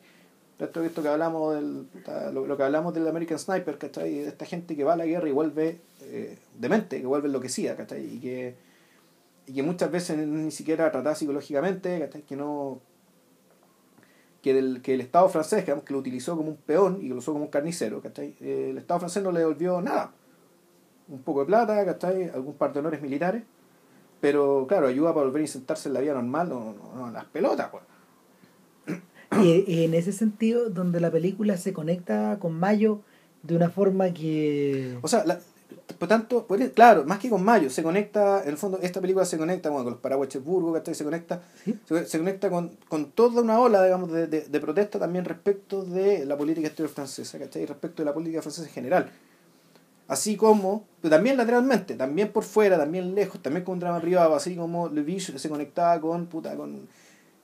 Esto, 0.59 0.83
esto 0.83 1.03
que 1.03 1.09
hablamos 1.09 1.55
del, 1.55 1.87
lo, 2.35 2.57
que 2.57 2.63
hablamos 2.65 2.93
del 2.93 3.07
American 3.07 3.39
Sniper, 3.39 3.79
¿cachai? 3.79 4.19
Esta 4.19 4.45
gente 4.45 4.75
que 4.75 4.83
va 4.83 4.95
a 4.95 4.97
la 4.97 5.07
guerra 5.07 5.29
y 5.29 5.33
vuelve 5.33 5.81
eh, 6.01 6.37
demente, 6.59 7.01
que 7.01 7.07
vuelve 7.07 7.29
enloquecida, 7.29 7.77
¿cachai? 7.77 8.17
Y 8.17 8.19
que, 8.19 8.57
y 9.47 9.53
que 9.55 9.63
muchas 9.63 9.91
veces 9.91 10.19
ni 10.19 10.51
siquiera 10.51 10.91
tratada 10.91 11.15
psicológicamente, 11.15 12.01
¿cachai? 12.01 12.23
Que 12.23 12.35
no 12.35 12.81
que, 14.43 14.55
del, 14.55 14.83
que 14.83 14.95
el 14.95 15.01
Estado 15.01 15.29
francés, 15.29 15.65
digamos, 15.65 15.85
que 15.85 15.93
lo 15.93 16.01
utilizó 16.01 16.37
como 16.37 16.49
un 16.51 16.57
peón 16.57 16.99
y 17.01 17.09
que 17.09 17.15
lo 17.15 17.19
usó 17.19 17.33
como 17.33 17.45
un 17.45 17.51
carnicero, 17.51 18.01
¿cachai? 18.03 18.35
Eh, 18.41 18.69
el 18.71 18.79
Estado 18.79 19.01
francés 19.01 19.23
no 19.23 19.31
le 19.31 19.41
devolvió 19.41 19.81
nada. 19.81 20.13
Un 21.09 21.23
poco 21.23 21.41
de 21.41 21.47
plata, 21.47 21.85
¿cachai? 21.85 22.31
Algún 22.31 22.55
par 22.55 22.73
de 22.73 22.81
honores 22.81 23.01
militares. 23.01 23.45
Pero 24.21 24.67
claro, 24.69 24.89
ayuda 24.89 25.15
para 25.15 25.27
volver 25.27 25.45
a 25.45 25.47
sentarse 25.47 25.89
en 25.89 25.95
la 25.95 26.01
vida 26.01 26.15
normal, 26.15 26.49
no, 26.49 26.75
no, 26.75 26.97
no 26.97 27.11
las 27.13 27.25
pelotas, 27.27 27.69
pues. 27.71 27.85
Y, 29.43 29.65
y 29.67 29.85
en 29.85 29.95
ese 29.95 30.13
sentido, 30.13 30.71
donde 30.71 31.01
la 31.01 31.11
película 31.11 31.57
se 31.57 31.73
conecta 31.73 32.39
con 32.39 32.59
Mayo 32.59 33.01
de 33.43 33.57
una 33.57 33.69
forma 33.69 34.13
que... 34.13 34.99
O 35.03 35.09
sea, 35.09 35.25
la, 35.25 35.39
por 35.99 36.09
tanto, 36.09 36.47
claro, 36.75 37.05
más 37.05 37.19
que 37.19 37.29
con 37.29 37.43
Mayo, 37.43 37.71
se 37.71 37.83
conecta, 37.83 38.43
en 38.43 38.51
el 38.51 38.57
fondo, 38.57 38.79
esta 38.83 39.01
película 39.01 39.25
se 39.25 39.39
conecta 39.39 39.71
bueno, 39.71 39.85
con 39.85 39.93
los 39.95 40.01
paraguas 40.01 40.29
de. 40.29 40.95
Se 40.95 41.05
conecta, 41.05 41.43
¿Sí? 41.65 41.79
se, 41.87 42.07
se 42.07 42.19
conecta 42.19 42.51
con, 42.51 42.77
con 42.89 43.11
toda 43.13 43.43
una 43.43 43.59
ola, 43.59 43.83
digamos, 43.83 44.13
de, 44.13 44.27
de, 44.27 44.43
de 44.43 44.61
protesta 44.61 44.99
también 44.99 45.25
respecto 45.25 45.85
de 45.85 46.25
la 46.25 46.37
política 46.37 46.69
exterior 46.69 46.93
francesa, 46.93 47.39
¿cachai? 47.39 47.67
Respecto 47.67 48.03
de 48.03 48.07
la 48.07 48.15
política 48.15 48.43
francesa 48.43 48.67
en 48.67 48.73
general. 48.73 49.11
Así 50.07 50.37
como, 50.37 50.87
pero 51.03 51.17
también 51.17 51.37
lateralmente, 51.37 51.95
también 51.95 52.33
por 52.33 52.45
fuera, 52.45 52.79
también 52.79 53.15
lejos, 53.15 53.43
también 53.43 53.65
con 53.65 53.75
un 53.75 53.81
drama 53.81 54.01
privado, 54.01 54.35
así 54.35 54.57
como 54.57 54.89
Le 54.89 55.03
Biche 55.03 55.39
se 55.39 55.49
conectaba 55.49 56.01
con, 56.01 56.27
puta, 56.27 56.55
con, 56.57 56.89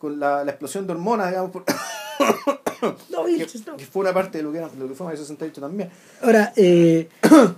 con 0.05 0.21
la, 0.21 0.45
la 0.45 0.51
explosión 0.51 0.87
de 0.87 0.93
hormonas, 0.93 1.31
digamos, 1.31 1.51
por- 1.51 1.65
No, 3.11 3.25
que, 3.25 3.33
Vilches, 3.37 3.67
no. 3.67 3.77
que 3.79 3.87
fue 3.87 4.03
una 4.03 4.13
parte 4.13 4.37
de 4.39 4.45
lo 4.45 4.53
que, 4.53 4.59
era, 4.59 4.69
lo 4.79 4.87
que 4.87 4.95
fue 4.95 5.07
Mayo 5.07 5.17
68 5.19 5.59
también. 5.63 5.89
Ahora, 6.21 6.53
eh, 6.57 7.09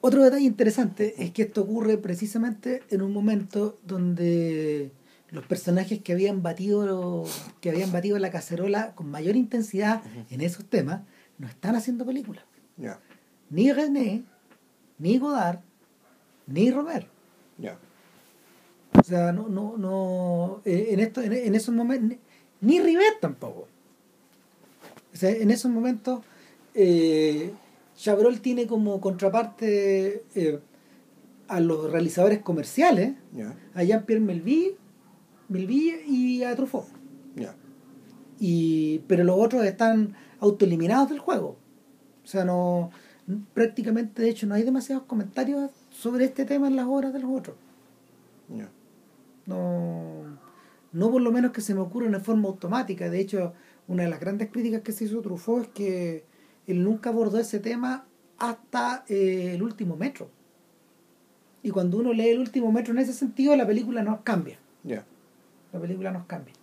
otro 0.00 0.22
detalle 0.24 0.44
interesante 0.46 1.14
es 1.22 1.32
que 1.32 1.42
esto 1.42 1.60
ocurre 1.62 1.98
precisamente 1.98 2.82
en 2.88 3.02
un 3.02 3.12
momento 3.12 3.78
donde 3.84 4.90
los 5.30 5.44
personajes 5.44 6.00
que 6.02 6.12
habían 6.14 6.42
batido 6.42 7.24
que 7.60 7.68
habían 7.68 7.92
batido 7.92 8.18
la 8.18 8.30
cacerola 8.30 8.94
con 8.94 9.10
mayor 9.10 9.36
intensidad 9.36 10.00
en 10.30 10.40
esos 10.40 10.64
temas 10.64 11.02
no 11.36 11.46
están 11.46 11.76
haciendo 11.76 12.06
películas. 12.06 12.44
Ni 13.50 13.70
René, 13.72 14.22
ni 14.98 15.18
Godard, 15.18 15.58
ni 16.46 16.70
Robert. 16.70 17.06
O 19.08 19.10
sea, 19.10 19.32
no, 19.32 19.48
no, 19.48 19.78
no, 19.78 20.60
eh, 20.66 20.88
en 20.90 21.00
esto, 21.00 21.22
en, 21.22 21.32
en 21.32 21.54
esos 21.54 21.74
momentos, 21.74 22.18
ni, 22.60 22.78
Rivet 22.78 23.20
tampoco. 23.22 23.66
O 25.14 25.16
sea, 25.16 25.30
en 25.30 25.50
esos 25.50 25.70
momentos, 25.70 26.20
eh, 26.74 27.54
Chabrol 27.96 28.42
tiene 28.42 28.66
como 28.66 29.00
contraparte 29.00 30.24
eh, 30.34 30.60
a 31.48 31.58
los 31.60 31.90
realizadores 31.90 32.40
comerciales, 32.40 33.14
a 33.72 33.82
Jean-Pierre 33.82 34.20
Melville, 34.20 34.76
Melville 35.48 36.04
y 36.06 36.42
a 36.42 36.54
Truffaut. 36.54 36.84
Y, 38.38 38.98
pero 39.06 39.24
los 39.24 39.38
otros 39.38 39.64
están 39.64 40.16
autoeliminados 40.38 41.08
del 41.08 41.18
juego. 41.18 41.56
O 42.24 42.26
sea, 42.26 42.44
no 42.44 42.90
prácticamente, 43.54 44.20
de 44.20 44.28
hecho, 44.28 44.46
no 44.46 44.54
hay 44.54 44.64
demasiados 44.64 45.04
comentarios 45.04 45.70
sobre 45.88 46.26
este 46.26 46.44
tema 46.44 46.68
en 46.68 46.76
las 46.76 46.86
obras 46.86 47.14
de 47.14 47.20
los 47.20 47.30
otros. 47.30 47.56
No, 49.48 50.38
no 50.92 51.10
por 51.10 51.20
lo 51.22 51.32
menos 51.32 51.50
que 51.52 51.60
se 51.60 51.74
me 51.74 51.80
ocurra 51.80 52.08
de 52.08 52.20
forma 52.20 52.48
automática. 52.48 53.10
De 53.10 53.18
hecho, 53.18 53.54
una 53.88 54.04
de 54.04 54.10
las 54.10 54.20
grandes 54.20 54.50
críticas 54.50 54.82
que 54.82 54.92
se 54.92 55.04
hizo 55.06 55.18
a 55.18 55.22
Truffaut 55.22 55.62
es 55.64 55.68
que 55.68 56.24
él 56.66 56.84
nunca 56.84 57.10
abordó 57.10 57.38
ese 57.40 57.58
tema 57.58 58.04
hasta 58.38 59.04
eh, 59.08 59.52
el 59.54 59.62
último 59.62 59.96
metro. 59.96 60.30
Y 61.62 61.70
cuando 61.70 61.98
uno 61.98 62.12
lee 62.12 62.28
el 62.28 62.38
último 62.38 62.70
metro 62.70 62.92
en 62.92 63.00
ese 63.00 63.12
sentido, 63.12 63.56
la 63.56 63.66
película 63.66 64.02
nos 64.02 64.20
cambia. 64.20 64.58
La 65.72 65.80
película 65.80 66.12
nos 66.12 66.26
cambia. 66.26 66.54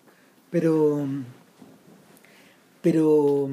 Pero, 0.51 1.05
pero 2.81 3.49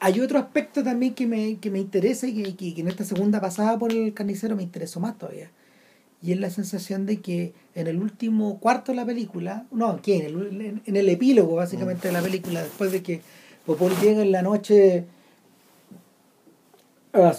hay 0.00 0.20
otro 0.20 0.38
aspecto 0.38 0.82
también 0.82 1.14
que 1.14 1.26
me, 1.26 1.56
que 1.58 1.70
me 1.70 1.78
interesa 1.78 2.26
y 2.26 2.34
que, 2.42 2.56
que- 2.56 2.74
que 2.74 2.80
en 2.80 2.88
esta 2.88 3.04
segunda 3.04 3.40
pasada 3.40 3.78
por 3.78 3.92
el 3.92 4.12
carnicero 4.14 4.56
me 4.56 4.62
interesó 4.62 5.00
más 5.00 5.16
todavía. 5.18 5.50
Y 6.20 6.32
es 6.32 6.40
la 6.40 6.50
sensación 6.50 7.06
de 7.06 7.20
que 7.20 7.52
en 7.74 7.86
el 7.86 8.00
último 8.02 8.58
cuarto 8.58 8.90
de 8.92 8.96
la 8.96 9.06
película, 9.06 9.66
no. 9.70 10.00
En 10.18 10.26
el, 10.26 10.60
en- 10.60 10.82
en 10.84 10.96
el 10.96 11.08
epílogo 11.08 11.54
básicamente 11.56 12.08
de 12.08 12.12
la 12.14 12.20
película, 12.22 12.62
después 12.62 12.90
de 12.90 13.02
que 13.02 13.20
Popol 13.64 13.92
llega 14.02 14.22
en 14.22 14.32
la 14.32 14.42
noche 14.42 15.04
a, 17.12 17.32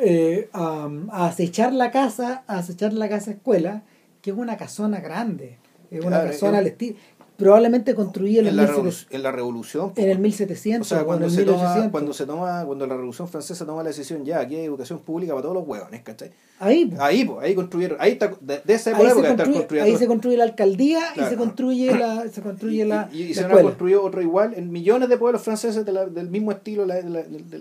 eh, 0.00 0.48
a- 0.52 0.88
a 1.10 1.26
acechar 1.26 1.72
la 1.72 1.90
casa, 1.90 2.44
a 2.46 2.58
acechar 2.58 2.92
la 2.92 3.08
casa 3.08 3.32
escuela, 3.32 3.82
que 4.22 4.30
es 4.30 4.36
una 4.36 4.56
casona 4.56 5.00
grande, 5.00 5.58
es 5.90 6.00
una 6.00 6.16
Claro, 6.20 6.30
casona 6.30 6.58
al 6.58 6.66
estilo, 6.66 6.96
probablemente 7.38 7.94
construida 7.94 8.40
en, 8.40 8.56
la, 8.56 8.64
1700 8.64 9.06
revolu- 9.06 9.14
en 9.14 9.22
la 9.22 9.30
revolución. 9.32 9.92
en 9.94 10.10
el 10.10 10.18
1700 10.18 10.84
O 10.84 10.88
sea, 10.88 10.98
o 10.98 11.00
en 11.02 11.06
cuando 11.06 11.26
el 11.26 11.30
se, 11.30 11.44
toma, 11.44 11.58
1800. 11.58 11.90
cuando 11.92 12.12
se 12.12 12.26
toma, 12.26 12.64
cuando 12.66 12.86
la 12.88 12.94
revolución 12.96 13.28
francesa 13.28 13.64
toma 13.64 13.82
la 13.84 13.90
decisión, 13.90 14.24
ya, 14.24 14.40
aquí 14.40 14.56
hay 14.56 14.64
educación 14.64 14.98
pública 14.98 15.32
para 15.34 15.42
todos 15.42 15.54
los 15.54 15.66
huevones, 15.68 16.02
¿cachai? 16.02 16.32
Ahí, 16.58 16.86
pues. 16.86 17.00
Ahí, 17.00 17.24
pues, 17.24 17.38
ahí 17.40 17.54
construyeron, 17.54 17.96
ahí 18.00 18.10
está, 18.12 18.34
de, 18.40 18.60
de 18.64 18.74
esa 18.74 18.90
ahí, 18.90 18.96
se 18.96 19.02
época 19.12 19.20
está 19.28 19.36
construye, 19.44 19.58
construyendo. 19.60 19.92
ahí 19.92 19.96
se 19.98 20.06
construye 20.08 20.36
la 20.36 20.42
alcaldía 20.44 21.00
y 21.14 21.20
se 21.20 21.36
construye 21.36 21.96
la 21.96 22.28
se 22.28 22.42
construye 22.42 22.84
la, 22.84 23.08
y, 23.12 23.22
y 23.22 23.28
la 23.28 23.34
se 23.34 23.44
han 23.44 23.62
construido 23.62 24.02
otro 24.04 24.20
igual 24.20 24.54
en 24.56 24.72
millones 24.72 25.08
de 25.08 25.16
pueblos 25.16 25.40
franceses 25.42 25.86
de 25.86 25.92
la- 25.92 26.06
del 26.06 26.28
mismo 26.28 26.50
estilo, 26.50 26.84
la- 26.86 27.00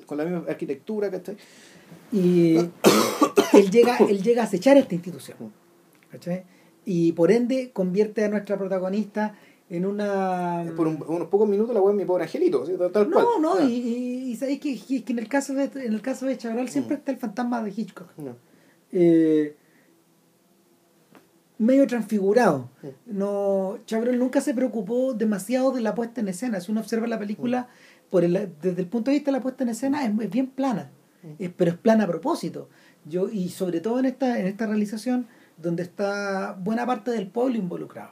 con 0.07 0.17
la 0.17 0.25
misma 0.25 0.43
arquitectura, 0.49 1.11
¿cachai? 1.11 1.37
y 2.11 2.55
él 3.53 3.69
llega 3.71 3.97
él 3.97 4.21
llega 4.23 4.41
a 4.41 4.45
acechar 4.45 4.75
esta 4.77 4.95
institución 4.95 5.37
¿cachai? 6.11 6.43
y 6.85 7.11
por 7.11 7.31
ende 7.31 7.71
convierte 7.71 8.23
a 8.23 8.29
nuestra 8.29 8.57
protagonista 8.57 9.35
en 9.69 9.85
una 9.85 10.63
Por 10.77 10.87
un- 10.87 11.03
unos 11.07 11.27
pocos 11.27 11.47
minutos 11.47 11.73
la 11.75 11.81
es 11.89 11.95
mi 11.95 12.05
pobre 12.05 12.23
angelito, 12.23 12.63
así, 12.63 12.73
tal, 12.77 12.91
tal 12.91 13.09
cual. 13.11 13.25
no 13.25 13.39
no 13.39 13.53
Ah. 13.55 13.63
y, 13.63 13.73
y, 13.73 14.31
y 14.31 14.35
sabéis 14.37 14.59
que, 14.61 14.79
que- 14.79 15.03
que 15.03 15.11
en 15.13 15.19
el 15.19 15.27
caso 15.27 15.53
de 15.53 15.63
en 15.65 15.93
el 15.93 16.01
caso 16.01 16.25
de 16.25 16.37
Chabrol 16.37 16.69
siempre 16.69 16.95
Mm. 16.95 16.99
está 16.99 17.11
el 17.11 17.17
fantasma 17.17 17.61
de 17.63 17.73
Hitchcock 17.75 18.09
No. 18.17 18.35
Eh, 18.91 19.55
medio 21.57 21.87
transfigurado. 21.87 22.69
No, 23.05 23.79
Chabrol 23.85 24.19
nunca 24.19 24.41
se 24.41 24.53
preocupó 24.53 25.13
demasiado 25.13 25.71
de 25.71 25.81
la 25.81 25.95
puesta 25.95 26.21
en 26.21 26.27
escena. 26.27 26.61
Si 26.61 26.71
uno 26.71 26.81
observa 26.81 27.07
la 27.07 27.17
película 27.19 27.67
por 28.09 28.23
el, 28.23 28.51
desde 28.61 28.79
el 28.81 28.87
punto 28.87 29.11
de 29.11 29.17
vista 29.17 29.31
de 29.31 29.37
la 29.37 29.43
puesta 29.43 29.63
en 29.63 29.69
escena 29.69 30.05
es, 30.05 30.11
es 30.21 30.29
bien 30.29 30.47
plana, 30.47 30.91
es- 31.39 31.51
pero 31.55 31.71
es 31.71 31.77
plana 31.77 32.03
a 32.03 32.07
propósito. 32.07 32.69
Yo, 33.05 33.27
y 33.29 33.49
sobre 33.49 33.81
todo 33.81 33.99
en 33.99 34.05
esta, 34.05 34.39
en 34.39 34.47
esta 34.47 34.67
realización 34.67 35.27
donde 35.57 35.81
está 35.83 36.53
buena 36.61 36.85
parte 36.85 37.11
del 37.11 37.27
pueblo 37.27 37.57
involucrado. 37.57 38.11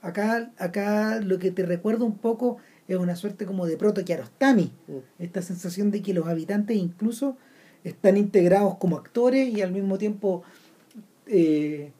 Acá, 0.00 0.52
acá 0.58 1.20
lo 1.20 1.38
que 1.38 1.50
te 1.50 1.66
recuerda 1.66 2.04
un 2.04 2.18
poco 2.18 2.58
es 2.86 2.96
una 2.96 3.16
suerte 3.16 3.46
como 3.46 3.66
de 3.66 3.76
proto 3.76 4.04
Kiarostami, 4.04 4.72
esta 5.18 5.42
sensación 5.42 5.90
de 5.90 6.02
que 6.02 6.14
los 6.14 6.26
habitantes 6.26 6.76
incluso 6.76 7.36
están 7.84 8.16
integrados 8.16 8.76
como 8.76 8.96
actores 8.96 9.48
y 9.48 9.60
al 9.60 9.72
mismo 9.72 9.98
tiempo 9.98 10.42
eh, 11.26 11.92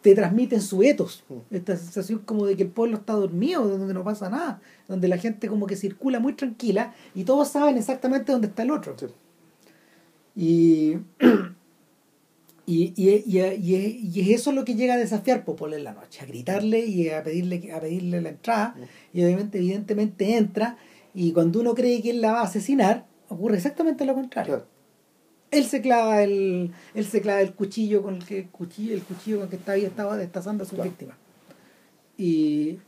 te 0.00 0.14
transmiten 0.14 0.60
su 0.60 0.82
etos, 0.82 1.24
esta 1.50 1.76
sensación 1.76 2.20
como 2.20 2.46
de 2.46 2.56
que 2.56 2.64
el 2.64 2.70
pueblo 2.70 2.96
está 2.96 3.12
dormido, 3.12 3.68
donde 3.68 3.94
no 3.94 4.02
pasa 4.02 4.28
nada, 4.28 4.60
donde 4.88 5.06
la 5.06 5.16
gente 5.16 5.48
como 5.48 5.66
que 5.66 5.76
circula 5.76 6.18
muy 6.18 6.32
tranquila 6.32 6.94
y 7.14 7.24
todos 7.24 7.48
saben 7.48 7.78
exactamente 7.78 8.32
dónde 8.32 8.48
está 8.48 8.64
el 8.64 8.72
otro. 8.72 8.96
Sí. 8.98 9.06
Y, 10.34 10.98
y, 12.74 12.94
y, 12.96 13.10
y, 13.26 13.40
y- 13.40 14.10
y 14.14 14.20
es 14.20 14.40
eso 14.40 14.52
lo 14.52 14.64
que 14.64 14.74
llega 14.74 14.94
a 14.94 14.96
desafiar 14.98 15.44
Popol 15.44 15.74
en 15.74 15.84
la 15.84 15.92
noche, 15.92 16.20
a 16.22 16.26
gritarle 16.26 16.84
y 16.86 17.08
a 17.10 17.22
pedirle, 17.22 17.72
a 17.72 17.80
pedirle 17.80 18.20
la 18.20 18.28
entrada. 18.30 18.74
Y 19.12 19.22
obviamente, 19.24 19.58
evidentemente 19.58 20.36
entra 20.36 20.76
y 21.14 21.32
cuando 21.32 21.60
uno 21.60 21.74
cree 21.74 22.00
que 22.02 22.10
él 22.10 22.20
la 22.20 22.32
va 22.32 22.40
a 22.40 22.44
asesinar, 22.44 23.06
ocurre 23.28 23.56
exactamente 23.56 24.04
lo 24.04 24.14
contrario. 24.14 24.54
Claro. 24.54 24.66
Él 25.50 25.64
se 25.64 25.82
clava 25.82 26.22
el, 26.22 26.70
él 26.94 27.04
se 27.04 27.20
clava 27.20 27.42
el 27.42 27.52
cuchillo 27.52 28.02
con 28.02 28.14
el 28.16 28.24
que 28.24 28.46
cuchillo, 28.46 28.94
el 28.94 29.02
cuchillo 29.02 29.40
con 29.40 29.48
que 29.50 29.56
estaba, 29.56 29.76
estaba 29.76 30.16
destazando 30.16 30.64
a 30.64 30.66
su 30.66 30.74
Claro. 30.76 30.88
víctima. 30.90 31.18
Y, 32.16 32.78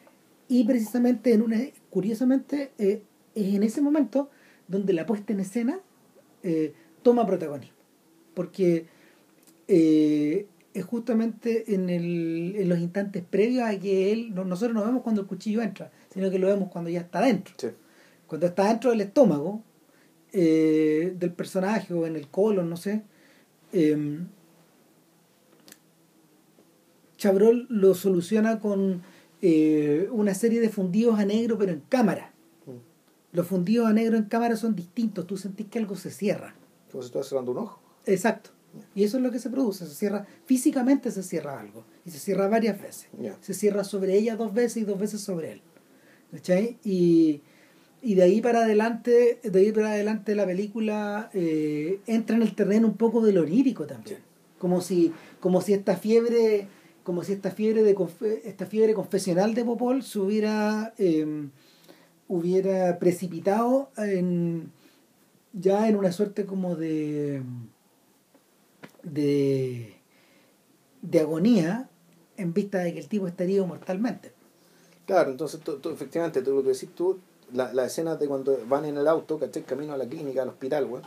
y 0.49 0.65
precisamente 0.65 1.33
en 1.33 1.43
una 1.43 1.59
curiosamente 1.91 2.73
eh, 2.79 3.03
es 3.35 3.55
en 3.55 3.63
ese 3.63 3.81
momento 3.81 4.31
donde 4.69 4.93
la 4.93 5.07
puesta 5.07 5.33
en 5.33 5.41
escena 5.41 5.79
eh, 6.43 6.73
toma 7.03 7.27
protagonismo. 7.27 7.75
Porque 8.35 8.87
eh, 9.69 10.47
es 10.73 10.85
justamente 10.85 11.75
en, 11.75 11.89
el, 11.91 12.55
en 12.57 12.69
los 12.69 12.79
instantes 12.79 13.23
previos 13.29 13.63
a 13.65 13.79
que 13.79 14.13
él, 14.13 14.35
no- 14.35 14.45
nosotros 14.45 14.75
no 14.75 14.85
vemos 14.85 15.03
cuando 15.03 15.21
el 15.23 15.27
cuchillo 15.27 15.63
entra, 15.63 15.91
sino 16.13 16.31
que 16.31 16.39
lo 16.39 16.49
vemos 16.49 16.71
cuando 16.71 16.91
ya 16.91 17.01
está 17.01 17.21
dentro. 17.21 17.55
Sí. 17.59 17.69
Cuando 18.27 18.47
está 18.47 18.69
dentro 18.69 18.91
del 18.91 19.01
estómago 19.03 19.63
eh, 20.33 21.15
del 21.17 21.33
personaje 21.33 21.95
o 21.95 22.07
en 22.07 22.17
el 22.17 22.27
colon, 22.29 22.69
no 22.69 22.77
sé, 22.77 23.03
eh, 23.73 24.19
Chabrol 27.17 27.67
lo 27.71 27.95
soluciona 27.95 28.59
con 28.59 29.03
eh, 29.41 30.09
una 30.11 30.35
serie 30.35 30.61
de 30.61 30.69
fundidos 30.69 31.19
a 31.19 31.25
negro, 31.25 31.57
pero 31.59 31.73
en 31.73 31.81
cámara. 31.89 32.33
Mm. 32.67 33.37
Los 33.37 33.47
fundidos 33.47 33.87
a 33.87 33.93
negro 33.93 34.17
en 34.17 34.25
cámara 34.25 34.57
son 34.57 34.75
distintos, 34.75 35.27
tú 35.27 35.37
sentís 35.37 35.67
que 35.69 35.79
algo 35.79 35.95
se 35.97 36.11
cierra. 36.11 36.55
Como 36.91 37.03
si 37.03 37.07
estuviera 37.07 37.29
cerrando 37.29 37.53
un 37.53 37.59
ojo. 37.59 37.81
Exacto. 38.07 38.51
Y 38.95 39.05
eso 39.05 39.17
es 39.17 39.23
lo 39.23 39.31
que 39.31 39.39
se 39.39 39.51
produce, 39.51 39.87
se 39.87 39.95
cierra, 39.95 40.27
físicamente 40.47 41.11
se 41.11 41.23
cierra 41.23 41.61
algo, 41.61 41.85
y 42.05 42.11
se 42.11 42.19
cierra 42.19 42.49
varias 42.49 42.81
veces. 42.81 43.09
Se 43.41 43.55
cierra 43.55 43.85
sobre 43.85 44.17
ella 44.17 44.37
dos 44.37 44.53
veces 44.53 44.79
y 44.79 44.85
dos 44.85 44.99
veces 44.99 45.21
sobre 45.21 45.53
él. 45.53 45.63
¿Cachai? 46.33 46.79
Y, 46.85 47.43
y 48.03 48.15
de 48.17 48.23
ahí 48.23 48.41
para 48.41 48.65
adelante, 48.65 49.41
de 49.43 49.59
ahí 49.59 49.73
para 49.73 49.93
adelante 49.93 50.35
la 50.35 50.47
película 50.47 51.31
eh, 51.33 52.01
entra 52.07 52.37
en 52.37 52.43
el 52.43 52.55
terreno 52.55 52.89
un 52.89 52.97
poco 52.97 53.25
de 53.25 53.33
lo 53.33 53.43
onírico 53.43 53.87
también. 53.87 54.19
Como 54.59 54.81
si, 54.81 55.13
como 55.41 55.61
si 55.61 55.75
esta 55.75 55.97
fiebre, 55.97 56.67
como 57.03 57.23
si 57.23 57.33
esta 57.33 57.51
fiebre 57.51 57.83
de 57.83 57.97
esta 58.45 58.67
fiebre 58.67 58.95
confesional 58.95 59.55
de 59.55 59.65
Popol 59.65 60.03
se 60.03 60.19
hubiera 60.19 60.95
eh, 60.99 61.49
hubiera 62.29 62.99
precipitado 62.99 63.91
en 63.97 64.73
ya 65.53 65.89
en 65.89 65.97
una 65.97 66.13
suerte 66.13 66.47
como 66.47 66.77
de 66.77 67.43
de 69.05 69.95
de 71.03 71.21
agonía 71.21 71.89
en 72.37 72.53
vista 72.55 72.79
de 72.79 72.95
que 72.95 73.01
el 73.01 73.09
tipo 73.09 73.27
está 73.29 73.45
herido 73.45 73.67
mortalmente. 73.67 74.33
Claro, 75.07 75.31
entonces 75.31 75.61
tú, 75.61 75.77
tú, 75.79 75.91
efectivamente, 75.91 76.41
tú 76.43 76.55
lo 76.55 76.63
que 76.63 76.71
decís 76.71 76.89
tú, 76.95 77.19
la, 77.53 77.73
la 77.75 77.85
escena 77.85 78.17
de 78.17 78.27
cuando 78.27 78.59
van 78.67 78.87
en 78.87 78.97
el 78.97 79.07
auto, 79.07 79.39
¿cachai? 79.39 79.63
Camino 79.65 79.93
a 79.93 79.99
la 79.99 80.07
clínica, 80.09 80.43
al 80.43 80.49
hospital, 80.49 80.87
güey. 80.87 81.03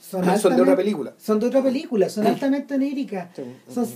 Son, 0.00 0.24
Son 0.40 0.56
de 0.56 0.62
otra 0.62 0.74
película. 0.74 1.14
Son 1.16 1.38
de 1.38 1.46
otra 1.46 1.62
película, 1.62 2.08
son 2.08 2.26
altamente 2.26 2.74
oníricas. 2.74 3.30
Sí. 3.36 3.42
Son, 3.72 3.86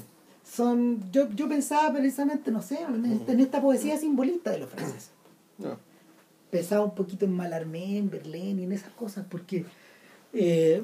son, 0.45 1.11
yo, 1.11 1.29
yo 1.35 1.49
pensaba 1.49 1.93
precisamente, 1.93 2.53
no 2.53 2.63
sé, 2.63 2.79
en, 2.83 3.05
esta- 3.07 3.33
en 3.33 3.41
esta 3.41 3.61
poesía 3.61 3.97
simbolista 3.99 4.53
de 4.53 4.61
los 4.61 4.71
franceses. 4.71 5.11
No. 5.59 5.77
Pensaba 6.53 6.85
un 6.85 6.95
poquito 6.95 7.25
en 7.25 7.33
Mallarmé, 7.33 7.99
en 7.99 8.09
Verlaine 8.11 8.61
y 8.61 8.65
en 8.65 8.73
esas 8.73 8.93
cosas, 8.93 9.27
porque 9.29 9.65
eh, 10.33 10.83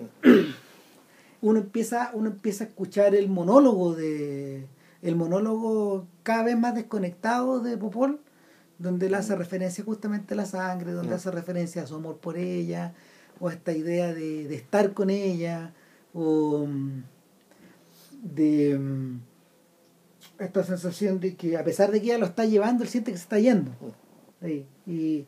uno 1.43 1.61
empieza, 1.61 2.11
uno 2.15 2.29
empieza 2.31 2.65
a 2.65 2.67
escuchar 2.69 3.15
el 3.15 3.29
monólogo 3.29 3.95
de 3.95 4.67
el 5.03 5.17
monólogo 5.17 6.07
cada 6.23 6.45
vez 6.45 6.59
más 6.59 6.75
desconectado 6.75 7.61
de 7.61 7.77
Popol, 7.79 8.21
donde 8.79 9.07
él 9.07 9.15
hace 9.15 9.35
referencia 9.35 9.83
justamente 9.85 10.35
a 10.35 10.37
la 10.37 10.47
sangre, 10.47 10.93
donde 10.93 11.15
hace 11.15 11.31
referencia 11.31 11.83
a 11.83 11.87
su 11.87 11.95
amor 11.95 12.19
por 12.19 12.37
ella, 12.37 12.93
o 13.39 13.49
a 13.49 13.53
esta 13.53 13.73
idea 13.73 14.13
de, 14.13 14.47
de 14.47 14.55
estar 14.55 14.93
con 14.93 15.09
ella, 15.09 15.73
o 16.13 16.67
mm, 16.67 17.03
de 18.23 18.79
mm, 18.79 19.21
esta 20.39 20.65
sensación 20.65 21.21
de 21.21 21.35
que 21.35 21.57
a 21.57 21.65
pesar 21.65 21.91
de 21.91 22.01
que 22.01 22.09
ella 22.09 22.19
lo 22.19 22.27
está 22.27 22.45
llevando, 22.45 22.83
él 22.85 22.91
siente 22.91 23.13
que 23.13 23.17
se 23.17 23.23
está 23.23 23.39
yendo. 23.39 23.73
Sí, 24.43 24.67
y, 24.87 25.27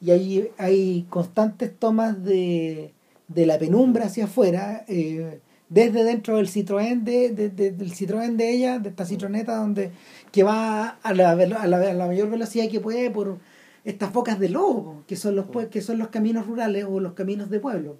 y 0.00 0.10
hay, 0.10 0.50
hay 0.58 1.06
constantes 1.08 1.74
tomas 1.78 2.22
de, 2.22 2.92
de 3.28 3.46
la 3.46 3.58
penumbra 3.58 4.06
hacia 4.06 4.24
afuera, 4.24 4.84
eh, 4.88 5.40
desde 5.68 6.04
dentro 6.04 6.36
del 6.36 6.48
Citroën 6.48 7.02
de, 7.02 7.30
de- 7.30 7.48
de- 7.48 7.70
del 7.72 7.92
Citroën 7.92 8.36
de 8.36 8.50
ella, 8.50 8.78
de 8.78 8.90
esta 8.90 9.04
citroneta 9.04 9.56
donde 9.56 9.90
que 10.32 10.42
va 10.44 10.88
a 11.02 11.14
la, 11.14 11.30
a 11.32 11.34
la, 11.66 11.78
a 11.78 11.92
la 11.94 12.06
mayor 12.06 12.30
velocidad 12.30 12.68
que 12.70 12.80
puede 12.80 13.10
por 13.10 13.38
estas 13.84 14.12
bocas 14.12 14.38
de 14.38 14.48
lobo, 14.48 15.02
que 15.06 15.16
son 15.16 15.34
los 15.36 15.46
pue- 15.46 15.68
que 15.68 15.80
son 15.80 15.98
los 15.98 16.08
caminos 16.08 16.46
rurales 16.46 16.84
o 16.88 17.00
los 17.00 17.14
caminos 17.14 17.50
de 17.50 17.60
pueblo. 17.60 17.96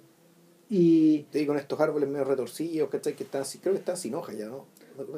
Y 0.69 1.25
Sí, 1.31 1.45
con 1.45 1.57
estos 1.57 1.79
árboles 1.79 2.09
medio 2.09 2.25
retorcidos, 2.25 2.89
¿cachai? 2.89 3.15
Que 3.15 3.23
están 3.23 3.43
creo 3.61 3.73
que 3.73 3.79
están 3.79 3.95
sin 3.97 4.15
hoja 4.15 4.33
ya, 4.33 4.47
¿no? 4.47 4.65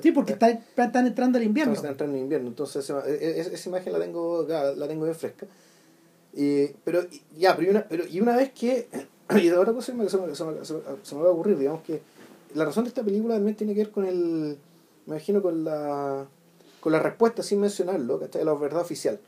sí, 0.03 0.11
porque 0.11 0.33
están, 0.33 0.59
están 0.75 1.07
entrando 1.07 1.37
al 1.37 1.43
invierno. 1.43 1.73
Están 1.73 1.91
entrando 1.91 2.15
en 2.17 2.23
invierno, 2.23 2.49
entonces 2.49 2.83
esa, 2.83 3.07
e- 3.07 3.39
e- 3.39 3.39
esa 3.39 3.69
imagen 3.69 3.93
la 3.93 3.99
tengo, 3.99 4.45
la, 4.47 4.87
tengo 4.87 5.05
bien 5.05 5.15
fresca. 5.15 5.47
Y, 6.35 6.67
pero 6.83 7.01
ya, 7.37 7.55
pero 7.55 7.67
y 7.67 7.71
una, 7.71 7.83
pero 7.87 8.03
y 8.07 8.19
una 8.21 8.35
vez 8.35 8.51
que, 8.51 8.87
y 9.35 9.47
de 9.49 9.57
otra 9.57 9.73
cosa 9.73 9.91
que 9.93 9.97
se 9.97 10.03
me, 10.03 10.09
se, 10.09 10.17
me, 10.17 10.35
se 10.35 10.43
me- 10.73 10.83
se 11.01 11.15
me 11.15 11.21
va 11.21 11.29
a 11.29 11.31
ocurrir, 11.31 11.57
digamos 11.57 11.81
que 11.81 12.01
la 12.55 12.65
razón 12.65 12.83
de 12.83 12.89
esta 12.89 13.03
película 13.03 13.35
también 13.35 13.55
tiene 13.55 13.73
que 13.73 13.79
ver 13.81 13.91
con 13.91 14.05
el, 14.05 14.57
me 15.05 15.15
imagino 15.15 15.41
con 15.41 15.63
la, 15.63 16.25
con 16.79 16.91
la 16.91 16.99
respuesta 16.99 17.43
sin 17.43 17.59
mencionarlo, 17.59 18.19
¿cachai? 18.19 18.43
La 18.43 18.53
verdad 18.53 18.81
oficial. 18.81 19.19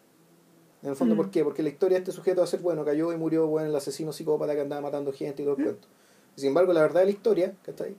En 0.84 0.90
el 0.90 0.96
fondo, 0.96 1.14
Mm. 1.14 1.18
¿por 1.18 1.30
qué? 1.32 1.44
Porque 1.44 1.62
la 1.62 1.70
historia 1.70 1.98
de 1.98 2.00
este 2.04 2.12
sujeto 2.12 2.40
va 2.42 2.46
a 2.46 2.48
ser, 2.48 2.60
bueno, 2.62 2.84
cayó 2.84 3.14
y 3.14 3.18
murió, 3.18 3.46
bueno, 3.48 3.70
el 3.70 3.76
asesino 3.76 4.12
psicópata 4.12 4.56
que 4.56 4.62
andaba 4.62 4.82
matando 4.82 5.14
gente 5.14 5.44
y 5.44 5.46
todo 5.46 5.56
el 5.56 5.62
Mm. 5.62 5.66
cuento. 5.66 5.88
Sin 6.36 6.48
embargo, 6.48 6.74
la 6.74 6.82
verdad 6.82 7.02
de 7.02 7.06
la 7.06 7.12
historia, 7.12 7.54
¿cachai? 7.64 7.96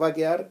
Va 0.00 0.08
a 0.08 0.12
quedar, 0.14 0.50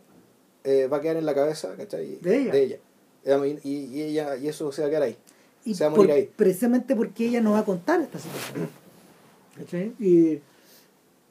eh, 0.64 0.88
va 0.88 0.98
a 0.98 1.02
quedar 1.02 1.18
en 1.18 1.26
la 1.26 1.34
cabeza, 1.36 1.74
¿cachai? 1.76 2.18
De 2.22 2.38
ella. 2.44 2.78
Eh, 3.26 3.60
Y, 3.64 3.70
y 3.70 4.02
ella, 4.02 4.38
y 4.38 4.48
eso 4.48 4.72
se 4.72 4.82
va 4.82 4.88
a 4.88 4.90
quedar 4.90 5.04
ahí. 5.04 5.18
Y 5.66 5.76
se 5.76 5.84
va 5.84 5.88
a 5.88 5.92
morir 5.92 6.08
por- 6.08 6.16
ahí. 6.16 6.30
precisamente 6.36 6.96
porque 6.96 7.28
ella 7.28 7.42
no 7.42 7.52
va 7.52 7.60
a 7.60 7.66
contar 7.66 8.00
esta 8.02 8.18
situación. 8.20 8.70
¿Cachai? 9.58 9.94
Y 10.00 10.40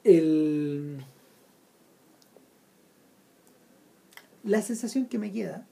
el, 0.05 1.05
la 4.51 4.63
sensación 4.63 5.07
que 5.07 5.19
me 5.19 5.31
queda, 5.33 5.67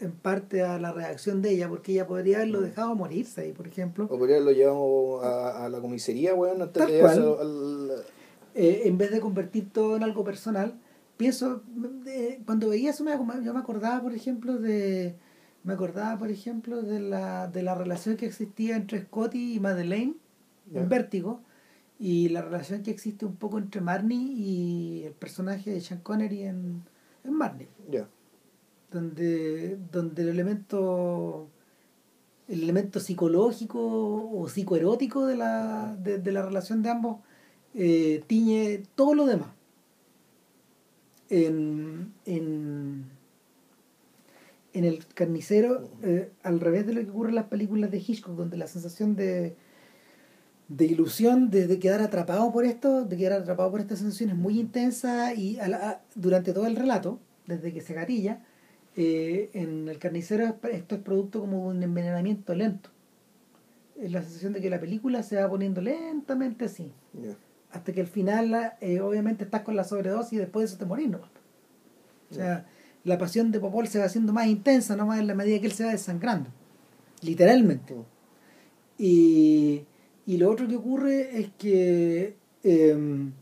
en 0.00 0.12
parte 0.12 0.62
a 0.62 0.78
la 0.80 0.92
reacción 0.92 1.42
de 1.42 1.50
ella, 1.50 1.68
porque 1.68 1.92
ella 1.92 2.06
podría 2.06 2.38
haberlo 2.38 2.60
Mm. 2.60 2.64
dejado 2.64 2.94
morirse 2.96 3.42
ahí, 3.42 3.52
por 3.52 3.68
ejemplo, 3.68 4.06
O 4.10 4.18
podría 4.18 4.36
haberlo 4.36 4.52
llevado 4.52 5.22
a, 5.22 5.64
a 5.64 5.68
la 5.68 5.80
comisaría, 5.80 6.34
weón, 6.34 6.60
al, 6.62 6.70
al- 6.74 7.90
eh, 8.54 8.82
en 8.84 8.98
vez 8.98 9.10
de 9.10 9.20
convertir 9.20 9.70
todo 9.72 9.96
en 9.96 10.02
algo 10.02 10.24
personal, 10.24 10.74
pienso, 11.16 11.62
eh, 12.06 12.40
cuando 12.44 12.68
veía 12.70 12.90
eso, 12.90 13.04
me, 13.04 13.12
yo 13.44 13.54
me 13.54 13.60
acordaba, 13.60 14.00
por 14.02 14.12
ejemplo, 14.14 14.56
de 14.58 15.14
me 15.64 15.74
acordaba, 15.74 16.18
por 16.18 16.30
ejemplo, 16.30 16.82
de 16.82 16.98
la, 16.98 17.46
de 17.46 17.62
la 17.62 17.76
relación 17.76 18.16
que 18.16 18.26
existía 18.26 18.74
entre 18.76 19.02
Scotty 19.02 19.54
y 19.54 19.60
Madeleine 19.60 20.14
Ya. 20.72 20.80
en 20.80 20.88
Vértigo 20.88 21.40
y 22.00 22.28
la 22.30 22.42
relación 22.42 22.82
que 22.82 22.90
existe 22.90 23.24
un 23.24 23.36
poco 23.36 23.58
entre 23.58 23.80
Marnie 23.80 24.32
y 24.32 25.04
el 25.04 25.12
personaje 25.12 25.70
de 25.70 25.80
Sean 25.80 26.00
Connery 26.00 26.42
en, 26.42 26.82
en 27.24 27.32
Marnie, 27.34 27.68
donde, 28.90 29.78
donde 29.90 30.22
el 30.22 30.28
elemento 30.28 31.48
el 32.48 32.62
elemento 32.64 33.00
psicológico 33.00 33.78
o 33.80 34.48
psicoerótico 34.48 35.26
de 35.26 35.36
la, 35.36 35.96
de, 35.98 36.18
de 36.18 36.32
la 36.32 36.42
relación 36.42 36.82
de 36.82 36.90
ambos 36.90 37.20
eh, 37.74 38.22
tiñe 38.26 38.82
todo 38.94 39.14
lo 39.14 39.26
demás. 39.26 39.48
En, 41.30 42.12
en, 42.26 43.06
en 44.74 44.84
el 44.84 45.06
carnicero, 45.14 45.88
eh, 46.02 46.30
al 46.42 46.60
revés 46.60 46.86
de 46.86 46.92
lo 46.92 47.00
que 47.00 47.10
ocurre 47.10 47.30
en 47.30 47.36
las 47.36 47.46
películas 47.46 47.90
de 47.90 47.98
Hitchcock, 47.98 48.36
donde 48.36 48.58
la 48.58 48.66
sensación 48.66 49.16
de, 49.16 49.56
de 50.68 50.86
ilusión, 50.86 51.50
de, 51.50 51.66
de 51.66 51.78
quedar 51.78 52.00
atrapado 52.00 52.50
por 52.52 52.64
esto, 52.64 53.04
de 53.04 53.16
quedar 53.16 53.34
atrapado 53.42 53.70
por 53.70 53.80
esta 53.80 53.96
sensación 53.96 54.30
es 54.30 54.36
muy 54.36 54.58
intensa 54.58 55.34
y 55.34 55.58
a 55.58 55.68
la- 55.68 55.76
a- 55.90 56.00
durante 56.14 56.52
todo 56.52 56.66
el 56.66 56.76
relato, 56.76 57.18
desde 57.46 57.72
que 57.72 57.80
se 57.80 57.94
gatilla, 57.94 58.40
eh, 58.96 59.50
en 59.54 59.88
el 59.88 59.98
carnicero 59.98 60.44
es- 60.44 60.54
esto 60.72 60.94
es 60.94 61.00
producto 61.02 61.40
como 61.40 61.70
de 61.70 61.76
un 61.76 61.82
envenenamiento 61.82 62.54
lento. 62.54 62.90
Es 64.00 64.10
la 64.12 64.22
sensación 64.22 64.52
de 64.54 64.60
que 64.60 64.70
la 64.70 64.80
película 64.80 65.22
se 65.22 65.36
va 65.36 65.48
poniendo 65.48 65.80
lentamente 65.80 66.64
así, 66.64 66.90
Ya. 67.22 67.36
hasta 67.70 67.92
que 67.92 68.00
al 68.00 68.06
final 68.06 68.72
eh, 68.80 69.00
obviamente 69.00 69.44
estás 69.44 69.62
con 69.62 69.76
la 69.76 69.84
sobredosis 69.84 70.32
y 70.34 70.36
después 70.38 70.62
de 70.62 70.66
eso 70.68 70.78
te 70.78 70.86
morís 70.86 71.08
nomás. 71.10 71.30
O 72.30 72.34
sea, 72.34 72.66
la 73.04 73.18
pasión 73.18 73.50
de 73.52 73.60
Popol 73.60 73.88
se 73.88 73.98
va 73.98 74.06
haciendo 74.06 74.32
más 74.32 74.46
intensa 74.46 74.96
nomás 74.96 75.20
en 75.20 75.26
la 75.26 75.34
medida 75.34 75.58
que 75.60 75.66
él 75.66 75.72
se 75.72 75.84
va 75.84 75.90
desangrando. 75.90 76.48
Literalmente. 77.20 77.94
Y, 78.98 79.84
y 80.26 80.36
lo 80.36 80.50
otro 80.50 80.68
que 80.68 80.76
ocurre 80.76 81.40
es 81.40 81.50
que 81.58 82.36
em, 82.62 83.32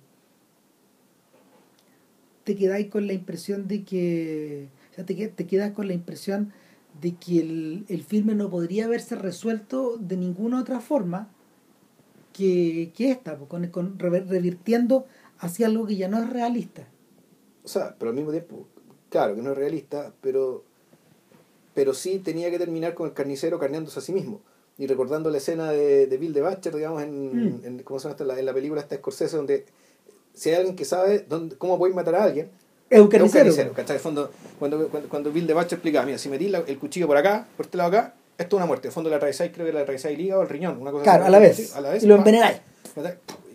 te 2.44 2.56
quedáis 2.56 2.88
con 2.88 3.06
la 3.06 3.12
impresión 3.12 3.68
de 3.68 3.84
que. 3.84 4.68
O 4.92 4.94
sea, 4.94 5.04
te, 5.04 5.28
te 5.28 5.46
quedas 5.46 5.72
con 5.72 5.86
la 5.86 5.94
impresión 5.94 6.52
de 7.00 7.14
que 7.14 7.40
el, 7.40 7.84
el 7.88 8.02
filme 8.02 8.34
no 8.34 8.50
podría 8.50 8.86
haberse 8.86 9.14
resuelto 9.14 9.96
de 9.98 10.16
ninguna 10.16 10.60
otra 10.60 10.80
forma 10.80 11.30
que, 12.32 12.92
que 12.96 13.10
esta, 13.10 13.36
pues, 13.36 13.48
con, 13.48 13.66
con 13.68 13.98
revirtiendo 13.98 15.06
hacia 15.38 15.66
algo 15.66 15.86
que 15.86 15.96
ya 15.96 16.08
no 16.08 16.22
es 16.22 16.30
realista. 16.30 16.88
O 17.64 17.68
sea, 17.68 17.94
pero 17.98 18.10
al 18.10 18.16
mismo 18.16 18.30
tiempo, 18.30 18.66
claro 19.08 19.34
que 19.34 19.42
no 19.42 19.52
es 19.52 19.56
realista, 19.56 20.12
pero, 20.20 20.64
pero 21.74 21.94
sí 21.94 22.18
tenía 22.18 22.50
que 22.50 22.58
terminar 22.58 22.94
con 22.94 23.08
el 23.08 23.14
carnicero 23.14 23.58
carneándose 23.58 23.98
a 23.98 24.02
sí 24.02 24.12
mismo. 24.12 24.40
Y 24.80 24.86
recordando 24.86 25.28
la 25.30 25.36
escena 25.36 25.70
de, 25.70 26.06
de 26.06 26.16
Bill 26.16 26.32
de 26.32 26.40
Batcher, 26.40 26.74
digamos, 26.74 27.02
en, 27.02 27.58
Mm. 27.60 27.60
en- 27.66 27.78
¿cómo 27.82 28.00
se 28.00 28.08
llama? 28.08 28.16
En 28.18 28.28
la, 28.28 28.38
en 28.40 28.46
la 28.46 28.54
película 28.54 28.80
esta 28.80 28.96
Scorsese, 28.96 29.36
donde 29.36 29.66
si 30.32 30.48
hay 30.48 30.54
alguien 30.56 30.74
que 30.74 30.86
sabe 30.86 31.18
dónde, 31.28 31.56
cómo 31.56 31.76
podéis 31.78 31.94
matar 31.94 32.14
a 32.14 32.24
alguien, 32.24 32.48
Es 32.88 32.98
un 32.98 33.00
es 33.00 33.02
un 33.02 33.08
carnicero. 33.30 33.72
carnicero. 33.74 34.00
fondo, 34.00 34.30
cuando, 34.58 34.88
cuando, 34.88 35.08
cuando 35.10 35.30
Bill 35.32 35.46
de 35.46 35.52
Batcher 35.52 35.74
explicaba, 35.76 36.06
mira, 36.06 36.16
si 36.16 36.30
metís 36.30 36.50
la- 36.50 36.64
el 36.66 36.78
cuchillo 36.78 37.06
por 37.06 37.18
acá, 37.18 37.46
por 37.58 37.66
este 37.66 37.76
lado 37.76 37.90
acá, 37.90 38.14
esto 38.38 38.56
es 38.56 38.58
una 38.58 38.64
muerte. 38.66 38.88
En 38.88 38.92
fondo 38.92 39.10
la 39.10 39.16
atravesáis, 39.16 39.52
creo 39.52 39.66
que 39.66 39.72
la 39.74 39.80
atravesáis 39.80 40.14
el 40.18 40.24
hígado 40.24 40.40
o 40.40 40.44
el 40.44 40.48
riñón, 40.48 40.80
una 40.80 40.90
cosa 40.92 41.04
Claro, 41.04 41.24
así. 41.24 41.28
a 41.28 41.30
la 41.30 41.38
vez. 41.38 41.76
A 41.76 41.80
la 41.82 41.90
vez. 41.90 42.02
Y 42.02 42.06
lo 42.06 42.16
envenenáis. 42.16 42.56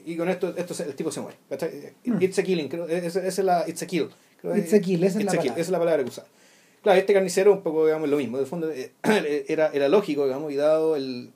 Y 0.05 0.15
con 0.17 0.29
esto, 0.29 0.53
esto 0.55 0.83
el 0.83 0.93
tipo 0.95 1.11
se 1.11 1.21
muere. 1.21 1.37
¿cachai? 1.49 1.71
Mm. 2.05 2.21
It's 2.21 2.37
a 2.37 2.43
killing, 2.43 2.67
creo, 2.69 2.87
esa, 2.87 3.19
esa 3.19 3.27
es 3.27 3.39
la 3.39 3.67
It's 3.67 3.81
a 3.81 3.87
kill. 3.87 4.09
Creo 4.39 4.55
It's 4.55 4.73
a 4.75 4.79
kill, 4.79 5.03
esa 5.03 5.17
es 5.17 5.23
It's 5.23 5.33
la 5.33 5.39
a 5.39 5.41
kill, 5.41 5.49
palabra. 5.53 5.61
esa 5.61 5.61
es 5.61 5.71
la 5.71 5.79
palabra 5.79 6.03
que 6.03 6.09
usaba. 6.09 6.27
Claro, 6.85 6.99
este 6.99 7.13
carnicero 7.13 7.51
un 7.51 7.63
poco, 7.63 7.87
digamos, 7.87 8.07
lo 8.07 8.17
mismo. 8.17 8.37
De 8.37 8.45
fondo 8.45 8.69
eh, 8.69 8.91
era, 9.47 9.71
era 9.73 9.89
lógico, 9.89 10.25
digamos, 10.25 10.51
y 10.51 10.55
dado 10.55 10.95
el... 10.95 11.31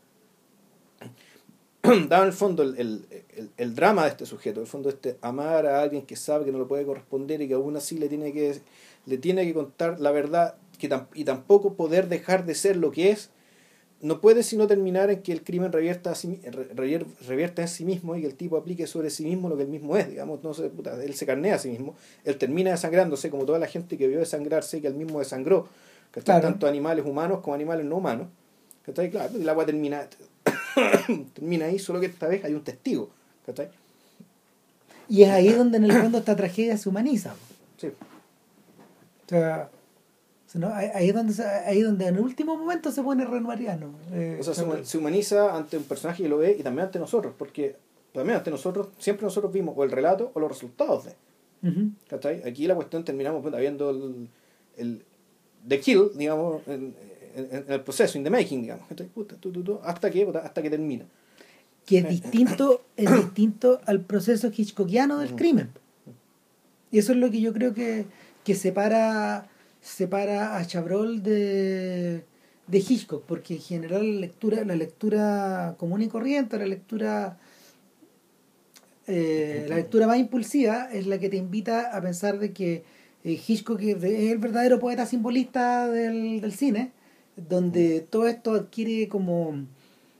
dado 2.07 2.21
en 2.21 2.27
el 2.27 2.33
fondo 2.33 2.61
el, 2.61 2.77
el, 2.77 3.49
el, 3.57 3.73
drama 3.73 4.03
de 4.03 4.09
este 4.09 4.27
sujeto, 4.27 4.59
en 4.59 4.65
el 4.65 4.69
fondo 4.69 4.89
este 4.89 5.17
amar 5.21 5.65
a 5.65 5.81
alguien 5.81 6.03
que 6.03 6.15
sabe 6.15 6.45
que 6.45 6.51
no 6.51 6.59
lo 6.59 6.67
puede 6.67 6.85
corresponder 6.85 7.41
y 7.41 7.47
que 7.47 7.55
aún 7.55 7.75
así 7.75 7.97
le 7.97 8.09
tiene 8.09 8.31
que, 8.31 8.61
le 9.07 9.17
tiene 9.17 9.43
que 9.43 9.55
contar 9.55 9.99
la 9.99 10.11
verdad 10.11 10.53
que 10.77 10.87
y 11.15 11.23
tampoco 11.23 11.73
poder 11.73 12.09
dejar 12.09 12.45
de 12.45 12.53
ser 12.53 12.77
lo 12.77 12.91
que 12.91 13.09
es, 13.09 13.31
no 14.01 14.21
puede 14.21 14.43
sino 14.43 14.65
terminar 14.67 15.09
en 15.09 15.21
que 15.21 15.31
el 15.33 15.43
crimen 15.43 15.71
revierta, 15.73 16.11
a 16.11 16.15
sí 16.15 16.39
revier- 16.43 17.05
revierta 17.27 17.61
en 17.61 17.67
sí 17.67 17.83
mismo 17.83 18.15
y 18.15 18.21
que 18.21 18.27
el 18.27 18.35
tipo 18.35 18.55
aplique 18.57 18.87
sobre 18.87 19.09
sí 19.09 19.25
mismo 19.25 19.49
lo 19.49 19.57
que 19.57 19.63
él 19.63 19.69
mismo 19.69 19.97
es, 19.97 20.09
digamos, 20.09 20.41
no 20.43 20.53
sé, 20.53 20.69
puta, 20.69 21.03
él 21.03 21.13
se 21.13 21.25
carnea 21.25 21.55
a 21.55 21.59
sí 21.59 21.69
mismo, 21.69 21.95
él 22.23 22.37
termina 22.37 22.71
desangrándose 22.71 23.29
como 23.29 23.45
toda 23.45 23.59
la 23.59 23.67
gente 23.67 23.97
que 23.97 24.07
vio 24.07 24.19
desangrarse 24.19 24.77
y 24.77 24.81
que 24.81 24.87
él 24.87 24.93
mismo 24.95 25.19
desangró, 25.19 25.67
que 26.13 26.21
Claro. 26.21 26.41
tanto 26.41 26.65
animales 26.67 27.05
humanos 27.05 27.41
como 27.41 27.55
animales 27.55 27.85
no 27.85 27.97
humanos, 27.97 28.27
¿cachai? 28.85 29.11
Claro, 29.11 29.37
y 29.37 29.41
el 29.41 29.49
agua 29.49 29.65
termina, 29.65 30.07
termina 31.33 31.65
ahí, 31.65 31.77
solo 31.79 31.99
que 31.99 32.05
esta 32.07 32.27
vez 32.27 32.43
hay 32.45 32.53
un 32.53 32.63
testigo, 32.63 33.09
¿cachai? 33.45 33.69
Y 35.09 35.23
es 35.23 35.29
ahí 35.29 35.51
donde 35.51 35.77
en 35.77 35.85
el 35.85 35.91
fondo 35.91 36.19
esta 36.19 36.35
tragedia 36.35 36.77
se 36.77 36.87
humaniza. 36.87 37.33
Sí. 37.77 37.87
O 37.87 39.29
sea, 39.29 39.69
¿no? 40.57 40.73
ahí 40.73 41.09
es 41.09 41.13
donde, 41.13 41.43
ahí 41.43 41.81
donde 41.81 42.07
en 42.07 42.15
el 42.15 42.21
último 42.21 42.57
momento 42.57 42.91
se 42.91 43.03
pone 43.03 43.25
renvariano. 43.25 43.91
Eh, 44.11 44.37
O 44.39 44.43
sea, 44.43 44.53
se, 44.55 44.85
se 44.85 44.97
humaniza 44.97 45.55
ante 45.55 45.77
un 45.77 45.83
personaje 45.83 46.23
que 46.23 46.29
lo 46.29 46.37
ve 46.39 46.55
y 46.59 46.63
también 46.63 46.85
ante 46.87 46.97
nosotros, 46.97 47.33
porque 47.37 47.75
también 48.13 48.37
ante 48.37 48.49
nosotros, 48.49 48.87
siempre 48.97 49.25
nosotros 49.25 49.53
vimos 49.53 49.75
o 49.77 49.83
el 49.83 49.91
relato 49.91 50.31
o 50.33 50.39
los 50.39 50.49
resultados 50.49 51.05
de. 51.05 51.13
Ujú. 51.69 51.89
¿cachai? 52.09 52.41
Aquí 52.47 52.65
la 52.67 52.73
cuestión 52.75 53.03
terminamos 53.03 53.43
viendo 53.59 53.89
el, 53.91 54.27
el 54.77 55.03
the 55.67 55.79
kill, 55.79 56.09
digamos, 56.15 56.61
en, 56.67 56.95
en- 57.35 57.47
en 57.51 57.65
el 57.73 57.81
proceso, 57.81 58.17
in 58.17 58.23
the 58.23 58.29
making, 58.31 58.61
digamos, 58.63 58.85
hasta 59.83 60.09
que 60.09 60.27
hasta 60.43 60.61
que 60.61 60.69
termina. 60.69 61.05
Que 61.85 61.99
es 61.99 62.09
distinto, 62.09 62.81
es 62.97 63.11
distinto 63.13 63.81
al 63.85 64.01
proceso 64.01 64.49
hitchcockiano 64.55 65.17
del 65.19 65.29
Ujú. 65.29 65.37
crimen. 65.37 65.69
Y 66.91 66.99
eso 66.99 67.11
es 67.11 67.17
lo 67.19 67.29
que 67.29 67.39
yo 67.41 67.53
creo 67.53 67.73
que, 67.73 68.05
que 68.43 68.55
separa, 68.55 69.47
separa 69.81 70.57
a 70.57 70.65
Chabrol 70.65 71.23
de, 71.23 72.23
de 72.67 72.77
Hitchcock, 72.77 73.23
porque 73.25 73.55
en 73.55 73.61
general 73.61 74.15
la 74.15 74.19
lectura, 74.21 74.63
la 74.65 74.75
lectura 74.75 75.75
común 75.77 76.01
y 76.01 76.07
corriente, 76.07 76.57
la 76.57 76.65
lectura 76.65 77.37
eh, 79.11 79.65
la 79.67 79.77
lectura 79.77 80.05
más 80.05 80.19
impulsiva 80.19 80.87
es 80.93 81.07
la 81.07 81.17
que 81.17 81.29
te 81.29 81.37
invita 81.37 81.97
a 81.97 81.99
pensar 81.99 82.37
de 82.37 82.53
que 82.53 82.83
eh, 83.23 83.41
Hitchcock 83.47 83.81
es 83.81 84.03
el 84.03 84.37
verdadero 84.37 84.79
poeta 84.79 85.07
simbolista 85.07 85.87
del, 85.87 86.41
del 86.41 86.53
cine, 86.53 86.91
donde 87.35 88.01
todo 88.01 88.27
esto 88.27 88.53
adquiere 88.53 89.07
como, 89.07 89.65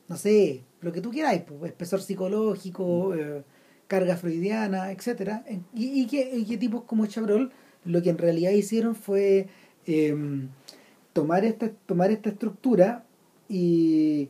no 0.07 0.18
sé, 0.18 0.64
lo 0.81 0.91
que 0.91 1.02
tú 1.02 1.11
quieras, 1.11 1.40
pues, 1.48 1.72
espesor 1.72 2.02
psicológico, 2.02 3.14
eh, 3.14 3.44
carga 3.88 4.18
freudiana, 4.18 4.91
etcétera. 4.91 5.45
Y, 5.76 6.02
y, 6.02 6.07
que, 6.07 6.38
y 6.38 6.45
que 6.45 6.57
tipos 6.57 6.84
como 6.86 7.06
Chabrol 7.06 7.52
lo 7.85 8.01
que 8.01 8.10
en 8.10 8.18
realidad 8.18 8.51
hicieron 8.51 8.95
fue 8.95 9.47
eh, 9.88 10.15
tomar, 11.14 11.45
esta, 11.45 11.69
tomar 11.85 12.11
esta 12.11 12.30
estructura 12.30 13.06
y 13.47 14.30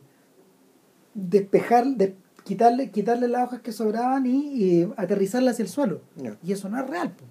despejar, 1.14 1.86
de, 1.86 2.14
quitarle, 2.44 2.90
quitarle 2.90 3.28
las 3.28 3.44
hojas 3.48 3.60
que 3.60 3.72
sobraban 3.72 4.26
y, 4.26 4.54
y 4.54 4.88
aterrizarla 4.96 5.50
hacia 5.50 5.64
el 5.64 5.68
suelo. 5.68 6.00
Y 6.42 6.52
eso 6.52 6.68
no 6.68 6.80
es 6.80 6.88
real. 6.88 7.10
po. 7.12 7.24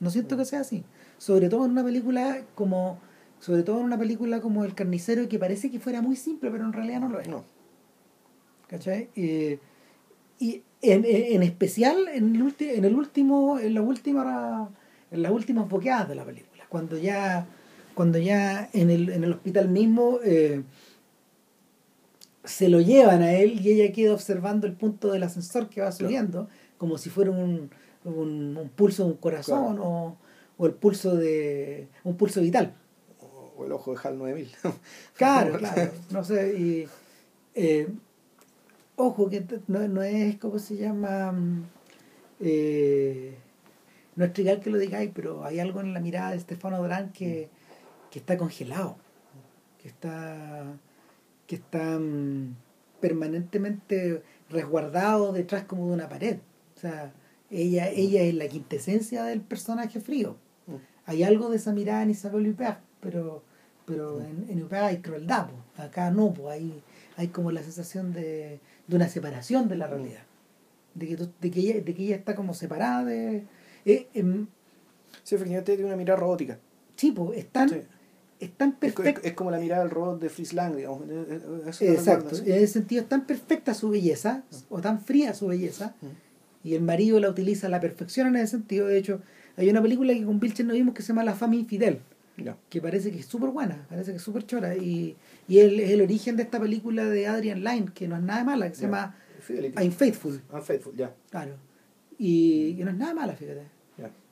No 0.00 0.10
siento 0.10 0.36
que 0.36 0.44
sea 0.44 0.60
así. 0.60 0.84
Sobre 1.18 1.48
todo 1.48 1.64
en 1.64 1.72
una 1.72 1.84
película 1.84 2.42
como 2.54 2.98
sobre 3.38 3.62
todo 3.62 3.78
en 3.78 3.84
una 3.86 3.98
película 3.98 4.42
como 4.42 4.66
El 4.66 4.74
carnicero 4.74 5.26
que 5.26 5.38
parece 5.38 5.70
que 5.70 5.80
fuera 5.80 6.02
muy 6.02 6.14
simple, 6.14 6.50
pero 6.50 6.64
en 6.64 6.74
realidad 6.74 7.00
no 7.00 7.08
lo 7.08 7.20
es. 7.20 7.28
No. 7.28 7.42
¿Cachai? 8.68 9.08
Eh, 9.16 9.58
y 10.38 10.62
en, 10.82 11.04
en 11.06 11.36
en 11.36 11.42
especial 11.42 11.96
en 12.12 12.36
el, 12.36 12.42
ulti- 12.42 12.70
en 12.74 12.84
el 12.84 12.94
último, 12.94 13.58
en 13.58 13.72
la 13.74 13.80
última 13.82 14.68
en 15.10 15.22
las 15.22 15.32
últimas 15.32 15.68
boqueadas 15.68 16.08
de 16.08 16.14
la 16.14 16.24
película, 16.24 16.64
cuando 16.68 16.96
ya, 16.98 17.46
cuando 17.94 18.18
ya 18.18 18.68
en 18.72 18.90
el, 18.90 19.08
en 19.10 19.24
el 19.24 19.32
hospital 19.32 19.68
mismo 19.68 20.18
eh, 20.24 20.62
se 22.44 22.68
lo 22.68 22.80
llevan 22.80 23.22
a 23.22 23.32
él 23.32 23.60
y 23.60 23.70
ella 23.72 23.92
queda 23.92 24.14
observando 24.14 24.66
el 24.66 24.72
punto 24.74 25.12
del 25.12 25.22
ascensor 25.22 25.68
que 25.68 25.80
va 25.82 25.92
subiendo, 25.92 26.48
como 26.78 26.96
si 26.98 27.10
fuera 27.10 27.30
un, 27.30 27.70
un, 28.04 28.56
un 28.56 28.68
pulso 28.70 29.04
de 29.04 29.10
un 29.10 29.16
corazón 29.16 29.76
Claro. 29.76 29.84
o, 29.88 30.16
o 30.56 30.66
el 30.66 30.72
pulso 30.72 31.16
de 31.16 31.88
un 32.04 32.16
pulso 32.16 32.40
vital. 32.40 32.74
O- 33.20 33.52
O 33.58 33.66
el 33.66 33.72
ojo 33.72 33.92
de 33.92 33.98
HAL 34.02 34.18
9000. 34.18 34.50
Claro, 35.16 35.52
claro, 35.58 35.92
no 36.10 36.24
sé, 36.24 36.58
y 36.58 36.88
eh, 37.54 37.88
ojo 38.96 39.28
que 39.28 39.44
no, 39.66 39.86
no 39.88 40.02
es, 40.02 40.36
¿cómo 40.38 40.58
se 40.58 40.76
llama? 40.76 41.32
Mm, 41.32 41.64
Eh, 42.42 43.34
no 44.16 44.24
es 44.24 44.32
trivial 44.32 44.60
que 44.60 44.70
lo 44.70 44.78
digáis, 44.78 45.10
pero 45.14 45.44
hay 45.44 45.60
algo 45.60 45.80
en 45.80 45.94
la 45.94 46.00
mirada 46.00 46.32
de 46.32 46.40
Stefano 46.40 46.82
Drán 46.82 47.12
que, 47.12 47.48
que 48.10 48.18
está 48.18 48.36
congelado, 48.36 48.96
que 49.80 49.88
está, 49.88 50.64
que 51.46 51.56
está 51.56 51.98
mm, 51.98 52.56
permanentemente 53.00 54.22
resguardado 54.48 55.32
detrás 55.32 55.64
como 55.64 55.86
de 55.86 55.92
una 55.94 56.08
pared. 56.08 56.38
O 56.76 56.80
sea, 56.80 57.12
ella, 57.50 57.88
ella 57.88 58.22
es 58.22 58.34
la 58.34 58.48
quintesencia 58.48 59.24
del 59.24 59.40
personaje 59.40 60.00
frío. 60.00 60.36
Mm. 60.66 60.74
Hay 61.06 61.22
algo 61.22 61.50
de 61.50 61.56
esa 61.56 61.72
mirada 61.72 62.02
en 62.02 62.10
Isabel 62.10 62.48
Huppert, 62.48 62.80
pero 63.00 63.42
pero 63.90 64.20
en, 64.20 64.46
en 64.48 64.62
Huppert 64.62 64.84
hay 64.84 64.98
crueldad, 64.98 65.48
po. 65.48 65.82
acá 65.82 66.10
no, 66.10 66.32
pues 66.32 66.54
hay, 66.54 66.82
hay 67.16 67.28
como 67.28 67.50
la 67.50 67.62
sensación 67.62 68.12
de, 68.12 68.60
de 68.86 68.96
una 68.96 69.08
separación 69.08 69.68
de 69.68 69.76
la 69.76 69.88
realidad, 69.88 70.22
de 70.94 71.08
que, 71.08 71.16
de 71.16 71.50
que, 71.50 71.60
ella, 71.60 71.80
de 71.80 71.94
que 71.94 72.04
ella 72.04 72.16
está 72.16 72.34
como 72.34 72.54
separada 72.54 73.04
de... 73.04 73.44
eh, 73.84 74.08
em, 74.14 74.46
Sí, 75.22 75.34
efectivamente 75.34 75.72
tiene 75.74 75.86
una 75.86 75.96
mirada 75.96 76.18
robótica. 76.18 76.58
sí, 76.96 77.12
pues 77.12 77.38
están, 77.38 77.68
Sí. 77.68 77.76
Es, 78.40 78.48
es- 78.48 78.72
perfectas. 78.74 79.24
es 79.24 79.32
como 79.34 79.50
la 79.50 79.58
mirada 79.58 79.82
del 79.82 79.90
robot 79.90 80.18
de 80.20 80.28
Fritz 80.30 80.54
Lang, 80.54 80.74
digamos. 80.76 81.02
Eh, 81.08 81.26
eh, 81.28 81.40
eso 81.68 81.84
Exacto, 81.84 82.36
en 82.36 82.52
ese 82.54 82.66
sentido 82.68 83.02
es 83.02 83.08
tan 83.08 83.26
perfecta 83.26 83.74
su 83.74 83.90
belleza, 83.90 84.44
o 84.70 84.80
tan 84.80 85.00
fría 85.02 85.34
su 85.34 85.48
belleza, 85.48 85.94
Mm. 86.00 86.06
y 86.68 86.74
el 86.74 86.82
marido 86.82 87.20
la 87.20 87.28
utiliza 87.28 87.66
a 87.66 87.70
la 87.70 87.80
perfección 87.80 88.28
en 88.28 88.36
ese 88.36 88.48
sentido. 88.52 88.86
De 88.86 88.96
hecho, 88.96 89.20
hay 89.56 89.68
una 89.68 89.82
película 89.82 90.14
que 90.14 90.24
con 90.24 90.40
Vilchen 90.40 90.66
no 90.66 90.72
vimos 90.72 90.94
que 90.94 91.02
se 91.02 91.08
llama 91.08 91.22
La 91.24 91.34
fama 91.34 91.56
infidel, 91.56 92.00
que 92.70 92.80
parece 92.80 93.10
que 93.12 93.18
es 93.18 93.26
súper 93.26 93.50
buena, 93.50 93.84
parece 93.90 94.12
que 94.12 94.16
es 94.16 94.22
súper 94.22 94.46
chora. 94.46 94.74
Y, 94.74 95.16
y 95.46 95.58
el- 95.58 95.78
es 95.80 95.90
el 95.90 96.00
origen 96.00 96.36
de 96.36 96.44
esta 96.44 96.58
película 96.58 97.04
de 97.04 97.26
Adrian 97.26 97.62
Lyne, 97.62 97.90
que 97.94 98.08
no 98.08 98.16
es 98.16 98.22
nada 98.22 98.42
mala, 98.44 98.70
que 98.70 98.74
se 98.76 98.82
Ya. 98.82 98.86
llama 98.88 99.16
Fidelity. 99.40 99.82
I'm 99.82 99.92
Faithful. 99.92 100.40
Unfaithful, 100.50 100.94
ya. 100.96 101.14
Claro. 101.30 101.56
Y, 102.22 102.76
y 102.78 102.84
no 102.84 102.90
es 102.90 102.96
nada 102.98 103.14
mala, 103.14 103.32
fíjate. 103.34 103.62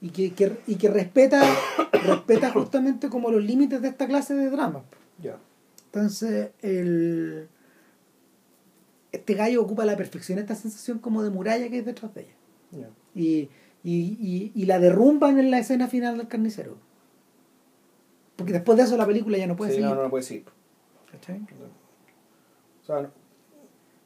Y 0.02 0.10
que, 0.10 0.32
que- 0.34 0.58
y 0.66 0.74
que 0.76 0.88
respeta, 0.90 1.42
respeta 2.04 2.50
justamente 2.52 3.08
como 3.08 3.30
los 3.30 3.42
límites 3.42 3.80
de 3.82 3.88
esta 3.88 4.06
clase 4.06 4.34
de 4.34 4.50
drama. 4.50 4.82
Ya. 5.22 5.38
Entonces, 5.86 6.50
el, 6.60 7.48
este 9.10 9.32
gallo 9.34 9.62
ocupa 9.62 9.84
a 9.84 9.86
la 9.86 9.96
perfección 9.96 10.38
esta 10.38 10.54
sensación 10.54 10.98
como 10.98 11.22
de 11.22 11.30
muralla 11.30 11.68
que 11.70 11.76
hay 11.76 11.80
detrás 11.80 12.14
de 12.14 12.26
ella. 12.72 12.90
Y, 13.14 13.48
y, 13.82 13.94
y, 14.20 14.52
y 14.54 14.66
la 14.66 14.78
derrumban 14.78 15.38
en 15.38 15.50
la 15.50 15.58
escena 15.58 15.88
final 15.88 16.18
del 16.18 16.28
carnicero. 16.28 16.76
Porque 18.36 18.52
después 18.52 18.76
de 18.78 18.84
eso 18.84 18.96
la 18.98 19.06
película 19.06 19.38
ya 19.38 19.46
no 19.46 19.56
puede 19.56 19.70
sí, 19.70 19.76
seguir. 19.76 19.88
no, 19.88 19.96
no, 19.96 20.02
no 20.04 20.10
puede 20.10 20.22
seguir. 20.24 20.44
¿cachai? 21.10 21.40
O 22.82 22.86
sea, 22.86 23.00
no. 23.02 23.10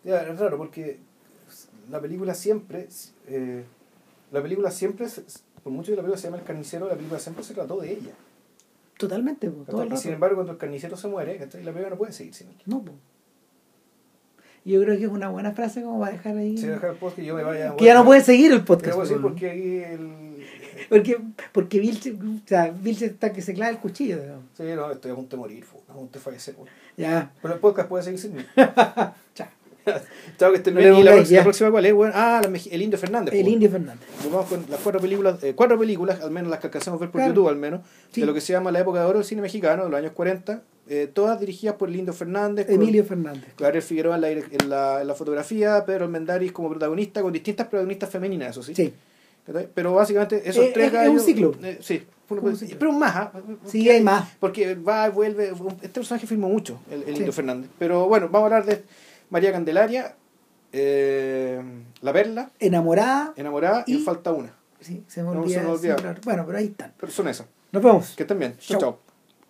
Ya, 0.04 0.22
es 0.22 0.38
raro 0.38 0.56
porque 0.56 0.98
la 1.92 2.00
película 2.00 2.34
siempre, 2.34 2.88
eh, 3.28 3.64
la 4.32 4.42
película 4.42 4.70
siempre, 4.70 5.06
por 5.62 5.72
mucho 5.72 5.92
que 5.92 5.96
la 5.96 6.02
película 6.02 6.16
se 6.16 6.24
llama 6.26 6.38
El 6.38 6.44
Carnicero, 6.44 6.88
la 6.88 6.94
película 6.94 7.20
siempre 7.20 7.44
se 7.44 7.52
trató 7.54 7.78
de 7.80 7.92
ella. 7.92 8.12
Totalmente, 8.98 9.50
po, 9.50 9.64
todo 9.70 9.82
el 9.82 9.96
sin 9.98 10.12
embargo, 10.12 10.36
cuando 10.36 10.52
el 10.52 10.58
carnicero 10.58 10.96
se 10.96 11.08
muere, 11.08 11.38
la 11.38 11.46
película 11.48 11.90
no 11.90 11.96
puede 11.96 12.12
seguir 12.12 12.34
sin 12.34 12.48
él. 12.48 12.54
No, 12.66 12.82
po. 12.82 12.92
Yo 14.64 14.80
creo 14.80 14.96
que 14.96 15.04
es 15.04 15.10
una 15.10 15.28
buena 15.28 15.52
frase 15.52 15.82
como 15.82 15.98
para 16.00 16.12
dejar 16.12 16.36
ahí. 16.36 16.56
Si 16.56 16.66
dejar 16.66 16.90
el 16.90 16.96
podcast 16.96 17.18
yo 17.26 17.34
me 17.34 17.42
vaya. 17.42 17.74
que 17.76 17.84
ya 17.84 17.94
no 17.94 18.04
puede 18.04 18.22
seguir 18.22 18.52
el 18.52 18.58
No 18.58 18.64
podcast. 18.64 18.94
puedo 18.94 19.06
seguir 19.06 19.22
po. 19.22 19.28
porque 19.28 19.50
ahí 19.50 19.78
el. 19.82 20.46
Porque, 20.88 21.18
porque 21.52 21.80
Vilche, 21.80 22.12
o 22.12 22.46
sea, 22.46 22.70
Vilche 22.70 23.06
está 23.06 23.32
que 23.32 23.42
se 23.42 23.54
clava 23.54 23.70
el 23.70 23.78
cuchillo. 23.78 24.20
digamos. 24.20 24.44
Sí, 24.56 24.62
no, 24.76 24.90
estoy 24.92 25.10
a 25.10 25.14
punto 25.16 25.36
de 25.36 25.40
morir, 25.40 25.64
a 25.88 25.92
punto 25.92 26.18
de 26.18 26.24
fallecer. 26.24 26.54
Ya, 26.96 27.32
Pero 27.42 27.54
el 27.54 27.60
podcast 27.60 27.88
puede 27.88 28.04
seguir 28.04 28.20
sin 28.20 28.34
mí. 28.36 28.44
chao. 29.34 29.48
Chao, 30.38 30.50
que 30.50 30.58
estén 30.58 30.74
bien. 30.74 30.94
¿Y 30.94 31.02
la, 31.02 31.12
próxima, 31.12 31.36
la 31.36 31.40
ya. 31.40 31.42
próxima 31.44 31.70
cuál 31.70 31.86
es? 31.86 31.94
Bueno, 31.94 32.12
ah, 32.16 32.40
el 32.70 32.82
Indio 32.82 32.98
Fernández. 32.98 33.34
El 33.34 33.44
fu. 33.44 33.50
Indio 33.50 33.70
Fernández. 33.70 34.06
Nos 34.22 34.32
vamos 34.32 34.46
con 34.48 34.64
las 34.70 34.80
cuatro 34.80 35.00
películas, 35.00 35.42
eh, 35.42 35.54
cuatro 35.54 35.78
películas, 35.78 36.20
al 36.20 36.30
menos 36.30 36.50
las 36.50 36.60
que 36.60 36.66
alcanzamos 36.68 36.98
a 36.98 37.00
ver 37.02 37.10
por 37.10 37.20
Claro. 37.20 37.34
YouTube, 37.34 37.48
al 37.48 37.56
menos, 37.56 37.80
Sí. 38.12 38.20
de 38.20 38.26
lo 38.26 38.34
que 38.34 38.40
se 38.40 38.52
llama 38.52 38.70
la 38.72 38.80
época 38.80 39.00
de 39.00 39.06
oro 39.06 39.18
del 39.18 39.26
cine 39.26 39.42
mexicano, 39.42 39.84
de 39.84 39.90
los 39.90 39.98
años 39.98 40.12
40, 40.12 40.62
eh, 40.88 41.08
todas 41.12 41.38
dirigidas 41.40 41.76
por 41.76 41.88
Lindo 41.90 42.12
Fernández, 42.12 42.68
Emilio 42.68 43.04
Fernández. 43.04 43.52
Gabriel 43.58 43.82
Figueroa 43.82 44.16
en 44.16 44.20
la, 44.20 44.30
en, 44.30 44.44
la, 44.68 45.00
en 45.02 45.06
la 45.06 45.14
fotografía, 45.14 45.84
Pedro 45.84 46.04
Almendaris 46.04 46.52
como 46.52 46.68
protagonista, 46.70 47.22
con 47.22 47.32
distintas 47.32 47.66
protagonistas 47.68 48.10
femeninas, 48.10 48.50
eso 48.50 48.62
sí. 48.62 48.74
Sí. 48.74 48.92
Pero 49.74 49.94
básicamente 49.94 50.40
esos 50.48 50.66
Eh, 50.66 50.70
tres 50.72 50.86
es- 50.86 50.92
es 50.92 50.98
un 51.08 51.16
gallos- 51.16 51.24
ciclo. 51.24 51.54
eh, 51.64 51.78
sí, 51.80 52.02
un 52.30 52.56
ciclo. 52.56 52.76
pero 52.78 52.90
un 52.92 52.98
más. 53.00 53.16
¿ah? 53.16 53.32
Sí, 53.66 53.90
hay 53.90 54.00
más. 54.00 54.28
Porque 54.38 54.76
va 54.76 55.08
vuelve. 55.10 55.48
Este 55.82 55.88
personaje 55.88 56.28
filmó 56.28 56.48
mucho, 56.48 56.78
el, 56.90 57.00
el 57.02 57.14
Sí. 57.14 57.18
Indio 57.18 57.32
Fernández. 57.32 57.68
Pero 57.78 58.06
bueno, 58.06 58.28
vamos 58.30 58.52
a 58.52 58.56
hablar 58.56 58.64
de 58.66 58.84
María 59.32 59.50
Candelaria, 59.50 60.14
eh, 60.72 61.62
La 62.02 62.12
Perla, 62.12 62.50
Enamorada. 62.60 63.32
Enamorada 63.34 63.82
y, 63.86 63.96
Y- 63.96 63.98
falta 64.04 64.30
una. 64.30 64.52
Sí, 64.78 65.02
se 65.06 65.22
me 65.22 65.32
No, 65.32 65.40
olvida. 65.40 65.60
se 65.60 65.64
me 65.66 65.70
olvida. 65.72 65.96
Bueno, 66.22 66.44
pero 66.44 66.58
ahí 66.58 66.66
están. 66.66 66.92
Pero 66.98 67.10
son 67.10 67.28
esas. 67.28 67.46
Nos 67.72 67.82
vemos. 67.82 68.10
Que 68.14 68.24
estén 68.24 68.38
bien. 68.38 68.56
Chau. 68.58 68.78
chao. 68.78 68.98